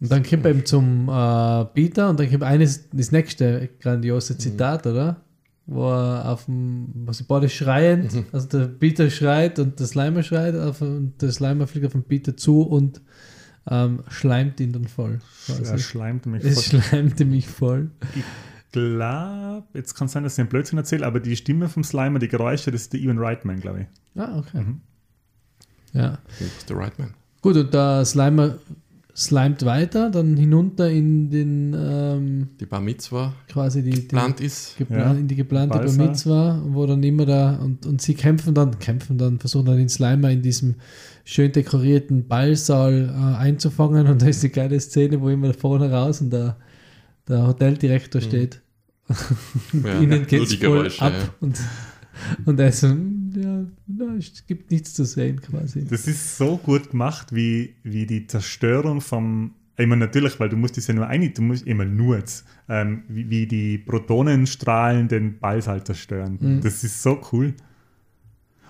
Und 0.00 0.10
dann 0.10 0.22
kommt 0.22 0.44
er 0.44 0.50
eben 0.50 0.66
zum 0.66 1.08
äh, 1.08 1.64
Peter 1.66 2.10
und 2.10 2.20
dann 2.20 2.30
kommt 2.30 2.42
eines, 2.42 2.88
das 2.90 3.12
nächste 3.12 3.70
grandiose 3.80 4.36
Zitat, 4.36 4.86
oder? 4.86 5.20
Wo 5.66 5.88
er 5.90 6.28
auf 6.30 6.44
dem, 6.44 6.88
wo 7.06 7.12
sie 7.12 7.24
beide 7.24 7.48
schreien, 7.48 8.06
also 8.32 8.46
der 8.48 8.66
Peter 8.66 9.08
schreit 9.08 9.58
und 9.58 9.80
der 9.80 9.86
Slimer 9.86 10.22
schreit 10.22 10.54
auf, 10.56 10.82
und 10.82 11.14
der 11.22 11.32
Slimer 11.32 11.66
fliegt 11.66 11.86
auf 11.86 11.92
den 11.92 12.02
Peter 12.02 12.36
zu 12.36 12.62
und 12.62 13.00
ähm, 13.70 14.02
schleimt 14.08 14.60
ihn 14.60 14.72
dann 14.72 14.86
voll. 14.86 15.20
Er 15.48 15.54
quasi. 15.54 15.78
schleimt 15.78 16.26
mich 16.26 16.44
Es 16.44 16.68
voll. 16.68 16.82
schleimte 16.82 17.24
mich 17.24 17.48
voll. 17.48 17.90
glaube, 18.72 19.64
jetzt 19.72 19.94
kann 19.94 20.06
es 20.06 20.12
sein, 20.12 20.22
dass 20.24 20.34
ich 20.34 20.40
einen 20.40 20.48
Blödsinn 20.50 20.76
erzähle, 20.78 21.06
aber 21.06 21.20
die 21.20 21.34
Stimme 21.36 21.68
vom 21.70 21.82
Slimer, 21.82 22.18
die 22.18 22.28
Geräusche, 22.28 22.70
das 22.70 22.82
ist 22.82 22.92
der 22.92 23.00
Ewan 23.00 23.18
Reitman, 23.18 23.60
glaube 23.60 23.82
ich. 23.82 24.20
Ah, 24.20 24.36
okay. 24.38 24.60
Mhm. 24.60 24.80
Ja. 25.94 26.18
Der 26.68 26.76
Right 26.76 26.98
Man. 26.98 27.14
Gut, 27.40 27.56
und 27.56 27.72
der 27.72 28.04
Slimer 28.04 28.56
slimet 29.16 29.64
weiter, 29.64 30.10
dann 30.10 30.36
hinunter 30.36 30.90
in 30.90 31.30
den 31.30 31.74
ähm, 31.78 32.48
Die 32.58 32.66
Bar 32.66 32.80
Mitzwa 32.80 33.32
quasi 33.48 33.82
die, 33.82 33.90
die 33.90 34.00
geplant 34.02 34.40
ist. 34.40 34.76
geplan 34.76 34.98
Ja. 34.98 35.12
in 35.12 35.28
die 35.28 35.36
geplante 35.36 35.74
Bar 35.78 35.84
Balsa. 35.86 36.02
Mitzwa, 36.02 36.62
wo 36.66 36.84
dann 36.86 37.02
immer 37.02 37.24
da 37.24 37.56
und, 37.56 37.86
und 37.86 38.02
sie 38.02 38.14
kämpfen 38.14 38.54
dann, 38.54 38.78
kämpfen 38.80 39.16
dann, 39.16 39.38
versuchen 39.38 39.66
dann 39.66 39.76
den 39.76 39.88
Slimer 39.88 40.30
in 40.30 40.42
diesem 40.42 40.74
schön 41.24 41.52
dekorierten 41.52 42.26
Ballsaal 42.26 43.08
äh, 43.08 43.36
einzufangen 43.38 44.08
und 44.08 44.20
da 44.20 44.26
ist 44.26 44.42
die 44.42 44.50
geile 44.50 44.78
Szene, 44.80 45.20
wo 45.20 45.28
immer 45.28 45.54
vorne 45.54 45.90
raus 45.90 46.20
und 46.20 46.30
der, 46.32 46.56
der 47.28 47.46
Hoteldirektor 47.46 48.20
steht. 48.20 48.60
und 49.72 49.84
Ja, 49.86 50.00
ihnen 50.00 50.26
geht's 50.26 50.58
Geräusche, 50.58 51.02
ab 51.02 51.12
ja. 51.12 51.34
und, 51.40 51.58
und 52.44 52.60
er 52.60 52.72
so, 52.72 52.88
"Hm, 52.88 53.32
ja, 53.34 53.64
na, 53.86 54.14
es 54.16 54.46
gibt 54.46 54.70
nichts 54.70 54.94
zu 54.94 55.04
sehen 55.04 55.40
quasi. 55.40 55.84
Das 55.84 56.06
ist 56.06 56.36
so 56.38 56.56
gut 56.56 56.90
gemacht, 56.90 57.34
wie, 57.34 57.74
wie 57.82 58.06
die 58.06 58.26
Zerstörung 58.26 59.00
vom. 59.00 59.52
Ich 59.76 59.86
meine, 59.86 60.06
natürlich, 60.06 60.38
weil 60.38 60.48
du 60.48 60.56
musst 60.56 60.76
das 60.76 60.86
ja 60.86 60.94
nur 60.94 61.08
ein, 61.08 61.34
du 61.34 61.42
musst 61.42 61.66
immer 61.66 61.84
nur 61.84 62.18
jetzt, 62.18 62.44
ähm, 62.68 63.02
wie, 63.08 63.28
wie 63.28 63.46
die 63.46 63.78
Protonenstrahlen 63.78 65.08
den 65.08 65.38
Ballsaal 65.40 65.82
zerstören. 65.82 66.38
Mhm. 66.40 66.60
Das 66.60 66.84
ist 66.84 67.02
so 67.02 67.20
cool. 67.32 67.54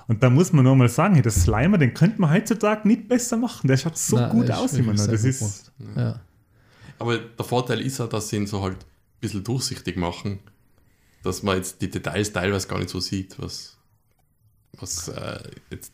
Und 0.06 0.22
da 0.22 0.30
muss 0.30 0.52
man 0.52 0.64
nur 0.64 0.76
mal 0.76 0.88
sagen, 0.88 1.14
hey, 1.14 1.22
das 1.22 1.42
Slimer, 1.42 1.78
den 1.78 1.94
könnte 1.94 2.20
man 2.20 2.30
heutzutage 2.30 2.86
nicht 2.86 3.08
besser 3.08 3.36
machen. 3.36 3.68
Der 3.68 3.76
schaut 3.76 3.96
so 3.96 4.16
Na, 4.16 4.28
gut 4.28 4.50
aus 4.50 4.74
immer 4.74 4.92
noch. 4.94 5.06
Das 5.06 5.24
ist. 5.24 5.72
Ja. 5.96 6.20
Aber 6.98 7.18
der 7.18 7.44
Vorteil 7.44 7.80
ist 7.80 7.98
ja, 7.98 8.06
dass 8.06 8.28
sie 8.28 8.36
ihn 8.36 8.46
so 8.46 8.62
halt 8.62 8.78
ein 8.78 9.20
bisschen 9.20 9.44
durchsichtig 9.44 9.96
machen, 9.96 10.38
dass 11.24 11.42
man 11.42 11.56
jetzt 11.56 11.80
die 11.82 11.90
Details 11.90 12.32
teilweise 12.32 12.68
gar 12.68 12.78
nicht 12.78 12.90
so 12.90 13.00
sieht, 13.00 13.38
was, 13.38 13.76
was 14.78 15.08
äh, 15.08 15.40
jetzt, 15.70 15.92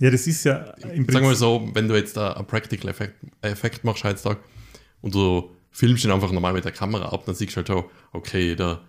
ja, 0.00 0.10
das 0.10 0.26
ist 0.28 0.44
ja 0.44 0.58
im 0.58 0.90
sagen 0.90 1.06
wir 1.06 1.12
mal 1.14 1.20
Prinzip. 1.28 1.38
so, 1.38 1.70
wenn 1.74 1.88
du 1.88 1.96
jetzt 1.96 2.16
da 2.16 2.34
einen 2.34 2.46
Practical 2.46 2.88
Effekt, 2.90 3.16
Effekt 3.42 3.82
machst 3.84 4.04
heutzutage 4.04 4.40
und 5.02 5.14
du 5.14 5.50
filmst 5.72 6.04
ihn 6.04 6.10
einfach 6.12 6.30
normal 6.30 6.52
mit 6.52 6.64
der 6.64 6.72
Kamera 6.72 7.08
ab, 7.08 7.24
dann 7.26 7.34
siehst 7.34 7.52
du 7.52 7.56
halt 7.56 7.66
schon, 7.68 7.84
okay, 8.12 8.54
da, 8.54 8.80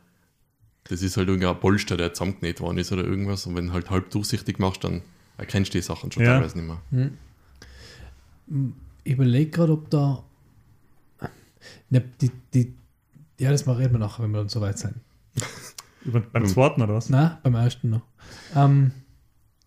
das 0.84 1.02
ist 1.02 1.18
halt 1.18 1.28
irgendein 1.28 1.60
Polster, 1.60 1.98
der 1.98 2.14
zusammengenäht 2.14 2.62
worden 2.62 2.78
ist 2.78 2.92
oder 2.92 3.04
irgendwas. 3.04 3.46
Und 3.48 3.56
wenn 3.56 3.68
du 3.68 3.74
halt 3.74 3.90
halb 3.90 4.12
durchsichtig 4.12 4.60
machst, 4.60 4.84
dann 4.84 5.02
erkennst 5.38 5.74
du 5.74 5.78
die 5.80 5.84
Sachen 5.84 6.12
schon 6.12 6.24
Ja. 6.24 6.34
teilweise 6.36 6.60
nicht 6.60 6.68
mehr. 6.68 7.12
Ich 9.04 9.14
überlege 9.14 9.50
gerade, 9.52 9.74
ob 9.74 9.90
da. 9.90 10.24
Ne, 11.90 12.04
die, 12.22 12.32
die, 12.54 12.74
ja, 13.40 13.52
das 13.52 13.66
machen 13.66 13.80
wir 13.80 14.00
nachher, 14.00 14.24
wenn 14.24 14.32
wir 14.32 14.40
dann 14.40 14.50
soweit 14.50 14.78
sind. 14.78 14.96
Über, 16.06 16.22
beim 16.22 16.46
zweiten 16.46 16.82
oder 16.82 16.96
was? 16.96 17.10
Na, 17.10 17.40
beim 17.44 17.56
ersten 17.56 17.90
noch. 17.90 18.02
Ähm, 18.56 18.92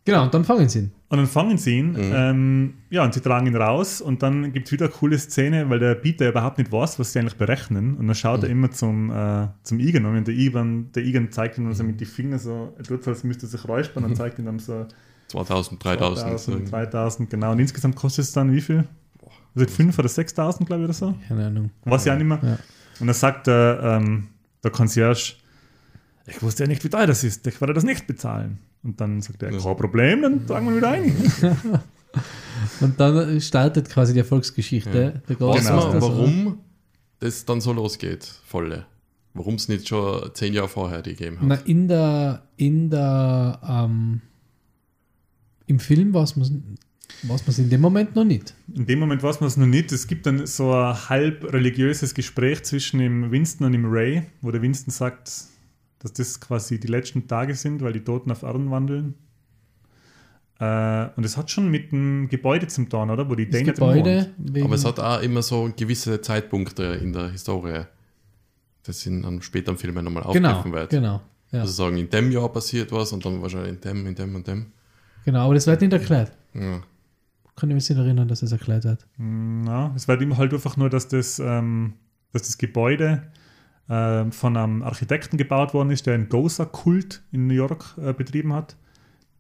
genau, 0.05 0.23
und 0.23 0.33
dann 0.33 0.45
fangen 0.45 0.69
sie 0.69 0.79
ihn. 0.81 0.93
Und 1.09 1.19
dann 1.19 1.27
fangen 1.27 1.59
sie 1.59 1.79
ihn, 1.79 1.95
ähm, 1.99 2.75
ja, 2.89 3.05
und 3.05 3.13
sie 3.13 3.21
tragen 3.21 3.47
ihn 3.47 3.55
raus 3.55 4.01
und 4.01 4.23
dann 4.23 4.51
gibt 4.55 4.67
es 4.69 4.73
wieder 4.73 4.87
eine 4.87 4.95
coole 4.95 5.19
Szene, 5.19 5.69
weil 5.69 5.79
der 5.79 5.95
Peter 5.95 6.27
überhaupt 6.27 6.57
nicht 6.57 6.73
weiß, 6.73 6.99
was 6.99 7.13
sie 7.13 7.19
eigentlich 7.19 7.37
berechnen. 7.37 7.99
Und 7.99 8.07
dann 8.07 8.15
schaut 8.15 8.43
er 8.45 8.49
immer 8.49 8.71
zum, 8.71 9.11
äh, 9.11 9.49
zum 9.63 9.79
Igen 9.79 10.07
und 10.07 10.27
der 10.27 10.35
Igen, 10.35 10.91
der 10.93 11.05
Igen 11.05 11.31
zeigt 11.31 11.59
ihm 11.59 11.65
dann 11.65 11.75
so 11.75 11.85
mit 11.85 12.01
den 12.01 12.07
Fingern 12.07 12.39
so, 12.39 12.73
er 12.79 12.85
tut 12.85 13.05
so, 13.05 13.11
als 13.11 13.25
müsste 13.25 13.45
er 13.45 13.51
sich 13.51 13.69
räuspern 13.69 14.05
und 14.05 14.17
zeigt 14.17 14.39
ihm 14.39 14.47
dann 14.47 14.59
so 14.59 14.87
2000, 15.29 15.85
3000. 15.85 16.41
so 16.41 16.53
2000, 16.53 16.73
3000, 16.73 17.31
genau. 17.31 17.53
Und 17.53 17.59
insgesamt 17.59 17.97
kostet 17.97 18.25
es 18.25 18.33
dann 18.33 18.51
wie 18.53 18.61
viel? 18.63 18.85
Also 19.55 19.69
5 19.69 19.99
oder 19.99 20.09
6000, 20.09 20.67
glaube 20.67 20.83
ich, 20.83 20.85
oder 20.87 20.95
so. 20.95 21.15
Keine 21.29 21.47
Ahnung. 21.47 21.71
Ich 21.85 21.93
auch 21.93 22.17
nicht 22.17 22.25
mehr. 22.25 22.41
Ja. 22.43 22.59
Und 23.03 23.09
dann 23.09 23.15
sagt 23.17 23.49
der, 23.49 23.81
ähm, 24.01 24.29
der 24.63 24.71
Concierge, 24.71 25.35
ich 26.25 26.41
wusste 26.41 26.63
ja 26.63 26.69
nicht, 26.69 26.85
wie 26.85 26.89
teuer 26.89 27.09
das 27.09 27.25
ist, 27.25 27.45
ich 27.49 27.61
werde 27.61 27.75
das 27.75 27.83
nicht 27.83 28.07
bezahlen. 28.07 28.61
Und 28.85 29.01
dann 29.01 29.21
sagt 29.21 29.43
er, 29.43 29.51
Ja. 29.51 29.59
kein 29.59 29.77
Problem, 29.77 30.23
dann 30.23 30.47
tragen 30.47 30.69
wir 30.69 30.77
wieder 30.77 30.91
ein. 30.91 31.13
Und 32.81 33.01
dann 33.01 33.41
startet 33.41 33.89
quasi 33.91 34.13
die 34.13 34.21
Erfolgsgeschichte. 34.21 35.21
Der 35.29 35.41
Weiß 35.41 35.65
Ghostbusters, 35.67 35.93
man, 35.95 36.01
warum 36.01 36.59
das 37.19 37.45
dann 37.45 37.61
so 37.61 37.73
losgeht, 37.73 38.25
volle? 38.45 38.87
Warum 39.35 39.55
es 39.57 39.67
nicht 39.67 39.89
schon 39.89 40.31
zehn 40.35 40.53
Jahre 40.55 40.69
vorher 40.69 41.03
die 41.03 41.17
gegeben 41.17 41.41
hat? 41.41 41.47
Na, 41.49 41.55
in 41.57 41.89
der, 41.89 42.47
in 42.57 42.89
der, 42.89 43.59
ähm, 43.69 44.21
im 45.67 45.81
Film 45.81 46.13
weiß 47.23 47.43
man 47.43 47.49
es 47.51 47.59
in 47.59 47.71
dem 47.71 47.81
Moment 47.81 48.15
noch 48.17 48.25
nicht. 48.25 48.55
In 48.75 48.87
dem 48.87 48.99
Moment 48.99 49.23
weiß 49.23 49.41
man 49.41 49.49
es 49.49 49.57
noch 49.57 49.67
nicht. 49.67 49.93
Es 49.93 50.07
gibt 50.07 50.27
dann 50.27 50.47
so 50.47 50.73
ein 50.73 51.09
halb 51.09 51.53
religiöses 51.53 52.15
Gespräch 52.15 52.63
zwischen 52.65 52.99
dem 52.99 53.31
Winston 53.31 53.67
und 53.67 53.73
dem 53.73 53.85
Ray, 53.87 54.25
wo 54.41 54.51
der 54.51 54.63
Winston 54.63 54.91
sagt, 54.93 55.31
dass 56.01 56.13
das 56.13 56.41
quasi 56.41 56.81
die 56.81 56.89
letzten 56.89 57.29
Tage 57.29 57.55
sind, 57.55 57.81
weil 57.83 57.93
die 57.93 58.01
Toten 58.05 58.31
auf 58.33 58.43
Erden 58.43 58.71
wandeln. 58.71 59.15
Äh, 60.59 61.09
und 61.17 61.25
es 61.25 61.37
hat 61.37 61.51
schon 61.51 61.71
mit 61.71 61.93
dem 61.93 62.29
Gebäude 62.29 62.67
zum 62.69 62.89
tun, 62.89 63.11
oder? 63.11 63.29
Wo 63.29 63.35
die 63.35 63.49
Das 63.49 63.61
wohnt. 63.63 63.75
Gebäude, 63.75 64.33
Aber 64.63 64.75
es 64.75 64.85
hat 64.85 65.01
auch 65.01 65.21
immer 65.23 65.43
so 65.43 65.71
gewisse 65.77 66.21
Zeitpunkte 66.21 66.85
in 67.03 67.13
der 67.13 67.31
Historie, 67.31 67.83
das 68.85 69.07
in 69.07 69.25
einem 69.25 69.43
späteren 69.43 69.77
Film 69.77 69.95
nochmal 69.95 70.25
genau, 70.33 70.51
aufgegriffen 70.51 70.73
wird. 70.73 70.91
genau, 70.91 71.21
ja, 71.51 71.61
Also 71.61 71.73
sagen, 71.73 71.97
in 71.97 72.09
dem 72.11 72.31
Jahr 72.33 72.49
passiert 72.49 72.93
was 72.93 73.13
und 73.13 73.25
dann 73.25 73.43
wahrscheinlich 73.43 73.71
in 73.75 73.81
dem, 73.81 74.07
in 74.07 74.15
dem 74.15 74.35
und 74.35 74.47
dem. 74.47 74.67
genau, 75.25 75.45
aber 75.47 75.55
das 75.55 75.67
wird 75.67 75.81
nicht 75.81 75.93
erklärt. 75.93 76.33
Ja. 76.55 76.81
Kann 77.63 77.71
ich 77.71 77.75
mich 77.77 77.89
nicht 77.89 77.97
erinnern, 77.97 78.27
dass 78.27 78.41
das 78.41 78.51
erklärt 78.51 78.83
wird. 78.83 79.07
Na, 79.19 79.93
es 79.95 80.09
wird 80.09 80.21
immer 80.21 80.37
halt 80.37 80.53
einfach 80.53 80.77
nur, 80.77 80.91
dass 80.91 81.07
das, 81.07 81.39
ähm, 81.39 81.93
dass 82.33 82.43
das 82.43 82.59
Gebäude 82.59 83.23
ähm, 83.89 84.33
von 84.33 84.57
einem 84.57 84.83
Architekten 84.83 85.37
gebaut 85.37 85.73
worden 85.73 85.91
ist, 85.91 86.07
der 86.07 86.15
einen 86.15 86.29
Gosa-Kult 86.29 87.23
in 87.31 87.47
New 87.47 87.55
York 87.55 87.95
äh, 88.03 88.13
betrieben 88.15 88.53
hat. 88.53 88.75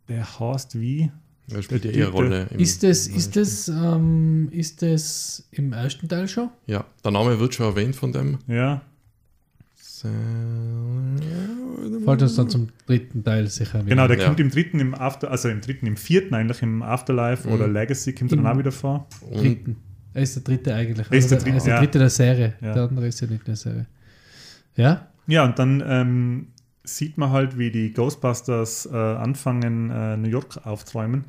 Der 0.08 0.38
heißt 0.38 0.78
wie? 0.80 1.10
Er 1.52 1.62
spielt 1.62 1.84
ja 1.84 1.90
Der 1.90 2.00
eher 2.00 2.08
Rolle. 2.10 2.46
im- 2.52 2.60
Ist 2.60 2.84
das, 2.84 3.08
im 3.08 3.16
ist 3.16 3.34
das, 3.34 3.66
ähm, 3.66 4.48
ist 4.52 4.82
das 4.82 5.48
im 5.50 5.72
ersten 5.72 6.08
Teil 6.08 6.28
schon? 6.28 6.48
Ja, 6.66 6.84
der 7.04 7.10
Name 7.10 7.40
wird 7.40 7.56
schon 7.56 7.66
erwähnt 7.66 7.96
von 7.96 8.12
dem. 8.12 8.38
Ja, 8.46 8.82
Fällt 12.04 12.22
uns 12.22 12.36
dann 12.36 12.48
zum 12.48 12.68
dritten 12.86 13.22
Teil 13.24 13.46
sicher 13.48 13.80
wieder. 13.80 13.88
genau, 13.88 14.08
der 14.08 14.18
Ja. 14.18 14.26
kommt 14.26 14.40
im 14.40 14.50
dritten, 14.50 14.80
im 14.80 14.94
After, 14.94 15.30
also 15.30 15.48
im 15.48 15.60
dritten, 15.60 15.86
im 15.86 15.96
vierten 15.96 16.34
eigentlich, 16.34 16.62
im 16.62 16.82
Afterlife 16.82 17.46
Mhm. 17.48 17.54
oder 17.54 17.68
Legacy 17.68 18.12
kommt 18.14 18.32
er 18.32 18.36
dann 18.36 18.46
auch 18.46 18.58
wieder 18.58 18.72
vor. 18.72 19.06
Und 19.30 19.40
dritten. 19.42 19.76
Er 20.14 20.22
ist 20.22 20.36
der 20.36 20.42
dritte 20.42 20.74
eigentlich. 20.74 21.06
Er 21.10 21.16
ist 21.18 21.30
der 21.30 21.38
Also 21.38 21.44
dritte, 21.46 21.56
ist 21.58 21.66
der 21.66 21.74
ja. 21.74 21.80
dritte 21.80 21.98
der 21.98 22.10
Serie. 22.10 22.54
Ja. 22.60 22.74
Der 22.74 22.82
andere 22.84 23.06
ist 23.06 23.20
ja 23.20 23.26
nicht 23.28 23.46
der 23.46 23.56
Serie. 23.56 23.86
Ja? 24.76 25.08
Ja, 25.26 25.44
und 25.44 25.58
dann 25.58 25.82
ähm, 25.86 26.46
sieht 26.84 27.16
man 27.16 27.30
halt, 27.30 27.56
wie 27.58 27.70
die 27.70 27.92
Ghostbusters 27.92 28.86
äh, 28.92 28.96
anfangen, 28.96 29.90
äh, 29.90 30.16
New 30.16 30.28
York 30.28 30.66
aufzuräumen 30.66 31.24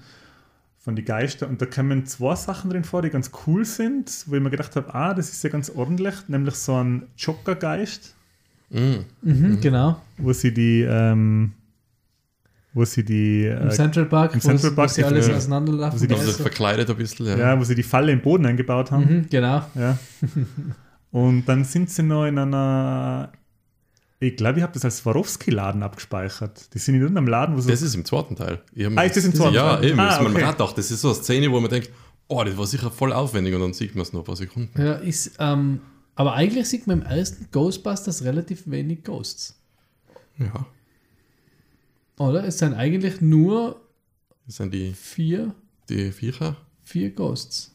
von 0.79 0.95
die 0.97 1.05
Geister. 1.05 1.47
Und 1.47 1.61
da 1.61 1.65
kommen 1.65 2.05
zwei 2.05 2.35
Sachen 2.35 2.69
drin 2.71 2.83
vor, 2.83 3.01
die 3.01 3.09
ganz 3.09 3.31
cool 3.47 3.63
sind, 3.63 4.25
wo 4.27 4.35
ich 4.35 4.41
mir 4.41 4.49
gedacht 4.49 4.75
habe, 4.75 4.93
ah, 4.93 5.13
das 5.13 5.29
ist 5.31 5.41
ja 5.43 5.49
ganz 5.49 5.69
ordentlich, 5.69 6.15
nämlich 6.27 6.55
so 6.55 6.75
ein 6.75 7.03
Joker-Geist, 7.15 8.15
Mm. 8.73 9.05
Mhm, 9.21 9.61
Genau. 9.61 10.01
wo 10.17 10.33
sie 10.33 10.53
die, 10.53 10.81
ähm, 10.81 11.51
wo 12.73 12.83
sie 12.85 13.03
die, 13.05 13.45
Im 13.45 13.67
äh, 13.67 13.69
Central 13.69 14.05
Park, 14.05 14.33
im 14.33 14.43
wo, 14.43 14.47
Central 14.47 14.71
wo 14.71 14.75
Park 14.75 14.89
sie 14.89 15.01
die- 15.01 15.05
alles 15.05 15.27
ja. 15.27 15.35
auseinanderlaufen. 15.35 15.93
Wo 15.93 15.97
sie 15.99 16.07
die- 16.07 16.15
Also 16.15 16.31
verkleidet 16.33 16.89
ein 16.89 16.95
bisschen, 16.97 17.25
ja. 17.27 17.37
ja, 17.37 17.59
wo 17.59 17.63
sie 17.63 17.75
die 17.75 17.83
Falle 17.83 18.11
im 18.11 18.21
Boden 18.21 18.45
eingebaut 18.47 18.89
haben. 18.91 19.05
Mhm, 19.05 19.25
genau. 19.29 19.61
Ja. 19.75 19.97
Und 21.11 21.45
dann 21.45 21.63
sind 21.63 21.89
sie 21.91 22.01
noch 22.01 22.25
in 22.25 22.39
einer, 22.39 23.31
ich 24.19 24.35
glaube, 24.35 24.57
ich 24.57 24.63
habe 24.63 24.73
das 24.73 24.83
als 24.85 24.97
Swarovski-Laden 24.97 25.83
abgespeichert. 25.83 26.73
Die 26.73 26.79
sind 26.79 26.95
in 26.95 27.01
irgendeinem 27.01 27.27
Laden, 27.27 27.55
wo 27.55 27.61
so. 27.61 27.69
Das 27.69 27.83
ist 27.83 27.93
im 27.93 28.05
zweiten 28.05 28.35
Teil. 28.35 28.59
Ah, 28.95 29.03
ist 29.03 29.17
das 29.17 29.25
im 29.25 29.35
zweiten 29.35 29.53
Ja, 29.53 29.75
Teil? 29.75 29.85
eben. 29.91 29.99
Ah, 29.99 30.05
das 30.07 30.17
ist 30.17 30.23
man 30.23 30.31
okay. 30.35 30.45
hat 30.45 30.59
auch, 30.61 30.73
das 30.73 30.89
ist 30.89 31.01
so 31.01 31.09
eine 31.09 31.15
Szene, 31.21 31.51
wo 31.51 31.59
man 31.59 31.69
denkt, 31.69 31.91
oh, 32.27 32.43
das 32.43 32.57
war 32.57 32.65
sicher 32.65 32.89
voll 32.89 33.13
aufwendig 33.13 33.53
und 33.53 33.61
dann 33.61 33.73
sieht 33.73 33.93
man 33.93 34.01
es 34.01 34.13
noch 34.13 34.21
ein 34.21 34.25
paar 34.25 34.35
Sekunden. 34.35 34.81
Ja, 34.81 34.93
ist, 34.93 35.33
ähm, 35.37 35.81
aber 36.15 36.34
eigentlich 36.34 36.68
sieht 36.68 36.88
man 36.88 37.02
im 37.02 37.06
ersten 37.07 37.48
Ghostbusters 37.52 38.23
relativ 38.23 38.64
wenig 38.69 39.03
Ghosts. 39.03 39.60
Ja. 40.38 40.65
Oder? 42.19 42.45
Es 42.45 42.60
sind 42.60 42.73
eigentlich 42.73 43.22
nur 43.22 43.81
Das 44.45 44.57
sind 44.57 44.73
die, 44.73 44.94
vier, 44.94 45.53
die 45.90 46.11
Viecher. 46.11 46.57
vier 46.84 47.10
Ghosts 47.11 47.72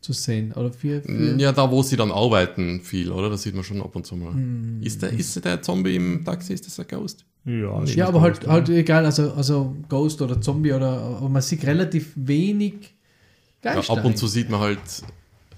zu 0.00 0.12
sehen. 0.12 0.52
Oder 0.52 0.72
vier, 0.72 1.02
vier 1.02 1.36
Ja, 1.36 1.52
da 1.52 1.70
wo 1.70 1.82
sie 1.82 1.96
dann 1.96 2.10
arbeiten 2.10 2.80
viel, 2.80 3.10
oder? 3.12 3.30
Das 3.30 3.42
sieht 3.42 3.54
man 3.54 3.62
schon 3.64 3.80
ab 3.82 3.94
und 3.94 4.06
zu 4.06 4.16
mal. 4.16 4.32
Hm. 4.32 4.82
Ist, 4.82 5.02
der, 5.02 5.12
ist 5.12 5.44
der 5.44 5.62
Zombie 5.62 5.94
im 5.96 6.24
Taxi, 6.24 6.54
ist 6.54 6.66
das 6.66 6.80
ein 6.80 6.86
Ghost? 6.88 7.24
ja, 7.44 7.80
das 7.80 7.94
Ja, 7.94 8.08
aber 8.08 8.20
halt, 8.20 8.46
halt 8.46 8.68
egal, 8.68 9.04
also, 9.04 9.32
also 9.32 9.76
Ghost 9.88 10.20
oder 10.22 10.40
Zombie 10.40 10.72
oder 10.72 11.00
aber 11.00 11.28
man 11.28 11.42
sieht 11.42 11.64
relativ 11.64 12.12
wenig 12.16 12.94
Ja, 13.62 13.74
Geister. 13.74 13.92
ab 13.92 14.04
und 14.04 14.16
zu 14.16 14.26
sieht 14.26 14.48
man 14.50 14.60
halt 14.60 14.78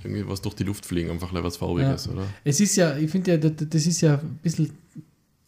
irgendwie 0.05 0.26
was 0.28 0.40
durch 0.43 0.55
die 0.55 0.64
Luft 0.64 0.85
fliegen, 0.86 1.10
einfach 1.10 1.32
was 1.32 1.56
Farbiges, 1.56 2.09
oder? 2.09 2.22
Es 2.44 2.60
ist 2.60 2.76
ja, 2.76 2.97
ich 2.97 3.10
finde 3.10 3.32
ja, 3.32 3.36
das 3.39 3.86
ist 3.86 4.01
ja 4.01 4.14
ein 4.14 4.39
bisschen, 4.43 4.70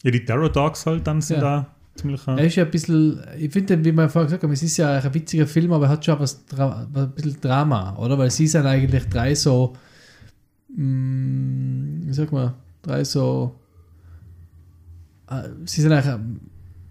Ja, 0.03 0.11
die 0.11 0.23
Terror 0.25 0.49
Dogs 0.51 0.85
halt 0.85 1.05
dann 1.07 1.21
sind 1.21 1.37
Ja. 1.37 1.41
da 1.41 1.75
ziemlich. 1.95 2.21
er 2.27 2.39
ist 2.45 2.55
ja 2.55 2.65
ein 2.65 2.71
bisschen, 2.71 3.19
ich 3.39 3.51
finde, 3.51 3.83
wie 3.83 3.91
wir 3.91 4.09
vorher 4.09 4.25
gesagt 4.27 4.43
haben, 4.43 4.51
es 4.51 4.63
ist 4.63 4.77
ja 4.77 4.99
ein 4.99 5.13
witziger 5.13 5.47
Film, 5.47 5.71
aber 5.73 5.85
er 5.85 5.89
hat 5.91 6.05
schon 6.05 6.19
was, 6.19 6.45
Dra 6.45 6.87
ein 6.93 7.11
bisschen 7.11 7.41
Drama, 7.41 7.95
oder? 7.97 8.17
Weil 8.17 8.29
sie 8.31 8.47
sind 8.47 8.65
eigentlich 8.65 9.05
drei 9.09 9.33
so, 9.35 9.73
mm, 10.75 12.07
wie 12.07 12.13
sag 12.13 12.31
mal, 12.31 12.53
drei 12.81 13.03
so, 13.03 13.55
äh, 15.29 15.49
sie 15.65 15.81
sind 15.81 15.91
eigentlich 15.91 16.15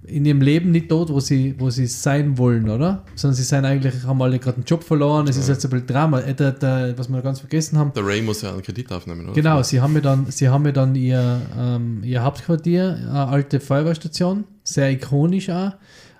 in 0.09 0.25
ihrem 0.25 0.41
Leben 0.41 0.71
nicht 0.71 0.91
dort, 0.91 1.11
wo 1.11 1.19
sie, 1.21 1.55
wo 1.59 1.69
sie 1.71 1.87
sein 1.87 2.39
wollen, 2.39 2.69
oder? 2.71 3.05
Sondern 3.17 3.35
sie 3.35 3.43
sind 3.43 3.65
eigentlich, 3.65 4.05
haben 4.05 4.23
alle 4.23 4.39
gerade 4.39 4.57
einen 4.57 4.65
Job 4.65 4.85
verloren, 4.85 5.27
es 5.29 5.37
ist 5.37 5.49
jetzt 5.49 5.65
ein 5.65 5.71
bisschen 5.71 5.87
Drama. 5.89 6.21
Äh, 6.21 6.35
der, 6.35 6.53
der, 6.53 6.97
was 6.99 7.09
wir 7.09 7.21
ganz 7.23 7.41
vergessen 7.41 7.77
haben, 7.79 7.93
Der 7.95 8.07
Ray 8.07 8.23
muss 8.23 8.43
ja 8.43 8.53
einen 8.53 8.63
Kredit 8.63 8.93
aufnehmen, 8.93 9.25
oder? 9.27 9.33
Genau, 9.35 9.63
sie 9.63 9.81
haben 9.81 9.95
ja 9.95 10.01
dann, 10.01 10.27
sie 10.31 10.49
haben 10.49 10.65
ja 10.65 10.73
dann 10.73 10.95
ihr, 10.95 11.41
ähm, 11.59 12.03
ihr 12.05 12.23
Hauptquartier, 12.23 12.97
eine 13.09 13.27
alte 13.29 13.59
Feuerwehrstation, 13.61 14.45
sehr 14.63 14.91
ikonisch 14.91 15.51
auch. 15.51 15.73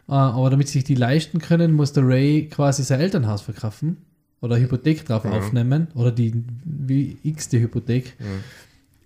Äh, 0.09 0.13
aber 0.13 0.51
damit 0.51 0.69
sie 0.69 0.75
sich 0.79 0.85
die 0.85 0.95
leisten 0.95 1.39
können, 1.41 1.73
muss 1.73 1.93
der 1.93 2.07
Ray 2.07 2.49
quasi 2.49 2.83
sein 2.85 3.01
Elternhaus 3.01 3.43
verkaufen 3.43 3.99
oder 4.41 4.57
Hypothek 4.59 5.05
drauf 5.05 5.25
Ja. 5.25 5.31
aufnehmen 5.33 5.89
oder 5.95 6.11
die 6.13 6.45
wie 6.65 7.17
x-te 7.23 7.61
Hypothek. 7.61 8.15
Ja. 8.19 8.27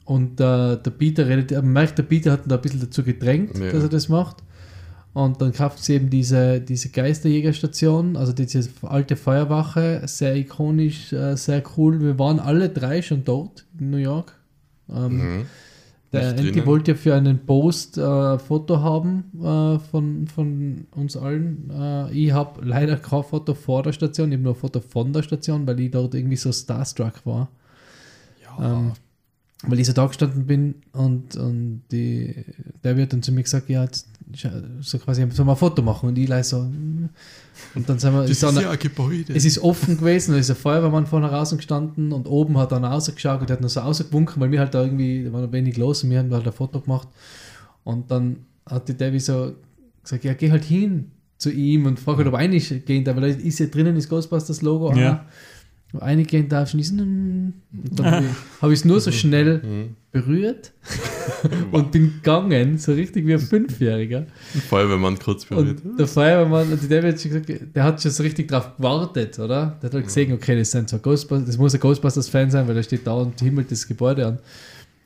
Und 0.05 0.41
äh, 0.41 0.77
der 0.77 0.91
Peter 0.99 1.27
redet, 1.29 1.53
man 1.53 1.73
merkt, 1.73 1.97
der 1.99 2.03
Peter 2.03 2.33
hat 2.33 2.45
ihn 2.45 2.49
da 2.49 2.57
ein 2.57 2.63
bisschen 2.63 2.81
dazu 2.81 3.03
gedrängt, 3.03 3.57
Ja. 3.59 3.71
dass 3.73 3.83
er 3.85 3.89
das 3.89 4.09
macht. 4.09 4.39
Und 5.13 5.43
dann 5.43 5.53
kauft 5.53 5.83
sie 5.83 5.95
eben 5.95 6.09
diese, 6.09 6.61
diese 6.61 6.89
Geisterjägerstation, 6.91 8.17
also 8.17 8.33
diese 8.33 8.69
alte 8.83 9.17
Feuerwache, 9.17 10.03
sehr 10.07 10.37
ikonisch, 10.37 11.13
äh, 11.13 11.37
sehr 11.37 11.63
cool. 11.77 12.01
Wir 12.01 12.19
waren 12.19 12.39
alle 12.39 12.69
drei 12.69 13.03
schon 13.03 13.25
dort 13.25 13.65
in 13.79 13.91
New 13.91 13.97
York. 13.97 14.37
Ähm, 14.89 15.17
Mhm. 15.17 15.47
der 16.13 16.33
drinnen. 16.35 16.67
wollte 16.67 16.93
ja 16.93 16.97
für 16.97 17.15
einen 17.15 17.45
Post 17.47 17.97
äh, 17.99 18.39
Foto 18.39 18.81
haben 18.81 19.25
äh, 19.41 19.79
von, 19.79 20.27
von 20.27 20.87
uns 20.93 21.17
allen. 21.17 21.71
Äh, 21.73 22.13
ich 22.13 22.33
habe 22.33 22.65
leider 22.65 22.97
kein 22.97 23.23
Foto 23.23 23.55
vor 23.55 23.83
der 23.85 23.93
Station, 23.93 24.31
ich 24.31 24.35
habe 24.37 24.45
nur 24.45 24.55
ein 24.55 24.59
Foto 24.61 24.81
von 24.81 25.13
der 25.13 25.23
Station, 25.23 25.67
weil 25.67 25.79
ich 25.81 25.91
dort 25.93 26.15
irgendwie 26.15 26.37
so 26.37 26.51
starstruck 26.53 27.25
war. 27.25 27.49
Ja. 28.43 28.79
Ähm, 28.79 28.93
weil 29.63 29.79
ich 29.79 29.87
so 29.87 29.93
da 29.93 30.07
gestanden 30.07 30.47
bin 30.47 30.75
und, 30.93 31.37
und 31.37 31.83
die, 31.93 32.45
der 32.83 32.97
wird 32.97 33.13
dann 33.13 33.23
zu 33.23 33.31
mir 33.31 33.43
gesagt, 33.43 33.69
ja, 33.69 33.85
jetzt, 33.85 34.09
so 34.35 34.99
quasi, 34.99 35.27
sollen 35.31 35.47
wir 35.47 35.53
ein 35.53 35.57
Foto 35.57 35.83
machen? 35.83 36.09
Und 36.09 36.19
ich 36.19 36.29
leise 36.29 36.51
so, 36.51 36.63
mm. 36.63 37.09
und 37.75 37.89
dann 37.89 37.99
sind 37.99 38.13
wir, 38.13 38.23
das 38.23 38.31
ist 38.31 38.43
dann, 38.43 38.57
ja 38.57 38.71
ein 38.71 38.79
Gebäude. 38.79 39.35
es 39.35 39.45
ist 39.45 39.59
offen 39.59 39.99
gewesen, 39.99 40.33
da 40.33 40.39
ist 40.39 40.51
ein 40.51 40.57
Feuerwehrmann 40.57 41.07
vorne 41.07 41.31
raus 41.31 41.55
gestanden 41.57 42.13
und 42.13 42.27
oben 42.27 42.59
hat 42.59 42.73
er 42.73 42.81
dann 42.81 42.91
rausgeschaut 42.91 43.41
und 43.41 43.49
der 43.49 43.57
hat 43.57 43.63
noch 43.63 43.69
so 43.69 43.81
rausgewunken, 43.81 44.41
weil 44.41 44.51
wir 44.51 44.61
halt 44.61 44.75
da 44.75 44.83
irgendwie, 44.83 45.25
da 45.25 45.33
war 45.33 45.43
noch 45.43 45.53
wenig 45.53 45.77
los 45.77 46.05
und 46.05 46.11
wir 46.11 46.19
haben 46.19 46.33
halt 46.33 46.47
ein 46.47 46.53
Foto 46.53 46.81
gemacht. 46.81 47.09
Und 47.85 48.11
dann 48.11 48.45
hat 48.67 48.89
die 48.89 48.95
Debbie 48.95 49.21
so 49.21 49.55
gesagt, 50.03 50.25
ja, 50.25 50.35
geh 50.35 50.51
halt 50.51 50.65
hin 50.65 51.11
zu 51.39 51.51
ihm 51.51 51.87
und 51.87 51.99
frag 51.99 52.19
halt, 52.19 52.27
ob 52.27 52.35
er 52.35 52.41
reingehen 52.41 53.05
darf, 53.05 53.17
weil 53.17 53.33
da 53.33 53.39
ist 53.39 53.59
ja 53.59 53.67
drinnen 53.67 53.95
das 53.95 54.09
Ghostbusters-Logo. 54.09 54.95
Ja. 54.95 55.27
Reingehen 55.95 56.49
darf. 56.49 56.73
Mm. 56.75 56.79
und 56.79 57.53
dann 57.93 58.25
habe 58.63 58.73
ich- 58.73 58.79
es 58.81 58.85
nur 58.85 59.01
so 59.01 59.11
schnell 59.13 59.59
Mhm. 59.63 59.97
berührt 60.13 60.73
und 61.73 61.91
bin 61.93 62.15
gegangen, 62.15 62.79
so 62.79 62.93
richtig 62.93 63.27
wie 63.27 63.35
ein 63.35 63.41
Fünfjähriger. 63.41 64.27
Feuerwehrmann 64.69 65.19
kurz 65.19 65.45
berührt. 65.45 65.85
Und 65.85 65.99
der 65.99 66.07
Feuerwehrmann, 66.07 66.79
die 66.81 66.89
David 66.89 67.13
hat 67.15 67.21
schon 67.21 67.31
gesagt, 67.33 67.77
der 67.77 67.85
hat 67.85 68.01
schon 68.03 68.11
so 68.11 68.23
richtig 68.23 68.49
drauf 68.49 68.77
gewartet, 68.77 69.39
oder? 69.39 69.79
Der 69.83 69.89
hat 69.89 69.95
halt 69.95 70.05
gesehen, 70.07 70.33
okay, 70.33 70.57
das 70.57 70.71
sind 70.71 70.89
so 70.89 70.99
Ghostbusters, 70.99 71.47
das 71.47 71.59
muss 71.59 71.75
ein 71.75 71.81
Ghostbusters-Fan 71.81 72.51
sein, 72.51 72.67
weil 72.69 72.77
er 72.77 72.83
steht 72.83 73.07
da 73.07 73.13
und 73.15 73.41
himmelt 73.41 73.71
das 73.71 73.87
Gebäude 73.87 74.27
an. 74.27 74.39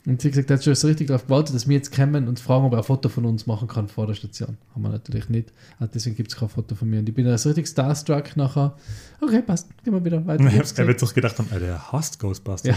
Und 0.06 0.20
sie 0.20 0.28
hat 0.28 0.32
gesagt, 0.32 0.50
hat 0.50 0.62
schon 0.62 0.74
so 0.74 0.86
richtig 0.86 1.06
drauf 1.06 1.24
gewartet, 1.24 1.54
dass 1.54 1.66
wir 1.66 1.76
jetzt 1.76 1.94
kommen 1.94 2.28
und 2.28 2.38
fragen, 2.38 2.66
ob 2.66 2.72
er 2.72 2.78
ein 2.78 2.84
Foto 2.84 3.08
von 3.08 3.24
uns 3.24 3.46
machen 3.46 3.68
kann 3.68 3.88
vor 3.88 4.06
der 4.06 4.14
Station. 4.14 4.58
Haben 4.74 4.82
wir 4.82 4.90
natürlich 4.90 5.30
nicht. 5.30 5.52
Ah, 5.78 5.86
deswegen 5.86 6.14
gibt 6.14 6.30
es 6.30 6.36
kein 6.36 6.50
Foto 6.50 6.74
von 6.74 6.90
mir. 6.90 6.98
Und 6.98 7.08
ich 7.08 7.14
bin 7.14 7.24
da 7.24 7.38
so 7.38 7.48
richtig 7.48 7.68
starstruck 7.68 8.36
nachher. 8.36 8.76
Okay, 9.22 9.40
passt, 9.40 9.68
gehen 9.82 9.94
wir 9.94 10.04
wieder 10.04 10.26
weiter. 10.26 10.44
Er 10.44 10.52
Jetzt 10.52 10.76
wird 10.76 11.00
sich 11.00 11.14
gedacht 11.14 11.38
haben, 11.38 11.48
Alter, 11.50 11.66
der 11.66 11.92
hasst 11.92 12.18
Ghostbusters. 12.18 12.76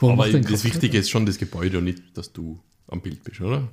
Aber 0.08 0.28
das 0.30 0.46
kein 0.46 0.64
Wichtige 0.64 0.98
ist 0.98 1.10
schon 1.10 1.26
das 1.26 1.36
Gebäude 1.36 1.78
und 1.78 1.84
nicht, 1.84 2.16
dass 2.16 2.32
du 2.32 2.60
am 2.86 3.00
Bild 3.00 3.24
bist, 3.24 3.40
oder? 3.40 3.68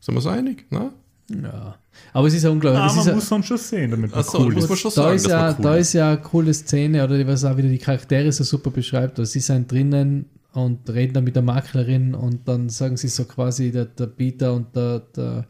Sind 0.00 0.14
wir 0.14 0.18
uns 0.18 0.26
einig? 0.26 0.70
Ne? 0.70 0.92
Ja. 1.30 1.76
Aber 2.12 2.28
es 2.28 2.34
ist 2.34 2.42
ja 2.42 2.50
unglaublich. 2.50 2.84
Ist 2.84 2.96
man 2.96 3.06
ja, 3.06 3.14
muss 3.14 3.28
sonst 3.28 3.46
schon 3.46 3.56
sehen, 3.56 3.90
damit 3.90 4.14
man 4.14 4.22
so, 4.22 4.38
cool 4.38 4.52
muss 4.52 4.64
ist. 4.64 4.68
man 4.68 4.78
schon 4.78 4.92
da, 4.94 4.94
sagen, 4.94 5.16
ist 5.16 5.26
ja, 5.26 5.38
man 5.38 5.56
cool 5.56 5.62
da 5.62 5.76
ist. 5.76 5.92
ja 5.94 6.08
eine 6.10 6.20
coole 6.20 6.54
Szene, 6.54 7.04
oder 7.04 7.26
was 7.26 7.44
auch 7.44 7.56
wieder 7.56 7.68
die 7.68 7.78
Charaktere 7.78 8.30
so 8.32 8.44
super 8.44 8.70
beschreibt. 8.70 9.18
Also 9.18 9.32
sie 9.32 9.40
sind 9.40 9.70
drinnen 9.70 10.26
und 10.52 10.88
reden 10.90 11.12
dann 11.14 11.24
mit 11.24 11.36
der 11.36 11.42
Maklerin 11.42 12.14
und 12.14 12.46
dann 12.48 12.68
sagen 12.68 12.96
sie 12.96 13.08
so 13.08 13.24
quasi, 13.24 13.70
der, 13.70 13.84
der 13.86 14.06
Peter 14.06 14.54
und 14.54 14.74
der, 14.74 15.00
der 15.14 15.44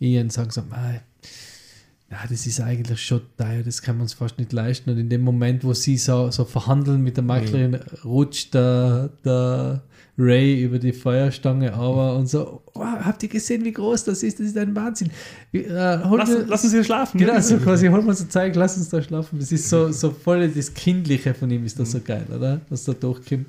Ian 0.00 0.28
sagen 0.30 0.50
so, 0.50 0.62
"Mei, 0.68 1.00
ja, 2.10 2.18
das 2.28 2.46
ist 2.46 2.60
eigentlich 2.60 3.00
schon 3.00 3.22
teuer, 3.38 3.62
das 3.64 3.80
kann 3.82 3.96
man 3.96 4.02
uns 4.02 4.12
fast 4.12 4.38
nicht 4.38 4.52
leisten. 4.52 4.90
Und 4.90 4.98
in 4.98 5.08
dem 5.08 5.22
Moment, 5.22 5.64
wo 5.64 5.72
sie 5.72 5.96
so, 5.96 6.30
so 6.30 6.44
verhandeln 6.44 7.02
mit 7.02 7.16
der 7.16 7.24
Maklerin, 7.24 7.76
rutscht 8.04 8.54
der, 8.54 9.10
der 9.24 9.82
Ray 10.16 10.62
über 10.62 10.78
die 10.78 10.92
Feuerstange 10.92 11.72
aber 11.74 12.16
und 12.16 12.28
so, 12.28 12.62
oh, 12.74 12.84
habt 12.84 13.20
ihr 13.24 13.28
gesehen, 13.28 13.64
wie 13.64 13.72
groß 13.72 14.04
das 14.04 14.22
ist? 14.22 14.38
Das 14.38 14.46
ist 14.46 14.56
ein 14.58 14.76
Wahnsinn. 14.76 15.10
Äh, 15.52 15.64
hol 16.04 16.18
Lassen, 16.18 16.38
mir- 16.42 16.46
lassen 16.46 16.68
Sie 16.70 16.84
schlafen. 16.84 17.18
Genau, 17.18 17.40
so 17.40 17.56
quasi, 17.56 17.88
hol 17.88 18.00
mal 18.02 18.14
so 18.14 18.24
Zeug, 18.26 18.54
lass 18.54 18.76
uns 18.76 18.90
da 18.90 19.02
schlafen. 19.02 19.40
Das 19.40 19.50
ist 19.50 19.68
so, 19.68 19.90
so 19.90 20.10
voll 20.10 20.46
das 20.48 20.72
Kindliche 20.72 21.34
von 21.34 21.50
ihm, 21.50 21.64
ist 21.64 21.80
das 21.80 21.90
so 21.92 22.00
geil, 22.00 22.26
oder? 22.32 22.60
Was 22.68 22.84
da 22.84 22.92
durchkommt. 22.92 23.46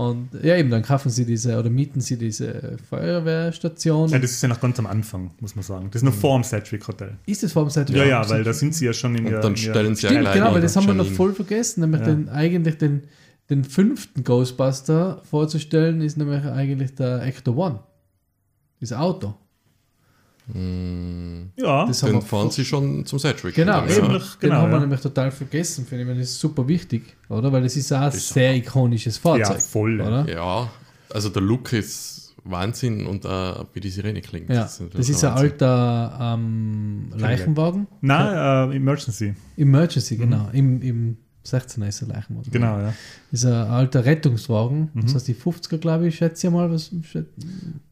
Und 0.00 0.30
ja, 0.42 0.56
eben, 0.56 0.70
dann 0.70 0.82
kaufen 0.82 1.10
sie 1.10 1.26
diese 1.26 1.58
oder 1.58 1.68
mieten 1.68 2.00
sie 2.00 2.16
diese 2.16 2.78
Feuerwehrstation. 2.88 4.08
Ja, 4.08 4.18
das 4.18 4.30
ist 4.30 4.42
ja 4.42 4.48
noch 4.48 4.58
ganz 4.58 4.78
am 4.78 4.86
Anfang, 4.86 5.30
muss 5.40 5.54
man 5.54 5.62
sagen. 5.62 5.88
Das 5.92 6.00
ist 6.00 6.06
noch 6.06 6.14
vor 6.14 6.38
dem 6.38 6.42
Cedric 6.42 6.88
Hotel. 6.88 7.18
ist 7.26 7.42
das 7.42 7.52
vor 7.52 7.64
dem 7.66 7.70
Seite? 7.70 7.92
Ja, 7.92 8.04
ja, 8.06 8.30
weil 8.30 8.42
da 8.42 8.54
sind 8.54 8.74
sie 8.74 8.86
ja 8.86 8.94
schon 8.94 9.14
in 9.14 9.26
Und 9.26 9.32
der. 9.32 9.40
dann 9.42 9.54
stellen 9.58 9.94
sie 9.94 10.06
Stimmt, 10.06 10.24
ja 10.24 10.32
genau, 10.32 10.54
weil 10.54 10.62
das 10.62 10.74
haben 10.74 10.86
wir 10.86 10.94
noch 10.94 11.04
voll 11.06 11.34
vergessen, 11.34 11.80
nämlich 11.82 12.00
Ja. 12.00 12.06
den, 12.06 12.30
eigentlich 12.30 12.78
den, 12.78 13.02
den 13.50 13.62
fünften 13.62 14.24
Ghostbuster 14.24 15.20
vorzustellen, 15.28 16.00
ist 16.00 16.16
nämlich 16.16 16.44
eigentlich 16.44 16.94
der 16.94 17.22
Ecto 17.22 17.52
One. 17.52 17.80
Das 18.80 18.94
Auto. 18.94 19.34
Mm, 20.46 21.50
Ja, 21.56 21.86
Das 21.86 22.02
haben 22.02 22.12
wir 22.14 22.22
fahren 22.22 22.50
sie 22.50 22.64
schon 22.64 23.04
zum 23.06 23.18
Cedric. 23.18 23.54
Genau, 23.54 23.82
Ja. 23.82 23.88
Ziemlich, 23.88 24.22
Den 24.34 24.50
genau, 24.50 24.56
haben 24.62 24.70
wir 24.70 24.74
ja. 24.76 24.80
nämlich 24.80 25.00
total 25.00 25.30
vergessen, 25.30 25.86
finde 25.86 26.02
ich. 26.02 26.08
Meine, 26.08 26.20
Das 26.20 26.30
ist 26.30 26.40
super 26.40 26.66
wichtig, 26.66 27.02
oder? 27.28 27.52
Weil 27.52 27.62
das 27.62 27.76
ist 27.76 27.92
auch 27.92 28.00
ein 28.00 28.08
ist 28.08 28.28
sehr 28.28 28.54
ikonisches 28.54 29.18
Fahrzeug. 29.18 29.56
Ja, 29.56 29.60
voll, 29.62 30.00
Oder? 30.00 30.28
Ja, 30.28 30.70
also 31.12 31.28
der 31.28 31.42
Look 31.42 31.72
ist 31.72 32.34
Wahnsinn 32.44 33.06
und 33.06 33.24
äh, 33.24 33.28
wie 33.74 33.80
die 33.80 33.90
Sirene 33.90 34.20
klingt. 34.22 34.48
Ja, 34.48 34.62
das 34.62 34.82
das 34.92 35.08
ist 35.08 35.22
ein 35.24 35.32
alter 35.32 36.18
ähm, 36.38 37.12
Leichenwagen. 37.16 37.86
Nein, 38.00 38.70
äh, 38.72 38.76
Emergency. 38.76 39.34
Emergency, 39.56 40.16
genau. 40.16 40.48
Im, 40.52 40.80
im 40.80 41.16
16er 41.44 41.88
ist 41.88 42.02
er 42.02 42.08
Leichenwagen. 42.08 42.52
Genau, 42.52 42.78
ja. 42.78 42.92
Ist 43.32 43.44
ein 43.46 43.52
alter 43.52 44.04
Rettungswagen. 44.04 44.90
Mhm. 44.92 45.00
Das 45.02 45.14
heißt, 45.14 45.28
die 45.28 45.34
50er, 45.34 45.78
glaube 45.78 46.08
ich, 46.08 46.16
schätze 46.16 46.46
ich 46.48 46.52
mal. 46.52 46.70
Was, 46.70 46.92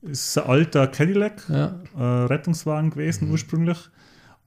Ist 0.02 0.38
ein 0.38 0.44
alter 0.46 0.86
Cadillac, 0.88 1.48
ja. 1.48 1.80
äh, 1.96 2.02
Rettungswagen 2.26 2.90
gewesen 2.90 3.30
ursprünglich. 3.30 3.78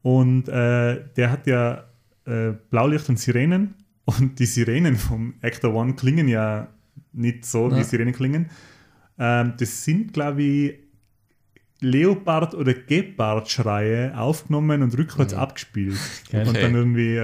Und 0.03 0.47
äh, 0.49 1.03
der 1.15 1.31
hat 1.31 1.47
ja 1.47 1.83
äh, 2.25 2.51
Blaulicht 2.69 3.09
und 3.09 3.19
Sirenen. 3.19 3.75
Und 4.05 4.39
die 4.39 4.45
Sirenen 4.47 4.95
vom 4.95 5.35
Actor 5.41 5.73
One 5.75 5.93
klingen 5.93 6.27
ja 6.27 6.67
nicht 7.13 7.45
so, 7.45 7.69
Ja. 7.69 7.77
wie 7.77 7.83
Sirenen 7.83 8.13
klingen. 8.13 8.49
Ähm, 9.19 9.53
das 9.57 9.83
sind, 9.83 10.11
glaube 10.13 10.41
ich, 10.41 10.79
Leopard- 11.81 12.55
oder 12.55 12.73
Gepard-Schreie 12.73 14.17
aufgenommen 14.17 14.81
und 14.83 14.97
rückwärts 14.97 15.33
abgespielt. 15.33 15.97
Geil. 16.31 16.47
Und 16.47 16.57
dann 16.57 16.75
irgendwie. 16.75 17.17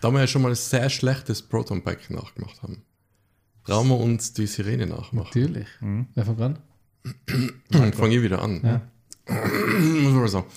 Da 0.00 0.10
wir 0.10 0.20
ja 0.20 0.26
schon 0.26 0.42
mal 0.42 0.50
ein 0.50 0.54
sehr 0.54 0.88
schlechtes 0.90 1.42
Proton 1.42 1.82
Pack 1.82 2.10
nachgemacht 2.10 2.62
haben, 2.62 2.82
trauen 3.64 3.88
wir 3.88 3.98
uns 3.98 4.32
die 4.32 4.46
Sirene 4.46 4.86
nachmachen. 4.86 5.26
Natürlich. 5.26 5.66
Mhm. 5.80 6.06
Wer 6.14 6.24
fängt 6.24 6.40
an? 6.40 6.58
Dann 7.70 7.92
fange 7.92 8.16
ich 8.16 8.22
wieder 8.22 8.42
an. 8.42 8.60
Ja. 8.64 8.80
Muss 10.02 10.12
man 10.12 10.28
so. 10.28 10.44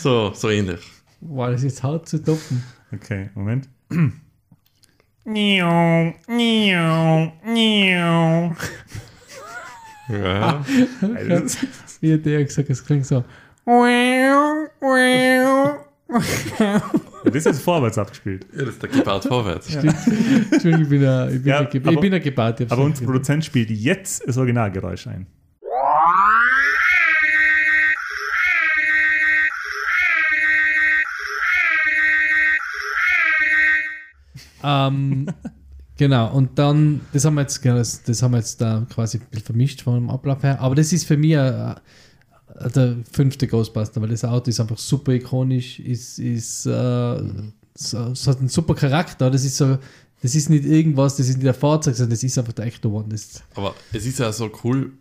So, 0.00 0.32
so 0.34 0.50
ähnlich. 0.50 0.80
Wow, 1.20 1.48
das 1.50 1.62
ist 1.62 1.64
jetzt 1.64 1.82
hart 1.82 2.08
zu 2.08 2.22
toppen. 2.22 2.62
okay, 2.92 3.30
Moment. 3.34 3.68
Niau, 5.24 6.14
niau, 6.28 7.32
niau. 7.44 8.54
Ja. 10.08 10.64
Das- 11.28 11.58
Wie 12.00 12.14
hat 12.14 12.24
der 12.24 12.44
gesagt, 12.44 12.70
es 12.70 12.84
klingt 12.84 13.06
so. 13.06 13.24
Das 17.24 17.34
ist 17.34 17.44
jetzt 17.44 17.60
vorwärts 17.62 17.98
abgespielt. 17.98 18.46
ja, 18.52 18.60
das 18.60 18.70
ist 18.70 18.82
der 18.82 18.88
Gebart 18.88 19.24
vorwärts. 19.24 19.74
Entschuldigung, 19.74 20.82
ich 20.84 20.88
bin 20.88 21.04
ein, 21.06 21.28
ich 21.36 21.42
bin 21.42 21.46
Ja, 21.50 21.58
ein, 21.58 21.68
Ge- 21.68 21.80
ich 21.82 21.86
aber- 21.86 22.00
bin 22.00 22.12
ich 22.14 22.36
hab's 22.38 22.72
Aber 22.72 22.82
unser 22.82 23.04
Produzent 23.04 23.44
spielt 23.44 23.68
jetzt 23.70 24.26
das 24.26 24.38
Originalgeräusch 24.38 25.06
ein. 25.08 25.26
Ähm, 34.62 35.26
genau, 35.96 36.32
und 36.32 36.58
dann, 36.58 37.00
das 37.12 37.24
haben 37.24 37.34
wir 37.34 37.42
jetzt, 37.42 37.62
genau, 37.62 37.76
das, 37.76 38.02
das 38.02 38.22
haben 38.22 38.32
wir 38.32 38.38
jetzt 38.38 38.60
da 38.60 38.84
quasi 38.92 39.18
ein 39.18 39.26
bisschen 39.30 39.46
vermischt 39.46 39.82
vom 39.82 40.10
Ablauf 40.10 40.42
her, 40.42 40.60
aber 40.60 40.74
das 40.74 40.92
ist 40.92 41.04
für 41.06 41.16
mich 41.16 41.32
äh, 41.32 41.74
der 42.74 42.96
fünfte 43.12 43.46
Ghostbuster, 43.46 44.00
weil 44.00 44.08
das 44.08 44.24
Auto 44.24 44.50
ist 44.50 44.60
einfach 44.60 44.78
super 44.78 45.12
ikonisch, 45.12 45.78
ist, 45.80 46.18
ist 46.18 46.66
äh, 46.66 47.22
so, 47.74 47.98
es 47.98 48.26
hat 48.26 48.38
einen 48.38 48.48
super 48.48 48.74
Charakter, 48.74 49.30
das 49.30 49.44
ist 49.44 49.56
so, 49.56 49.78
das 50.20 50.34
ist 50.34 50.50
nicht 50.50 50.64
irgendwas, 50.64 51.16
das 51.16 51.28
ist 51.28 51.36
nicht 51.36 51.46
der 51.46 51.54
Fahrzeug, 51.54 51.94
sondern 51.94 52.10
das 52.10 52.24
ist 52.24 52.36
einfach 52.38 52.52
der 52.52 52.66
echte 52.66 52.90
One. 52.90 53.08
Das, 53.08 53.42
Aber 53.54 53.74
es 53.92 54.04
ist 54.04 54.18
ja 54.18 54.32
so 54.32 54.50
cool, 54.64 54.92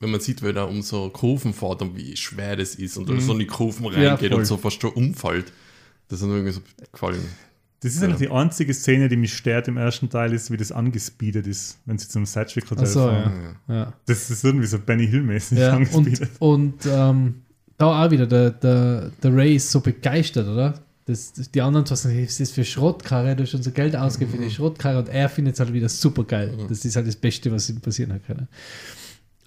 wenn 0.00 0.10
man 0.10 0.20
sieht, 0.20 0.42
wenn 0.42 0.56
er 0.56 0.68
um 0.68 0.82
so 0.82 1.08
Kurven 1.10 1.52
fährt 1.52 1.82
und 1.82 1.96
wie 1.96 2.16
schwer 2.16 2.56
das 2.56 2.74
ist 2.74 2.96
und 2.96 3.06
so 3.20 3.32
in 3.32 3.38
die 3.38 3.46
Kurven 3.46 3.86
reingeht 3.86 4.30
voll. 4.30 4.40
und 4.40 4.46
so 4.46 4.56
fast 4.56 4.80
schon 4.80 4.92
umfällt. 4.92 5.52
Das 6.08 6.20
hat 6.20 6.28
mir 6.28 6.36
irgendwie 6.36 6.54
so 6.54 6.60
gefallen. 6.92 7.20
Das 7.82 7.94
ist 7.94 8.02
eigentlich 8.02 8.28
die 8.28 8.30
einzige 8.30 8.74
Szene, 8.74 9.08
die 9.08 9.16
mich 9.16 9.34
stört 9.34 9.66
im 9.66 9.78
ersten 9.78 10.10
Teil, 10.10 10.34
ist, 10.34 10.50
wie 10.50 10.58
das 10.58 10.70
angespeedet 10.70 11.46
ist, 11.46 11.78
wenn 11.86 11.96
sie 11.96 12.08
zum 12.08 12.26
Sideswick 12.26 12.70
Hotel 12.70 12.86
so, 12.86 13.00
fahren. 13.06 13.56
ja. 13.68 13.74
ja. 13.74 13.92
Das 14.06 14.30
ist 14.30 14.44
irgendwie 14.44 14.66
so 14.66 14.78
Benny 14.78 15.06
Hill-mäßig 15.08 15.58
Ja, 15.58 15.72
angespeedet. 15.72 16.28
und, 16.40 16.84
und 16.84 16.92
ähm, 16.92 17.34
da 17.78 18.04
auch 18.04 18.10
wieder, 18.10 18.26
der, 18.26 18.50
der, 18.50 19.10
der 19.22 19.34
Ray 19.34 19.56
ist 19.56 19.70
so 19.70 19.80
begeistert, 19.80 20.46
oder? 20.46 20.74
Das, 21.06 21.32
die 21.32 21.62
anderen 21.62 21.88
was 21.90 22.04
ist 22.04 22.52
für 22.54 22.64
Schrottkarre, 22.64 23.34
du 23.34 23.42
hast 23.42 23.50
schon 23.50 23.62
so 23.62 23.70
Geld 23.70 23.96
ausgegeben 23.96 24.38
für 24.38 24.44
die 24.44 24.50
Schrottkarre 24.54 24.98
und 24.98 25.08
er 25.08 25.30
findet 25.30 25.54
es 25.54 25.60
halt 25.60 25.72
wieder 25.72 25.88
super 25.88 26.24
geil. 26.24 26.54
Das 26.68 26.84
ist 26.84 26.94
halt 26.94 27.06
das 27.08 27.16
Beste, 27.16 27.50
was 27.50 27.70
ihm 27.70 27.80
passieren 27.80 28.12
hat 28.12 28.26
können. 28.26 28.46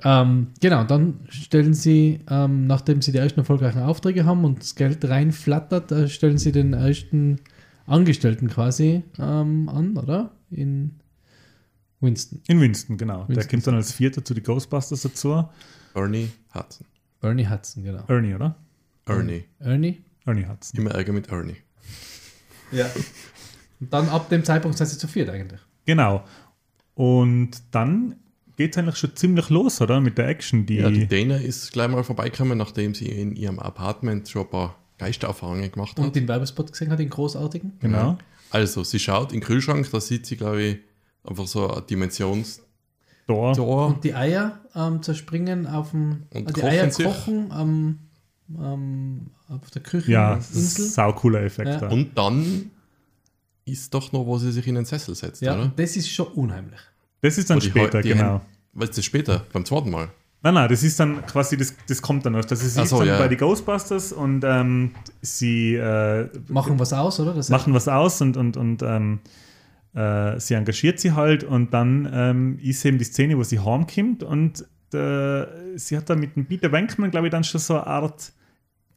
Ähm, 0.03 0.47
genau, 0.59 0.83
dann 0.83 1.19
stellen 1.29 1.73
sie, 1.73 2.19
ähm, 2.29 2.65
nachdem 2.67 3.01
sie 3.01 3.11
die 3.11 3.19
ersten 3.19 3.39
erfolgreichen 3.41 3.83
Aufträge 3.83 4.25
haben 4.25 4.43
und 4.43 4.59
das 4.59 4.75
Geld 4.75 5.05
reinflattert, 5.05 5.91
äh, 5.91 6.09
stellen 6.09 6.37
sie 6.37 6.51
den 6.51 6.73
ersten 6.73 7.39
Angestellten 7.85 8.49
quasi 8.49 9.03
ähm, 9.19 9.69
an, 9.69 9.97
oder? 9.97 10.31
In 10.49 10.99
Winston. 11.99 12.41
In 12.47 12.61
Winston, 12.61 12.97
genau. 12.97 13.25
Der 13.25 13.35
Winston. 13.35 13.49
kommt 13.49 13.67
dann 13.67 13.75
als 13.75 13.91
Vierter 13.93 14.23
zu 14.23 14.33
den 14.33 14.43
Ghostbusters 14.43 15.01
dazu. 15.01 15.47
Ernie 15.93 16.29
Hudson. 16.53 16.85
Bernie 17.19 17.47
Hudson, 17.47 17.83
genau. 17.83 18.03
Ernie, 18.07 18.35
oder? 18.35 18.55
Ernie. 19.05 19.45
Ernie? 19.59 20.03
Ernie 20.25 20.45
Hudson. 20.45 20.79
Immer 20.79 20.91
Ärger 20.91 21.13
mit 21.13 21.29
Ernie. 21.29 21.57
Ja. 22.71 22.89
Und 23.79 23.93
dann 23.93 24.09
ab 24.09 24.29
dem 24.29 24.43
Zeitpunkt 24.43 24.79
sind 24.79 24.87
sie 24.87 24.97
zu 24.97 25.07
viert 25.07 25.29
eigentlich. 25.29 25.59
Genau. 25.85 26.23
Und 26.95 27.51
dann 27.69 28.15
geht 28.55 28.71
es 28.71 28.77
eigentlich 28.79 28.97
schon 28.97 29.15
ziemlich 29.15 29.49
los, 29.49 29.79
oder? 29.79 30.01
Mit 30.01 30.17
der 30.17 30.27
Action, 30.27 30.65
die. 30.65 30.77
Ja, 30.77 30.89
die 30.89 31.07
Dana 31.07 31.35
ist 31.35 31.71
gleich 31.71 31.87
mal 31.89 32.03
vorbeigekommen, 32.03 32.57
nachdem 32.57 32.95
sie 32.95 33.09
in 33.09 33.35
ihrem 33.35 33.59
Apartment 33.59 34.27
schon 34.27 34.43
ein 34.43 34.49
paar 34.49 34.82
Geistererfahrungen 35.03 35.71
gemacht 35.71 35.97
hat. 35.97 36.05
Und 36.05 36.15
den 36.15 36.27
Werbespot 36.27 36.71
gesehen 36.71 36.89
hat, 36.91 36.99
den 36.99 37.09
großartigen. 37.09 37.73
genau. 37.79 38.17
Also, 38.49 38.83
sie 38.83 38.99
schaut 38.99 39.33
in 39.33 39.39
den 39.39 39.45
Kühlschrank, 39.45 39.89
da 39.91 39.99
sieht 39.99 40.27
sie, 40.27 40.37
glaube 40.37 40.61
ich, 40.61 40.77
einfach 41.23 41.47
so 41.47 41.69
ein 41.73 41.87
Dimensionstor. 41.87 42.63
Da. 43.27 43.61
Und 43.63 44.03
die 44.03 44.13
Eier 44.13 44.59
ähm, 44.75 45.01
zerspringen 45.01 45.65
auf 45.65 45.91
dem. 45.91 46.23
Und 46.33 46.41
äh, 46.41 46.45
die 46.45 46.53
kochen 46.53 46.69
Eier 46.69 46.91
sich. 46.91 47.05
kochen 47.05 47.51
am, 47.51 47.99
am, 48.57 49.31
auf 49.47 49.71
der 49.71 49.81
Küche. 49.81 50.11
Ja, 50.11 50.35
Insel. 50.35 50.85
sau 50.85 51.13
cooler 51.13 51.41
Effekt. 51.41 51.69
Ja. 51.69 51.77
da. 51.79 51.89
Und 51.89 52.17
dann 52.17 52.69
ist 53.65 53.93
doch 53.93 54.11
noch, 54.11 54.25
wo 54.25 54.37
sie 54.37 54.51
sich 54.51 54.67
in 54.67 54.75
den 54.75 54.85
Sessel 54.85 55.15
setzt, 55.15 55.41
Ja, 55.41 55.55
oder? 55.55 55.71
das 55.75 55.95
ist 55.95 56.09
schon 56.09 56.27
unheimlich. 56.27 56.79
Das 57.21 57.37
ist 57.37 57.49
dann 57.49 57.61
später, 57.61 58.01
die 58.01 58.09
genau. 58.09 58.41
Was 58.73 58.89
ist 58.89 58.97
das 58.97 59.05
später? 59.05 59.45
Beim 59.53 59.65
zweiten 59.65 59.89
Mal? 59.89 60.09
Nein, 60.43 60.55
nein, 60.55 60.69
das 60.69 60.83
ist 60.83 60.99
dann 60.99 61.25
quasi, 61.25 61.55
das, 61.55 61.73
das 61.87 62.01
kommt 62.01 62.25
dann 62.25 62.33
noch. 62.33 62.43
Das 62.43 62.61
ist 62.61 62.77
Ach 62.77 62.85
so, 62.85 62.99
dann 62.99 63.07
ja. 63.07 63.17
bei 63.17 63.29
den 63.29 63.37
Ghostbusters 63.37 64.11
und 64.11 64.43
ähm, 64.43 64.91
sie 65.21 65.75
äh, 65.75 66.27
Machen 66.49 66.77
was 66.77 66.91
aus, 66.91 67.19
oder? 67.21 67.33
Das 67.33 67.49
machen 67.49 67.73
was 67.73 67.87
aus 67.87 68.19
und, 68.19 68.35
und, 68.35 68.57
und 68.57 68.83
ähm, 68.83 69.21
äh, 69.93 70.37
sie 70.41 70.55
engagiert 70.55 70.99
sie 70.99 71.13
halt 71.13 71.45
und 71.45 71.73
dann 71.73 72.09
ähm, 72.13 72.59
ist 72.61 72.83
eben 72.83 72.97
die 72.97 73.05
Szene, 73.05 73.37
wo 73.37 73.43
sie 73.43 73.59
heimkommt 73.59 74.21
und 74.23 74.65
äh, 74.93 75.45
sie 75.77 75.95
hat 75.95 76.09
dann 76.09 76.19
mit 76.19 76.35
dem 76.35 76.45
Peter 76.45 76.73
Wenkman, 76.73 77.09
glaube 77.09 77.27
ich, 77.27 77.31
dann 77.31 77.45
schon 77.45 77.61
so 77.61 77.75
eine 77.75 77.87
Art 77.87 78.33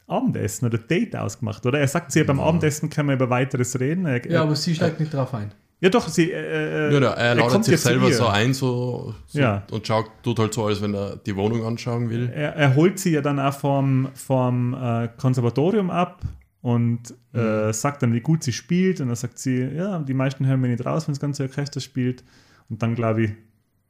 Abendessen 0.05 0.65
oder 0.65 0.77
Date 0.77 1.15
ausgemacht, 1.15 1.65
oder? 1.65 1.79
Er 1.79 1.87
sagt 1.87 2.11
sie 2.11 2.19
ja 2.19 2.25
beim 2.25 2.41
Abendessen 2.41 2.89
können 2.89 3.07
wir 3.07 3.15
über 3.15 3.29
weiteres 3.29 3.79
reden. 3.79 4.05
Er, 4.05 4.29
ja, 4.29 4.41
aber 4.41 4.55
sie 4.57 4.75
steigt 4.75 4.99
nicht 4.99 5.13
drauf 5.13 5.33
ein. 5.33 5.53
Ja 5.79 5.89
doch, 5.89 6.07
sie 6.07 6.31
äh, 6.31 6.89
äh, 6.89 6.93
Ja, 6.93 7.11
er 7.11 7.35
ladet 7.35 7.51
kommt 7.51 7.65
sich 7.65 7.71
ja 7.73 7.77
selber 7.77 8.11
so 8.11 8.27
ein 8.27 8.53
so, 8.53 9.13
so 9.27 9.39
Ja. 9.39 9.63
und 9.71 9.85
schaut, 9.85 10.05
tut 10.23 10.39
halt 10.39 10.53
so, 10.53 10.65
als 10.65 10.81
wenn 10.81 10.93
er 10.93 11.17
die 11.17 11.35
Wohnung 11.35 11.65
anschauen 11.65 12.09
will. 12.09 12.29
er, 12.33 12.55
er 12.55 12.75
holt 12.75 12.99
sie 12.99 13.11
ja 13.11 13.21
dann 13.21 13.39
auch 13.39 13.53
vom, 13.53 14.09
vom 14.15 14.73
äh, 14.73 15.09
Konservatorium 15.17 15.89
ab 15.91 16.21
und 16.61 17.13
äh, 17.33 17.71
sagt 17.71 18.01
dann, 18.03 18.13
wie 18.13 18.21
gut 18.21 18.43
sie 18.43 18.51
spielt. 18.53 18.99
Und 18.99 19.07
dann 19.07 19.15
sagt 19.15 19.37
sie, 19.39 19.57
ja, 19.63 19.99
die 19.99 20.13
meisten 20.15 20.45
hören 20.47 20.59
mir 20.59 20.67
nicht 20.69 20.85
raus, 20.85 21.07
wenn 21.07 21.13
das 21.13 21.19
ganze 21.19 21.43
Orchester 21.43 21.79
spielt. 21.79 22.23
Und 22.69 22.81
dann 22.81 22.95
glaube 22.95 23.23
ich, 23.23 23.31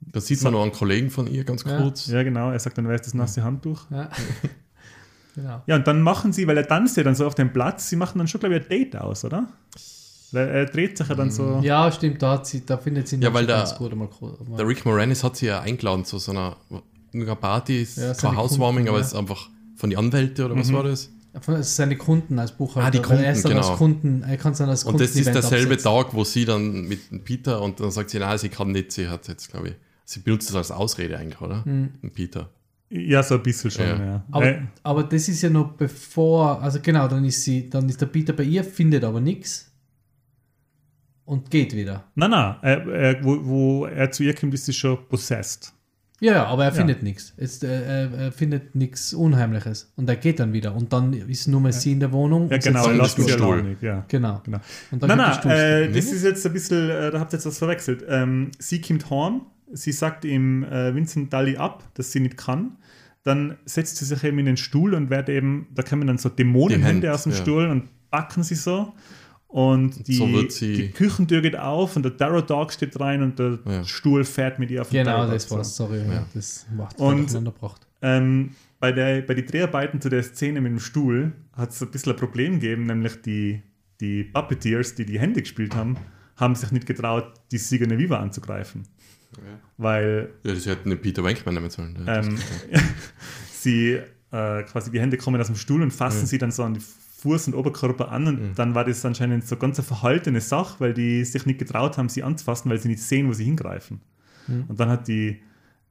Da 0.01 0.19
sieht 0.19 0.43
man 0.43 0.53
noch 0.53 0.61
einen 0.64 0.72
Kollegen 0.73 1.09
von 1.09 1.26
ihr 1.27 1.43
ganz 1.43 1.64
Ja. 1.64 1.77
kurz. 1.81 2.07
ja 2.07 2.22
genau, 2.23 2.51
er 2.51 2.59
sagt 2.59 2.77
dann, 2.77 2.88
wer 2.88 2.95
ist 2.95 3.05
das 3.07 3.14
nasse 3.15 3.43
Handtuch? 3.43 3.89
Ja. 3.89 4.09
genau. 5.35 5.64
Ja, 5.65 5.76
und 5.77 5.88
dann 5.88 6.01
machen 6.01 6.34
sie, 6.34 6.45
weil 6.47 6.57
er 6.57 6.68
tanzt 6.68 6.97
ja 6.97 7.03
dann 7.03 7.15
so 7.15 7.26
auf 7.26 7.34
dem 7.35 7.51
Platz, 7.53 7.89
sie 7.89 7.95
machen 7.95 8.18
dann 8.19 8.27
schon, 8.27 8.39
glaube 8.39 8.57
ich, 8.57 8.64
ein 8.64 8.69
Date 8.69 8.95
aus, 8.97 9.23
oder? 9.26 9.47
Weil 9.77 9.97
er 10.34 10.66
dreht 10.66 10.98
sich 10.98 11.08
ja 11.08 11.16
dann 11.16 11.32
so. 11.32 11.60
Ja, 11.64 11.91
stimmt, 11.91 12.22
da, 12.22 12.41
da 12.66 12.78
findet 12.78 13.08
sie 13.08 13.18
Ja, 13.18 13.34
weil 13.34 13.45
der- 13.45 13.58
ganz 13.58 13.76
gut. 13.76 13.95
Mal, 13.95 14.10
mal. 14.22 14.58
Der 14.58 14.68
Rick 14.68 14.86
Moranis 14.86 15.24
hat 15.24 15.38
sie 15.38 15.48
ja 15.48 15.62
eingeladen 15.62 16.06
zu 16.06 16.18
so 16.20 16.32
einer, 16.32 16.56
einer 17.14 17.36
Party, 17.36 17.82
ist 17.82 17.98
Ja, 17.98 18.14
seine 18.14 18.38
Housewarming, 18.38 18.86
Kunden, 18.86 18.90
aber 18.90 18.98
ja. 18.99 19.02
es 19.06 19.08
ist 19.14 19.16
einfach 19.18 19.49
von 19.76 19.90
den 19.90 19.99
Anwälten 19.99 20.45
oder 20.45 20.56
was 20.58 20.72
war 20.74 20.84
das? 20.84 21.10
Von- 21.41 21.54
es 21.56 21.68
sind 21.76 21.76
seine 21.86 21.98
Kunden 21.98 22.40
als 22.40 22.52
Buchhalter. 22.52 22.88
Ah, 22.88 22.91
die 22.91 23.10
weil 23.10 23.24
er 23.24 23.32
ist 23.32 23.44
Kunden, 23.44 23.56
dann 23.56 23.62
genau. 23.62 23.70
als 23.70 23.78
Kunden, 23.78 24.24
er 24.24 24.38
kann 24.38 24.52
es 24.54 24.58
dann 24.58 24.70
als 24.70 24.84
Und 24.86 24.99
das 24.99 25.16
ist 25.16 25.28
derselbe 25.28 25.74
absetzen. 25.76 25.84
Tag, 25.91 26.14
wo 26.14 26.24
sie 26.24 26.45
dann 26.45 26.82
mit 26.88 27.12
dem 27.12 27.24
Peter 27.24 27.62
und 27.62 27.80
dann 27.80 27.91
sagt 27.91 28.10
sie, 28.10 28.18
nein, 28.20 28.38
sie 28.40 28.49
kann 28.49 28.72
nicht, 28.72 28.91
sie 28.91 29.08
hat 29.08 29.28
jetzt, 29.28 29.52
glaube 29.52 29.70
ich, 29.70 29.76
sie 30.04 30.20
benutzt 30.22 30.49
das 30.49 30.56
als 30.56 30.72
Ausrede 30.72 31.18
eigentlich, 31.18 31.40
oder? 31.41 31.64
Mit 31.66 32.14
Peter. 32.14 32.49
Ja, 32.90 33.22
so 33.22 33.36
ein 33.36 33.44
bisschen 33.44 33.70
schon, 33.70 33.86
Ja. 33.86 33.98
ja. 34.06 34.24
Aber, 34.32 34.45
Äh, 34.48 34.62
aber 34.82 35.04
das 35.04 35.28
ist 35.28 35.41
ja 35.41 35.49
noch 35.49 35.74
bevor, 35.74 36.62
also 36.62 36.80
genau, 36.82 37.08
dann 37.08 37.24
ist 37.26 37.44
sie, 37.44 37.70
dann 37.70 37.88
ist 37.90 37.99
der 38.02 38.06
Peter 38.08 38.32
bei 38.34 38.44
ihr, 38.44 38.64
findet 38.64 39.04
aber 39.04 39.20
nichts 39.20 39.66
und 41.28 41.52
geht 41.52 41.76
wieder. 41.76 42.06
nein, 42.16 42.32
nein, 42.32 42.56
er, 42.64 42.88
er, 42.88 43.24
wo, 43.24 43.38
wo 43.45 43.86
er 43.86 44.10
zu 44.12 44.24
ihr 44.24 44.34
kommt, 44.34 44.54
ist 44.56 44.66
sie 44.66 44.74
schon 44.74 44.98
possessed. 45.08 45.72
Ja, 46.20 46.32
ja, 46.34 46.45
aber 46.48 46.64
er 46.64 46.70
Ja. 46.72 46.76
findet 46.76 47.04
nichts. 47.04 47.34
Jetzt, 47.38 47.64
äh, 47.64 47.68
er, 47.84 48.12
er 48.14 48.32
findet 48.32 48.74
nichts 48.74 49.14
Unheimliches 49.14 49.94
und 49.98 50.10
er 50.10 50.16
geht 50.16 50.40
dann 50.40 50.52
wieder 50.52 50.74
und 50.74 50.91
dann 50.91 51.14
ist 51.14 51.48
nur 51.48 51.62
mehr 51.62 51.72
sie 51.74 51.91
in 51.91 51.99
der 51.99 52.12
Wohnung. 52.12 52.49
Ja, 52.49 52.58
genau, 52.58 52.88
er 52.88 52.95
lässt 52.95 53.18
sie 53.18 53.30
Stuhl. 53.30 53.54
alleine, 53.54 53.78
ja. 53.82 54.04
Genau. 54.08 54.41
Genau. 54.44 54.58
Und 54.90 55.04
dann 55.04 55.10
Nein, 55.16 55.38
nein, 55.44 55.49
äh, 55.52 55.91
das 55.91 56.06
ist 56.06 56.24
jetzt 56.24 56.44
ein 56.44 56.54
bisschen, 56.54 56.90
äh, 56.90 57.12
da 57.12 57.20
habt 57.20 57.34
ihr 57.34 57.38
jetzt 57.38 57.45
was 57.45 57.60
verwechselt. 57.60 58.04
Ähm, 58.10 58.49
sie 58.58 58.82
kommt 58.82 59.08
heim, 59.12 59.41
sie 59.74 59.91
sagt 59.91 60.26
ihm 60.26 60.64
äh, 60.64 60.95
Vincent 60.95 61.32
Daly 61.32 61.58
ab, 61.58 61.84
dass 61.94 62.12
sie 62.12 62.20
nicht 62.22 62.36
kann. 62.38 62.78
dann 63.24 63.58
setzt 63.66 63.98
sie 63.98 64.06
sich 64.06 64.24
eben 64.24 64.40
in 64.40 64.45
den 64.48 64.58
Stuhl 64.58 64.95
und 64.95 65.10
wird 65.12 65.28
eben, 65.30 65.68
da 65.76 65.84
kommen 65.84 66.08
dann 66.08 66.18
so 66.18 66.30
Dämonenhände 66.30 66.88
Hände, 66.88 67.14
aus 67.14 67.24
dem 67.24 67.34
ja. 67.34 67.38
Stuhl 67.38 67.68
und 67.68 67.90
backen 68.10 68.41
sie 68.41 68.56
so. 68.56 68.94
Und 69.49 70.07
die, 70.07 70.14
so 70.15 70.28
die 70.28 70.91
Küchentür 70.91 71.41
geht 71.41 71.56
auf 71.57 71.95
und 71.95 72.03
der 72.03 72.11
Darrow 72.11 72.45
Dog 72.45 72.74
steht 72.74 72.99
rein 72.99 73.22
und 73.24 73.40
der 73.40 73.60
Ja. 73.65 73.84
Stuhl 73.86 74.26
fährt 74.26 74.60
mit 74.60 74.69
ihr 74.72 74.82
auf 74.82 74.90
den 74.90 75.06
Genau, 75.06 75.19
Darrow 75.19 75.32
das 75.32 75.49
war's, 75.49 75.76
sorry. 75.76 75.99
Ja. 75.99 76.14
Ja. 76.14 76.26
Das 76.34 76.65
macht 76.76 76.99
Und-. 76.99 77.34
Ähm, 78.02 78.52
bei, 78.80 78.91
der, 78.91 79.22
bei 79.22 79.34
den 79.34 79.45
Dreharbeiten 79.45 80.02
zu 80.02 80.10
der 80.10 80.22
Szene 80.24 80.60
mit 80.61 80.72
dem 80.72 80.80
Stuhl 80.80 81.32
hat 81.53 81.72
es 81.72 81.82
ein 81.82 81.90
bisschen 81.90 82.11
ein 82.11 82.18
Problem 82.18 82.60
gegeben, 82.60 82.86
nämlich 82.86 83.22
die, 83.22 83.61
die 84.02 84.26
Puppeteers, 84.26 84.95
die 84.95 85.06
die 85.06 85.19
Hände 85.19 85.41
gespielt 85.41 85.74
haben, 85.76 85.95
haben 86.36 86.53
sich 86.53 86.72
nicht 86.72 86.86
getraut, 86.86 87.34
die 87.52 87.57
Sigourney 87.57 87.98
Viva 87.98 88.18
anzugreifen. 88.19 88.84
Weil 89.78 90.30
Ja, 90.44 90.53
das 90.53 90.65
hätten 90.65 90.90
den 90.90 90.99
Peter 91.02 91.24
Wenkman 91.24 91.53
nehmen 91.56 91.69
sollen. 91.69 91.98
Ähm, 92.07 92.38
sie 93.52 93.99
äh, 94.32 94.64
quasi 94.64 94.91
die 94.91 94.99
Hände 94.99 95.18
kommen 95.18 95.40
aus 95.40 95.48
dem 95.48 95.56
Stuhl 95.56 95.82
und 95.82 95.91
fassen 95.91 96.26
sie 96.26 96.38
dann 96.38 96.52
so 96.52 96.64
an 96.64 96.76
die 96.76 96.82
Fuß 97.18 97.48
und 97.48 97.56
Oberkörper 97.56 98.11
an 98.11 98.27
und 98.27 98.60
dann 98.60 98.76
war 98.76 98.85
das 98.85 99.03
anscheinend 99.03 99.48
so 99.48 99.56
ganz 99.57 99.80
eine 99.80 99.85
verhaltene 99.85 100.39
Sache, 100.39 100.80
weil 100.80 100.94
die 100.94 101.26
sich 101.26 101.45
nicht 101.45 101.57
getraut 101.57 101.98
haben, 101.98 102.10
sie 102.10 102.22
anzufassen, 102.23 102.69
weil 102.69 102.80
sie 102.80 102.89
nicht 102.89 103.02
sehen, 103.02 103.27
wo 103.27 103.34
sie 103.34 103.45
hingreifen. 103.45 104.02
Und 104.68 104.80
dann 104.80 104.89
hat 104.89 105.07
die, 105.07 105.41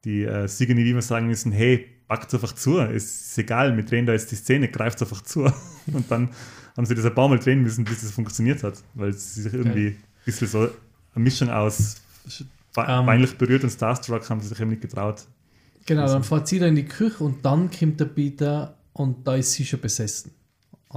die 0.05 0.23
äh, 0.23 0.47
Sigourney 0.47 0.85
Weaver 0.85 1.01
sagen 1.01 1.27
müssen, 1.27 1.51
hey, 1.51 1.85
packt 2.07 2.33
einfach 2.33 2.53
zu, 2.53 2.79
es 2.79 3.29
ist 3.29 3.37
egal, 3.37 3.75
wir 3.75 3.83
drehen 3.83 4.05
da 4.05 4.13
jetzt 4.13 4.31
die 4.31 4.35
Szene, 4.35 4.69
greift 4.69 5.01
einfach 5.01 5.21
zu. 5.21 5.43
Und 5.93 6.09
dann 6.09 6.29
haben 6.75 6.85
sie 6.85 6.95
das 6.95 7.05
ein 7.05 7.13
paar 7.13 7.27
Mal 7.27 7.39
drehen 7.39 7.61
müssen, 7.61 7.83
bis 7.83 8.03
es 8.03 8.11
funktioniert 8.11 8.63
hat, 8.63 8.81
weil 8.93 9.13
sie 9.13 9.41
sich 9.41 9.53
irgendwie 9.53 9.87
ein 9.87 9.97
bisschen 10.25 10.47
so 10.47 10.59
eine 10.59 11.23
Mischung 11.23 11.49
aus 11.49 11.97
Ähm. 12.77 13.05
peinlich 13.05 13.37
berührt 13.37 13.63
und 13.63 13.71
Starstruck 13.71 14.29
haben 14.29 14.39
sie 14.39 14.47
sich 14.49 14.59
eben 14.59 14.69
nicht 14.69 14.81
getraut. 14.81 15.25
Genau, 15.85 16.05
dann 16.05 16.23
fährt 16.23 16.47
sie 16.47 16.59
da 16.59 16.67
in 16.67 16.75
die 16.75 16.85
Küche 16.85 17.23
und 17.23 17.43
dann 17.43 17.71
kommt 17.71 17.99
der 17.99 18.05
Peter 18.05 18.77
und 18.93 19.27
da 19.27 19.35
ist 19.35 19.53
sie 19.53 19.65
schon 19.65 19.79
besessen. 19.79 20.31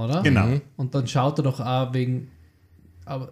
Oder? 0.05 0.21
Genau. 0.23 0.45
Mhm. 0.47 0.61
Und 0.77 0.93
dann 0.95 1.07
schaut 1.07 1.39
er 1.39 1.43
doch 1.43 1.59
auch 1.59 1.93
wegen. 1.93 2.29
Aber 3.05 3.29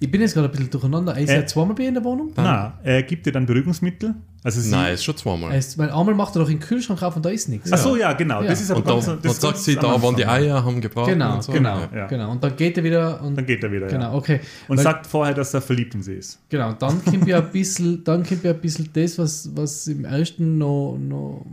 ich 0.00 0.10
bin 0.10 0.20
jetzt 0.20 0.34
gerade 0.34 0.48
ein 0.48 0.50
bisschen 0.52 0.70
durcheinander. 0.70 1.14
Er 1.14 1.22
ist 1.22 1.30
Äh. 1.30 1.40
ja 1.40 1.46
zweimal 1.46 1.74
bei 1.74 1.84
in 1.86 1.94
der 1.94 2.04
Wohnung. 2.04 2.32
Na, 2.36 2.78
er 2.82 3.02
gibt 3.02 3.26
dir 3.26 3.32
dann 3.32 3.46
Beruhigungsmittel. 3.46 4.14
Also 4.44 4.60
sie, 4.60 4.70
Nein, 4.72 4.94
ist 4.94 5.04
schon 5.04 5.16
zweimal. 5.16 5.52
Er 5.52 5.58
ist, 5.58 5.78
weil 5.78 5.88
einmal 5.90 6.14
macht 6.16 6.34
er 6.34 6.40
doch 6.40 6.48
in 6.48 6.58
den 6.58 6.60
Kühlschrank 6.66 7.00
auf 7.02 7.14
und 7.14 7.24
da 7.24 7.28
ist 7.30 7.48
nichts. 7.48 7.72
Ach 7.72 7.78
so, 7.78 7.94
ja, 7.96 8.12
genau. 8.12 8.42
Ja. 8.42 8.48
Das 8.48 8.60
ist 8.60 8.72
aber 8.72 8.80
und 8.80 8.88
da, 8.88 8.94
ganz, 8.94 9.06
und 9.08 9.24
das 9.24 9.40
sagt 9.40 9.58
sie, 9.58 9.76
da 9.76 10.02
waren 10.02 10.16
die. 10.16 10.26
Eier, 10.26 10.64
haben 10.64 10.80
gebraten 10.80 11.10
Genau, 11.12 11.34
und 11.36 11.44
so. 11.44 11.52
genau, 11.52 11.78
Ja. 11.78 11.88
ja. 11.94 12.06
genau. 12.08 12.32
Und 12.32 12.42
dann 12.42 12.56
geht 12.56 12.76
er 12.76 12.82
wieder 12.82 13.22
und 13.22 13.36
Dann 13.36 13.46
geht 13.46 13.62
er 13.62 13.70
wieder, 13.70 13.86
genau, 13.86 14.10
ja. 14.10 14.14
okay. 14.14 14.40
Und 14.66 14.78
Weil- 14.78 14.82
sagt 14.84 15.06
vorher, 15.06 15.32
dass 15.34 15.54
er 15.54 15.60
verliebt 15.62 15.94
in 15.94 16.02
sie 16.02 16.14
ist. 16.14 16.40
Genau, 16.48 16.70
und 16.70 16.82
dann 16.82 17.04
kommt 17.04 17.26
ja 17.28 17.38
ein 17.38 17.50
bisschen, 17.52 18.02
dann 18.02 18.24
kommt 18.26 18.42
ja 18.42 18.50
ein 18.50 18.60
bisschen 18.60 18.88
das, 18.92 19.16
was, 19.18 19.48
was 19.54 19.86
im 19.86 20.04
ersten 20.04 20.58
noch, 20.58 20.96
noch 20.98 21.46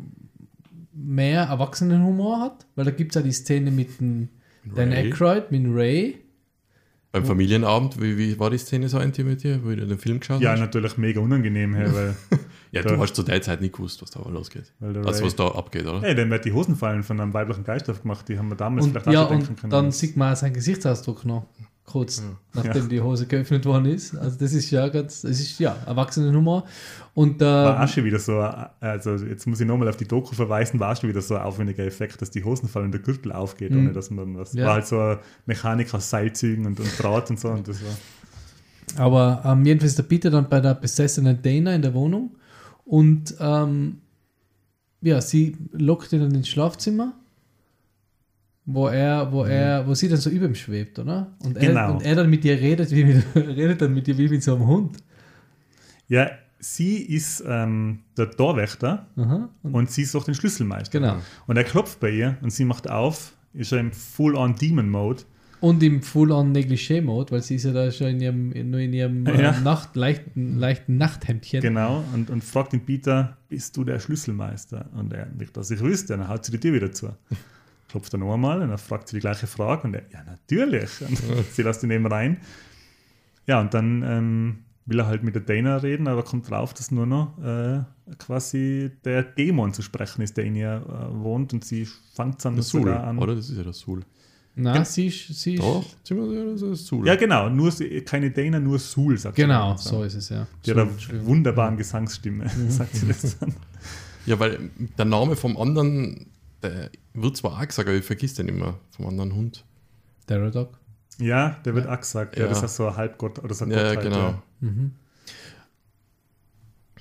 mehr 1.03 1.43
Erwachsenenhumor 1.43 2.39
hat, 2.41 2.65
weil 2.75 2.85
da 2.85 2.91
gibt 2.91 3.11
es 3.11 3.15
ja 3.15 3.21
die 3.21 3.31
Szene 3.31 3.71
mit 3.71 3.99
dem 3.99 4.29
Dan. 4.75 4.91
Aykroyd, 4.91 5.51
mit 5.51 5.63
Ray. 5.67 6.17
Beim 7.11 7.25
Familienabend, 7.25 7.99
wie, 7.99 8.17
wie 8.19 8.37
war 8.39 8.51
die 8.51 8.59
Szene 8.59 8.87
so 8.87 8.99
ein 8.99 9.11
mit 9.17 9.41
dir, 9.41 9.63
wo 9.63 9.69
du 9.69 9.87
den 9.87 9.97
Film 9.97 10.19
geschaut 10.19 10.41
Ja, 10.41 10.51
hast? 10.51 10.59
natürlich 10.59 10.95
mega 10.97 11.19
unangenehm, 11.19 11.73
hey, 11.73 11.91
weil, 11.91 12.15
Ja, 12.71 12.83
du 12.83 12.99
hast 12.99 13.15
zu 13.15 13.23
der 13.23 13.41
Zeit 13.41 13.61
nicht 13.61 13.73
gewusst, 13.73 13.99
was 14.03 14.11
da 14.11 14.19
losgeht. 14.29 14.71
weil 14.79 14.93
der 14.93 15.03
Also 15.07 15.25
was 15.25 15.35
da 15.35 15.47
abgeht, 15.47 15.87
oder? 15.87 16.01
hey, 16.01 16.13
dann 16.13 16.29
wird 16.29 16.45
die 16.45 16.53
Hosen 16.53 16.75
fallen 16.75 17.01
von 17.01 17.19
einem 17.19 17.33
weiblichen 17.33 17.63
Geist 17.63 17.89
aufgemacht. 17.89 18.29
Die 18.29 18.37
haben 18.37 18.49
wir 18.49 18.55
damals 18.55 18.85
Und, 18.85 18.91
vielleicht 18.91 19.07
auch 19.07 19.11
ja, 19.13 19.21
schon 19.21 19.29
denken 19.37 19.47
und 19.53 19.59
können. 19.59 19.71
dann 19.71 19.91
sieht 19.91 20.17
man 20.17 20.33
auch 20.33 20.37
seinen 20.37 20.53
Gesichtsausdruck 20.53 21.25
noch, 21.25 21.47
kurz 21.89 22.21
nachdem 22.53 22.83
Ja. 22.83 22.87
die 22.87 23.01
Hose 23.01 23.25
geöffnet 23.25 23.65
worden 23.65 23.85
ist. 23.85 24.15
Also 24.15 24.37
das 24.39 24.53
ist 24.53 24.69
ja 24.71 24.87
ganz, 24.89 25.23
es 25.23 25.39
ist 25.39 25.59
ja 25.59 25.75
Erwachsenenhumor. 25.85 26.65
Und 27.13 27.41
war 27.41 27.81
äh, 27.81 27.83
auch 27.83 27.87
schon 27.87 28.03
wieder 28.05 28.19
so, 28.19 28.39
also 28.39 29.15
jetzt 29.15 29.45
muss 29.47 29.59
ich 29.59 29.67
nochmal 29.67 29.89
auf 29.89 29.97
die 29.97 30.07
Doku 30.07 30.33
verweisen, 30.35 30.79
war 30.79 30.95
schon 30.95 31.09
wieder 31.09 31.21
so 31.21 31.35
ein 31.35 31.41
aufwendiger 31.41 31.83
Effekt, 31.85 32.21
dass 32.21 32.31
die 32.31 32.43
Hosen 32.43 32.69
fallen 32.69 32.85
und 32.85 32.91
der 32.93 33.01
Gürtel 33.01 33.31
aufgeht, 33.31 33.71
Mhm. 33.71 33.79
ohne 33.79 33.91
dass 33.93 34.09
man 34.11 34.37
was. 34.37 34.53
Ja. 34.53 34.67
War 34.67 34.73
halt 34.75 34.87
so 34.87 34.99
eine 34.99 35.19
Mechanik 35.45 35.93
aus 35.93 36.09
Seilzügen 36.09 36.65
und, 36.65 36.79
und 36.79 36.89
Draht 37.01 37.29
und 37.29 37.39
so. 37.39 37.49
Und 37.49 37.67
das 37.67 37.77
war, 37.83 39.03
Aber 39.05 39.41
ähm, 39.45 39.65
jedenfalls 39.65 39.91
ist 39.93 39.97
der 39.99 40.03
Peter 40.03 40.29
dann 40.29 40.47
bei 40.49 40.59
der 40.61 40.75
besessenen 40.75 41.41
Dana 41.41 41.73
in 41.75 41.81
der 41.81 41.93
Wohnung 41.93 42.35
und 42.85 43.35
ähm, 43.39 43.97
ja, 45.01 45.21
sie 45.21 45.55
lockt 45.71 46.11
ihn 46.11 46.19
dann 46.21 46.33
ins 46.35 46.49
Schlafzimmer, 46.49 47.13
wo 48.71 48.87
er, 48.87 49.31
wo 49.31 49.43
er, 49.45 49.85
wo 49.87 49.93
sie 49.93 50.07
dann 50.09 50.17
so 50.19 50.29
über 50.29 50.45
ihm 50.45 50.55
schwebt, 50.55 50.99
oder? 50.99 51.35
Und 51.43 51.57
er, 51.57 51.67
Genau. 51.67 51.93
und 51.93 52.03
er 52.03 52.15
dann 52.15 52.29
mit 52.29 52.45
ihr 52.45 52.59
redet, 52.59 52.91
wie 52.91 53.03
mit, 53.03 53.23
redet 53.35 53.81
dann 53.81 53.93
mit 53.93 54.07
ihr 54.07 54.17
wie 54.17 54.29
mit 54.29 54.43
so 54.43 54.55
einem 54.55 54.67
Hund. 54.67 54.97
ja, 56.07 56.29
sie 56.59 56.97
ist 56.97 57.41
ähm, 57.47 57.99
der 58.17 58.31
Torwächter 58.31 59.07
Aha. 59.15 59.49
Und, 59.63 59.73
und 59.75 59.91
sie 59.91 60.03
sucht 60.03 60.27
den 60.27 60.35
Schlüsselmeister. 60.35 60.99
genau. 60.99 61.15
Und 61.47 61.55
er 61.57 61.63
klopft 61.63 61.99
bei 62.01 62.09
ihr 62.09 62.37
und 62.41 62.51
sie 62.51 62.65
macht 62.65 62.89
auf, 62.89 63.33
ist 63.53 63.71
er 63.71 63.79
im 63.79 63.91
Full-on-Demon-Mode. 63.93 65.23
Und 65.61 65.83
im 65.83 66.01
Full-on 66.01 66.53
Negligé-Mode, 66.53 67.31
weil 67.31 67.41
sie 67.43 67.55
ist 67.55 67.65
ja 67.65 67.73
da 67.73 67.91
schon 67.91 68.07
in 68.07 68.21
ihrem, 68.21 68.49
nur 68.69 68.79
in 68.79 68.93
ihrem 68.93 69.25
äh, 69.25 69.41
Ja. 69.41 69.59
Nacht, 69.59 69.95
leichten, 69.95 70.57
leichten 70.57 70.95
Nachthemdchen. 70.97 71.59
Genau, 71.61 72.03
und, 72.13 72.29
und 72.29 72.43
fragt 72.45 72.71
den 72.73 72.85
Peter, 72.85 73.37
bist 73.49 73.75
du 73.75 73.83
der 73.83 73.99
Schlüsselmeister? 73.99 74.89
Und 74.97 75.11
er, 75.13 75.25
nicht, 75.37 75.55
dass 75.57 75.69
ich 75.71 75.81
wüsste, 75.81 76.15
dann 76.17 76.27
haut 76.29 76.45
sie 76.45 76.51
die 76.53 76.59
Tür 76.59 76.73
wieder 76.73 76.91
zu. 76.93 77.09
Klopft 77.89 78.13
er 78.13 78.19
noch 78.19 78.33
einmal 78.33 78.61
und 78.61 78.69
er 78.69 78.77
fragt 78.77 79.07
sie 79.09 79.17
die 79.17 79.21
gleiche 79.21 79.47
Frage 79.47 79.83
und 79.87 79.93
er, 79.95 80.03
ja, 80.11 80.23
natürlich. 80.23 80.89
Und 81.01 81.17
sie 81.53 81.63
lässt 81.63 81.83
ihn 81.83 81.91
eben 81.91 82.05
rein. 82.05 82.37
Ja, 83.47 83.59
und 83.59 83.73
dann 83.73 84.03
ähm, 84.05 84.59
will 84.85 84.99
er 84.99 85.07
halt 85.07 85.23
mit 85.23 85.33
der 85.35 85.41
Dana 85.41 85.77
reden, 85.77 86.07
aber 86.07 86.23
kommt 86.23 86.49
drauf, 86.49 86.73
dass 86.73 86.91
nur 86.91 87.05
noch 87.07 87.37
äh, 87.43 87.81
quasi 88.19 88.91
der 89.03 89.23
Dämon 89.23 89.73
zu 89.73 89.81
sprechen 89.81 90.21
ist, 90.21 90.37
der 90.37 90.45
in 90.45 90.55
ihr 90.55 90.83
äh, 90.87 91.15
wohnt 91.23 91.51
und 91.53 91.65
sie 91.65 91.87
fängt 92.15 92.43
dann 92.45 92.61
Sul, 92.61 92.81
sogar 92.81 93.03
an. 93.05 93.17
oder? 93.17 93.35
Das 93.35 93.49
ist 93.49 93.57
ja 93.57 93.63
der 93.63 93.73
Sul. 93.73 94.01
Nein, 94.55 94.83
sie 94.83 95.07
ist, 95.07 95.27
sie 95.39 95.53
ist 95.55 95.63
Doch, 95.63 95.85
das 96.59 96.85
Sul. 96.85 97.07
Ja, 97.07 97.15
genau, 97.15 97.49
nur, 97.49 97.71
sie- 97.71 98.01
keine 98.01 98.29
Dana, 98.29 98.59
nur 98.59 98.77
Sul, 98.77 99.17
sagt 99.17 99.35
sie 99.37 99.43
Genau, 99.43 99.69
dann. 99.69 99.77
so 99.77 100.03
ist 100.03 100.15
es, 100.15 100.29
ja. 100.29 100.45
Die 100.65 100.71
hat 100.75 100.87
So, 100.99 101.11
eine 101.11 101.25
wunderbaren 101.25 101.77
Gesangsstimme, 101.77 102.49
sagt 102.69 102.95
sie 102.95 103.07
das 103.07 103.37
dann. 103.39 103.53
Ja, 104.25 104.37
weil 104.39 104.69
der 104.97 105.05
Name 105.05 105.35
vom 105.35 105.55
anderen, 105.55 106.25
der 106.63 106.89
wird 107.13 107.37
zwar 107.37 107.53
auch 107.59 107.65
gesagt, 107.67 107.87
aber 107.87 107.97
ich 107.97 108.05
vergiss 108.05 108.33
den 108.35 108.47
immer, 108.47 108.79
vom 108.91 109.07
anderen 109.07 109.33
Hund. 109.35 109.65
Pterodog. 110.25 110.77
Ja, 111.19 111.57
der 111.65 111.75
wird 111.75 111.87
auch 111.87 111.99
gesagt. 111.99 112.37
Ja, 112.37 112.43
Ja. 112.43 112.49
das 112.49 112.63
ist 112.63 112.75
so 112.75 112.87
ein 112.87 112.95
Halbgott 112.95 113.39
oder 113.39 113.53
so 113.53 113.65
ein 113.65 113.71
Ja, 113.71 113.77
Gottheit, 113.89 114.03
genau. 114.03 114.17
Ja. 114.17 114.43
Mhm. 114.61 114.91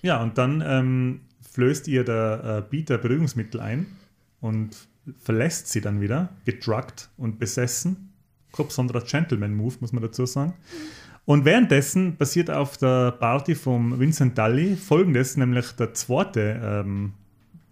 ja, 0.02 0.22
und 0.22 0.38
dann 0.38 0.62
ähm, 0.66 1.20
flößt 1.52 1.88
ihr 1.88 2.04
der 2.04 2.44
äh, 2.44 2.62
Peter 2.62 2.98
Beruhigungsmittel 2.98 3.60
ein 3.60 3.86
und 4.40 4.76
verlässt 5.18 5.68
sie 5.68 5.80
dann 5.80 6.00
wieder, 6.00 6.30
gedruckt 6.44 7.10
und 7.16 7.38
besessen. 7.38 8.12
Kein 8.52 8.66
besonderer 8.66 9.00
Gentleman-Move, 9.02 9.76
muss 9.80 9.92
man 9.92 10.02
dazu 10.02 10.26
sagen. 10.26 10.54
Und 11.24 11.44
währenddessen 11.44 12.16
passiert 12.16 12.50
auf 12.50 12.78
der 12.78 13.12
Party 13.12 13.54
vom 13.54 13.98
Vincent 14.00 14.38
Dully 14.38 14.76
folgendes, 14.76 15.36
nämlich 15.36 15.72
der 15.72 15.92
zweite 15.94 16.60
ähm, 16.62 17.12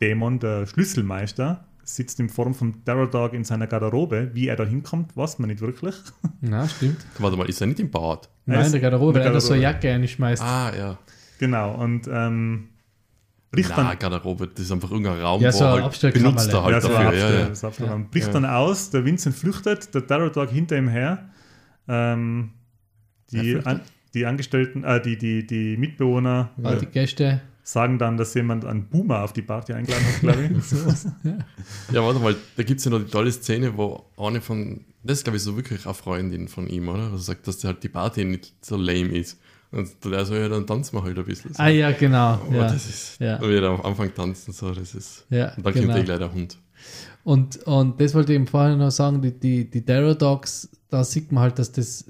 Dämon, 0.01 0.39
der 0.39 0.67
Schlüsselmeister, 0.67 1.65
sitzt 1.89 2.19
in 2.21 2.29
Form 2.29 2.55
von 2.55 2.85
Terror 2.85 3.09
Dog 3.09 3.33
in 3.33 3.45
seiner 3.45 3.67
Garderobe. 3.67 4.31
Wie 4.35 4.49
er 4.49 4.57
da 4.57 4.65
hinkommt, 4.65 5.17
weiß 5.17 5.39
man 5.39 5.49
nicht 5.49 5.61
wirklich. 5.61 5.95
Na, 6.41 6.69
stimmt. 6.69 6.99
Warte 7.19 7.37
mal, 7.37 7.49
ist 7.49 7.61
er 7.61 7.69
nicht 7.69 7.81
im 7.81 7.91
Bad? 7.91 8.29
Nein, 8.45 8.61
ist 8.67 8.73
der 8.73 8.81
Garderobe, 8.81 9.19
in 9.19 9.25
der 9.25 9.25
weil 9.25 9.31
er 9.31 9.35
da 9.35 9.41
so 9.41 9.53
eine. 9.55 9.63
Jacke 9.63 9.91
einschmeißt. 9.93 10.43
Ah, 10.43 10.73
ja. 10.77 10.99
Genau, 11.39 11.75
und 11.75 12.09
ähm, 12.11 12.69
bricht 13.51 13.71
Na, 13.77 13.85
dann 13.85 13.99
Garderobe, 13.99 14.49
das 14.49 14.65
ist 14.65 14.73
einfach 14.73 14.91
irgendein 14.91 15.21
Raum, 15.21 15.41
Ja, 15.43 15.53
so 15.53 15.65
ein 15.65 15.83
halt 15.85 16.15
benutzt 16.15 16.53
er 16.53 16.63
halt 16.65 16.73
ja, 16.75 16.81
so 16.81 16.89
dafür. 16.89 17.07
Abstell- 17.09 17.35
Ja, 17.35 17.49
ja. 17.49 17.55
so. 17.55 17.73
Ja. 17.85 17.97
Bricht 18.11 18.27
Ja. 18.29 18.33
dann 18.33 18.45
aus, 18.47 18.91
der 18.91 19.05
Vincent 19.05 19.37
flüchtet, 19.37 19.95
der 19.95 20.07
Terror 20.07 20.31
Dog 20.31 20.51
hinter 20.51 20.77
ihm 20.77 20.89
her. 20.89 21.29
Ähm, 21.89 22.51
die, 23.31 23.61
an, 23.65 23.81
die 24.15 24.27
Angestellten, 24.27 24.83
äh, 24.85 25.01
die, 25.01 25.19
die, 25.19 25.47
die 25.47 25.77
Mitbewohner 25.77 26.51
Weil 26.57 26.79
die 26.79 26.87
Gäste. 26.87 27.41
Sagen 27.67 27.99
dann, 27.99 28.17
dass 28.17 28.33
jemand 28.35 28.65
einen 28.65 28.87
Boomer 28.89 29.25
auf 29.25 29.33
die 29.33 29.43
Party 29.43 29.73
eingeladen 29.73 30.07
hat, 30.07 30.21
glaube 30.21 30.43
ich. 30.45 30.73
Ja. 31.25 31.39
ja, 31.93 32.03
warte 32.05 32.21
mal, 32.21 32.37
da 32.57 32.63
gibt 32.63 32.79
es 32.79 32.85
ja 32.85 32.93
noch 32.93 33.01
die 33.01 33.11
tolle 33.11 33.33
Szene, 33.33 33.77
wo 33.77 34.05
eine 34.17 34.41
von, 34.41 34.85
das 35.03 35.19
ist 35.19 35.25
glaube 35.25 35.39
ich 35.39 35.43
so 35.43 35.57
wirklich 35.57 35.85
eine 35.85 35.95
Freundin 35.95 36.47
von 36.47 36.69
ihm, 36.69 36.89
oder? 36.89 37.05
Also 37.05 37.19
sagt, 37.19 37.49
dass 37.49 37.65
halt 37.65 37.83
die 37.83 37.89
Party 37.89 38.25
nicht 38.25 38.55
so 38.65 38.77
lame 38.77 39.09
ist. 39.19 39.41
Und 39.73 39.91
der 40.05 40.25
so, 40.25 40.37
ja, 40.37 40.49
dann 40.49 40.65
tanzen 40.65 40.95
wir 40.97 41.03
halt 41.03 41.19
ein 41.19 41.25
bisschen. 41.25 41.53
So. 41.55 41.61
Ah 41.61 41.67
ja, 41.67 41.91
genau. 41.91 42.41
Oh, 42.49 42.55
ja. 42.55 42.69
das 42.69 42.89
ist, 42.89 43.19
Ja. 43.21 43.37
und 43.39 43.51
wir 43.51 43.61
da 43.61 43.75
am 43.75 43.81
Anfang 43.83 44.15
tanzen, 44.15 44.53
so, 44.53 44.71
das 44.73 44.95
ist, 44.95 45.27
Ja, 45.29 45.53
und 45.57 45.67
dann 45.67 45.75
genau. 45.75 45.87
kommt 45.89 45.99
eh 45.99 46.05
gleich 46.05 46.19
der 46.19 46.33
Hund. 46.33 46.59
Und, 47.25 47.57
und 47.65 48.01
das 48.01 48.15
wollte 48.15 48.33
ich 48.33 48.37
eben 48.37 48.47
vorhin 48.47 48.79
noch 48.79 48.93
sagen, 48.93 49.21
die, 49.21 49.33
die, 49.33 49.69
die 49.69 49.85
Terror 49.85 50.15
Dogs, 50.15 50.69
da 50.89 51.03
sieht 51.03 51.33
man 51.33 51.43
halt, 51.43 51.59
dass 51.59 51.73
das 51.73 52.05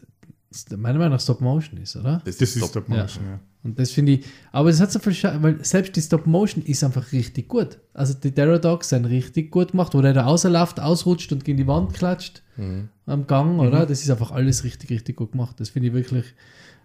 meiner 0.77 0.99
Meinung 0.99 1.15
nach 1.15 1.21
Stop 1.21 1.41
Motion 1.41 1.81
ist, 1.81 1.97
oder? 1.97 2.21
Das 2.27 2.37
ist 2.37 2.61
top. 2.61 2.69
Stop 2.69 2.89
Motion, 2.91 3.25
ja. 3.25 3.41
Und 3.67 3.79
das 3.79 3.91
finde 3.91 4.13
ich, 4.13 4.25
aber 4.53 4.69
es 4.71 4.81
hat 4.81 4.91
so 4.93 4.99
viel 4.99 5.13
Scha 5.13 5.37
weil 5.43 5.63
selbst 5.65 5.95
die 5.97 6.01
Stop 6.01 6.27
Motion 6.27 6.65
ist 6.65 6.83
einfach 6.85 7.13
richtig 7.13 7.49
gut. 7.49 7.79
Also 7.93 8.15
die 8.15 8.31
Terror 8.31 8.59
Dogs 8.59 8.89
sind 8.91 9.05
richtig 9.05 9.51
gut 9.51 9.73
gemacht, 9.73 9.93
wo 9.95 10.01
der 10.01 10.13
da 10.15 10.23
rausläuft, 10.25 10.81
ausrutscht 10.81 11.33
und 11.33 11.45
gegen 11.45 11.59
die 11.59 11.67
Wand 11.67 11.93
klatscht 11.93 12.43
Mhm. 12.57 12.89
am 13.05 13.27
Gang, 13.27 13.59
oder? 13.59 13.85
Das 13.85 14.03
ist 14.03 14.11
einfach 14.11 14.31
alles 14.31 14.65
richtig, 14.65 14.89
richtig 14.89 15.17
gut 15.17 15.33
gemacht. 15.33 15.57
Das 15.61 15.69
finde 15.71 15.89
ich 15.89 15.95
wirklich 15.95 16.25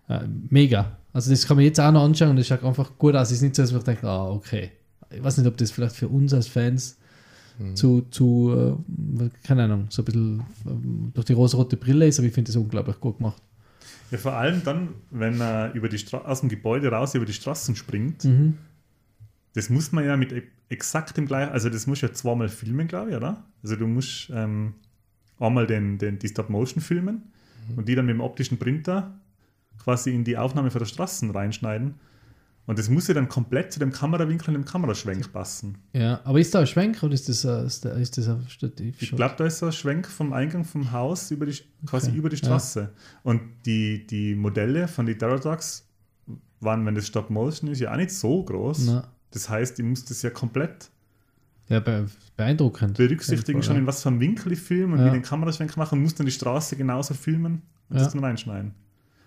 äh, 0.10 0.20
mega. 0.50 0.98
Also 1.14 1.30
das 1.32 1.48
kann 1.48 1.56
man 1.56 1.66
jetzt 1.66 1.80
auch 1.80 1.92
noch 1.94 2.04
anschauen 2.04 2.32
und 2.32 2.36
das 2.38 2.48
schaut 2.48 2.64
einfach 2.64 2.98
gut 2.98 3.16
aus. 3.16 3.28
Es 3.30 3.38
ist 3.38 3.42
nicht 3.44 3.56
so, 3.56 3.62
dass 3.62 3.72
man 3.72 3.84
denkt, 3.84 4.04
ah, 4.04 4.30
okay. 4.32 4.72
Ich 5.14 5.24
weiß 5.24 5.38
nicht, 5.38 5.48
ob 5.48 5.56
das 5.58 5.72
vielleicht 5.72 5.96
für 5.96 6.08
uns 6.10 6.34
als 6.34 6.48
Fans 6.48 6.98
zu, 7.76 8.02
zu 8.10 8.78
äh, 9.20 9.30
keine 9.46 9.66
Ahnung, 9.66 9.86
so 9.90 10.02
ein 10.02 10.06
bisschen 10.06 10.44
ähm, 10.66 11.12
durch 11.14 11.26
die 11.26 11.34
rosa-rote 11.34 11.78
Brille 11.78 12.08
ist, 12.08 12.18
aber 12.18 12.28
ich 12.28 12.34
finde 12.34 12.50
das 12.50 12.56
unglaublich 12.56 13.00
gut 13.00 13.18
gemacht. 13.20 13.42
Ja, 14.12 14.18
vor 14.18 14.34
allem 14.34 14.64
dann, 14.64 14.90
wenn 15.10 15.40
er 15.42 15.74
über 15.74 15.90
die 15.90 15.98
Stra 15.98 16.20
aus 16.20 16.42
dem 16.42 16.50
Gebäude 16.50 16.90
raus 16.92 17.16
über 17.16 17.26
die 17.26 17.34
Straßen 17.34 17.76
springt, 17.76 18.26
Mhm. 18.26 18.58
das 19.54 19.70
muss 19.70 19.92
man 19.92 20.06
ja 20.06 20.16
mit 20.18 20.32
e- 20.32 20.44
exakt 20.70 21.18
dem 21.18 21.26
gleichen, 21.26 21.52
also 21.52 21.70
das 21.70 21.88
muss 21.88 22.02
ja 22.02 22.12
zweimal 22.14 22.50
filmen, 22.50 22.88
glaube 22.88 23.12
ich, 23.12 23.16
oder? 23.16 23.44
Also 23.64 23.76
du 23.76 23.88
musst 23.88 24.30
ähm, 24.34 24.74
einmal 25.40 25.66
den, 25.68 25.98
den, 25.98 26.20
die 26.20 26.28
Stop-Motion 26.28 26.82
filmen 26.82 27.24
und 27.76 27.88
die 27.88 27.96
dann 27.96 28.06
mit 28.06 28.14
dem 28.16 28.22
optischen 28.22 28.58
Printer 28.58 29.18
quasi 29.84 30.14
in 30.14 30.24
die 30.24 30.38
Aufnahme 30.38 30.72
von 30.72 30.80
der 30.80 30.86
Straßen 30.86 31.32
reinschneiden. 31.32 31.96
Und 32.68 32.78
das 32.78 32.90
muss 32.90 33.08
ja 33.08 33.14
dann 33.16 33.28
komplett 33.28 33.74
zu 33.74 33.80
dem 33.80 33.92
Kamerawinkel 33.92 34.50
und 34.50 34.54
dem 34.54 34.66
Kameraschwenk 34.66 35.34
passen. 35.34 35.78
Ja, 35.94 36.22
aber 36.24 36.40
ist 36.40 36.54
da 36.54 36.60
ein 36.60 36.68
Schwenk 36.68 37.02
oder 37.04 37.14
ist 37.14 37.28
das, 37.28 37.46
ein- 37.46 37.66
ist 37.66 37.84
das, 37.84 37.98
ist 37.98 38.18
das 38.18 38.28
ein 38.30 38.48
Stativ? 38.48 39.02
Ich 39.02 39.12
glaube, 39.16 39.34
da 39.38 39.46
ist 39.46 39.58
so 39.60 39.66
ein 39.66 39.72
Schwenk 39.72 40.08
vom 40.08 40.32
Eingang 40.32 40.64
vom 40.64 40.92
Haus 40.92 41.32
über 41.32 41.46
die, 41.48 41.58
quasi 41.86 42.10
Okay. 42.10 42.18
über 42.18 42.30
die 42.30 42.38
Straße. 42.38 42.90
Und 43.24 43.42
die, 43.66 44.06
die 44.06 44.36
Modelle 44.36 44.88
von 44.88 45.06
den 45.06 45.18
Terror 45.18 45.40
Dogs 45.40 45.88
waren, 46.60 46.86
wenn 46.86 46.94
das 46.96 47.08
Stop 47.08 47.30
Motion 47.32 47.70
ist, 47.72 47.80
ja 47.80 47.92
auch 47.92 47.98
nicht 47.98 48.12
so 48.12 48.44
groß. 48.44 48.86
Na, 48.86 49.08
Das 49.32 49.50
heißt, 49.50 49.80
ich 49.80 49.86
muss 49.86 50.06
das 50.06 50.22
ja 50.22 50.30
komplett 50.30 50.90
ja, 51.68 51.80
be 51.80 52.06
beeindruckend. 52.38 52.98
berücksichtigen, 52.98 53.64
schon 53.64 53.78
in 53.78 53.88
was 53.88 54.04
für 54.04 54.10
einem 54.10 54.20
Winkel 54.20 54.52
ich 54.52 54.60
filme 54.60 54.94
und 54.94 55.00
Ja. 55.00 55.08
wie 55.08 55.12
den 55.12 55.24
Kameraschwenk 55.24 55.76
machen 55.78 55.98
und 55.98 56.04
muss 56.04 56.14
dann 56.16 56.26
die 56.28 56.32
Straße 56.32 56.76
genauso 56.76 57.16
filmen 57.16 57.64
und 57.90 57.98
Ja. 57.98 58.04
das 58.04 58.14
dann 58.14 58.24
reinschneiden. 58.24 58.74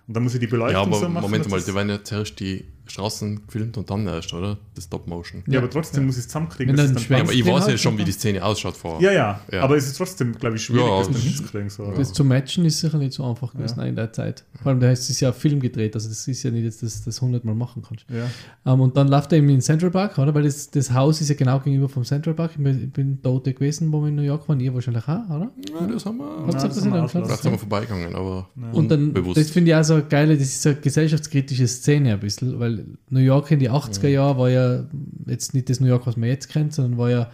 Und 0.06 0.14
dann 0.14 0.22
muss 0.22 0.34
ich 0.34 0.40
die 0.40 0.46
Beleuchtung 0.46 0.74
Ja, 0.82 0.82
aber 0.86 0.96
so 1.00 1.08
machen. 1.08 1.22
Moment 1.22 1.48
mal, 1.50 1.60
die 1.60 1.74
werden 1.74 1.88
ja 1.88 2.04
zuerst 2.04 2.38
die 2.38 2.66
Straßen 2.86 3.46
gefilmt 3.46 3.76
und 3.78 3.88
dann 3.90 4.06
erst, 4.06 4.32
oder? 4.34 4.58
Das 4.74 4.84
Stop-Motion. 4.84 5.42
ja, 5.46 5.54
Ja. 5.54 5.58
aber 5.60 5.70
trotzdem 5.70 6.02
Ja. 6.02 6.06
muss 6.06 6.16
ich 6.16 6.20
es 6.22 6.28
zusammenkriegen. 6.28 6.76
Wenn 6.76 6.86
dann 6.86 6.96
ein 6.96 7.06
Ja, 7.08 7.20
aber 7.20 7.32
ich 7.32 7.46
weiß 7.46 7.66
ja 7.68 7.78
schon, 7.78 7.96
wie 7.98 8.04
die 8.04 8.12
Szene 8.12 8.44
ausschaut 8.44 8.76
vorher. 8.76 9.00
ja, 9.00 9.12
ja, 9.12 9.40
Ja. 9.52 9.62
aber 9.62 9.76
es 9.76 9.86
ist 9.86 9.96
trotzdem, 9.96 10.32
glaube 10.38 10.56
ich, 10.56 10.62
schwierig, 10.64 10.84
Ja, 10.86 10.98
das 10.98 11.06
dann 11.06 11.14
das- 11.14 11.22
hinzukriegen. 11.22 11.70
So. 11.70 11.92
Das 11.96 12.12
zu 12.12 12.24
matchen 12.24 12.64
ist 12.64 12.80
sicher 12.80 12.98
nicht 12.98 13.12
so 13.14 13.24
einfach 13.24 13.52
gewesen 13.52 13.80
in 13.80 13.96
der 13.96 14.12
Zeit. 14.12 14.44
Vor 14.62 14.70
allem, 14.72 14.80
da 14.80 14.90
ist 14.90 15.08
es 15.08 15.20
ja 15.20 15.32
Film 15.32 15.60
gedreht, 15.60 15.94
also 15.94 16.08
das 16.08 16.26
ist 16.28 16.42
ja 16.42 16.50
nicht, 16.50 16.66
dass 16.66 16.78
du 16.78 16.86
das, 16.86 17.02
das 17.04 17.20
100 17.20 17.44
Mal 17.44 17.54
machen 17.54 17.82
kannst. 17.86 18.04
Ja. 18.10 18.26
Ähm, 18.72 18.80
und 18.80 18.96
dann 18.96 19.08
läuft 19.08 19.32
er 19.32 19.38
eben 19.38 19.48
in 19.48 19.60
Central 19.60 19.90
Park, 19.90 20.18
oder? 20.18 20.34
Weil 20.34 20.42
das, 20.44 20.70
das 20.70 20.92
Haus 20.92 21.20
ist 21.20 21.28
ja 21.30 21.34
genau 21.34 21.60
gegenüber 21.60 21.88
vom 21.88 22.04
Central 22.04 22.34
Park. 22.34 22.52
Ich 22.58 22.62
bin, 22.92 23.18
dort 23.22 23.44
gewesen, 23.44 23.92
wo 23.92 24.00
wir 24.02 24.08
in 24.08 24.14
New 24.16 24.22
York 24.22 24.48
waren. 24.48 24.60
Ihr 24.60 24.74
wahrscheinlich 24.74 25.04
auch, 25.08 25.28
oder? 25.30 25.50
Ja, 25.80 25.86
das 25.86 26.04
haben 26.06 26.18
wir. 26.18 26.24
Ihr 26.46 26.52
das 26.52 26.62
das 26.64 26.80
haben 26.84 26.92
wir. 26.92 27.08
Vielleicht 27.08 27.42
sind 27.42 27.52
wir 27.52 27.58
vorbeigegangen, 27.58 28.14
aber 28.14 28.48
Und 28.72 28.90
dann, 28.90 29.04
unbewusst. 29.08 29.36
das 29.38 29.50
finde 29.50 29.70
ich 29.70 29.76
auch 29.76 29.84
so 29.84 29.94
eine 29.94 30.04
geile, 30.04 30.36
das 30.36 30.48
ist 30.48 30.62
so 30.62 30.68
eine 30.70 30.78
gesellschaftskritische 30.80 31.66
Szene 31.68 32.12
ein 32.14 32.20
bisschen, 32.20 32.58
weil 32.58 32.73
New 33.10 33.20
York 33.20 33.50
in 33.50 33.58
die 33.58 33.70
80er 33.70 34.08
Jahre 34.08 34.38
war 34.38 34.50
ja 34.50 34.84
jetzt 35.26 35.54
nicht 35.54 35.68
das 35.68 35.80
New 35.80 35.86
York, 35.86 36.06
was 36.06 36.16
man 36.16 36.28
jetzt 36.28 36.48
kennt, 36.48 36.72
sondern 36.72 36.98
war 36.98 37.10
ja 37.10 37.30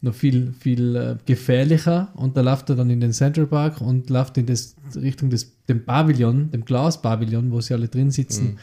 noch 0.00 0.14
viel, 0.14 0.52
viel 0.58 0.96
äh, 0.96 1.16
gefährlicher. 1.26 2.12
Und 2.14 2.36
da 2.36 2.40
läuft 2.40 2.70
er 2.70 2.76
dann 2.76 2.90
in 2.90 3.00
den 3.00 3.12
Central 3.12 3.46
Park 3.46 3.80
und 3.80 4.10
läuft 4.10 4.36
in 4.38 4.46
das 4.46 4.74
Richtung 4.96 5.30
des 5.30 5.52
dem 5.68 5.84
Pavillon, 5.84 6.50
dem 6.50 6.64
Glaspavillon, 6.64 7.52
wo 7.52 7.60
sie 7.60 7.74
alle 7.74 7.88
drin 7.88 8.10
sitzen 8.10 8.58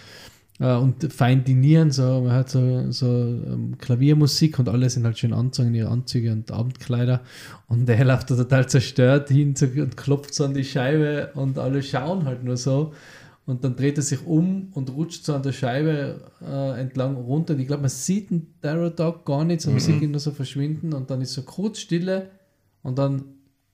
äh, 0.60 0.76
und 0.76 1.12
fein 1.12 1.44
dinieren, 1.44 1.92
so 1.92 2.22
man 2.22 2.34
hört 2.34 2.50
so, 2.50 2.92
so 2.92 3.08
ähm, 3.08 3.78
Klaviermusik 3.78 4.60
und 4.60 4.70
alle 4.70 4.90
sind 4.90 5.06
halt 5.06 5.18
schön 5.18 5.34
angezogen 5.34 5.70
in 5.70 5.76
ihre 5.76 5.90
Anzüge 5.90 6.32
und 6.32 6.52
Abendkleider. 6.52 7.22
Und 7.68 7.88
der 7.88 8.04
läuft 8.04 8.32
da 8.32 8.36
total 8.36 8.68
zerstört 8.68 9.30
hin 9.30 9.56
und 9.62 9.98
klopft 9.98 10.34
so 10.34 10.46
an 10.46 10.54
die 10.54 10.64
Scheibe 10.64 11.32
und 11.34 11.58
alle 11.58 11.82
schauen 11.82 12.26
halt 12.26 12.44
nur 12.44 12.58
so 12.58 12.94
und 13.50 13.64
dann 13.64 13.76
dreht 13.76 13.98
er 13.98 14.04
sich 14.04 14.26
um 14.26 14.70
und 14.74 14.92
rutscht 14.92 15.26
so 15.26 15.34
an 15.34 15.42
der 15.42 15.54
Scheibe 15.54 16.22
äh, 16.42 16.80
entlang 16.80 17.16
runter. 17.16 17.56
Und 17.56 17.60
ich 17.60 17.68
glaube, 17.68 17.82
man 17.82 17.90
sieht 17.90 18.30
den 18.30 18.54
Terror 18.62 18.92
Dog 18.92 19.26
gar 19.26 19.44
nicht, 19.44 19.62
sondern 19.62 19.82
man 19.82 19.92
sieht 19.92 20.02
ihn 20.02 20.12
nur 20.12 20.20
so 20.20 20.32
verschwinden 20.32 20.94
und 20.94 21.10
dann 21.10 21.22
ist 21.22 21.34
so 21.34 21.42
kurz 21.42 21.80
Stille 21.80 22.30
und 22.84 23.00
dann 23.00 23.24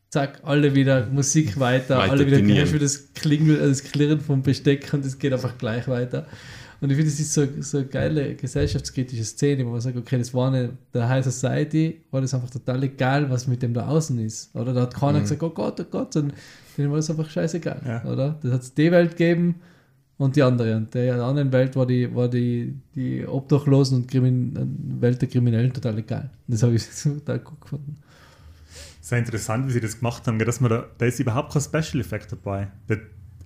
zack, 0.10 0.39
alle 0.43 0.73
wieder 0.76 1.07
Musik 1.07 1.60
weiter, 1.60 1.97
Weiter 1.97 2.11
alle 2.11 2.26
wieder 2.26 2.56
hörst 2.56 2.73
du 2.73 2.80
das 2.80 3.14
Klingeln, 3.14 3.60
äh, 3.60 3.68
das 3.68 3.84
Klirren 3.84 4.22
vom 4.22 4.41
Besteck 4.41 4.93
und 4.93 5.06
es 5.06 5.19
geht 5.19 5.34
einfach 5.34 5.57
gleich 5.57 5.88
weiter. 5.89 6.26
Und 6.80 6.89
ich 6.89 6.95
finde, 6.95 7.11
das 7.11 7.19
ist 7.19 7.34
so, 7.34 7.45
so 7.60 7.80
eine 7.80 7.88
geile 7.88 8.35
gesellschaftskritische 8.35 9.23
Szene, 9.26 9.65
wo 9.65 9.72
man 9.72 9.81
sagt, 9.81 9.97
okay, 9.97 10.18
das 10.18 10.34
war 10.34 10.53
eine, 10.53 10.69
der 10.93 11.10
High 11.10 11.26
Society, 11.26 12.02
war 12.11 12.22
das 12.22 12.34
einfach 12.34 12.49
total 12.49 12.84
egal, 12.84 13.30
was 13.30 13.47
mit 13.47 13.61
dem 13.61 13.73
da 13.73 13.88
außen 13.88 14.19
ist. 14.19 14.56
Oder 14.56 14.73
da 14.73 14.81
hat 14.84 14.93
keiner 14.93 15.19
gesagt, 15.19 15.43
oh 15.43 15.49
Gott, 15.49 15.80
oh 15.81 15.85
Gott, 15.89 16.15
und 16.15 16.34
denen 16.77 16.89
war 16.91 16.97
das 16.97 17.10
einfach 17.10 17.30
scheißegal. 17.30 17.81
Ja. 17.85 18.03
Oder? 18.06 18.39
Das 18.41 18.52
hat 18.52 18.61
es 18.61 18.73
die 18.73 18.91
Welt 18.91 19.11
gegeben 19.11 19.56
und 20.18 20.35
die 20.35 20.43
andere. 20.43 20.76
Und 20.77 20.93
der 20.93 21.22
anderen 21.23 21.52
Welt 21.52 21.76
war 21.76 21.85
die, 21.85 22.14
war 22.14 22.27
die, 22.30 22.73
die 22.95 23.26
Obdachlosen 23.26 23.97
und 23.99 24.07
Krimin 24.10 24.53
Welt 25.02 25.22
der 25.22 25.30
Kriminellen 25.30 25.73
total 25.73 25.97
egal. 25.97 26.30
Das 26.47 26.64
habe 26.64 26.76
ich 26.76 26.84
total 27.03 27.39
gut 27.39 27.61
gefunden. 27.61 27.97
Sehr 29.02 29.19
interessant, 29.19 29.68
wie 29.68 29.72
sie 29.72 29.81
das 29.81 29.97
gemacht 29.99 30.26
haben, 30.27 30.39
dass 30.39 30.60
man 30.61 30.69
da, 30.72 30.85
da 30.97 31.06
ist 31.06 31.19
überhaupt 31.19 31.53
kein 31.53 31.61
Special 31.61 32.02
Effekt 32.02 32.31
dabei. 32.31 32.69
Der, 32.89 32.99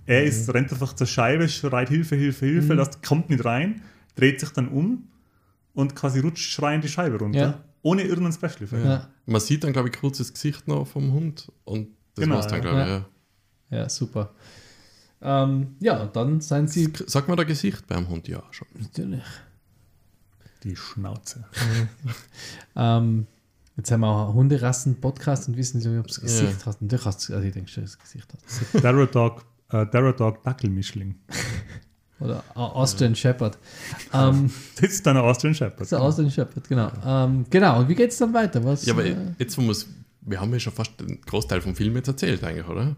er 0.06 0.24
ist, 0.24 0.46
Mhm. 0.48 0.52
rennt 0.54 0.72
einfach 0.72 0.94
zur 0.94 1.06
Scheibe, 1.06 1.48
schreit 1.48 1.88
Hilfe, 1.90 2.16
Hilfe, 2.16 2.46
Hilfe, 2.46 2.74
lässt, 2.74 3.02
kommt 3.02 3.28
nicht 3.30 3.44
rein, 3.44 3.82
dreht 4.16 4.40
sich 4.40 4.48
dann 4.50 4.68
um 4.68 5.04
und 5.74 5.94
quasi 5.94 6.20
rutscht 6.20 6.50
schreiend 6.50 6.82
die 6.84 6.88
Scheibe 6.88 7.18
runter. 7.18 7.38
Ja. 7.38 7.64
Ohne 7.82 8.02
irgendeinen 8.02 8.32
Special 8.32 8.62
Effekt. 8.62 8.84
Ja. 8.84 9.08
Man 9.26 9.40
sieht 9.40 9.62
dann, 9.64 9.72
glaube 9.72 9.88
ich, 9.90 9.98
kurz 9.98 10.18
das 10.18 10.32
Gesicht 10.32 10.66
noch 10.66 10.86
vom 10.86 11.12
Hund 11.12 11.52
und 11.64 11.88
das 12.14 12.24
Genau, 12.24 12.36
war's 12.36 12.46
dann, 12.48 12.56
ja. 12.56 12.60
glaube 12.70 12.80
ich. 12.82 12.88
Ja. 12.88 13.06
Ja. 13.70 13.78
Ja, 13.78 13.88
super. 13.88 14.30
Ähm, 15.22 15.76
ja, 15.80 16.02
und 16.02 16.16
dann 16.16 16.40
seien 16.40 16.66
sie 16.66 16.92
Sagt 17.06 17.28
man 17.28 17.36
da 17.36 17.44
Gesicht 17.44 17.86
beim 17.86 18.08
Hund? 18.08 18.26
Ja, 18.28 18.42
schon. 18.50 18.66
natürlich. 18.78 19.22
Die 20.64 20.76
Schnauze. 20.76 21.44
Ähm, 22.76 23.26
jetzt 23.76 23.90
haben 23.90 24.00
wir 24.00 24.08
auch 24.08 24.26
einen 24.26 24.34
Hunderassen-Podcast 24.34 25.48
und 25.48 25.56
wissen 25.56 25.78
nicht, 25.78 25.98
ob 25.98 26.06
das 26.06 26.20
Gesicht 26.20 26.60
Ja. 26.60 26.66
hast. 26.66 26.80
Natürlich 26.82 27.04
hast 27.04 27.28
du, 27.28 27.34
also 27.34 27.46
ich 27.46 27.52
denke 27.52 27.68
schon, 27.70 27.84
das 27.84 27.98
Gesicht 27.98 28.26
hast. 28.46 28.74
Darrow 28.84 29.10
Dog, 29.10 29.44
äh, 29.70 29.86
Darrow 29.86 30.14
Dog 30.14 30.42
Dackelmischling. 30.44 31.14
Oder 32.20 32.44
Au- 32.54 32.72
Austrian 32.76 33.14
Shepherd. 33.14 33.56
Ähm, 34.12 34.50
Das 34.80 34.90
ist 34.90 35.06
dann 35.06 35.16
ein 35.16 35.24
Austrian 35.24 35.54
Shepherd. 35.54 35.80
das 35.80 35.88
ist 35.88 35.94
ein 35.94 36.00
Austrian 36.02 36.30
Shepherd, 36.30 36.68
genau. 36.68 36.90
Ähm, 37.04 37.46
genau, 37.50 37.80
und 37.80 37.88
wie 37.88 37.94
geht 37.94 38.10
es 38.10 38.18
dann 38.18 38.32
weiter? 38.34 38.62
Was, 38.64 38.84
Ja, 38.84 38.92
aber 38.94 39.04
äh, 39.06 39.16
jetzt, 39.38 39.56
wo 39.58 39.72
wir 40.22 40.40
haben 40.40 40.52
ja 40.52 40.60
schon 40.60 40.72
fast 40.74 40.98
den 41.00 41.20
Großteil 41.22 41.60
vom 41.62 41.74
Film 41.74 41.96
jetzt 41.96 42.08
erzählt, 42.08 42.44
eigentlich, 42.44 42.68
oder? 42.68 42.94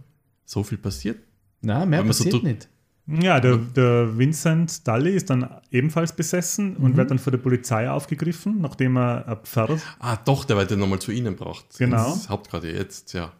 So 0.52 0.62
viel 0.62 0.78
passiert. 0.78 1.18
nein, 1.62 1.88
mehr 1.88 2.00
so 2.02 2.06
passiert 2.08 2.34
tut- 2.34 2.44
nicht. 2.44 2.68
Ja, 3.06 3.40
der, 3.40 3.56
der 3.56 4.16
Vincent 4.16 4.86
Dully 4.86 5.10
ist 5.16 5.28
dann 5.28 5.48
ebenfalls 5.72 6.12
besessen 6.14 6.74
Mhm. 6.74 6.84
und 6.84 6.96
wird 6.96 7.10
dann 7.10 7.18
von 7.18 7.32
der 7.32 7.38
Polizei 7.38 7.90
aufgegriffen, 7.90 8.60
nachdem 8.60 8.96
er 8.96 9.26
ein 9.26 9.36
Pferd, 9.44 9.80
Ah, 9.98 10.16
doch, 10.24 10.44
der 10.44 10.56
wird 10.56 10.70
ja 10.70 10.76
nochmal 10.76 11.00
zu 11.00 11.10
Ihnen 11.10 11.34
braucht. 11.34 11.78
Genau. 11.78 11.96
Das 12.14 12.28
Hauptquartier 12.28 12.74
jetzt, 12.74 13.12
ja. 13.12 13.32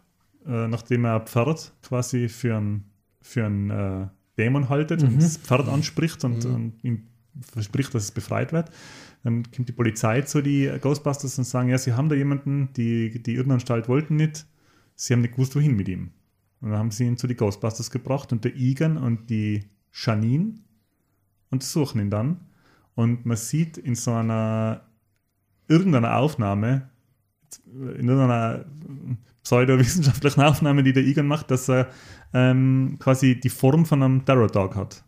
äh, 0.45 0.67
nachdem 0.67 1.05
er 1.05 1.21
ein 1.21 1.27
Pferd 1.27 1.71
quasi 1.81 2.27
für 2.29 2.57
einen 2.57 2.83
für 3.21 3.45
einen, 3.45 3.69
äh, 3.69 4.07
Dämon 4.37 4.67
haltet 4.67 5.01
und 5.03 5.21
das 5.21 5.37
Pferd 5.37 5.69
anspricht 5.69 6.23
und, 6.25 6.43
und 6.45 6.73
ihm 6.83 7.03
verspricht, 7.53 7.93
dass 7.95 8.03
es 8.03 8.11
befreit 8.11 8.51
wird. 8.51 8.69
Dann 9.23 9.43
kommt 9.55 9.69
die 9.69 9.73
Polizei 9.73 10.21
zu 10.23 10.41
die 10.41 10.69
Ghostbusters 10.81 11.37
und 11.37 11.45
sagen, 11.45 11.69
ja, 11.69 11.77
sie 11.77 11.93
haben 11.93 12.09
da 12.09 12.15
jemanden, 12.15 12.73
die, 12.75 13.23
die 13.23 13.35
Irrenanstalt 13.35 13.87
wollten 13.87 14.17
nicht, 14.17 14.45
sie 14.95 15.13
haben 15.13 15.21
nicht 15.21 15.35
gewusst, 15.35 15.55
wohin 15.55 15.75
mit 15.77 15.87
ihm. 15.87 16.11
Und 16.63 16.69
dann 16.69 16.79
haben 16.79 16.91
sie 16.91 17.03
ihn 17.03 17.17
zu 17.17 17.27
die 17.27 17.35
Ghostbusters 17.35 17.91
gebracht 17.91 18.31
und 18.31 18.45
der 18.45 18.55
Egan 18.55 18.97
und 18.97 19.29
die 19.29 19.65
Janine 19.91 20.55
untersuchen 21.51 21.99
ihn 21.99 22.09
dann. 22.09 22.47
Und 22.95 23.25
man 23.25 23.35
sieht 23.35 23.77
in 23.77 23.95
so 23.95 24.13
einer 24.13 24.87
irgendeiner 25.67 26.15
Aufnahme, 26.15 26.89
in 27.73 28.07
irgendeiner 28.07 28.63
pseudowissenschaftlichen 29.43 30.41
Aufnahme, 30.41 30.83
die 30.83 30.93
der 30.93 31.03
Egan 31.03 31.27
macht, 31.27 31.51
dass 31.51 31.69
er 31.69 31.89
ähm, 32.33 32.95
quasi 32.97 33.37
die 33.37 33.49
Form 33.49 33.85
von 33.85 34.01
einem 34.01 34.23
Terror 34.23 34.47
Dog 34.47 34.77
hat 34.77 35.03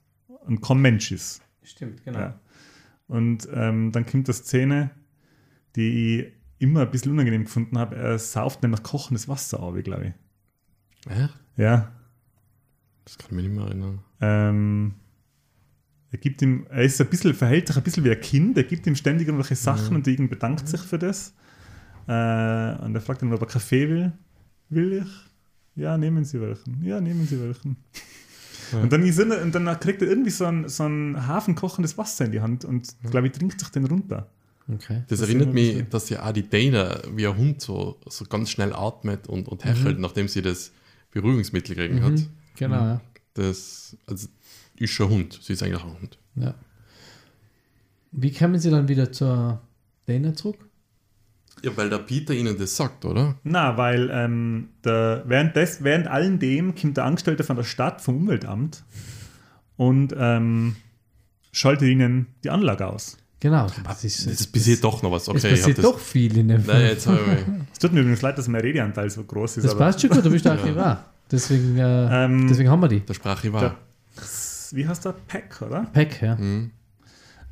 und 0.46 0.60
kein 0.62 0.80
Mensch 0.80 1.14
ist. 1.14 1.42
Stimmt, 1.64 2.04
genau. 2.04 2.20
Ja. 2.20 2.40
Und 3.08 3.48
ähm, 3.54 3.94
dann 3.94 4.06
kommt 4.06 4.28
eine 4.28 4.34
Szene, 4.34 4.92
die 5.78 6.20
ich 6.20 6.34
immer 6.60 6.82
ein 6.82 6.92
bisschen 6.92 7.14
unangenehm 7.14 7.46
gefunden 7.46 7.78
habe. 7.78 7.96
Er 7.96 8.20
sauft 8.20 8.62
nämlich 8.62 8.84
kochendes 8.84 9.30
Wasser 9.30 9.62
auf, 9.62 9.82
glaube 9.84 10.14
ich. 11.06 11.12
Echt? 11.12 11.45
Ja. 11.58 11.92
Das 13.06 13.18
kann 13.18 13.28
ich 13.30 13.36
mich 13.36 13.46
nicht 13.46 13.56
mehr 13.56 13.66
erinnern. 13.66 14.00
Ähm, 14.22 14.96
er 16.12 16.18
gibt 16.18 16.42
ihm, 16.42 16.66
er 16.70 16.84
ist 16.84 17.00
ein 17.02 17.08
bisschen, 17.08 17.34
verhält 17.34 17.68
sich 17.68 17.78
ein 17.78 17.84
bisschen 17.84 18.04
wie 18.04 18.12
ein 18.12 18.22
Kind, 18.22 18.58
er 18.58 18.64
gibt 18.64 18.88
ihm 18.88 18.96
ständig 18.96 19.28
irgendwelche 19.28 19.56
Sachen 19.56 19.96
und 19.96 20.06
der 20.06 20.14
Egan 20.14 20.30
bedankt 20.30 20.68
sich 20.68 20.82
für 20.82 20.98
das. 20.98 21.34
Äh, 22.08 22.12
und 22.84 22.96
er 22.96 23.02
fragt 23.02 23.22
ihn, 23.22 23.34
ob 23.34 23.42
er 23.42 23.48
Kaffee 23.48 23.90
will. 23.90 24.12
Will 24.70 25.04
ich? 25.04 25.82
Ja, 25.82 25.98
nehmen 25.98 26.24
Sie 26.24 26.40
welchen. 26.40 26.84
Ja, 26.84 27.02
nehmen 27.02 27.28
Sie 27.28 27.40
welchen. 27.42 27.78
Und, 28.82 28.92
dann 28.92 29.04
ist 29.04 29.20
er, 29.20 29.42
und 29.44 29.54
dann 29.54 29.80
kriegt 29.80 30.02
er 30.02 30.08
irgendwie 30.08 30.32
so 30.32 30.46
ein, 30.46 30.68
so 30.70 30.86
ein 30.86 31.28
hafenkochendes 31.28 31.98
Wasser 31.98 32.26
in 32.26 32.32
die 32.32 32.42
Hand 32.42 32.66
und, 32.66 32.96
glaube 33.12 33.28
ich, 33.28 33.34
trinkt 33.34 33.60
sich 33.60 33.70
den 33.70 33.86
runter. 33.86 34.30
Okay. 34.74 35.04
Das, 35.08 35.20
Das 35.20 35.30
erinnert 35.30 35.54
mich, 35.54 35.88
dass 35.90 36.10
ja 36.10 36.26
auch 36.26 36.32
die 36.32 36.50
Dana 36.50 37.00
wie 37.14 37.28
ein 37.28 37.38
Hund 37.38 37.62
so, 37.62 38.00
so 38.08 38.26
ganz 38.26 38.50
schnell 38.50 38.74
atmet 38.74 39.28
und, 39.28 39.48
und 39.48 39.64
hechelt, 39.64 40.00
nachdem 40.00 40.28
sie 40.28 40.42
das 40.42 40.72
Beruhigungsmittel 41.22 41.76
gekriegt 41.76 42.02
hat. 42.02 42.12
Mhm. 42.12 42.28
Genau, 42.56 42.76
ja. 42.76 43.02
Das 43.34 43.98
also, 44.08 44.28
ist 44.78 44.92
schon 44.92 45.08
ein 45.08 45.14
Hund. 45.14 45.40
Sie 45.42 45.54
ist 45.54 45.64
eigentlich 45.64 45.84
ein 45.84 46.00
Hund. 46.00 46.18
ja. 46.36 46.56
Wie 48.18 48.32
kommen 48.32 48.58
sie 48.60 48.70
dann 48.70 48.88
wieder 48.88 49.12
zur 49.12 49.62
Dana 50.06 50.34
zurück? 50.34 50.70
Ja, 51.64 51.76
weil 51.76 51.90
der 51.90 51.98
Peter 52.00 52.34
ihnen 52.34 52.58
das 52.58 52.76
sagt, 52.76 53.04
oder? 53.04 53.36
Na, 53.44 53.78
weil 53.78 54.10
ähm, 54.12 54.70
der, 54.86 55.24
während, 55.26 55.56
des, 55.56 55.84
während 55.84 56.08
allem 56.08 56.40
dem 56.40 56.76
kommt 56.76 56.96
der 56.96 57.06
Angestellte 57.06 57.44
von 57.44 57.58
der 57.58 57.64
Stadt, 57.64 58.02
vom 58.02 58.18
Umweltamt 58.18 58.84
und 59.76 60.14
ähm, 60.18 60.76
schaltet 61.52 61.90
ihnen 61.90 62.28
die 62.44 62.52
Anlage 62.52 62.88
aus. 62.88 63.18
Genau. 63.46 63.68
Das 63.84 64.04
ist, 64.04 64.26
Das 64.28 64.48
passiert 64.48 64.84
doch 64.84 65.04
noch 65.04 65.12
was. 65.12 65.22
es 65.24 65.30
Okay, 65.30 65.38
ich 65.40 65.44
hab 65.46 65.52
passiert 65.60 65.78
das. 65.78 65.86
doch 65.86 66.00
viel 66.00 66.36
in 66.36 66.48
dem 66.48 66.58
Nein, 66.66 66.66
Film. 66.66 66.82
jetzt 66.88 67.06
habe 67.08 67.20
ich 67.20 67.28
mich. 67.48 67.58
Es 67.74 67.80
tut 67.80 67.94
mir 67.94 68.00
übrigens 68.00 68.22
leid, 68.24 68.38
dass 68.40 68.48
mein 68.48 68.62
Redeanteil 68.62 69.08
so 69.12 69.24
groß 69.24 69.58
ist. 69.58 69.66
Das 69.66 69.72
aber, 69.76 69.86
passt 69.86 70.02
schon 70.02 70.10
gut, 70.10 70.26
du 70.26 70.32
bist 70.32 70.48
eigentlich 70.48 70.76
wahr. 70.84 71.06
Deswegen, 71.32 71.78
äh, 71.78 72.26
Ähm, 72.26 72.48
deswegen 72.48 72.70
haben 72.72 72.80
wir 72.82 72.88
die. 72.88 73.02
Der 73.02 73.14
Sprache 73.14 73.44
Der- 73.52 73.54
war. 73.54 73.76
wie 74.72 74.88
heißt 74.88 75.06
der? 75.06 75.12
Peck, 75.28 75.62
oder? 75.62 75.84
Peck, 75.94 76.22
ja. 76.24 76.36
Mhm. 76.38 76.72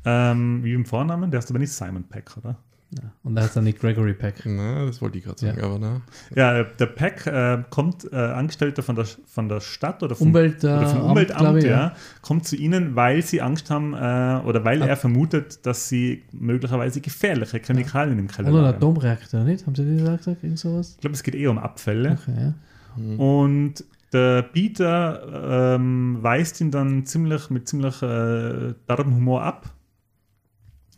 Ähm, 0.04 0.64
wie 0.64 0.72
im 0.74 0.84
Vornamen, 0.84 1.30
der 1.30 1.38
heißt 1.40 1.50
aber 1.50 1.60
nicht 1.60 1.72
Simon 1.72 2.02
Peck, 2.04 2.36
oder? 2.38 2.56
Ja. 3.02 3.10
Und 3.22 3.34
da 3.34 3.42
heißt 3.42 3.56
er 3.56 3.62
nicht 3.62 3.80
Gregory 3.80 4.14
Peck. 4.14 4.42
Na, 4.46 4.86
das 4.86 5.00
wollte 5.02 5.18
ich 5.18 5.24
gerade 5.24 5.38
sagen, 5.40 5.58
Ja. 5.58 5.64
aber 5.66 5.78
na. 5.78 6.00
Ja, 6.34 6.62
der 6.64 6.86
Peck 6.86 7.26
äh, 7.26 7.62
kommt, 7.70 8.10
äh, 8.12 8.16
Angestellter 8.16 8.82
von 8.82 8.96
der, 8.96 9.06
von 9.26 9.48
der 9.48 9.60
Stadt 9.60 10.02
oder 10.02 10.14
vom, 10.14 10.28
Umwelt, 10.28 10.62
äh, 10.64 10.68
oder 10.68 10.86
vom 10.88 11.00
Amt, 11.00 11.10
Umweltamt, 11.10 11.40
glaube 11.40 11.58
ich, 11.58 11.64
ja, 11.64 11.70
ja. 11.70 11.96
kommt 12.22 12.46
zu 12.46 12.56
ihnen, 12.56 12.94
weil 12.96 13.22
sie 13.22 13.40
Angst 13.42 13.70
haben 13.70 13.94
äh, 13.94 14.40
oder 14.46 14.64
weil 14.64 14.82
Ah. 14.82 14.86
er 14.86 14.96
vermutet, 14.96 15.64
dass 15.66 15.88
sie 15.88 16.22
möglicherweise 16.32 17.00
gefährliche 17.00 17.58
Chemikalien 17.60 18.18
im 18.18 18.28
Keller 18.28 18.48
Oder 18.50 18.58
ein 18.58 18.64
lagern. 18.64 18.76
Atomreaktor, 18.76 19.40
nicht? 19.44 19.66
Haben 19.66 19.74
Sie 19.74 19.98
das 19.98 20.18
gesagt? 20.24 20.42
Irgend 20.44 20.58
sowas? 20.58 20.92
Ich 20.94 21.00
glaube, 21.00 21.14
es 21.14 21.22
geht 21.22 21.34
eher 21.34 21.50
um 21.50 21.58
Abfälle. 21.58 22.18
Okay, 22.22 22.34
ja. 22.38 23.16
Und 23.16 23.84
der 24.12 24.42
Peter 24.42 25.74
ähm, 25.76 26.18
weist 26.20 26.60
ihn 26.60 26.70
dann 26.70 27.04
ziemlich 27.04 27.50
mit 27.50 27.66
ziemlich 27.68 28.00
äh, 28.02 28.74
derben 28.88 29.14
Humor 29.16 29.42
ab. 29.42 29.70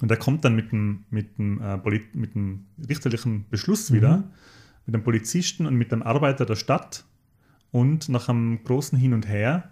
Und 0.02 0.10
er 0.10 0.16
kommt 0.16 0.44
dann 0.44 0.54
mit 0.54 0.72
dem, 0.72 1.04
mit 1.10 1.38
dem, 1.38 1.60
äh, 1.60 1.78
mit 2.12 2.34
dem 2.34 2.66
richterlichen 2.88 3.46
Beschluss 3.50 3.92
wieder, 3.92 4.30
mit 4.84 4.94
dem 4.94 5.02
Polizisten 5.02 5.66
und 5.66 5.74
mit 5.74 5.92
dem 5.92 6.02
Arbeiter 6.02 6.44
der 6.44 6.56
Stadt. 6.56 7.04
Und 7.70 8.08
nach 8.08 8.28
einem 8.28 8.62
großen 8.62 8.98
Hin 8.98 9.14
und 9.14 9.26
Her 9.26 9.70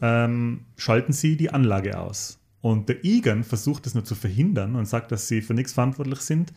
ähm, 0.00 0.66
schalten 0.76 1.12
sie 1.12 1.36
die 1.36 1.50
Anlage 1.50 1.98
aus. 1.98 2.38
Und 2.60 2.88
der 2.88 3.04
Egan 3.04 3.44
versucht 3.44 3.86
es 3.86 3.94
nur 3.94 4.04
zu 4.04 4.14
verhindern 4.14 4.76
und 4.76 4.86
sagt, 4.86 5.12
dass 5.12 5.28
sie 5.28 5.40
für 5.40 5.54
nichts 5.54 5.72
verantwortlich 5.72 6.20
sind. 6.20 6.52